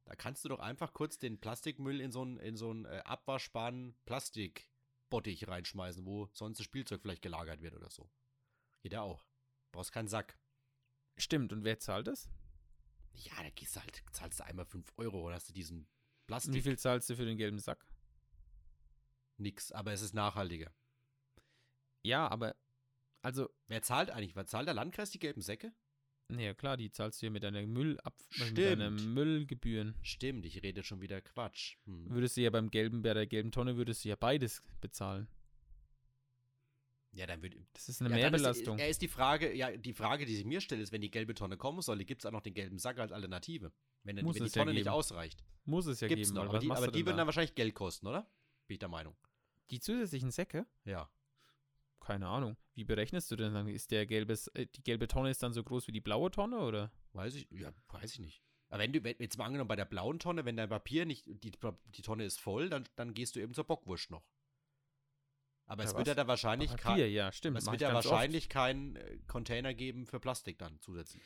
Da 0.06 0.16
kannst 0.16 0.46
du 0.46 0.50
doch 0.50 0.60
einfach 0.60 0.94
kurz 0.94 1.18
den 1.18 1.40
Plastikmüll 1.40 2.00
in 2.00 2.12
so 2.12 2.22
einen 2.22 2.38
in 2.38 2.56
so 2.56 2.74
äh, 2.86 3.00
abwaschbaren 3.00 3.96
Plastikbottich 4.06 5.48
reinschmeißen, 5.48 6.06
wo 6.06 6.30
sonst 6.32 6.60
das 6.60 6.66
Spielzeug 6.66 7.02
vielleicht 7.02 7.24
gelagert 7.24 7.62
wird 7.62 7.76
oder 7.76 7.90
so. 7.90 8.10
Jeder 8.84 9.02
auch. 9.02 9.26
Brauchst 9.72 9.92
keinen 9.92 10.08
Sack. 10.08 10.38
Stimmt, 11.18 11.52
und 11.54 11.64
wer 11.64 11.80
zahlt 11.80 12.08
das? 12.08 12.30
Ja, 13.14 13.34
da 13.42 13.50
gehst 13.50 13.76
du 13.76 13.82
halt, 13.82 14.04
zahlst 14.12 14.40
du 14.40 14.46
einmal 14.46 14.66
5 14.66 14.94
Euro 14.98 15.22
oder 15.22 15.36
hast 15.36 15.50
du 15.50 15.54
diesen 15.54 15.88
Plastik. 16.28 16.54
Wie 16.54 16.62
viel 16.62 16.78
zahlst 16.78 17.10
du 17.10 17.16
für 17.16 17.26
den 17.26 17.38
gelben 17.38 17.60
Sack? 17.60 17.86
Nix, 19.38 19.72
aber 19.72 19.92
es 19.92 20.02
ist 20.02 20.14
nachhaltiger. 20.14 20.74
Ja, 22.04 22.28
aber 22.28 22.56
also. 23.22 23.50
Wer 23.68 23.82
zahlt 23.82 24.12
eigentlich? 24.12 24.36
Wer 24.36 24.46
zahlt 24.46 24.68
der 24.68 24.76
Landkreis 24.76 25.10
die 25.10 25.18
gelben 25.18 25.42
Säcke? 25.42 25.74
Ja, 26.30 26.54
klar, 26.54 26.76
die 26.76 26.90
zahlst 26.90 27.22
du 27.22 27.28
ja 27.28 27.30
mit 27.30 27.44
deiner 27.44 27.62
Müllab 27.62 28.16
mit 28.40 28.58
deinen 28.58 29.14
Müllgebühren. 29.14 29.96
Stimmt, 30.02 30.46
ich 30.46 30.64
rede 30.64 30.84
schon 30.84 31.02
wieder 31.02 31.22
Quatsch. 31.22 31.76
Hm. 31.86 32.10
Würdest 32.10 32.36
du 32.38 32.42
ja 32.42 32.50
beim 32.50 32.72
gelben, 32.72 33.04
bei 33.04 33.14
der 33.14 33.28
gelben 33.28 33.52
Tonne 33.52 33.78
würdest 33.78 34.04
du 34.04 34.10
ja 34.10 34.16
beides 34.16 34.62
bezahlen. 34.82 35.28
Ja, 37.12 37.28
dann 37.28 37.42
würde 37.42 37.58
Das 37.74 37.88
ist 37.88 38.02
eine 38.02 38.10
ja, 38.10 38.16
Mehrbelastung. 38.16 38.76
Ist, 38.76 38.82
ja, 38.82 38.88
ist 38.88 39.02
die 39.02 39.08
Frage, 39.08 39.56
ja, 39.56 39.78
die 39.78 39.94
Frage, 39.94 40.26
die 40.26 40.36
sich 40.36 40.46
mir 40.46 40.60
stellt, 40.62 40.82
ist, 40.82 40.92
wenn 40.92 41.02
die 41.02 41.12
gelbe 41.12 41.34
Tonne 41.34 41.58
kommen 41.58 41.82
soll, 41.82 42.04
gibt 42.04 42.22
es 42.22 42.26
auch 42.26 42.32
noch 42.32 42.42
den 42.42 42.54
gelben 42.54 42.78
Sack 42.78 43.00
als 43.00 43.12
Alternative. 43.12 43.72
Wenn, 44.04 44.18
dann, 44.18 44.26
wenn 44.26 44.34
die 44.34 44.50
Tonne 44.50 44.72
ja 44.72 44.80
nicht 44.80 44.90
ausreicht. 44.90 45.44
Muss 45.64 45.86
es 45.86 46.02
ja 46.02 46.08
gibt's 46.08 46.30
geben. 46.30 46.44
Noch. 46.44 46.50
Aber 46.50 46.60
die, 46.60 46.70
aber 46.72 46.88
die 46.90 47.06
würden 47.06 47.18
dann 47.18 47.28
wahrscheinlich 47.28 47.56
Geld 47.56 47.74
kosten, 47.74 48.08
oder? 48.08 48.28
Bin 48.68 48.76
ich 48.76 48.80
der 48.80 48.90
Meinung. 48.90 49.16
Die 49.70 49.80
zusätzlichen 49.80 50.32
Säcke? 50.32 50.66
Ja 50.84 51.10
keine 52.06 52.28
Ahnung. 52.28 52.58
Wie 52.74 52.84
berechnest 52.84 53.32
du 53.32 53.36
denn 53.36 53.54
dann? 53.54 53.68
Ist 53.68 53.92
der 53.92 54.06
gelbe, 54.06 54.38
äh, 54.54 54.66
die 54.68 54.84
gelbe 54.84 55.08
Tonne 55.08 55.30
ist 55.30 55.44
dann 55.44 55.54
so 55.54 55.64
groß 55.64 55.88
wie 55.88 55.92
die 55.92 56.02
blaue 56.02 56.32
Tonne, 56.32 56.60
oder? 56.60 56.92
Weiß 57.14 57.36
ich, 57.36 57.48
ja, 57.52 57.72
weiß 57.90 58.14
ich 58.14 58.20
nicht. 58.20 58.42
Aber 58.70 58.84
wenn 58.84 58.94
du, 58.94 59.00
jetzt 59.00 59.38
mal 59.38 59.46
angenommen 59.46 59.68
bei 59.68 59.76
der 59.76 59.86
blauen 59.86 60.20
Tonne, 60.20 60.46
wenn 60.46 60.58
dein 60.58 60.70
Papier 60.70 61.06
nicht, 61.06 61.26
die, 61.28 61.52
die 61.86 62.02
Tonne 62.02 62.26
ist 62.26 62.40
voll, 62.40 62.70
dann, 62.70 62.84
dann 62.96 63.14
gehst 63.14 63.36
du 63.36 63.40
eben 63.40 63.54
zur 63.54 63.64
Bockwurst 63.64 64.12
noch. 64.12 64.24
Aber 65.68 65.84
ja, 65.84 65.90
es 65.90 65.96
wird 65.96 66.08
ja 66.08 66.14
da 66.14 66.28
wahrscheinlich 66.28 66.76
kein, 66.78 67.12
ja, 67.12 67.32
stimmt. 67.32 67.58
Es 67.58 67.66
wird 67.66 67.82
ja 67.82 67.94
wahrscheinlich 67.94 68.50
keinen 68.50 68.96
äh, 68.96 69.18
Container 69.28 69.74
geben 69.74 70.06
für 70.06 70.20
Plastik 70.20 70.60
dann 70.60 70.80
zusätzlich. 70.80 71.24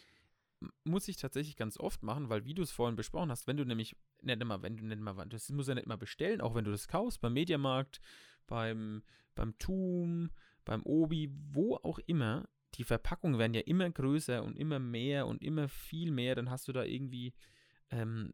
Muss 0.83 1.07
ich 1.07 1.17
tatsächlich 1.17 1.55
ganz 1.55 1.77
oft 1.77 2.03
machen, 2.03 2.29
weil 2.29 2.45
wie 2.45 2.53
du 2.53 2.61
es 2.61 2.71
vorhin 2.71 2.95
besprochen 2.95 3.31
hast, 3.31 3.47
wenn 3.47 3.57
du 3.57 3.65
nämlich 3.65 3.95
nicht 4.21 4.41
immer, 4.41 4.61
wenn 4.61 4.77
du 4.77 4.85
nicht 4.85 4.99
mal, 4.99 5.25
das 5.27 5.49
muss 5.49 5.67
ja 5.67 5.75
nicht 5.75 5.87
mal 5.87 5.97
bestellen, 5.97 6.41
auch 6.41 6.55
wenn 6.55 6.65
du 6.65 6.71
das 6.71 6.87
kaufst, 6.87 7.21
beim 7.21 7.33
Mediamarkt, 7.33 8.01
beim, 8.47 9.03
beim 9.35 9.57
Tum, 9.57 10.31
beim 10.65 10.83
Obi, 10.83 11.29
wo 11.51 11.75
auch 11.75 11.99
immer, 11.99 12.47
die 12.75 12.83
Verpackungen 12.83 13.39
werden 13.39 13.53
ja 13.53 13.61
immer 13.61 13.89
größer 13.89 14.43
und 14.43 14.57
immer 14.57 14.79
mehr 14.79 15.27
und 15.27 15.43
immer 15.43 15.67
viel 15.67 16.11
mehr. 16.11 16.35
Dann 16.35 16.49
hast 16.49 16.67
du 16.67 16.71
da 16.71 16.83
irgendwie, 16.83 17.33
ähm, 17.89 18.33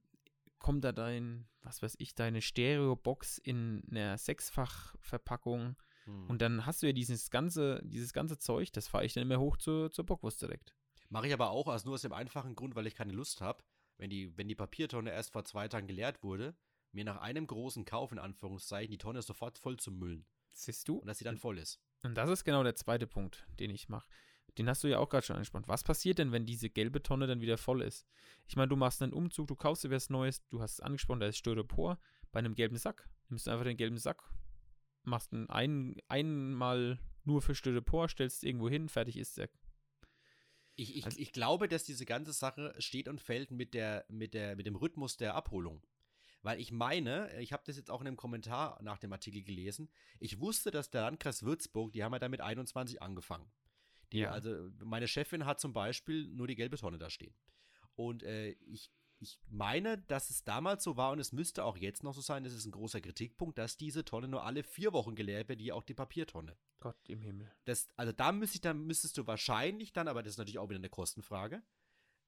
kommt 0.59 0.83
da 0.83 0.91
dein, 0.91 1.47
was 1.61 1.81
weiß 1.81 1.95
ich, 1.99 2.15
deine 2.15 2.41
Stereo-Box 2.41 3.37
in 3.37 3.83
einer 3.89 4.17
Sechsfach-Verpackung. 4.17 5.75
Hm. 6.05 6.27
Und 6.27 6.41
dann 6.41 6.65
hast 6.65 6.83
du 6.83 6.87
ja 6.87 6.93
dieses 6.93 7.29
ganze, 7.29 7.81
dieses 7.83 8.13
ganze 8.13 8.37
Zeug, 8.37 8.71
das 8.73 8.87
fahre 8.87 9.05
ich 9.05 9.13
dann 9.13 9.23
immer 9.23 9.39
hoch 9.39 9.57
zur, 9.57 9.91
zur 9.91 10.05
Bockwurst 10.05 10.41
direkt. 10.41 10.75
Mache 11.09 11.27
ich 11.27 11.33
aber 11.33 11.51
auch, 11.51 11.67
also 11.67 11.85
nur 11.85 11.95
aus 11.95 12.01
dem 12.01 12.13
einfachen 12.13 12.55
Grund, 12.55 12.75
weil 12.75 12.87
ich 12.87 12.95
keine 12.95 13.13
Lust 13.13 13.41
habe, 13.41 13.63
wenn 13.97 14.09
die, 14.09 14.37
wenn 14.37 14.47
die 14.47 14.55
Papiertonne 14.55 15.11
erst 15.11 15.31
vor 15.31 15.45
zwei 15.45 15.67
Tagen 15.67 15.87
geleert 15.87 16.23
wurde, 16.23 16.55
mir 16.91 17.05
nach 17.05 17.17
einem 17.21 17.45
großen 17.47 17.85
Kauf 17.85 18.11
in 18.11 18.19
Anführungszeichen 18.19 18.91
die 18.91 18.97
Tonne 18.97 19.21
sofort 19.21 19.57
voll 19.57 19.77
zu 19.77 19.91
müllen. 19.91 20.25
Siehst 20.51 20.87
du? 20.87 20.97
Und 20.97 21.07
dass 21.07 21.19
sie 21.19 21.25
dann 21.25 21.37
voll 21.37 21.57
ist. 21.57 21.81
Und 22.05 22.15
das 22.15 22.29
ist 22.29 22.43
genau 22.43 22.63
der 22.63 22.75
zweite 22.75 23.07
Punkt, 23.07 23.47
den 23.59 23.71
ich 23.71 23.89
mache. 23.89 24.07
den 24.57 24.69
hast 24.69 24.83
du 24.83 24.87
ja 24.87 24.99
auch 24.99 25.09
gerade 25.09 25.25
schon 25.25 25.35
angesprochen. 25.35 25.67
Was 25.67 25.83
passiert 25.83 26.19
denn, 26.19 26.31
wenn 26.31 26.45
diese 26.45 26.69
gelbe 26.69 27.01
Tonne 27.03 27.27
dann 27.27 27.41
wieder 27.41 27.57
voll 27.57 27.81
ist? 27.81 28.05
Ich 28.47 28.55
meine, 28.55 28.69
du 28.69 28.75
machst 28.75 29.01
einen 29.01 29.11
Umzug, 29.11 29.47
du 29.47 29.55
kaufst 29.55 29.83
dir 29.83 29.89
was 29.89 30.09
Neues, 30.09 30.47
du 30.47 30.61
hast 30.61 30.73
es 30.73 30.79
angesprochen, 30.79 31.19
da 31.19 31.27
ist 31.27 31.37
Styropor 31.37 31.99
bei 32.31 32.39
einem 32.39 32.55
gelben 32.55 32.77
Sack. 32.77 33.09
Nimmst 33.27 33.47
du 33.47 33.51
einfach 33.51 33.65
den 33.65 33.75
gelben 33.75 33.97
Sack, 33.97 34.23
machst 35.03 35.33
einen 35.33 35.49
ein, 35.49 35.95
einmal 36.07 36.99
nur 37.23 37.41
für 37.41 37.55
Styropor, 37.55 38.07
stellst 38.07 38.37
es 38.37 38.43
irgendwo 38.43 38.69
hin, 38.69 38.87
fertig 38.87 39.17
ist 39.17 39.37
der. 39.37 39.49
Ich, 40.75 40.95
ich, 40.95 41.05
also, 41.05 41.19
ich 41.19 41.31
glaube, 41.31 41.67
dass 41.67 41.85
diese 41.85 42.05
ganze 42.05 42.33
Sache 42.33 42.75
steht 42.77 43.07
und 43.07 43.19
fällt 43.19 43.49
mit, 43.49 43.73
der, 43.73 44.05
mit, 44.09 44.33
der, 44.33 44.55
mit 44.55 44.67
dem 44.67 44.75
Rhythmus 44.75 45.17
der 45.17 45.33
Abholung. 45.33 45.81
Weil 46.45 46.59
ich 46.59 46.71
meine, 46.71 47.35
ich 47.39 47.53
habe 47.53 47.63
das 47.65 47.75
jetzt 47.75 47.89
auch 47.89 48.01
in 48.01 48.07
einem 48.07 48.17
Kommentar 48.17 48.79
nach 48.83 48.99
dem 48.99 49.11
Artikel 49.11 49.41
gelesen, 49.41 49.89
ich 50.19 50.39
wusste, 50.39 50.69
dass 50.69 50.91
der 50.91 51.01
Landkreis 51.01 51.41
Würzburg, 51.41 51.91
die 51.91 52.03
haben 52.03 52.13
ja 52.13 52.19
damit 52.19 52.39
21 52.39 53.01
angefangen. 53.01 53.51
Die, 54.11 54.19
ja. 54.19 54.29
Also 54.29 54.69
meine 54.83 55.07
Chefin 55.07 55.47
hat 55.47 55.59
zum 55.59 55.73
Beispiel 55.73 56.27
nur 56.27 56.45
die 56.45 56.55
gelbe 56.55 56.77
Tonne 56.77 56.99
da 56.99 57.09
stehen. 57.09 57.33
Und 57.95 58.21
äh, 58.21 58.51
ich, 58.67 58.91
ich 59.17 59.39
meine, 59.49 59.97
dass 59.97 60.29
es 60.29 60.43
damals 60.43 60.83
so 60.83 60.97
war 60.97 61.13
und 61.13 61.19
es 61.19 61.31
müsste 61.31 61.63
auch 61.63 61.77
jetzt 61.77 62.03
noch 62.03 62.13
so 62.13 62.21
sein, 62.21 62.43
das 62.43 62.53
ist 62.53 62.67
ein 62.67 62.71
großer 62.71 63.01
Kritikpunkt, 63.01 63.57
dass 63.57 63.75
diese 63.75 64.05
Tonne 64.05 64.27
nur 64.27 64.43
alle 64.43 64.61
vier 64.61 64.93
Wochen 64.93 65.15
geleert 65.15 65.49
wird, 65.49 65.57
wie 65.57 65.71
auch 65.71 65.83
die 65.83 65.95
Papiertonne. 65.95 66.55
Gott 66.79 67.09
im 67.09 67.21
Himmel. 67.21 67.51
Das, 67.63 67.87
also 67.95 68.11
da 68.11 68.31
müsste 68.31 68.57
ich 68.57 68.61
dann, 68.61 68.85
müsstest 68.85 69.17
du 69.17 69.25
wahrscheinlich 69.25 69.93
dann, 69.93 70.07
aber 70.07 70.21
das 70.21 70.33
ist 70.33 70.37
natürlich 70.37 70.59
auch 70.59 70.69
wieder 70.69 70.77
eine 70.77 70.89
Kostenfrage, 70.89 71.63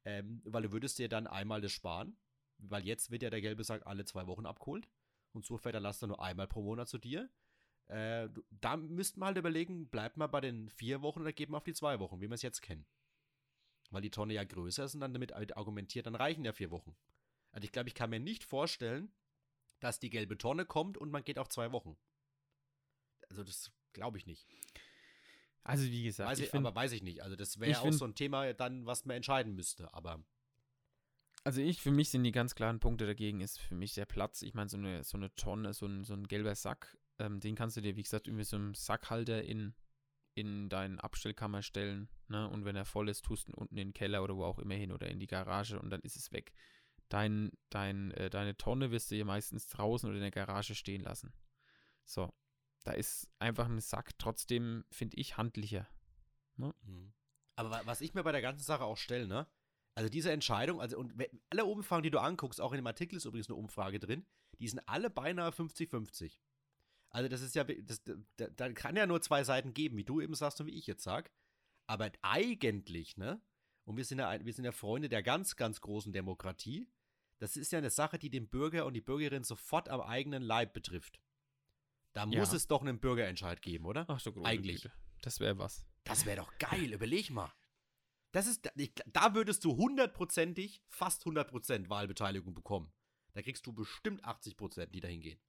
ähm, 0.05 0.41
weil 0.43 0.63
du 0.63 0.71
würdest 0.71 0.97
dir 0.97 1.07
dann 1.07 1.27
einmal 1.27 1.61
das 1.61 1.71
sparen 1.71 2.17
weil 2.57 2.85
jetzt 2.85 3.11
wird 3.11 3.23
ja 3.23 3.29
der 3.29 3.41
gelbe 3.41 3.63
Sack 3.63 3.85
alle 3.85 4.05
zwei 4.05 4.27
Wochen 4.27 4.45
abgeholt 4.45 4.87
und 5.33 5.45
so 5.45 5.57
fährt 5.57 5.75
der 5.75 5.81
Laster 5.81 6.07
nur 6.07 6.21
einmal 6.21 6.47
pro 6.47 6.61
Monat 6.61 6.89
zu 6.89 6.97
dir. 6.97 7.29
Äh, 7.87 8.29
da 8.49 8.75
müssten 8.77 9.21
wir 9.21 9.27
halt 9.27 9.37
überlegen, 9.37 9.87
bleibt 9.89 10.17
man 10.17 10.29
bei 10.29 10.41
den 10.41 10.69
vier 10.69 11.01
Wochen 11.01 11.21
oder 11.21 11.31
geht 11.31 11.49
man 11.49 11.57
auf 11.57 11.63
die 11.63 11.73
zwei 11.73 11.99
Wochen, 11.99 12.19
wie 12.19 12.27
wir 12.27 12.35
es 12.35 12.41
jetzt 12.41 12.61
kennen. 12.61 12.85
Weil 13.91 14.01
die 14.01 14.11
Tonne 14.11 14.33
ja 14.33 14.43
größer 14.43 14.83
ist 14.83 14.95
und 14.95 15.01
dann 15.01 15.13
damit 15.13 15.33
argumentiert, 15.33 16.05
dann 16.05 16.15
reichen 16.15 16.43
ja 16.43 16.51
vier 16.51 16.71
Wochen. 16.71 16.95
Also 17.51 17.63
ich 17.63 17.71
glaube, 17.71 17.87
ich 17.87 17.95
kann 17.95 18.09
mir 18.09 18.19
nicht 18.19 18.43
vorstellen, 18.43 19.13
dass 19.79 19.99
die 19.99 20.09
gelbe 20.09 20.37
Tonne 20.37 20.65
kommt 20.65 20.97
und 20.97 21.11
man 21.11 21.23
geht 21.23 21.39
auf 21.39 21.47
zwei 21.47 21.71
Wochen. 21.71 21.97
Also 23.29 23.43
das 23.43 23.71
glaube 23.93 24.17
ich 24.17 24.25
nicht. 24.25 24.47
Also 25.63 25.83
wie 25.85 26.03
gesagt, 26.03 26.29
weiß 26.29 26.39
ich, 26.39 26.49
find, 26.49 26.65
aber 26.65 26.75
weiß 26.75 26.91
ich 26.93 27.03
nicht. 27.03 27.23
Also 27.23 27.35
das 27.35 27.59
wäre 27.59 27.81
auch 27.81 27.91
so 27.91 28.05
ein 28.05 28.15
Thema 28.15 28.53
dann, 28.53 28.85
was 28.85 29.05
man 29.05 29.17
entscheiden 29.17 29.53
müsste. 29.53 29.93
Aber 29.93 30.23
also 31.47 31.61
ich, 31.61 31.81
für 31.81 31.91
mich 31.91 32.09
sind 32.09 32.25
die 32.25 32.33
ganz 32.33 32.55
klaren 32.55 32.81
Punkte 32.81 33.07
dagegen, 33.07 33.39
ist 33.39 33.57
für 33.57 33.73
mich 33.73 33.93
der 33.93 34.05
Platz. 34.05 34.41
Ich 34.41 34.53
meine, 34.53 34.67
so 34.67 34.75
eine, 34.75 35.05
so 35.05 35.15
eine 35.15 35.33
Tonne, 35.35 35.73
so 35.73 35.85
ein, 35.85 36.03
so 36.03 36.13
ein 36.13 36.27
gelber 36.27 36.53
Sack, 36.55 36.97
ähm, 37.19 37.39
den 37.39 37.55
kannst 37.55 37.77
du 37.77 37.81
dir, 37.81 37.95
wie 37.95 38.03
gesagt, 38.03 38.27
irgendwie 38.27 38.43
so 38.43 38.57
einen 38.57 38.73
Sackhalter 38.73 39.41
in, 39.43 39.73
in 40.33 40.67
deinen 40.67 40.99
Abstellkammer 40.99 41.61
stellen. 41.61 42.09
Ne? 42.27 42.49
Und 42.49 42.65
wenn 42.65 42.75
er 42.75 42.83
voll 42.83 43.07
ist, 43.07 43.23
tust 43.23 43.47
du 43.47 43.53
ihn 43.53 43.55
unten 43.55 43.77
in 43.77 43.87
den 43.87 43.93
Keller 43.93 44.25
oder 44.25 44.35
wo 44.35 44.43
auch 44.43 44.59
immer 44.59 44.73
hin 44.73 44.91
oder 44.91 45.07
in 45.07 45.19
die 45.19 45.27
Garage 45.27 45.79
und 45.79 45.89
dann 45.89 46.01
ist 46.01 46.17
es 46.17 46.33
weg. 46.33 46.51
Dein, 47.07 47.53
dein, 47.69 48.11
äh, 48.11 48.29
deine 48.29 48.57
Tonne 48.57 48.91
wirst 48.91 49.09
du 49.09 49.15
hier 49.15 49.23
meistens 49.23 49.67
draußen 49.67 50.09
oder 50.09 50.17
in 50.17 50.23
der 50.23 50.31
Garage 50.31 50.75
stehen 50.75 51.03
lassen. 51.03 51.31
So. 52.03 52.29
Da 52.83 52.91
ist 52.91 53.29
einfach 53.39 53.67
ein 53.69 53.79
Sack 53.79 54.19
trotzdem, 54.19 54.83
finde 54.91 55.15
ich, 55.15 55.37
handlicher. 55.37 55.87
Ne? 56.57 56.75
Mhm. 56.81 57.13
Aber 57.55 57.81
was 57.85 58.01
ich 58.01 58.13
mir 58.13 58.23
bei 58.23 58.33
der 58.33 58.41
ganzen 58.41 58.65
Sache 58.65 58.83
auch 58.83 58.97
stelle, 58.97 59.27
ne? 59.27 59.47
Also 59.97 60.09
diese 60.09 60.31
Entscheidung, 60.31 60.79
also 60.79 60.99
und 60.99 61.11
alle 61.49 61.65
Umfragen, 61.65 62.03
die 62.03 62.11
du 62.11 62.19
anguckst, 62.19 62.61
auch 62.61 62.71
in 62.71 62.75
dem 62.75 62.85
Artikel 62.85 63.15
ist 63.15 63.25
übrigens 63.25 63.49
eine 63.49 63.55
Umfrage 63.55 63.99
drin, 63.99 64.27
die 64.59 64.67
sind 64.67 64.79
alle 64.85 65.09
beinahe 65.09 65.49
50-50. 65.49 66.37
Also 67.09 67.27
das 67.27 67.41
ist 67.41 67.55
ja, 67.55 67.63
das, 67.63 68.03
da, 68.35 68.47
da, 68.47 68.71
kann 68.73 68.95
ja 68.95 69.07
nur 69.07 69.23
zwei 69.23 69.43
Seiten 69.43 69.73
geben, 69.73 69.97
wie 69.97 70.03
du 70.03 70.21
eben 70.21 70.35
sagst 70.35 70.61
und 70.61 70.67
wie 70.67 70.77
ich 70.77 70.85
jetzt 70.85 71.01
sag. 71.01 71.31
Aber 71.87 72.11
eigentlich, 72.21 73.17
ne? 73.17 73.41
Und 73.85 73.97
wir 73.97 74.05
sind 74.05 74.19
ja, 74.19 74.45
wir 74.45 74.53
sind 74.53 74.65
ja 74.65 74.71
Freunde 74.71 75.09
der 75.09 75.23
ganz, 75.23 75.55
ganz 75.55 75.81
großen 75.81 76.13
Demokratie. 76.13 76.87
Das 77.39 77.57
ist 77.57 77.71
ja 77.71 77.79
eine 77.79 77.89
Sache, 77.89 78.19
die 78.19 78.29
den 78.29 78.47
Bürger 78.47 78.85
und 78.85 78.93
die 78.93 79.01
Bürgerin 79.01 79.43
sofort 79.43 79.89
am 79.89 80.01
eigenen 80.01 80.43
Leib 80.43 80.73
betrifft. 80.73 81.19
Da 82.13 82.27
ja. 82.27 82.37
muss 82.39 82.53
es 82.53 82.67
doch 82.67 82.81
einen 82.81 82.99
Bürgerentscheid 82.99 83.63
geben, 83.63 83.85
oder? 83.87 84.05
Ach 84.07 84.19
so, 84.19 84.31
Eigentlich. 84.43 84.83
Güte. 84.83 84.93
Das 85.23 85.39
wäre 85.39 85.57
was. 85.57 85.87
Das 86.03 86.27
wäre 86.27 86.37
doch 86.37 86.55
geil, 86.59 86.93
überleg 86.93 87.31
mal. 87.31 87.51
Das 88.31 88.47
ist, 88.47 88.69
da 89.07 89.33
würdest 89.33 89.63
du 89.63 89.75
hundertprozentig, 89.77 90.83
fast 90.87 91.25
hundertprozent 91.25 91.89
Wahlbeteiligung 91.89 92.53
bekommen. 92.53 92.91
Da 93.33 93.41
kriegst 93.41 93.65
du 93.65 93.73
bestimmt 93.73 94.23
80 94.25 94.57
Prozent, 94.57 94.93
die 94.93 94.99
dahin 94.99 95.21
gehen. 95.21 95.39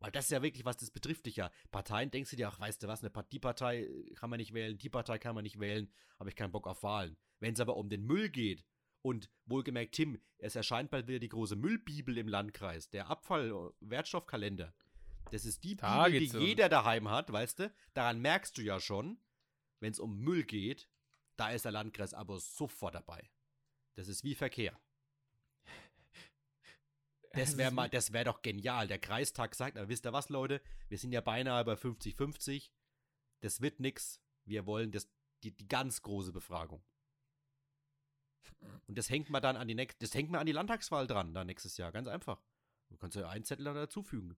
Weil 0.00 0.10
das 0.12 0.26
ist 0.26 0.30
ja 0.30 0.42
wirklich 0.42 0.64
was, 0.64 0.76
das 0.76 0.90
betrifft 0.90 1.26
dich 1.26 1.36
ja. 1.36 1.50
Parteien 1.70 2.10
denkst 2.10 2.30
du 2.30 2.36
dir, 2.36 2.48
ach, 2.48 2.60
weißt 2.60 2.82
du 2.82 2.88
was, 2.88 3.02
eine 3.02 3.10
die 3.32 3.38
Partei 3.38 3.88
kann 4.16 4.30
man 4.30 4.38
nicht 4.38 4.52
wählen, 4.52 4.76
die 4.76 4.90
Partei 4.90 5.18
kann 5.18 5.34
man 5.34 5.44
nicht 5.44 5.58
wählen, 5.58 5.90
habe 6.18 6.28
ich 6.28 6.36
keinen 6.36 6.52
Bock 6.52 6.66
auf 6.66 6.82
Wahlen. 6.82 7.16
Wenn 7.40 7.54
es 7.54 7.60
aber 7.60 7.76
um 7.76 7.88
den 7.88 8.04
Müll 8.04 8.28
geht, 8.28 8.64
und 9.04 9.28
wohlgemerkt, 9.44 9.94
Tim, 9.94 10.18
es 10.38 10.56
erscheint 10.56 10.90
bald 10.90 11.06
wieder 11.06 11.18
die 11.18 11.28
große 11.28 11.56
Müllbibel 11.56 12.16
im 12.16 12.26
Landkreis, 12.26 12.88
der 12.88 13.10
Abfall-Wertstoffkalender. 13.10 14.74
Das 15.30 15.44
ist 15.44 15.62
die 15.62 15.76
da 15.76 16.04
Bibel, 16.04 16.26
die 16.26 16.46
jeder 16.46 16.70
daheim 16.70 17.10
hat, 17.10 17.30
weißt 17.30 17.58
du? 17.58 17.74
Daran 17.92 18.20
merkst 18.20 18.56
du 18.56 18.62
ja 18.62 18.80
schon, 18.80 19.18
wenn 19.80 19.92
es 19.92 19.98
um 19.98 20.18
Müll 20.20 20.44
geht, 20.44 20.88
da 21.36 21.50
ist 21.50 21.64
der 21.64 21.72
Landkreis 21.72 22.14
aber 22.14 22.38
sofort 22.38 22.94
dabei. 22.94 23.30
Das 23.94 24.08
ist 24.08 24.24
wie 24.24 24.34
Verkehr. 24.34 24.78
Das 27.32 27.56
wäre 27.56 27.72
mal, 27.72 27.88
das 27.90 28.12
wäre 28.12 28.26
doch 28.26 28.42
genial. 28.42 28.86
Der 28.86 29.00
Kreistag 29.00 29.56
sagt, 29.56 29.76
aber 29.76 29.88
wisst 29.88 30.06
ihr 30.06 30.12
was, 30.12 30.28
Leute? 30.28 30.62
Wir 30.88 30.98
sind 30.98 31.10
ja 31.10 31.20
beinahe 31.20 31.64
bei 31.64 31.72
50-50. 31.72 32.70
Das 33.40 33.60
wird 33.60 33.80
nix. 33.80 34.20
Wir 34.44 34.66
wollen 34.66 34.92
das, 34.92 35.10
die, 35.42 35.50
die 35.50 35.66
ganz 35.66 36.02
große 36.02 36.32
Befragung. 36.32 36.84
Und 38.86 38.96
das 38.98 39.10
hängt 39.10 39.30
man 39.30 39.42
dann 39.42 39.56
an 39.56 39.66
die 39.66 39.74
nächste, 39.74 39.98
das 39.98 40.14
hängt 40.14 40.30
man 40.30 40.40
an 40.40 40.46
die 40.46 40.52
Landtagswahl 40.52 41.06
dran, 41.08 41.34
da 41.34 41.44
nächstes 41.44 41.76
Jahr. 41.76 41.92
Ganz 41.92 42.08
einfach. 42.08 42.40
Du 42.88 42.96
kannst 42.96 43.16
ja 43.16 43.28
einen 43.28 43.44
Zettel 43.44 43.64
dazufügen. 43.64 44.36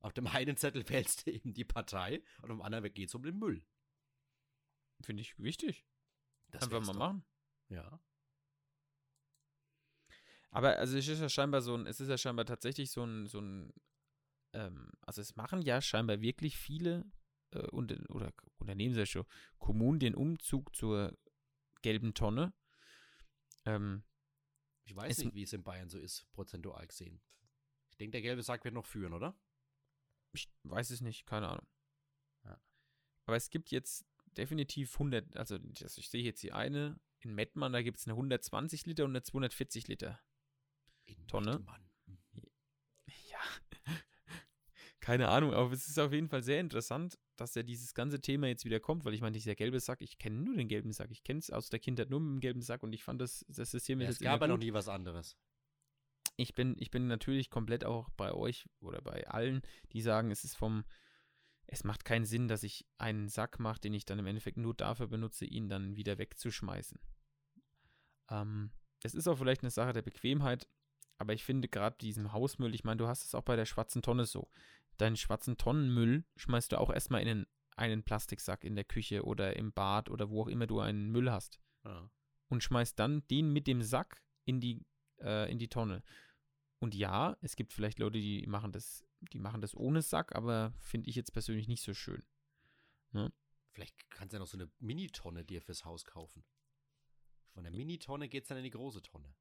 Auf 0.00 0.12
dem 0.12 0.26
einen 0.26 0.56
Zettel 0.56 0.88
wählst 0.88 1.26
du 1.26 1.32
eben 1.32 1.52
die 1.52 1.64
Partei 1.64 2.22
und 2.40 2.50
auf 2.50 2.56
dem 2.56 2.62
anderen 2.62 2.92
geht 2.92 3.08
es 3.08 3.14
um 3.14 3.22
den 3.22 3.38
Müll. 3.38 3.64
Finde 5.02 5.20
ich 5.20 5.38
wichtig. 5.38 5.84
Das 6.52 6.64
Einfach 6.64 6.84
mal 6.86 6.94
machen. 6.94 7.24
Ja. 7.68 8.00
Aber 10.50 10.76
also 10.76 10.98
es 10.98 11.08
ist 11.08 11.20
ja 11.20 11.28
scheinbar 11.30 11.62
so 11.62 11.74
ein, 11.74 11.86
es 11.86 11.98
ist 11.98 12.08
ja 12.08 12.18
scheinbar 12.18 12.44
tatsächlich 12.44 12.90
so 12.90 13.04
ein, 13.04 13.26
so 13.26 13.40
ein, 13.40 13.72
ähm, 14.52 14.92
also 15.00 15.22
es 15.22 15.34
machen 15.34 15.62
ja 15.62 15.80
scheinbar 15.80 16.20
wirklich 16.20 16.58
viele 16.58 17.10
äh, 17.52 17.66
und, 17.70 17.90
oder 18.10 18.32
Unternehmen 18.58 18.94
ja 18.94 19.06
schon, 19.06 19.24
Kommunen 19.58 19.98
den 19.98 20.14
Umzug 20.14 20.76
zur 20.76 21.16
gelben 21.80 22.12
Tonne. 22.12 22.52
Ähm, 23.64 24.04
ich 24.84 24.94
weiß 24.94 25.18
nicht, 25.18 25.34
wie 25.34 25.42
es 25.42 25.54
in 25.54 25.62
Bayern 25.62 25.88
so 25.88 25.98
ist, 25.98 26.30
prozentual 26.32 26.86
gesehen. 26.86 27.22
Ich 27.90 27.96
denke, 27.96 28.12
der 28.12 28.22
gelbe 28.22 28.42
Sack 28.42 28.64
wird 28.64 28.74
noch 28.74 28.86
führen, 28.86 29.14
oder? 29.14 29.34
Ich 30.32 30.50
weiß 30.64 30.90
es 30.90 31.00
nicht, 31.00 31.24
keine 31.24 31.48
Ahnung. 31.48 31.66
Ja. 32.44 32.60
Aber 33.24 33.36
es 33.36 33.48
gibt 33.48 33.70
jetzt 33.70 34.04
definitiv 34.36 34.94
100, 34.94 35.36
also 35.36 35.58
ich 35.96 36.08
sehe 36.08 36.22
jetzt 36.22 36.42
die 36.42 36.52
eine 36.52 36.98
in 37.20 37.34
Mettmann, 37.34 37.72
da 37.72 37.82
gibt 37.82 37.98
es 37.98 38.06
eine 38.06 38.14
120 38.14 38.86
Liter 38.86 39.04
und 39.04 39.10
eine 39.10 39.22
240 39.22 39.88
Liter 39.88 40.20
in 41.04 41.26
Tonne. 41.26 41.58
Mettmann. 41.58 41.88
Ja, 43.30 43.40
keine 45.02 45.28
Ahnung, 45.28 45.52
aber 45.52 45.72
es 45.72 45.88
ist 45.88 45.98
auf 45.98 46.12
jeden 46.12 46.28
Fall 46.28 46.44
sehr 46.44 46.60
interessant, 46.60 47.18
dass 47.36 47.56
ja 47.56 47.64
dieses 47.64 47.92
ganze 47.92 48.20
Thema 48.20 48.46
jetzt 48.46 48.64
wieder 48.64 48.78
kommt, 48.78 49.04
weil 49.04 49.14
ich 49.14 49.20
meine, 49.20 49.34
dieser 49.34 49.56
gelbe 49.56 49.80
Sack, 49.80 50.00
ich 50.00 50.16
kenne 50.16 50.36
nur 50.36 50.54
den 50.54 50.68
gelben 50.68 50.92
Sack, 50.92 51.10
ich 51.10 51.24
kenne 51.24 51.40
es 51.40 51.50
aus 51.50 51.70
der 51.70 51.80
Kindheit 51.80 52.08
nur 52.08 52.20
mit 52.20 52.30
dem 52.30 52.40
gelben 52.40 52.62
Sack 52.62 52.84
und 52.84 52.92
ich 52.92 53.02
fand 53.02 53.20
das, 53.20 53.44
das 53.48 53.72
System 53.72 54.00
ja, 54.00 54.06
jetzt. 54.06 54.20
Es 54.20 54.24
gab 54.24 54.40
ja 54.40 54.46
noch 54.46 54.58
nie 54.58 54.72
was 54.72 54.88
anderes. 54.88 55.36
Ich 56.36 56.54
bin, 56.54 56.76
ich 56.78 56.92
bin 56.92 57.08
natürlich 57.08 57.50
komplett 57.50 57.84
auch 57.84 58.10
bei 58.10 58.32
euch 58.32 58.68
oder 58.78 59.02
bei 59.02 59.26
allen, 59.26 59.62
die 59.92 60.02
sagen, 60.02 60.30
es 60.30 60.44
ist 60.44 60.56
vom, 60.56 60.84
es 61.66 61.84
macht 61.84 62.04
keinen 62.04 62.24
Sinn, 62.24 62.48
dass 62.48 62.62
ich 62.62 62.86
einen 62.98 63.28
Sack 63.28 63.58
mache, 63.58 63.80
den 63.80 63.94
ich 63.94 64.04
dann 64.04 64.18
im 64.18 64.26
Endeffekt 64.26 64.58
nur 64.58 64.74
dafür 64.74 65.06
benutze, 65.06 65.44
ihn 65.44 65.68
dann 65.68 65.96
wieder 65.96 66.18
wegzuschmeißen. 66.18 66.98
Ähm, 68.30 68.70
es 69.02 69.14
ist 69.14 69.26
auch 69.28 69.36
vielleicht 69.36 69.62
eine 69.62 69.70
Sache 69.70 69.92
der 69.92 70.02
Bequemheit, 70.02 70.68
aber 71.18 71.32
ich 71.32 71.44
finde 71.44 71.68
gerade 71.68 71.96
diesem 71.98 72.32
Hausmüll, 72.32 72.74
ich 72.74 72.84
meine, 72.84 72.98
du 72.98 73.08
hast 73.08 73.24
es 73.24 73.34
auch 73.34 73.42
bei 73.42 73.56
der 73.56 73.66
schwarzen 73.66 74.02
Tonne 74.02 74.26
so. 74.26 74.48
Deinen 74.98 75.16
schwarzen 75.16 75.56
Tonnenmüll 75.56 76.24
schmeißt 76.36 76.72
du 76.72 76.78
auch 76.78 76.90
erstmal 76.90 77.22
in 77.22 77.28
einen, 77.28 77.46
einen 77.76 78.02
Plastiksack 78.02 78.64
in 78.64 78.74
der 78.74 78.84
Küche 78.84 79.24
oder 79.24 79.56
im 79.56 79.72
Bad 79.72 80.10
oder 80.10 80.30
wo 80.30 80.42
auch 80.42 80.48
immer 80.48 80.66
du 80.66 80.80
einen 80.80 81.10
Müll 81.10 81.30
hast. 81.30 81.60
Ja. 81.84 82.10
Und 82.48 82.62
schmeißt 82.62 82.98
dann 82.98 83.26
den 83.28 83.52
mit 83.52 83.66
dem 83.66 83.82
Sack 83.82 84.22
in 84.44 84.60
die, 84.60 84.84
äh, 85.20 85.50
in 85.50 85.58
die 85.58 85.68
Tonne. 85.68 86.02
Und 86.80 86.94
ja, 86.94 87.36
es 87.40 87.56
gibt 87.56 87.72
vielleicht 87.72 87.98
Leute, 87.98 88.18
die 88.18 88.44
machen 88.46 88.72
das 88.72 89.04
die 89.32 89.38
machen 89.38 89.60
das 89.60 89.76
ohne 89.76 90.02
Sack, 90.02 90.34
aber 90.34 90.74
finde 90.78 91.08
ich 91.08 91.16
jetzt 91.16 91.32
persönlich 91.32 91.68
nicht 91.68 91.82
so 91.82 91.94
schön. 91.94 92.24
Ne? 93.12 93.32
Vielleicht 93.72 94.10
kannst 94.10 94.32
du 94.32 94.36
ja 94.36 94.40
noch 94.40 94.46
so 94.46 94.58
eine 94.58 94.70
Mini-Tonne 94.80 95.44
dir 95.44 95.62
fürs 95.62 95.84
Haus 95.84 96.04
kaufen. 96.04 96.44
Von 97.54 97.64
der 97.64 97.72
Mini-Tonne 97.72 98.28
geht 98.28 98.44
es 98.44 98.48
dann 98.48 98.58
in 98.58 98.64
die 98.64 98.70
große 98.70 99.02
Tonne. 99.02 99.34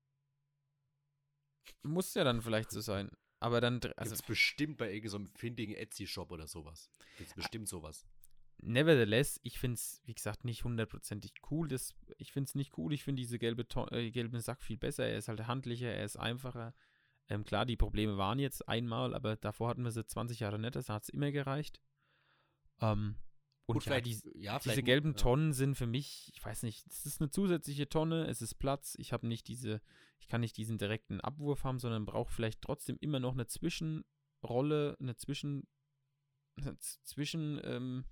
Muss 1.83 2.13
ja 2.13 2.23
dann 2.23 2.41
vielleicht 2.41 2.71
so 2.71 2.81
sein. 2.81 3.11
Aber 3.39 3.59
dann. 3.59 3.81
Also 3.95 4.11
Gibt's 4.11 4.27
bestimmt 4.27 4.77
bei 4.77 4.93
irgendeinem 4.93 5.27
so 5.27 5.33
findigen 5.35 5.75
Etsy-Shop 5.75 6.31
oder 6.31 6.47
sowas. 6.47 6.91
Gibt's 7.17 7.33
bestimmt 7.33 7.67
sowas. 7.67 8.05
nevertheless, 8.61 9.39
ich 9.43 9.57
finde 9.57 9.75
es, 9.75 10.01
wie 10.05 10.13
gesagt, 10.13 10.45
nicht 10.45 10.63
hundertprozentig 10.63 11.33
cool. 11.49 11.67
Das, 11.67 11.95
ich 12.17 12.31
finde 12.31 12.47
es 12.49 12.55
nicht 12.55 12.77
cool. 12.77 12.93
Ich 12.93 13.03
finde 13.03 13.21
diese 13.21 13.39
gelbe 13.39 13.65
äh, 13.91 14.11
gelben 14.11 14.39
Sack 14.39 14.61
viel 14.61 14.77
besser. 14.77 15.05
Er 15.07 15.17
ist 15.17 15.27
halt 15.27 15.47
handlicher, 15.47 15.91
er 15.91 16.05
ist 16.05 16.17
einfacher. 16.17 16.73
Ähm, 17.31 17.45
klar, 17.45 17.65
die 17.65 17.77
Probleme 17.77 18.17
waren 18.17 18.39
jetzt 18.39 18.67
einmal, 18.67 19.15
aber 19.15 19.37
davor 19.37 19.69
hatten 19.69 19.85
wir 19.85 19.91
sie 19.91 20.05
20 20.05 20.41
Jahre 20.41 20.59
nicht. 20.59 20.75
Das 20.75 20.89
hat 20.89 21.03
es 21.03 21.09
immer 21.09 21.31
gereicht. 21.31 21.79
Ähm, 22.81 23.15
und 23.67 23.75
Gut, 23.75 23.85
ja, 23.85 24.01
die, 24.01 24.19
ja, 24.35 24.59
diese 24.59 24.83
gelben 24.83 25.15
Tonnen 25.15 25.53
sind 25.53 25.75
für 25.75 25.87
mich, 25.87 26.29
ich 26.35 26.43
weiß 26.43 26.63
nicht, 26.63 26.85
es 26.87 27.05
ist 27.05 27.21
eine 27.21 27.29
zusätzliche 27.29 27.87
Tonne, 27.87 28.27
es 28.27 28.41
ist 28.41 28.55
Platz. 28.55 28.95
Ich 28.97 29.13
habe 29.13 29.27
nicht 29.27 29.47
diese, 29.47 29.81
ich 30.19 30.27
kann 30.27 30.41
nicht 30.41 30.57
diesen 30.57 30.77
direkten 30.77 31.21
Abwurf 31.21 31.63
haben, 31.63 31.79
sondern 31.79 32.05
brauche 32.05 32.33
vielleicht 32.33 32.61
trotzdem 32.61 32.97
immer 32.99 33.21
noch 33.21 33.31
eine 33.31 33.47
Zwischenrolle, 33.47 34.97
eine 34.99 35.15
Zwischen, 35.15 35.69
eine 36.57 36.77
Zwischen, 36.79 37.61
ähm, 37.63 38.03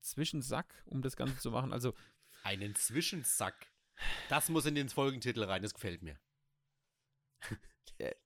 Zwischensack, 0.00 0.82
um 0.86 1.02
das 1.02 1.14
Ganze 1.14 1.36
zu 1.36 1.50
machen. 1.50 1.74
Also 1.74 1.92
einen 2.42 2.74
Zwischensack. 2.74 3.70
Das 4.30 4.48
muss 4.48 4.64
in 4.64 4.76
den 4.76 4.88
Folgentitel 4.88 5.44
rein, 5.44 5.60
das 5.60 5.74
gefällt 5.74 6.00
mir. 6.00 6.18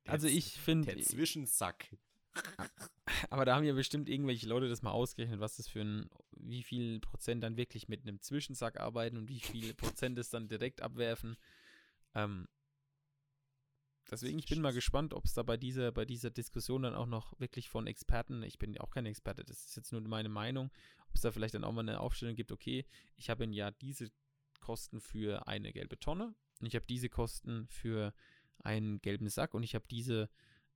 also 0.07 0.27
ich 0.27 0.53
finde. 0.61 0.95
Der 0.95 1.03
Zwischensack. 1.03 1.97
Aber 3.31 3.45
da 3.45 3.57
haben 3.57 3.65
ja 3.65 3.75
bestimmt 3.75 4.09
irgendwelche 4.09 4.49
Leute 4.49 4.69
das 4.69 4.83
mal 4.83 4.91
ausgerechnet, 4.91 5.41
was 5.41 5.57
das 5.57 5.69
für 5.69 5.81
ein, 5.81 6.11
wie 6.33 6.63
viel 6.63 7.01
Prozent 7.01 7.43
dann 7.43 7.57
wirklich 7.57 7.89
mit 7.89 8.03
einem 8.03 8.21
Zwischensack 8.21 8.81
arbeiten 8.81 9.17
und 9.17 9.29
wie 9.29 9.41
viele 9.41 9.75
Prozent 9.75 10.19
es 10.19 10.31
dann 10.31 10.49
direkt 10.49 10.83
abwerfen. 10.83 11.37
Ähm, 12.15 12.49
deswegen, 14.11 14.39
ich 14.39 14.47
bin 14.47 14.61
mal 14.61 14.73
gespannt, 14.73 15.15
ob 15.15 15.25
es 15.25 15.35
da 15.35 15.43
bei 15.43 15.57
dieser, 15.57 15.93
bei 15.93 16.05
dieser 16.05 16.31
Diskussion 16.31 16.83
dann 16.83 16.95
auch 16.95 17.07
noch 17.07 17.39
wirklich 17.39 17.69
von 17.69 17.87
Experten, 17.87 18.43
ich 18.43 18.59
bin 18.59 18.79
auch 18.79 18.91
kein 18.91 19.07
Experte, 19.07 19.45
das 19.45 19.65
ist 19.67 19.77
jetzt 19.77 19.93
nur 19.93 20.01
meine 20.03 20.29
Meinung, 20.29 20.71
ob 21.09 21.15
es 21.15 21.23
da 21.23 21.31
vielleicht 21.31 21.55
dann 21.55 21.65
auch 21.65 21.73
mal 21.73 21.81
eine 21.81 22.01
Aufstellung 22.01 22.37
gibt, 22.37 22.53
okay, 22.53 22.85
ich 23.17 23.31
habe 23.31 23.47
ja 23.47 23.71
diese 23.71 24.11
Kosten 24.61 25.01
für 25.01 25.47
eine 25.47 25.73
gelbe 25.73 25.99
Tonne 25.99 26.35
und 26.61 26.67
ich 26.67 26.75
habe 26.75 26.87
diese 26.87 27.09
Kosten 27.09 27.67
für 27.69 28.15
einen 28.63 29.01
gelben 29.01 29.29
Sack 29.29 29.55
und 29.55 29.63
ich 29.63 29.75
habe 29.75 29.87
diese 29.91 30.31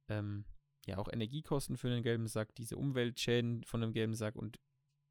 ähm, 0.08 0.44
ja 0.86 0.98
auch 0.98 1.08
Energiekosten 1.12 1.76
für 1.76 1.88
einen 1.88 2.02
gelben 2.02 2.26
Sack, 2.26 2.54
diese 2.54 2.76
Umweltschäden 2.76 3.64
von 3.64 3.82
einem 3.82 3.92
gelben 3.92 4.14
Sack 4.14 4.36
und 4.36 4.58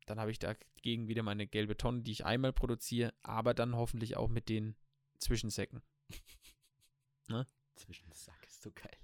dann 0.05 0.20
habe 0.20 0.32
ich 0.32 0.39
dagegen 0.39 1.07
wieder 1.07 1.24
meine 1.24 1.47
gelbe 1.47 1.78
Tonne, 1.78 2.01
die 2.01 2.11
ich 2.11 2.26
einmal 2.26 2.53
produziere, 2.53 3.13
aber 3.24 3.53
dann 3.53 3.76
hoffentlich 3.76 4.15
auch 4.15 4.30
mit 4.30 4.49
den 4.49 4.76
Zwischensäcken. 5.20 5.82
ne? 7.28 7.45
Zwischensack 7.76 8.45
ist 8.47 8.61
so 8.61 8.72
geil. 8.72 8.97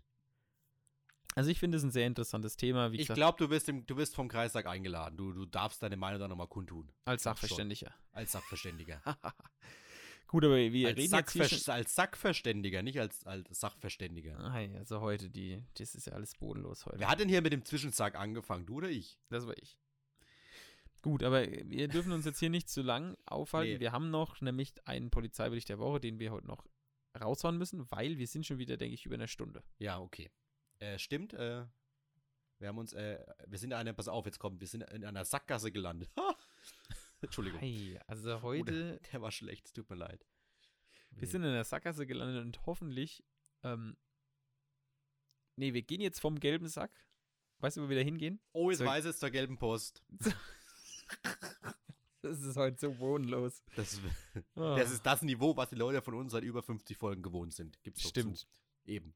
Also 1.35 1.49
ich 1.49 1.59
finde 1.59 1.77
es 1.77 1.83
ein 1.83 1.91
sehr 1.91 2.05
interessantes 2.05 2.57
Thema. 2.57 2.91
ich 2.91 3.07
glaube, 3.07 3.37
du 3.37 3.49
wirst, 3.49 3.67
du 3.67 3.97
wirst 3.97 4.15
vom 4.15 4.27
Kreistag 4.27 4.67
eingeladen. 4.67 5.17
Du, 5.17 5.33
du 5.33 5.45
darfst 5.45 5.81
deine 5.81 5.97
Meinung 5.97 6.19
dann 6.19 6.29
nochmal 6.29 6.47
kundtun. 6.47 6.91
Als 7.05 7.23
Sachverständiger. 7.23 7.93
Als 8.11 8.31
Sachverständiger. 8.33 9.01
Gut, 10.33 10.45
aber 10.45 10.55
wir 10.55 10.87
als 10.87 10.97
reden 10.97 11.09
Sackver 11.11 11.45
jetzt 11.45 11.69
als 11.69 11.93
Sackverständiger, 11.93 12.81
nicht 12.81 12.99
als, 12.99 13.23
als 13.27 13.59
Sachverständiger. 13.59 14.39
Ah, 14.39 14.65
also 14.79 14.99
heute, 14.99 15.29
die, 15.29 15.61
das 15.75 15.93
ist 15.93 16.07
ja 16.07 16.13
alles 16.13 16.33
bodenlos 16.33 16.87
heute. 16.87 16.97
Wer 16.97 17.07
hat 17.07 17.19
denn 17.19 17.29
hier 17.29 17.43
mit 17.43 17.53
dem 17.53 17.63
Zwischensack 17.63 18.15
angefangen, 18.15 18.65
du 18.65 18.77
oder 18.77 18.89
ich? 18.89 19.19
Das 19.29 19.45
war 19.45 19.55
ich. 19.59 19.77
Gut, 21.03 21.21
aber 21.21 21.45
wir 21.45 21.87
dürfen 21.87 22.11
uns 22.11 22.25
jetzt 22.25 22.39
hier 22.39 22.49
nicht 22.49 22.67
zu 22.67 22.81
lang 22.81 23.15
aufhalten. 23.27 23.73
Nee. 23.73 23.79
Wir 23.79 23.91
haben 23.91 24.09
noch 24.09 24.41
nämlich 24.41 24.73
einen 24.87 25.11
Polizeibericht 25.11 25.69
der 25.69 25.77
Woche, 25.77 25.99
den 25.99 26.17
wir 26.17 26.31
heute 26.31 26.47
noch 26.47 26.65
raushauen 27.21 27.59
müssen, 27.59 27.91
weil 27.91 28.17
wir 28.17 28.25
sind 28.25 28.47
schon 28.47 28.57
wieder, 28.57 28.75
denke 28.75 28.95
ich, 28.95 29.05
über 29.05 29.13
eine 29.13 29.27
Stunde. 29.27 29.61
Ja, 29.77 29.99
okay. 29.99 30.31
Äh, 30.79 30.97
stimmt, 30.97 31.35
äh, 31.35 31.63
wir 32.57 32.69
haben 32.69 32.79
uns, 32.79 32.93
äh, 32.93 33.23
wir 33.45 33.59
sind 33.59 33.69
in 33.69 33.77
einer, 33.77 33.93
pass 33.93 34.07
auf, 34.07 34.25
jetzt 34.25 34.39
kommt, 34.39 34.61
wir 34.61 34.67
sind 34.67 34.81
in 34.81 35.05
einer 35.05 35.25
Sackgasse 35.25 35.71
gelandet. 35.71 36.09
Entschuldigung. 37.23 37.59
Hey, 37.59 37.99
also 38.07 38.41
heute. 38.41 38.99
Oh, 38.99 39.07
der, 39.11 39.21
war 39.21 39.31
schlecht, 39.31 39.73
tut 39.73 39.89
mir 39.89 39.95
leid. 39.95 40.25
Wir 41.11 41.27
sind 41.27 41.43
in 41.43 41.49
einer 41.49 41.63
Sackgasse 41.63 42.07
gelandet 42.07 42.43
und 42.43 42.65
hoffentlich, 42.65 43.23
ähm, 43.61 43.95
nee, 45.55 45.73
wir 45.73 45.83
gehen 45.83 46.01
jetzt 46.01 46.19
vom 46.19 46.39
gelben 46.39 46.67
Sack. 46.67 46.91
Weißt 47.59 47.77
du, 47.77 47.83
wo 47.83 47.89
wir 47.89 47.95
da 47.95 48.03
hingehen? 48.03 48.41
Oh, 48.51 48.71
jetzt 48.71 48.79
so, 48.79 48.85
weiß 48.85 49.05
es 49.05 49.19
zur 49.19 49.29
gelben 49.29 49.57
Post. 49.57 50.03
das 52.21 52.41
ist 52.41 52.57
heute 52.57 52.77
so 52.79 52.99
wohnlos. 52.99 53.63
Das, 53.75 54.01
oh. 54.55 54.75
das, 54.75 54.91
ist 54.91 55.05
das 55.05 55.21
Niveau, 55.21 55.55
was 55.55 55.69
die 55.69 55.75
Leute 55.75 56.01
von 56.01 56.15
uns 56.15 56.31
seit 56.31 56.43
über 56.43 56.63
50 56.63 56.97
Folgen 56.97 57.21
gewohnt 57.21 57.53
sind. 57.53 57.81
Gibt's 57.83 58.09
Stimmt. 58.09 58.39
Zu. 58.39 58.47
Eben. 58.85 59.13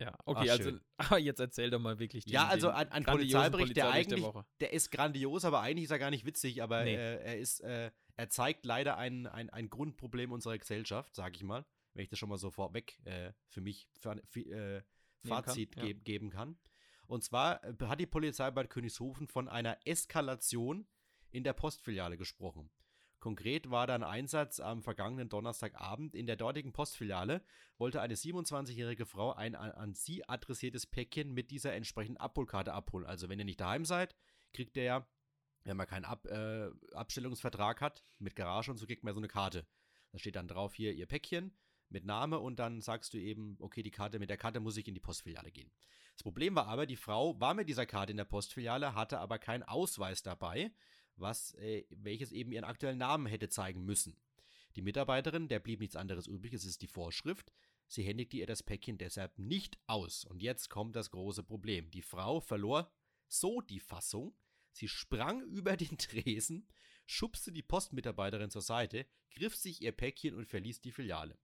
Ja, 0.00 0.12
okay, 0.24 0.48
Ach, 0.50 0.58
also 0.58 0.78
aber 0.96 1.18
jetzt 1.18 1.40
erzähl 1.40 1.70
doch 1.70 1.78
mal 1.78 1.98
wirklich 1.98 2.24
den, 2.24 2.32
Ja, 2.32 2.48
also 2.48 2.70
ein, 2.70 2.90
ein 2.90 3.04
Polizeibericht, 3.04 3.76
der 3.76 3.90
eigentlich, 3.90 4.24
der, 4.24 4.46
der, 4.60 4.72
ist 4.72 4.90
grandios, 4.90 5.44
aber 5.44 5.60
eigentlich 5.60 5.84
ist 5.84 5.90
er 5.92 6.00
gar 6.00 6.10
nicht 6.10 6.26
witzig, 6.26 6.62
aber 6.62 6.84
nee. 6.84 6.94
äh, 6.94 7.22
er 7.22 7.38
ist, 7.38 7.60
äh, 7.60 7.92
er 8.16 8.28
zeigt 8.28 8.66
leider 8.66 8.96
ein, 8.96 9.26
ein, 9.26 9.50
ein 9.50 9.70
Grundproblem 9.70 10.32
unserer 10.32 10.58
Gesellschaft, 10.58 11.14
sag 11.14 11.36
ich 11.36 11.44
mal, 11.44 11.64
wenn 11.94 12.02
ich 12.02 12.08
das 12.08 12.18
schon 12.18 12.28
mal 12.28 12.38
so 12.38 12.50
vorweg 12.50 12.98
äh, 13.04 13.32
für 13.48 13.60
mich 13.60 13.88
für, 14.00 14.20
für, 14.26 14.40
äh, 14.40 14.82
Fazit 15.26 15.76
kann, 15.76 15.86
ja. 15.86 15.92
geben 15.92 16.30
kann. 16.30 16.58
Und 17.06 17.22
zwar 17.22 17.62
äh, 17.64 17.74
hat 17.82 18.00
die 18.00 18.06
Polizei 18.06 18.50
bei 18.50 18.66
Königshofen 18.66 19.28
von 19.28 19.48
einer 19.48 19.78
Eskalation 19.84 20.86
in 21.30 21.44
der 21.44 21.52
Postfiliale 21.52 22.16
gesprochen. 22.16 22.70
Konkret 23.24 23.70
war 23.70 23.86
da 23.86 23.94
ein 23.94 24.02
Einsatz 24.02 24.60
am 24.60 24.82
vergangenen 24.82 25.30
Donnerstagabend. 25.30 26.14
In 26.14 26.26
der 26.26 26.36
dortigen 26.36 26.74
Postfiliale 26.74 27.42
wollte 27.78 28.02
eine 28.02 28.16
27-jährige 28.16 29.06
Frau 29.06 29.32
ein 29.32 29.54
an 29.54 29.94
sie 29.94 30.28
adressiertes 30.28 30.84
Päckchen 30.84 31.32
mit 31.32 31.50
dieser 31.50 31.72
entsprechenden 31.72 32.18
Abholkarte 32.18 32.74
abholen. 32.74 33.06
Also 33.06 33.30
wenn 33.30 33.38
ihr 33.38 33.46
nicht 33.46 33.62
daheim 33.62 33.86
seid, 33.86 34.14
kriegt 34.52 34.76
ihr 34.76 35.06
wenn 35.62 35.78
man 35.78 35.86
keinen 35.86 36.04
Ab, 36.04 36.26
äh, 36.26 36.68
Abstellungsvertrag 36.92 37.80
hat, 37.80 38.04
mit 38.18 38.36
Garage 38.36 38.70
und 38.70 38.76
so 38.76 38.84
kriegt 38.84 39.04
man 39.04 39.14
so 39.14 39.20
eine 39.20 39.28
Karte. 39.28 39.66
Da 40.12 40.18
steht 40.18 40.36
dann 40.36 40.46
drauf 40.46 40.74
hier 40.74 40.92
ihr 40.92 41.06
Päckchen 41.06 41.56
mit 41.88 42.04
Name 42.04 42.38
und 42.38 42.58
dann 42.58 42.82
sagst 42.82 43.14
du 43.14 43.18
eben, 43.18 43.56
okay, 43.58 43.82
die 43.82 43.90
Karte, 43.90 44.18
mit 44.18 44.28
der 44.28 44.36
Karte 44.36 44.60
muss 44.60 44.76
ich 44.76 44.86
in 44.86 44.92
die 44.92 45.00
Postfiliale 45.00 45.50
gehen. 45.50 45.72
Das 46.12 46.22
Problem 46.22 46.54
war 46.56 46.66
aber, 46.66 46.84
die 46.84 46.96
Frau 46.96 47.40
war 47.40 47.54
mit 47.54 47.70
dieser 47.70 47.86
Karte 47.86 48.10
in 48.10 48.18
der 48.18 48.26
Postfiliale, 48.26 48.94
hatte 48.94 49.18
aber 49.18 49.38
keinen 49.38 49.62
Ausweis 49.62 50.22
dabei 50.22 50.72
was, 51.16 51.54
äh, 51.54 51.84
welches 51.90 52.32
eben 52.32 52.52
ihren 52.52 52.64
aktuellen 52.64 52.98
Namen 52.98 53.26
hätte 53.26 53.48
zeigen 53.48 53.84
müssen. 53.84 54.16
Die 54.76 54.82
Mitarbeiterin, 54.82 55.48
der 55.48 55.60
blieb 55.60 55.80
nichts 55.80 55.96
anderes 55.96 56.26
übrig, 56.26 56.52
es 56.52 56.64
ist 56.64 56.82
die 56.82 56.88
Vorschrift. 56.88 57.52
Sie 57.86 58.02
händigte 58.02 58.36
ihr 58.36 58.46
das 58.46 58.62
Päckchen 58.62 58.98
deshalb 58.98 59.38
nicht 59.38 59.78
aus. 59.86 60.24
Und 60.24 60.42
jetzt 60.42 60.68
kommt 60.68 60.96
das 60.96 61.10
große 61.10 61.44
Problem. 61.44 61.90
Die 61.90 62.02
Frau 62.02 62.40
verlor 62.40 62.90
so 63.28 63.60
die 63.60 63.80
Fassung. 63.80 64.34
Sie 64.72 64.88
sprang 64.88 65.42
über 65.46 65.76
den 65.76 65.98
Tresen, 65.98 66.66
schubste 67.06 67.52
die 67.52 67.62
Postmitarbeiterin 67.62 68.50
zur 68.50 68.62
Seite, 68.62 69.06
griff 69.30 69.54
sich 69.54 69.82
ihr 69.82 69.92
Päckchen 69.92 70.34
und 70.34 70.46
verließ 70.46 70.80
die 70.80 70.92
Filiale. 70.92 71.38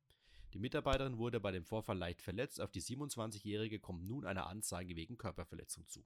Die 0.53 0.59
Mitarbeiterin 0.59 1.18
wurde 1.18 1.39
bei 1.39 1.53
dem 1.53 1.64
Vorfall 1.64 1.97
leicht 1.99 2.23
verletzt. 2.23 2.61
Auf 2.61 2.73
die 2.73 2.83
27-Jährige 2.83 3.79
kommt 3.79 4.05
nun 4.05 4.27
eine 4.27 4.47
Anzeige 4.47 4.97
wegen 4.97 5.16
Körperverletzung 5.16 5.87
zu. 5.87 6.05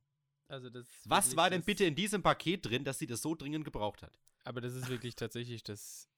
Also 0.54 0.70
Was 1.04 1.36
war 1.36 1.50
denn 1.50 1.62
bitte 1.62 1.84
in 1.84 1.94
diesem 1.94 2.22
Paket 2.22 2.66
drin, 2.66 2.84
dass 2.84 2.98
sie 2.98 3.06
das 3.06 3.22
so 3.22 3.34
dringend 3.34 3.64
gebraucht 3.64 4.02
hat? 4.02 4.18
Aber 4.44 4.60
das 4.60 4.74
ist 4.74 4.88
wirklich 4.88 5.16
tatsächlich 5.16 5.62
das. 5.62 6.08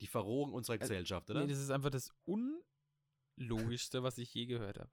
Die 0.00 0.06
Verrohung 0.06 0.52
unserer 0.52 0.74
also, 0.74 0.82
Gesellschaft, 0.82 1.30
oder? 1.30 1.42
Nee, 1.42 1.52
das 1.52 1.60
ist 1.60 1.70
einfach 1.70 1.90
das 1.90 2.12
Unlogischste, 2.24 4.02
was 4.02 4.18
ich 4.18 4.34
je 4.34 4.46
gehört 4.46 4.80
habe. 4.80 4.90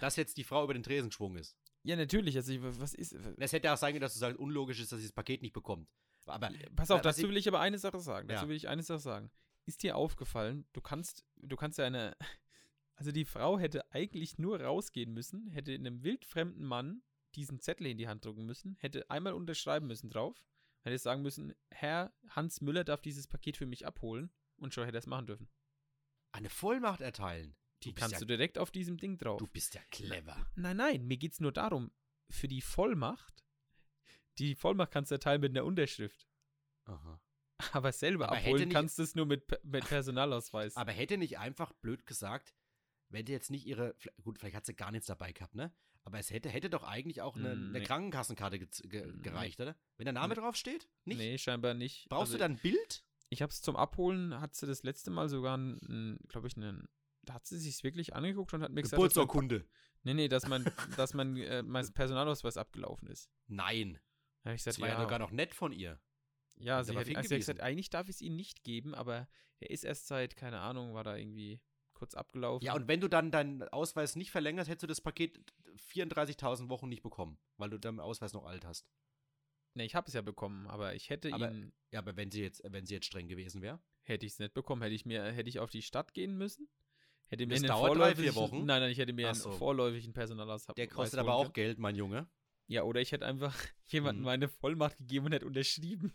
Dass 0.00 0.14
jetzt 0.14 0.36
die 0.36 0.44
Frau 0.44 0.62
über 0.62 0.72
den 0.72 0.84
Tresen 0.84 1.10
geschwungen 1.10 1.38
ist. 1.38 1.56
Ja, 1.82 1.96
natürlich. 1.96 2.36
Also, 2.36 2.52
was 2.80 2.94
ist. 2.94 3.12
Es 3.38 3.52
hätte 3.52 3.72
auch 3.72 3.76
sein 3.76 3.92
können, 3.92 4.02
dass 4.02 4.14
du 4.14 4.20
sagst, 4.20 4.38
unlogisch 4.38 4.80
ist, 4.80 4.92
dass 4.92 5.00
sie 5.00 5.06
das 5.06 5.12
Paket 5.12 5.42
nicht 5.42 5.52
bekommt. 5.52 5.88
Aber. 6.24 6.50
Pass 6.74 6.90
auf, 6.90 7.00
dazu 7.00 7.28
will 7.28 7.36
ich 7.36 7.48
aber 7.48 7.60
eine 7.60 7.78
Sache 7.78 8.00
sagen. 8.00 8.28
Dazu 8.28 8.44
ja. 8.44 8.48
will 8.48 8.56
ich 8.56 8.68
eine 8.68 8.82
Sache 8.82 9.00
sagen. 9.00 9.30
Ist 9.66 9.82
dir 9.82 9.96
aufgefallen, 9.96 10.66
du 10.72 10.80
kannst, 10.80 11.24
du 11.36 11.56
kannst 11.56 11.78
ja 11.78 11.86
eine, 11.86 12.16
also 12.96 13.12
die 13.12 13.24
Frau 13.24 13.58
hätte 13.58 13.90
eigentlich 13.92 14.38
nur 14.38 14.60
rausgehen 14.60 15.12
müssen, 15.12 15.50
hätte 15.50 15.74
einem 15.74 16.02
wildfremden 16.02 16.64
Mann 16.64 17.02
diesen 17.34 17.60
Zettel 17.60 17.86
in 17.86 17.98
die 17.98 18.08
Hand 18.08 18.24
drücken 18.24 18.46
müssen, 18.46 18.76
hätte 18.80 19.08
einmal 19.10 19.34
unterschreiben 19.34 19.86
müssen 19.86 20.10
drauf, 20.10 20.46
hätte 20.80 20.98
sagen 20.98 21.22
müssen, 21.22 21.54
Herr 21.70 22.12
Hans 22.30 22.62
Müller 22.62 22.84
darf 22.84 23.02
dieses 23.02 23.28
Paket 23.28 23.58
für 23.58 23.66
mich 23.66 23.86
abholen 23.86 24.30
und 24.56 24.72
schon 24.72 24.84
hätte 24.84 24.96
er 24.96 25.00
es 25.00 25.06
machen 25.06 25.26
dürfen. 25.26 25.48
Eine 26.32 26.48
Vollmacht 26.48 27.02
erteilen. 27.02 27.54
Die 27.82 27.94
kannst 27.94 28.14
ja, 28.14 28.18
du 28.20 28.24
direkt 28.24 28.58
auf 28.58 28.70
diesem 28.70 28.96
Ding 28.96 29.18
drauf. 29.18 29.38
Du 29.38 29.46
bist 29.46 29.74
ja 29.74 29.82
clever. 29.90 30.46
Nein, 30.54 30.78
nein, 30.78 31.06
mir 31.06 31.18
geht 31.18 31.32
es 31.32 31.40
nur 31.40 31.52
darum, 31.52 31.92
für 32.30 32.48
die 32.48 32.62
Vollmacht, 32.62 33.44
die 34.38 34.54
Vollmacht 34.54 34.90
kannst 34.90 35.10
du 35.10 35.16
erteilen 35.16 35.42
mit 35.42 35.50
einer 35.50 35.64
Unterschrift. 35.64 36.26
Aha. 36.84 37.20
Aber 37.72 37.92
selber 37.92 38.28
aber 38.28 38.38
abholen 38.38 38.64
nicht, 38.64 38.72
kannst 38.72 38.98
du 38.98 39.02
es 39.02 39.14
nur 39.14 39.26
mit, 39.26 39.46
mit 39.64 39.86
Personalausweis. 39.86 40.76
Aber 40.76 40.92
hätte 40.92 41.18
nicht 41.18 41.38
einfach 41.38 41.72
blöd 41.74 42.06
gesagt, 42.06 42.54
wenn 43.08 43.26
jetzt 43.26 43.50
nicht 43.50 43.66
ihre, 43.66 43.94
gut, 44.22 44.38
vielleicht 44.38 44.56
hat 44.56 44.66
sie 44.66 44.74
gar 44.74 44.90
nichts 44.90 45.06
dabei 45.06 45.32
gehabt, 45.32 45.54
ne? 45.54 45.72
Aber 46.04 46.18
es 46.18 46.30
hätte, 46.30 46.48
hätte 46.48 46.70
doch 46.70 46.84
eigentlich 46.84 47.20
auch 47.20 47.36
eine, 47.36 47.56
mm, 47.56 47.72
nee. 47.72 47.78
eine 47.78 47.86
Krankenkassenkarte 47.86 48.60
ge 48.60 48.68
ge 48.84 49.06
mm, 49.06 49.22
gereicht, 49.22 49.60
oder? 49.60 49.74
Wenn 49.96 50.04
der 50.04 50.12
Name 50.12 50.34
nee. 50.34 50.40
drauf 50.40 50.54
steht? 50.54 50.88
Nicht? 51.04 51.18
Nee, 51.18 51.36
scheinbar 51.36 51.74
nicht. 51.74 52.08
Brauchst 52.08 52.28
also, 52.28 52.34
du 52.34 52.38
dann 52.38 52.52
ein 52.52 52.58
Bild? 52.58 53.04
Ich 53.28 53.42
habe 53.42 53.50
es 53.50 53.60
zum 53.60 53.74
Abholen, 53.74 54.40
hat 54.40 54.54
sie 54.54 54.66
das 54.66 54.84
letzte 54.84 55.10
Mal 55.10 55.28
sogar, 55.28 55.58
glaube 56.28 56.46
ich, 56.46 56.56
einen, 56.56 56.88
da 57.22 57.34
hat 57.34 57.46
sie 57.46 57.58
sich 57.58 57.82
wirklich 57.82 58.14
angeguckt 58.14 58.54
und 58.54 58.62
hat 58.62 58.70
mir 58.70 58.82
gesagt, 58.82 58.98
Geburtsurkunde. 58.98 59.66
Nee, 60.04 60.14
nee, 60.14 60.28
dass 60.28 60.46
mein, 60.46 60.64
dass 60.96 61.12
mein, 61.12 61.36
äh, 61.38 61.64
mein 61.64 61.92
Personalausweis 61.92 62.56
abgelaufen 62.56 63.08
ist. 63.08 63.28
Nein. 63.48 63.98
Hab 64.44 64.54
ich 64.54 64.58
gesagt, 64.58 64.76
das 64.76 64.80
war 64.80 64.88
ja, 64.88 65.00
sogar 65.00 65.18
noch 65.18 65.32
nett 65.32 65.54
von 65.54 65.72
ihr. 65.72 66.00
Ja, 66.58 66.84
sie 66.84 66.96
hat, 66.96 67.16
also 67.16 67.34
gesagt, 67.34 67.60
eigentlich 67.60 67.90
darf 67.90 68.08
ich 68.08 68.14
es 68.14 68.22
ihnen 68.22 68.36
nicht 68.36 68.62
geben, 68.62 68.94
aber 68.94 69.28
er 69.58 69.70
ist 69.70 69.84
erst 69.84 70.06
seit, 70.06 70.36
keine 70.36 70.60
Ahnung, 70.60 70.94
war 70.94 71.02
da 71.02 71.16
irgendwie 71.16 71.60
kurz 71.96 72.14
abgelaufen. 72.14 72.64
Ja, 72.64 72.74
und 72.74 72.86
wenn 72.86 73.00
du 73.00 73.08
dann 73.08 73.30
deinen 73.30 73.62
Ausweis 73.64 74.14
nicht 74.16 74.30
verlängerst, 74.30 74.70
hättest 74.70 74.84
du 74.84 74.86
das 74.86 75.00
Paket 75.00 75.40
34.000 75.92 76.68
Wochen 76.68 76.88
nicht 76.88 77.02
bekommen, 77.02 77.38
weil 77.56 77.70
du 77.70 77.78
deinen 77.78 78.00
Ausweis 78.00 78.32
noch 78.32 78.44
alt 78.44 78.64
hast. 78.64 78.86
Ne, 79.74 79.84
ich 79.84 79.94
habe 79.94 80.06
es 80.06 80.14
ja 80.14 80.22
bekommen, 80.22 80.66
aber 80.68 80.94
ich 80.94 81.10
hätte 81.10 81.32
aber, 81.32 81.50
ihn. 81.50 81.72
Ja, 81.90 81.98
aber 81.98 82.16
wenn 82.16 82.30
sie 82.30 82.42
jetzt, 82.42 82.62
wenn 82.64 82.86
sie 82.86 82.94
jetzt 82.94 83.06
streng 83.06 83.28
gewesen 83.28 83.60
wäre? 83.60 83.80
Hätte 84.02 84.24
ich 84.24 84.32
es 84.32 84.38
nicht 84.38 84.54
bekommen, 84.54 84.82
hätte 84.82 84.94
ich 84.94 85.04
mir, 85.04 85.22
hätte 85.24 85.48
ich 85.48 85.58
auf 85.58 85.70
die 85.70 85.82
Stadt 85.82 86.14
gehen 86.14 86.36
müssen. 86.36 86.68
Hätte 87.28 87.44
mir 87.46 87.54
das 87.54 87.64
einen 87.64 87.68
dauert 87.68 87.98
drei, 87.98 88.14
vier 88.14 88.34
Wochen. 88.36 88.64
Nein, 88.64 88.80
nein, 88.80 88.90
ich 88.90 88.98
hätte 88.98 89.12
mir 89.12 89.34
so. 89.34 89.50
einen 89.50 89.58
vorläufigen 89.58 90.12
Personalausweis. 90.12 90.76
Der 90.76 90.86
kostet 90.86 91.18
aber 91.18 91.34
auch 91.34 91.52
Geld, 91.52 91.78
mein 91.78 91.96
Junge. 91.96 92.28
Ja, 92.68 92.82
oder 92.82 93.00
ich 93.00 93.12
hätte 93.12 93.26
einfach 93.26 93.54
jemandem 93.86 94.20
hm. 94.20 94.24
meine 94.24 94.48
Vollmacht 94.48 94.96
gegeben 94.98 95.26
und 95.26 95.32
hätte 95.32 95.46
unterschrieben. 95.46 96.14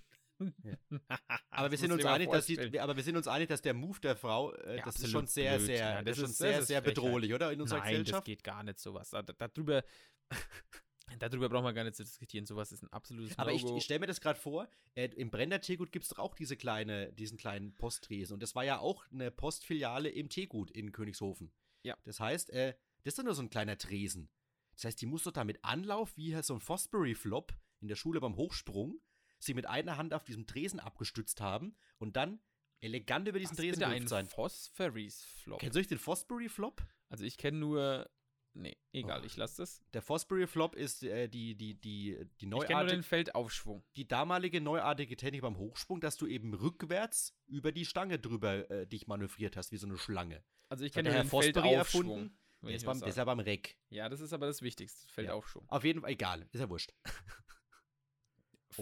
Ja. 0.64 1.00
aber, 1.50 1.72
wir 1.72 1.78
sind 1.78 1.92
uns 1.92 2.06
einig, 2.06 2.30
dass 2.32 2.46
die, 2.46 2.80
aber 2.80 2.96
wir 2.96 3.04
sind 3.04 3.18
uns 3.18 3.28
einig, 3.28 3.50
dass 3.50 3.62
der 3.62 3.74
Move 3.74 4.00
der 4.00 4.16
Frau, 4.16 4.54
äh, 4.54 4.78
ja, 4.78 4.86
das 4.86 4.96
ist 4.98 5.12
schon 5.12 5.28
sehr, 5.28 5.58
blöd. 5.58 5.66
sehr, 5.68 5.78
ja, 5.78 6.02
das, 6.02 6.04
das, 6.04 6.18
ist 6.18 6.38
schon 6.38 6.48
sehr, 6.48 6.64
sehr 6.64 6.82
bedrohlich, 6.82 7.34
oder? 7.34 7.52
In 7.52 7.62
unserer 7.62 7.80
Nein, 7.80 7.89
Gesellschaft. 7.92 8.20
das 8.20 8.26
geht 8.26 8.44
gar 8.44 8.64
nicht 8.64 8.80
sowas. 8.80 9.10
Da, 9.10 9.22
darüber, 9.22 9.84
darüber 11.20 11.50
brauchen 11.50 11.66
wir 11.66 11.74
gar 11.74 11.84
nicht 11.84 11.96
zu 11.96 12.04
diskutieren. 12.04 12.46
Sowas 12.46 12.72
ist 12.72 12.84
ein 12.84 12.92
absolutes 12.92 13.38
Aber 13.38 13.52
ich, 13.52 13.64
ich 13.64 13.84
stelle 13.84 14.00
mir 14.00 14.08
das 14.08 14.22
gerade 14.22 14.39
vor, 14.39 14.68
äh, 14.96 15.10
im 15.16 15.30
Brenner 15.30 15.62
Teegut 15.62 15.92
gibt 15.92 16.04
es 16.04 16.10
doch 16.10 16.20
auch 16.20 16.36
diese 16.36 16.58
kleine, 16.58 17.12
diesen 17.14 17.38
kleinen 17.38 17.76
Posttresen. 17.76 18.34
Und 18.34 18.44
das 18.44 18.56
war 18.56 18.64
ja 18.64 18.80
auch 18.80 19.06
eine 19.12 19.32
Postfiliale 19.32 20.10
im 20.10 20.30
Teegut 20.30 20.72
in 20.72 20.92
Königshofen. 20.92 21.52
Ja. 21.84 21.98
Das 22.04 22.20
heißt, 22.20 22.50
äh, 22.52 22.76
das 23.04 23.14
ist 23.14 23.20
doch 23.20 23.24
nur 23.24 23.36
so 23.36 23.42
ein 23.42 23.50
kleiner 23.50 23.78
Tresen. 23.78 24.30
Das 24.76 24.86
heißt, 24.86 25.02
die 25.02 25.06
muss 25.06 25.24
doch 25.24 25.32
da 25.32 25.44
mit 25.44 25.64
Anlauf, 25.64 26.16
wie 26.18 26.39
so 26.42 26.54
ein 26.54 26.60
Fosbury-Flop 26.60 27.54
in 27.82 27.88
der 27.88 27.96
Schule 27.96 28.20
beim 28.20 28.36
Hochsprung, 28.36 29.00
sie 29.44 29.54
mit 29.54 29.68
einer 29.68 29.98
Hand 29.98 30.14
auf 30.14 30.24
diesem 30.24 30.48
Tresen 30.48 30.80
abgestützt 30.80 31.42
haben 31.42 31.76
und 31.98 32.16
dann 32.16 32.39
elegant 32.82 33.28
über 33.28 33.39
diesen 33.39 33.58
Was 33.58 33.58
Tresen 33.58 33.84
gehüpft 33.84 34.10
sein. 34.10 34.28
Fosbury-Flop. 34.28 35.60
Kennst 35.60 35.76
du 35.76 35.80
nicht 35.80 35.92
den 35.92 36.00
Fosbury-Flop? 36.00 36.82
Also 37.10 37.24
ich 37.26 37.38
kenne 37.38 37.58
nur 37.58 38.10
Nee, 38.54 38.78
egal, 38.92 39.22
oh. 39.22 39.26
ich 39.26 39.38
lasse 39.38 39.62
das. 39.62 39.82
Der 39.94 40.02
Fosbury 40.02 40.46
Flop 40.46 40.76
ist 40.76 41.04
äh, 41.04 41.30
die, 41.30 41.56
die, 41.56 41.76
die, 41.76 42.18
die 42.42 42.46
neuartige. 42.46 42.74
Ich 42.74 42.86
nur 42.86 42.92
den 42.92 43.04
Feldaufschwung. 43.04 43.84
Die 43.96 44.08
damalige 44.08 44.60
neuartige 44.60 45.16
Technik 45.16 45.42
beim 45.42 45.58
Hochsprung, 45.58 46.02
dass 46.02 46.18
du 46.18 46.28
eben 46.28 46.54
rückwärts 46.54 47.34
über 47.48 47.72
die 47.72 47.86
Stange 47.86 48.20
drüber 48.20 48.70
äh, 48.70 48.88
dich 48.88 49.08
manövriert 49.08 49.56
hast, 49.56 49.72
wie 49.72 49.78
so 49.78 49.88
eine 49.88 49.98
Schlange. 49.98 50.44
Also 50.68 50.84
ich 50.84 50.92
kenne 50.92 51.12
den 51.12 51.28
Fosbury 51.28 51.74
erfunden. 51.74 52.38
Der 52.62 52.76
ist, 52.76 52.86
beim, 52.86 53.00
der 53.00 53.08
ist 53.08 53.18
ja 53.18 53.26
beim 53.26 53.39
Reck. 53.39 53.78
Ja, 53.89 54.08
das 54.08 54.20
ist 54.20 54.34
aber 54.34 54.46
das 54.46 54.62
Wichtigste. 54.62 55.08
Feldaufschwung. 55.10 55.64
Ja. 55.64 55.72
Auf 55.72 55.84
jeden 55.84 56.02
Fall, 56.02 56.12
egal, 56.12 56.48
ist 56.52 56.60
ja 56.60 56.70
wurscht. 56.70 56.94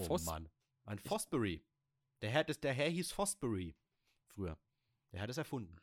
oh 0.00 0.04
Fos 0.04 0.24
Mann. 0.24 0.48
Ein 0.84 0.98
Fosbury. 0.98 1.64
Der 2.22 2.30
Herr, 2.30 2.44
das, 2.44 2.60
der 2.60 2.72
Herr 2.72 2.88
hieß 2.88 3.12
Fosbury 3.12 3.76
früher. 4.26 4.58
Der 5.12 5.20
hat 5.20 5.30
es 5.30 5.38
erfunden. 5.38 5.76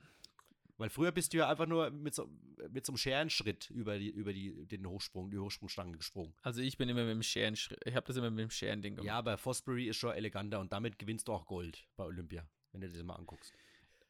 Weil 0.78 0.89
früher 0.89 1.11
bist 1.11 1.34
du 1.34 1.38
ja 1.38 1.49
einfach 1.49 1.65
nur 1.65 1.89
mit 1.89 2.13
so, 2.13 2.30
mit 2.70 2.86
so 2.86 2.91
einem 2.91 2.97
Scherenschritt 2.97 3.72
über, 3.72 3.97
die, 3.97 4.09
über 4.09 4.32
die, 4.32 4.68
den 4.68 4.86
Hochsprung, 4.88 5.32
die 5.32 5.39
Hochsprungstange 5.39 5.97
gesprungen. 5.97 6.36
Also 6.43 6.61
ich 6.61 6.78
bin 6.78 6.88
immer 6.88 7.01
mit 7.01 7.11
dem 7.11 7.24
Scherenschritt. 7.24 7.80
Ich 7.84 7.95
habe 7.95 8.05
das 8.05 8.15
immer 8.15 8.30
mit 8.30 8.43
dem 8.43 8.51
Scherending 8.51 8.95
gemacht. 8.95 9.07
Ja, 9.07 9.18
aber 9.18 9.38
Fosbury 9.38 9.88
ist 9.88 9.97
schon 9.97 10.13
eleganter 10.13 10.59
und 10.59 10.72
damit 10.72 10.99
gewinnst 10.99 11.28
du 11.28 11.34
auch 11.34 11.47
Gold 11.47 11.88
bei 11.95 12.03
Olympia, 12.03 12.47
wenn 12.72 12.82
du 12.82 12.88
dir 12.88 12.93
das 12.93 13.03
mal 13.03 13.15
anguckst. 13.15 13.51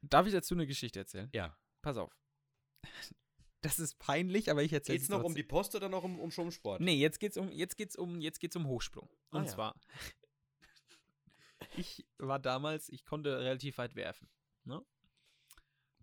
Darf 0.01 0.27
ich 0.27 0.33
dazu 0.33 0.55
eine 0.55 0.67
Geschichte 0.67 0.99
erzählen? 0.99 1.29
Ja. 1.33 1.57
Pass 1.81 1.97
auf. 1.97 2.17
Das 3.61 3.79
ist 3.79 3.97
peinlich, 3.97 4.51
aber 4.51 4.63
ich 4.63 4.71
erzähle 4.71 4.97
es 4.97 5.03
Geht's 5.03 5.09
noch 5.09 5.23
um 5.23 5.33
die 5.33 5.43
Post 5.43 5.75
oder 5.75 5.89
noch 5.89 6.03
um, 6.03 6.19
um 6.19 6.29
Schwimmsport? 6.29 6.79
Nee, 6.79 6.95
jetzt 6.95 7.19
geht's 7.19 7.37
um, 7.37 7.51
jetzt 7.51 7.75
geht's 7.75 7.95
um, 7.95 8.19
jetzt 8.21 8.39
geht's 8.39 8.55
um 8.55 8.67
Hochsprung. 8.67 9.09
Und 9.31 9.41
ah, 9.41 9.43
ja. 9.45 9.49
zwar, 9.49 9.81
ich 11.75 12.05
war 12.17 12.39
damals, 12.39 12.89
ich 12.89 13.05
konnte 13.05 13.39
relativ 13.39 13.77
weit 13.79 13.95
werfen. 13.95 14.29
Ne? 14.63 14.85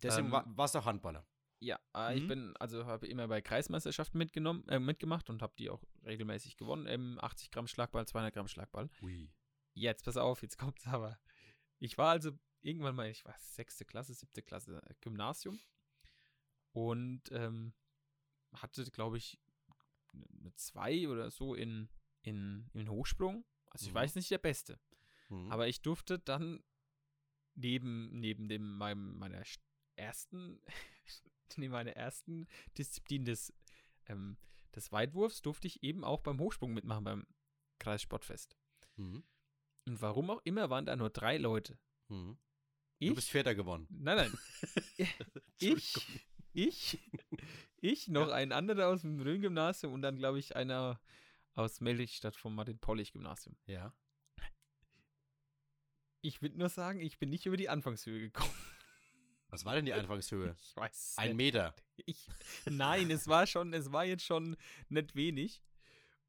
Deswegen 0.03 0.27
ähm, 0.27 0.33
war, 0.33 0.45
warst 0.57 0.75
du 0.75 0.81
auch 0.81 0.87
Handballer. 0.87 1.27
Ja, 1.61 1.79
äh, 1.95 2.11
mhm. 2.11 2.17
ich 2.17 2.29
bin, 2.29 2.57
also 2.59 2.87
habe 2.87 3.07
immer 3.07 3.29
bei 3.29 3.41
Kreismeisterschaften 3.41 4.19
mitgenommen, 4.19 4.67
äh, 4.69 4.79
mitgemacht 4.79 5.31
und 5.31 5.41
habe 5.41 5.55
die 5.57 5.71
auch 5.71 5.83
regelmäßig 6.05 6.57
gewonnen. 6.57 6.87
Im 6.87 7.19
80 7.21 7.51
Gramm 7.51 7.69
Schlagball, 7.69 8.07
200 8.07 8.35
Gramm 8.35 8.49
Schlagball. 8.49 8.91
Ui. 9.01 9.33
Jetzt, 9.73 10.05
pass 10.05 10.17
auf, 10.17 10.43
jetzt 10.43 10.59
kommt's 10.59 10.87
aber. 10.87 11.19
Ich 11.79 11.97
war 11.97 12.11
also 12.11 12.33
irgendwann 12.61 12.97
mal, 12.97 13.09
ich 13.09 13.25
war 13.25 13.35
sechste 13.39 13.85
Klasse, 13.85 14.13
siebte 14.13 14.43
Klasse 14.43 14.83
äh, 14.85 14.95
Gymnasium 15.01 15.59
und 16.75 17.22
ähm, 17.31 17.72
hatte, 18.53 18.85
glaube 18.91 19.16
ich, 19.16 19.41
eine 20.12 20.55
2 20.55 21.09
oder 21.09 21.31
so 21.31 21.55
in, 21.55 21.89
in, 22.22 22.68
in 22.75 22.91
Hochsprung. 22.91 23.45
Also 23.70 23.87
ich 23.87 23.93
mhm. 23.93 23.97
weiß 23.97 24.14
nicht 24.16 24.31
der 24.31 24.39
Beste. 24.39 24.79
Mhm. 25.29 25.51
Aber 25.51 25.68
ich 25.68 25.81
durfte 25.81 26.18
dann 26.18 26.62
neben, 27.55 28.20
neben 28.20 28.49
dem, 28.49 28.77
meinem, 28.77 29.16
meiner 29.18 29.43
ersten, 29.97 30.61
neben 31.57 31.72
meiner 31.72 31.93
ersten 31.93 32.47
Disziplin 32.77 33.25
des, 33.25 33.55
ähm, 34.07 34.37
des 34.75 34.93
Weitwurfs 34.93 35.43
durfte 35.43 35.68
ich 35.68 35.83
eben 35.83 36.05
auch 36.05 36.20
beim 36.20 36.41
Hochsprung 36.41 36.75
mitmachen 36.75 37.05
beim 37.05 37.27
Kreissportfest. 37.79 38.57
Mhm. 38.97 39.25
Und 39.87 40.03
warum 40.03 40.31
auch 40.31 40.41
immer 40.45 40.70
waren 40.70 40.87
da 40.87 40.97
nur 40.97 41.11
drei 41.11 41.39
Leute. 41.39 41.79
Mhm. 42.09 42.37
Ich, 42.99 43.09
du 43.09 43.14
bist 43.14 43.31
Vierter 43.31 43.55
gewonnen. 43.55 43.87
Nein, 43.91 44.16
nein. 44.16 44.39
ich, 45.59 45.95
ich, 46.55 46.99
ich, 47.81 48.09
noch 48.09 48.29
ja. 48.29 48.35
ein 48.35 48.53
anderer 48.53 48.89
aus 48.89 49.03
dem 49.03 49.21
Rhön-Gymnasium 49.21 49.93
und 49.93 50.03
dann, 50.03 50.17
glaube 50.17 50.39
ich, 50.39 50.57
einer 50.57 51.01
aus 51.55 51.81
Meldrichstadt 51.81 52.37
vom 52.37 52.55
Martin-Pollich-Gymnasium. 52.55 53.57
Ja. 53.67 53.93
Ich 56.21 56.41
will 56.41 56.51
nur 56.55 56.71
sagen, 56.71 57.01
ich 57.01 57.19
bin 57.19 57.29
nicht 57.29 57.45
über 57.45 57.57
die 57.57 57.69
Anfangshöhe 57.69 58.21
gekommen. 58.21 58.51
Was 59.49 59.65
war 59.65 59.75
denn 59.75 59.85
die 59.85 59.93
Anfangshöhe? 59.95 60.57
Ich 60.59 60.77
weiß. 60.77 61.17
Ein 61.19 61.37
Meter. 61.37 61.75
Ich, 62.07 62.29
nein, 62.65 63.11
es 63.11 63.29
war 63.29 63.47
schon, 63.47 63.75
es 63.75 63.93
war 63.93 64.05
jetzt 64.05 64.25
schon 64.25 64.57
nicht 64.89 65.15
wenig. 65.15 65.63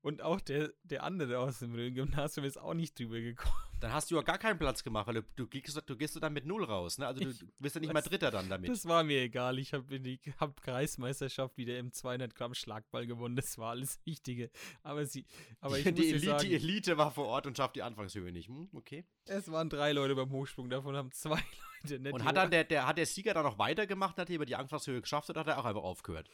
Und 0.02 0.22
auch 0.22 0.42
der, 0.42 0.72
der 0.84 1.04
andere 1.04 1.40
aus 1.40 1.60
dem 1.60 1.74
Rhön-Gymnasium 1.74 2.46
ist 2.46 2.58
auch 2.58 2.74
nicht 2.74 3.00
drüber 3.00 3.20
gekommen. 3.22 3.75
Dann 3.80 3.94
hast 3.94 4.10
du 4.10 4.16
ja 4.16 4.22
gar 4.22 4.38
keinen 4.38 4.58
Platz 4.58 4.84
gemacht, 4.84 5.08
weil 5.08 5.16
du, 5.16 5.22
du, 5.36 5.48
gehst, 5.48 5.82
du 5.86 5.98
gehst 5.98 6.22
dann 6.22 6.34
mit 6.34 6.46
Null 6.46 6.64
raus. 6.64 6.98
Ne? 6.98 7.08
Also 7.08 7.22
du, 7.22 7.34
du 7.34 7.46
bist 7.60 7.76
ja 7.76 7.82
nicht 7.82 7.94
mal 7.94 8.02
Dritter 8.02 8.32
dann 8.32 8.50
damit. 8.50 8.70
Das 8.70 8.86
war 8.86 9.04
mir 9.04 9.22
egal. 9.22 9.60
Ich 9.60 9.74
habe 9.74 10.00
die 10.00 10.20
hab 10.40 10.62
Kreismeisterschaft 10.62 11.58
wieder 11.58 11.78
im 11.78 11.92
200 11.92 12.34
Gramm 12.36 12.54
Schlagball 12.54 13.06
gewonnen. 13.06 13.36
Das 13.36 13.58
war 13.58 13.72
alles 13.72 14.00
Wichtige. 14.06 14.50
Aber 14.84 15.06
sie, 15.06 15.26
aber 15.60 15.78
ich 15.78 15.84
die, 15.86 15.94
die, 15.94 16.10
Elite, 16.10 16.26
sagen, 16.26 16.44
die 16.48 16.56
Elite 16.56 16.98
war 16.98 17.12
vor 17.12 17.26
Ort 17.26 17.48
und 17.48 17.58
schafft 17.58 17.76
die 17.76 17.84
Anfangshöhe 17.84 18.32
nicht. 18.32 18.48
Hm, 18.48 18.70
okay. 18.74 19.06
Es 19.26 19.52
waren 19.52 19.70
drei 19.70 19.92
Leute 19.92 20.16
beim 20.16 20.32
Hochsprung, 20.32 20.70
davon 20.70 20.96
haben 20.96 21.12
zwei 21.12 21.36
Leute. 21.84 22.00
Nicht 22.00 22.14
und 22.14 22.24
hat 22.24 22.36
dann 22.36 22.50
der, 22.50 22.64
der, 22.64 22.88
hat 22.88 22.98
der 22.98 23.06
Sieger 23.06 23.34
dann 23.34 23.44
noch 23.44 23.60
weitergemacht, 23.60 24.18
hat 24.18 24.30
er 24.30 24.36
über 24.36 24.46
die 24.46 24.56
Anfangshöhe 24.56 25.02
geschafft 25.02 25.30
oder 25.30 25.42
hat 25.42 25.48
er 25.48 25.60
auch 25.60 25.66
einfach 25.66 25.84
aufgehört? 25.84 26.30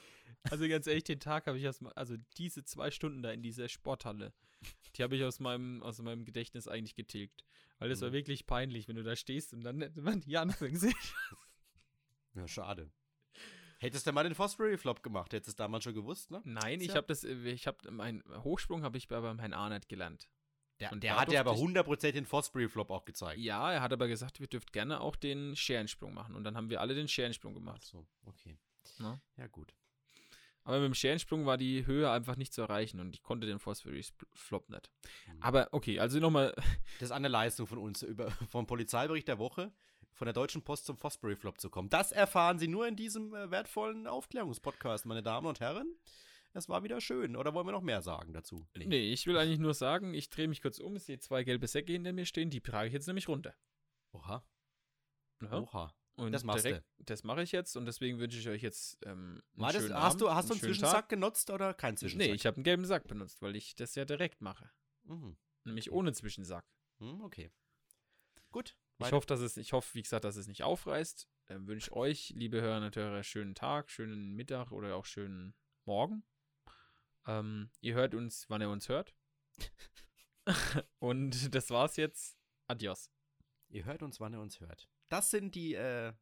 Also 0.50 0.68
ganz 0.68 0.88
ehrlich, 0.88 1.04
den 1.04 1.20
Tag 1.20 1.48
habe 1.48 1.58
ich 1.58 1.64
erstmal, 1.64 1.94
also 1.94 2.16
diese 2.38 2.64
zwei 2.64 2.90
Stunden 2.90 3.22
da 3.22 3.32
in 3.32 3.42
dieser 3.42 3.68
Sporthalle, 3.68 4.34
die 4.96 5.04
habe 5.04 5.16
ich 5.16 5.24
aus 5.24 5.40
meinem, 5.40 5.82
aus 5.84 6.00
meinem 6.00 6.26
Gedächtnis 6.26 6.68
eigentlich 6.68 6.96
getilgt. 6.96 7.44
Weil 7.80 7.90
das 7.90 8.00
mhm. 8.00 8.06
war 8.06 8.14
wirklich 8.14 8.46
peinlich, 8.46 8.88
wenn 8.88 8.96
du 8.96 9.04
da 9.04 9.16
stehst 9.16 9.54
und 9.54 9.62
dann 9.62 9.92
man 9.96 10.22
die 10.22 10.38
Anfänge 10.38 10.80
Ja, 12.34 12.48
schade. 12.48 12.92
Hättest 13.80 14.06
du 14.06 14.12
mal 14.12 14.24
den 14.24 14.36
Fosbury 14.36 14.78
Flop 14.78 15.02
gemacht, 15.02 15.34
hättest 15.34 15.48
du 15.48 15.52
es 15.52 15.56
damals 15.56 15.84
schon 15.84 15.96
gewusst, 15.96 16.30
ne? 16.30 16.40
Nein, 16.46 16.82
ich 16.82 16.90
ja. 16.90 16.96
habe 16.96 17.08
das, 17.08 17.24
ich 17.24 17.66
habe, 17.66 17.92
mein 17.92 18.24
Hochsprung 18.44 18.84
habe 18.84 18.98
ich 18.98 19.08
bei 19.08 19.20
beim 19.20 19.40
Herrn 19.40 19.54
Arnett 19.54 19.90
gelernt. 19.90 20.30
Der, 20.82 20.96
der 20.96 21.20
hat 21.20 21.32
ja 21.32 21.40
aber 21.42 21.54
100% 21.54 22.12
den 22.12 22.26
Fosbury 22.26 22.68
Flop 22.68 22.90
auch 22.90 23.06
gezeigt. 23.06 23.40
Ja, 23.40 23.72
er 23.72 23.82
hat 23.82 23.94
aber 23.94 24.08
gesagt, 24.08 24.40
wir 24.40 24.48
dürft 24.48 24.74
gerne 24.74 25.00
auch 25.02 25.16
den 25.16 25.56
Scherensprung 25.56 26.14
machen. 26.14 26.36
Und 26.36 26.44
dann 26.44 26.58
haben 26.58 26.70
wir 26.72 26.82
alle 26.82 26.96
den 26.96 27.08
Scherensprung 27.08 27.54
gemacht. 27.54 27.82
Ach 27.84 27.88
so, 27.88 28.08
okay. 28.26 28.58
Na? 28.98 29.22
Ja, 29.38 29.48
gut. 29.48 29.76
Aber 30.64 30.80
mit 30.80 30.86
dem 30.88 30.94
Scherensprung 30.94 31.46
war 31.46 31.58
die 31.58 31.86
Höhe 31.86 32.10
einfach 32.10 32.36
nicht 32.36 32.54
zu 32.54 32.62
erreichen 32.62 33.00
und 33.00 33.16
ich 33.16 33.24
konnte 33.24 33.48
den 33.48 33.60
Phosphorus 33.60 34.14
Flop 34.34 34.70
nicht. 34.70 34.90
Mhm. 35.28 35.42
Aber 35.42 35.70
okay, 35.72 36.00
also 36.00 36.20
nochmal. 36.20 36.54
Das 37.00 37.10
ist 37.10 37.12
eine 37.12 37.30
Leistung 37.30 37.66
von 37.66 37.80
uns, 37.80 38.04
über, 38.04 38.30
vom 38.50 38.68
Polizeibericht 38.68 39.28
der 39.28 39.40
Woche, 39.40 39.72
von 40.14 40.26
der 40.26 40.34
Deutschen 40.34 40.62
Post 40.62 40.86
zum 40.86 40.98
Phosphorus 40.98 41.40
Flop 41.40 41.60
zu 41.60 41.70
kommen. 41.70 41.90
Das 41.90 42.12
erfahren 42.12 42.60
Sie 42.60 42.68
nur 42.68 42.88
in 42.88 42.96
diesem 42.96 43.34
äh, 43.34 43.50
wertvollen 43.50 44.06
Aufklärungspodcast, 44.06 45.06
meine 45.06 45.24
Damen 45.24 45.48
und 45.48 45.60
Herren. 45.60 45.96
Es 46.54 46.70
war 46.70 46.84
wieder 46.84 47.02
schön. 47.02 47.36
Oder 47.36 47.54
wollen 47.54 47.66
wir 47.66 47.72
noch 47.72 47.82
mehr 47.82 48.02
sagen 48.02 48.34
dazu? 48.34 48.68
Nee, 48.76 48.86
nee 48.86 49.14
ich 49.14 49.26
will 49.26 49.38
eigentlich 49.38 49.60
nur 49.60 49.74
sagen, 49.74 50.14
ich 50.14 50.30
drehe 50.30 50.48
mich 50.48 50.62
kurz 50.62 50.80
um, 50.80 50.96
ich 50.96 51.04
sehe 51.04 51.18
zwei 51.20 51.44
gelbe 51.44 51.68
Säcke 51.68 51.94
hinter 51.94 52.14
mir 52.14 52.26
stehen, 52.26 52.50
die 52.50 52.62
trage 52.62 52.88
ich 52.88 52.94
jetzt 52.94 53.08
nämlich 53.08 53.28
runter. 53.28 53.56
Oha. 54.12 54.44
Ja. 55.42 55.60
Oha. 55.60 55.94
Und 56.22 56.32
das 56.32 56.44
machst 56.44 56.66
direkt, 56.66 56.86
du. 57.00 57.04
Das 57.06 57.24
mache 57.24 57.42
ich 57.42 57.52
jetzt 57.52 57.76
und 57.76 57.86
deswegen 57.86 58.20
wünsche 58.20 58.38
ich 58.38 58.48
euch 58.48 58.62
jetzt 58.62 59.00
ähm, 59.06 59.42
einen 59.58 59.74
das, 59.74 59.76
hast 59.76 59.92
Abend, 59.92 60.22
du 60.22 60.32
hast 60.32 60.50
du 60.50 60.54
einen 60.54 60.62
Zwischensack 60.62 60.92
Tag. 60.92 61.10
genutzt 61.10 61.50
oder 61.50 61.74
keinen 61.74 61.98
Zwischensack? 61.98 62.28
Nee, 62.28 62.34
ich 62.34 62.46
habe 62.46 62.58
einen 62.58 62.64
gelben 62.64 62.86
Sack 62.86 63.08
benutzt, 63.08 63.42
weil 63.42 63.56
ich 63.56 63.76
das 63.76 63.96
ja 63.96 64.06
direkt 64.06 64.42
mache. 64.42 64.70
Mhm. 65.04 65.36
Nämlich 65.64 65.92
ohne 65.92 66.14
Zwischensack. 66.14 66.66
Mhm, 67.00 67.22
okay. 67.22 67.52
Gut. 68.52 68.78
Ich 69.00 69.12
hoffe, 69.12 69.26
dass 69.26 69.40
es, 69.40 69.58
ich 69.58 69.74
hoffe, 69.74 69.96
wie 69.96 70.04
gesagt, 70.04 70.26
dass 70.26 70.36
es 70.36 70.48
nicht 70.48 70.62
aufreißt. 70.62 71.28
Dann 71.48 71.66
wünsche 71.66 71.90
ich 71.90 71.94
euch, 71.94 72.30
liebe 72.36 72.62
Hörer 72.62 72.86
und 72.86 72.96
Hörer, 72.96 73.24
schönen 73.24 73.56
Tag, 73.56 73.90
schönen 73.90 74.34
Mittag 74.34 74.72
oder 74.72 74.96
auch 74.96 75.06
schönen 75.06 75.56
Morgen. 75.86 76.24
Ähm, 77.26 77.72
ihr 77.82 77.96
hört 77.96 78.14
uns, 78.14 78.48
wann 78.50 78.62
ihr 78.62 78.70
uns 78.70 78.90
hört. 78.90 79.16
Und 81.00 81.54
das 81.54 81.70
war's 81.70 81.98
jetzt. 81.98 82.38
Adios. 82.68 83.12
Ihr 83.70 83.86
hört 83.86 84.04
uns, 84.04 84.20
wann 84.20 84.34
ihr 84.34 84.40
uns 84.40 84.60
hört. 84.60 84.90
Das 85.12 85.30
sind 85.30 85.56
die, 85.56 85.76
äh, 85.76 86.14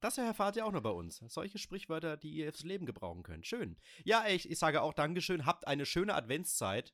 das 0.00 0.18
erfahrt 0.18 0.56
ihr 0.56 0.66
auch 0.66 0.72
noch 0.72 0.82
bei 0.82 0.90
uns. 0.90 1.22
Solche 1.28 1.58
Sprichwörter, 1.58 2.16
die 2.16 2.32
ihr 2.32 2.52
fürs 2.52 2.64
Leben 2.64 2.84
gebrauchen 2.84 3.22
könnt. 3.22 3.46
Schön. 3.46 3.78
Ja, 4.02 4.26
ich, 4.26 4.50
ich 4.50 4.58
sage 4.58 4.82
auch 4.82 4.92
Dankeschön. 4.92 5.46
Habt 5.46 5.68
eine 5.68 5.86
schöne 5.86 6.14
Adventszeit, 6.14 6.92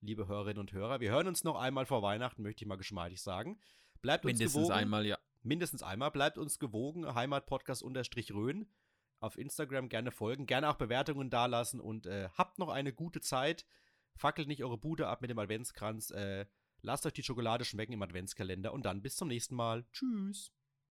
liebe 0.00 0.26
Hörerinnen 0.26 0.58
und 0.58 0.72
Hörer. 0.72 1.00
Wir 1.00 1.10
hören 1.10 1.28
uns 1.28 1.44
noch 1.44 1.56
einmal 1.56 1.84
vor 1.84 2.02
Weihnachten, 2.02 2.42
möchte 2.42 2.64
ich 2.64 2.68
mal 2.68 2.76
geschmeidig 2.76 3.20
sagen. 3.20 3.60
Bleibt 4.00 4.24
uns 4.24 4.38
Mindestens 4.38 4.62
gewogen. 4.62 4.72
einmal, 4.72 5.04
ja. 5.06 5.18
Mindestens 5.42 5.82
einmal. 5.82 6.10
Bleibt 6.12 6.38
uns 6.38 6.58
gewogen. 6.58 7.14
Heimatpodcast-Rhön. 7.14 8.66
Auf 9.20 9.36
Instagram 9.36 9.90
gerne 9.90 10.10
folgen. 10.10 10.46
Gerne 10.46 10.70
auch 10.70 10.76
Bewertungen 10.76 11.28
dalassen. 11.28 11.78
Und 11.78 12.06
äh, 12.06 12.30
habt 12.38 12.58
noch 12.58 12.70
eine 12.70 12.94
gute 12.94 13.20
Zeit. 13.20 13.66
Fackelt 14.16 14.48
nicht 14.48 14.64
eure 14.64 14.78
Bude 14.78 15.08
ab 15.08 15.20
mit 15.20 15.30
dem 15.30 15.38
Adventskranz. 15.38 16.10
Äh, 16.10 16.46
lasst 16.80 17.04
euch 17.04 17.12
die 17.12 17.22
Schokolade 17.22 17.66
schmecken 17.66 17.92
im 17.92 18.02
Adventskalender. 18.02 18.72
Und 18.72 18.86
dann 18.86 19.02
bis 19.02 19.16
zum 19.16 19.28
nächsten 19.28 19.54
Mal. 19.54 19.84
Tschüss. 19.92 20.50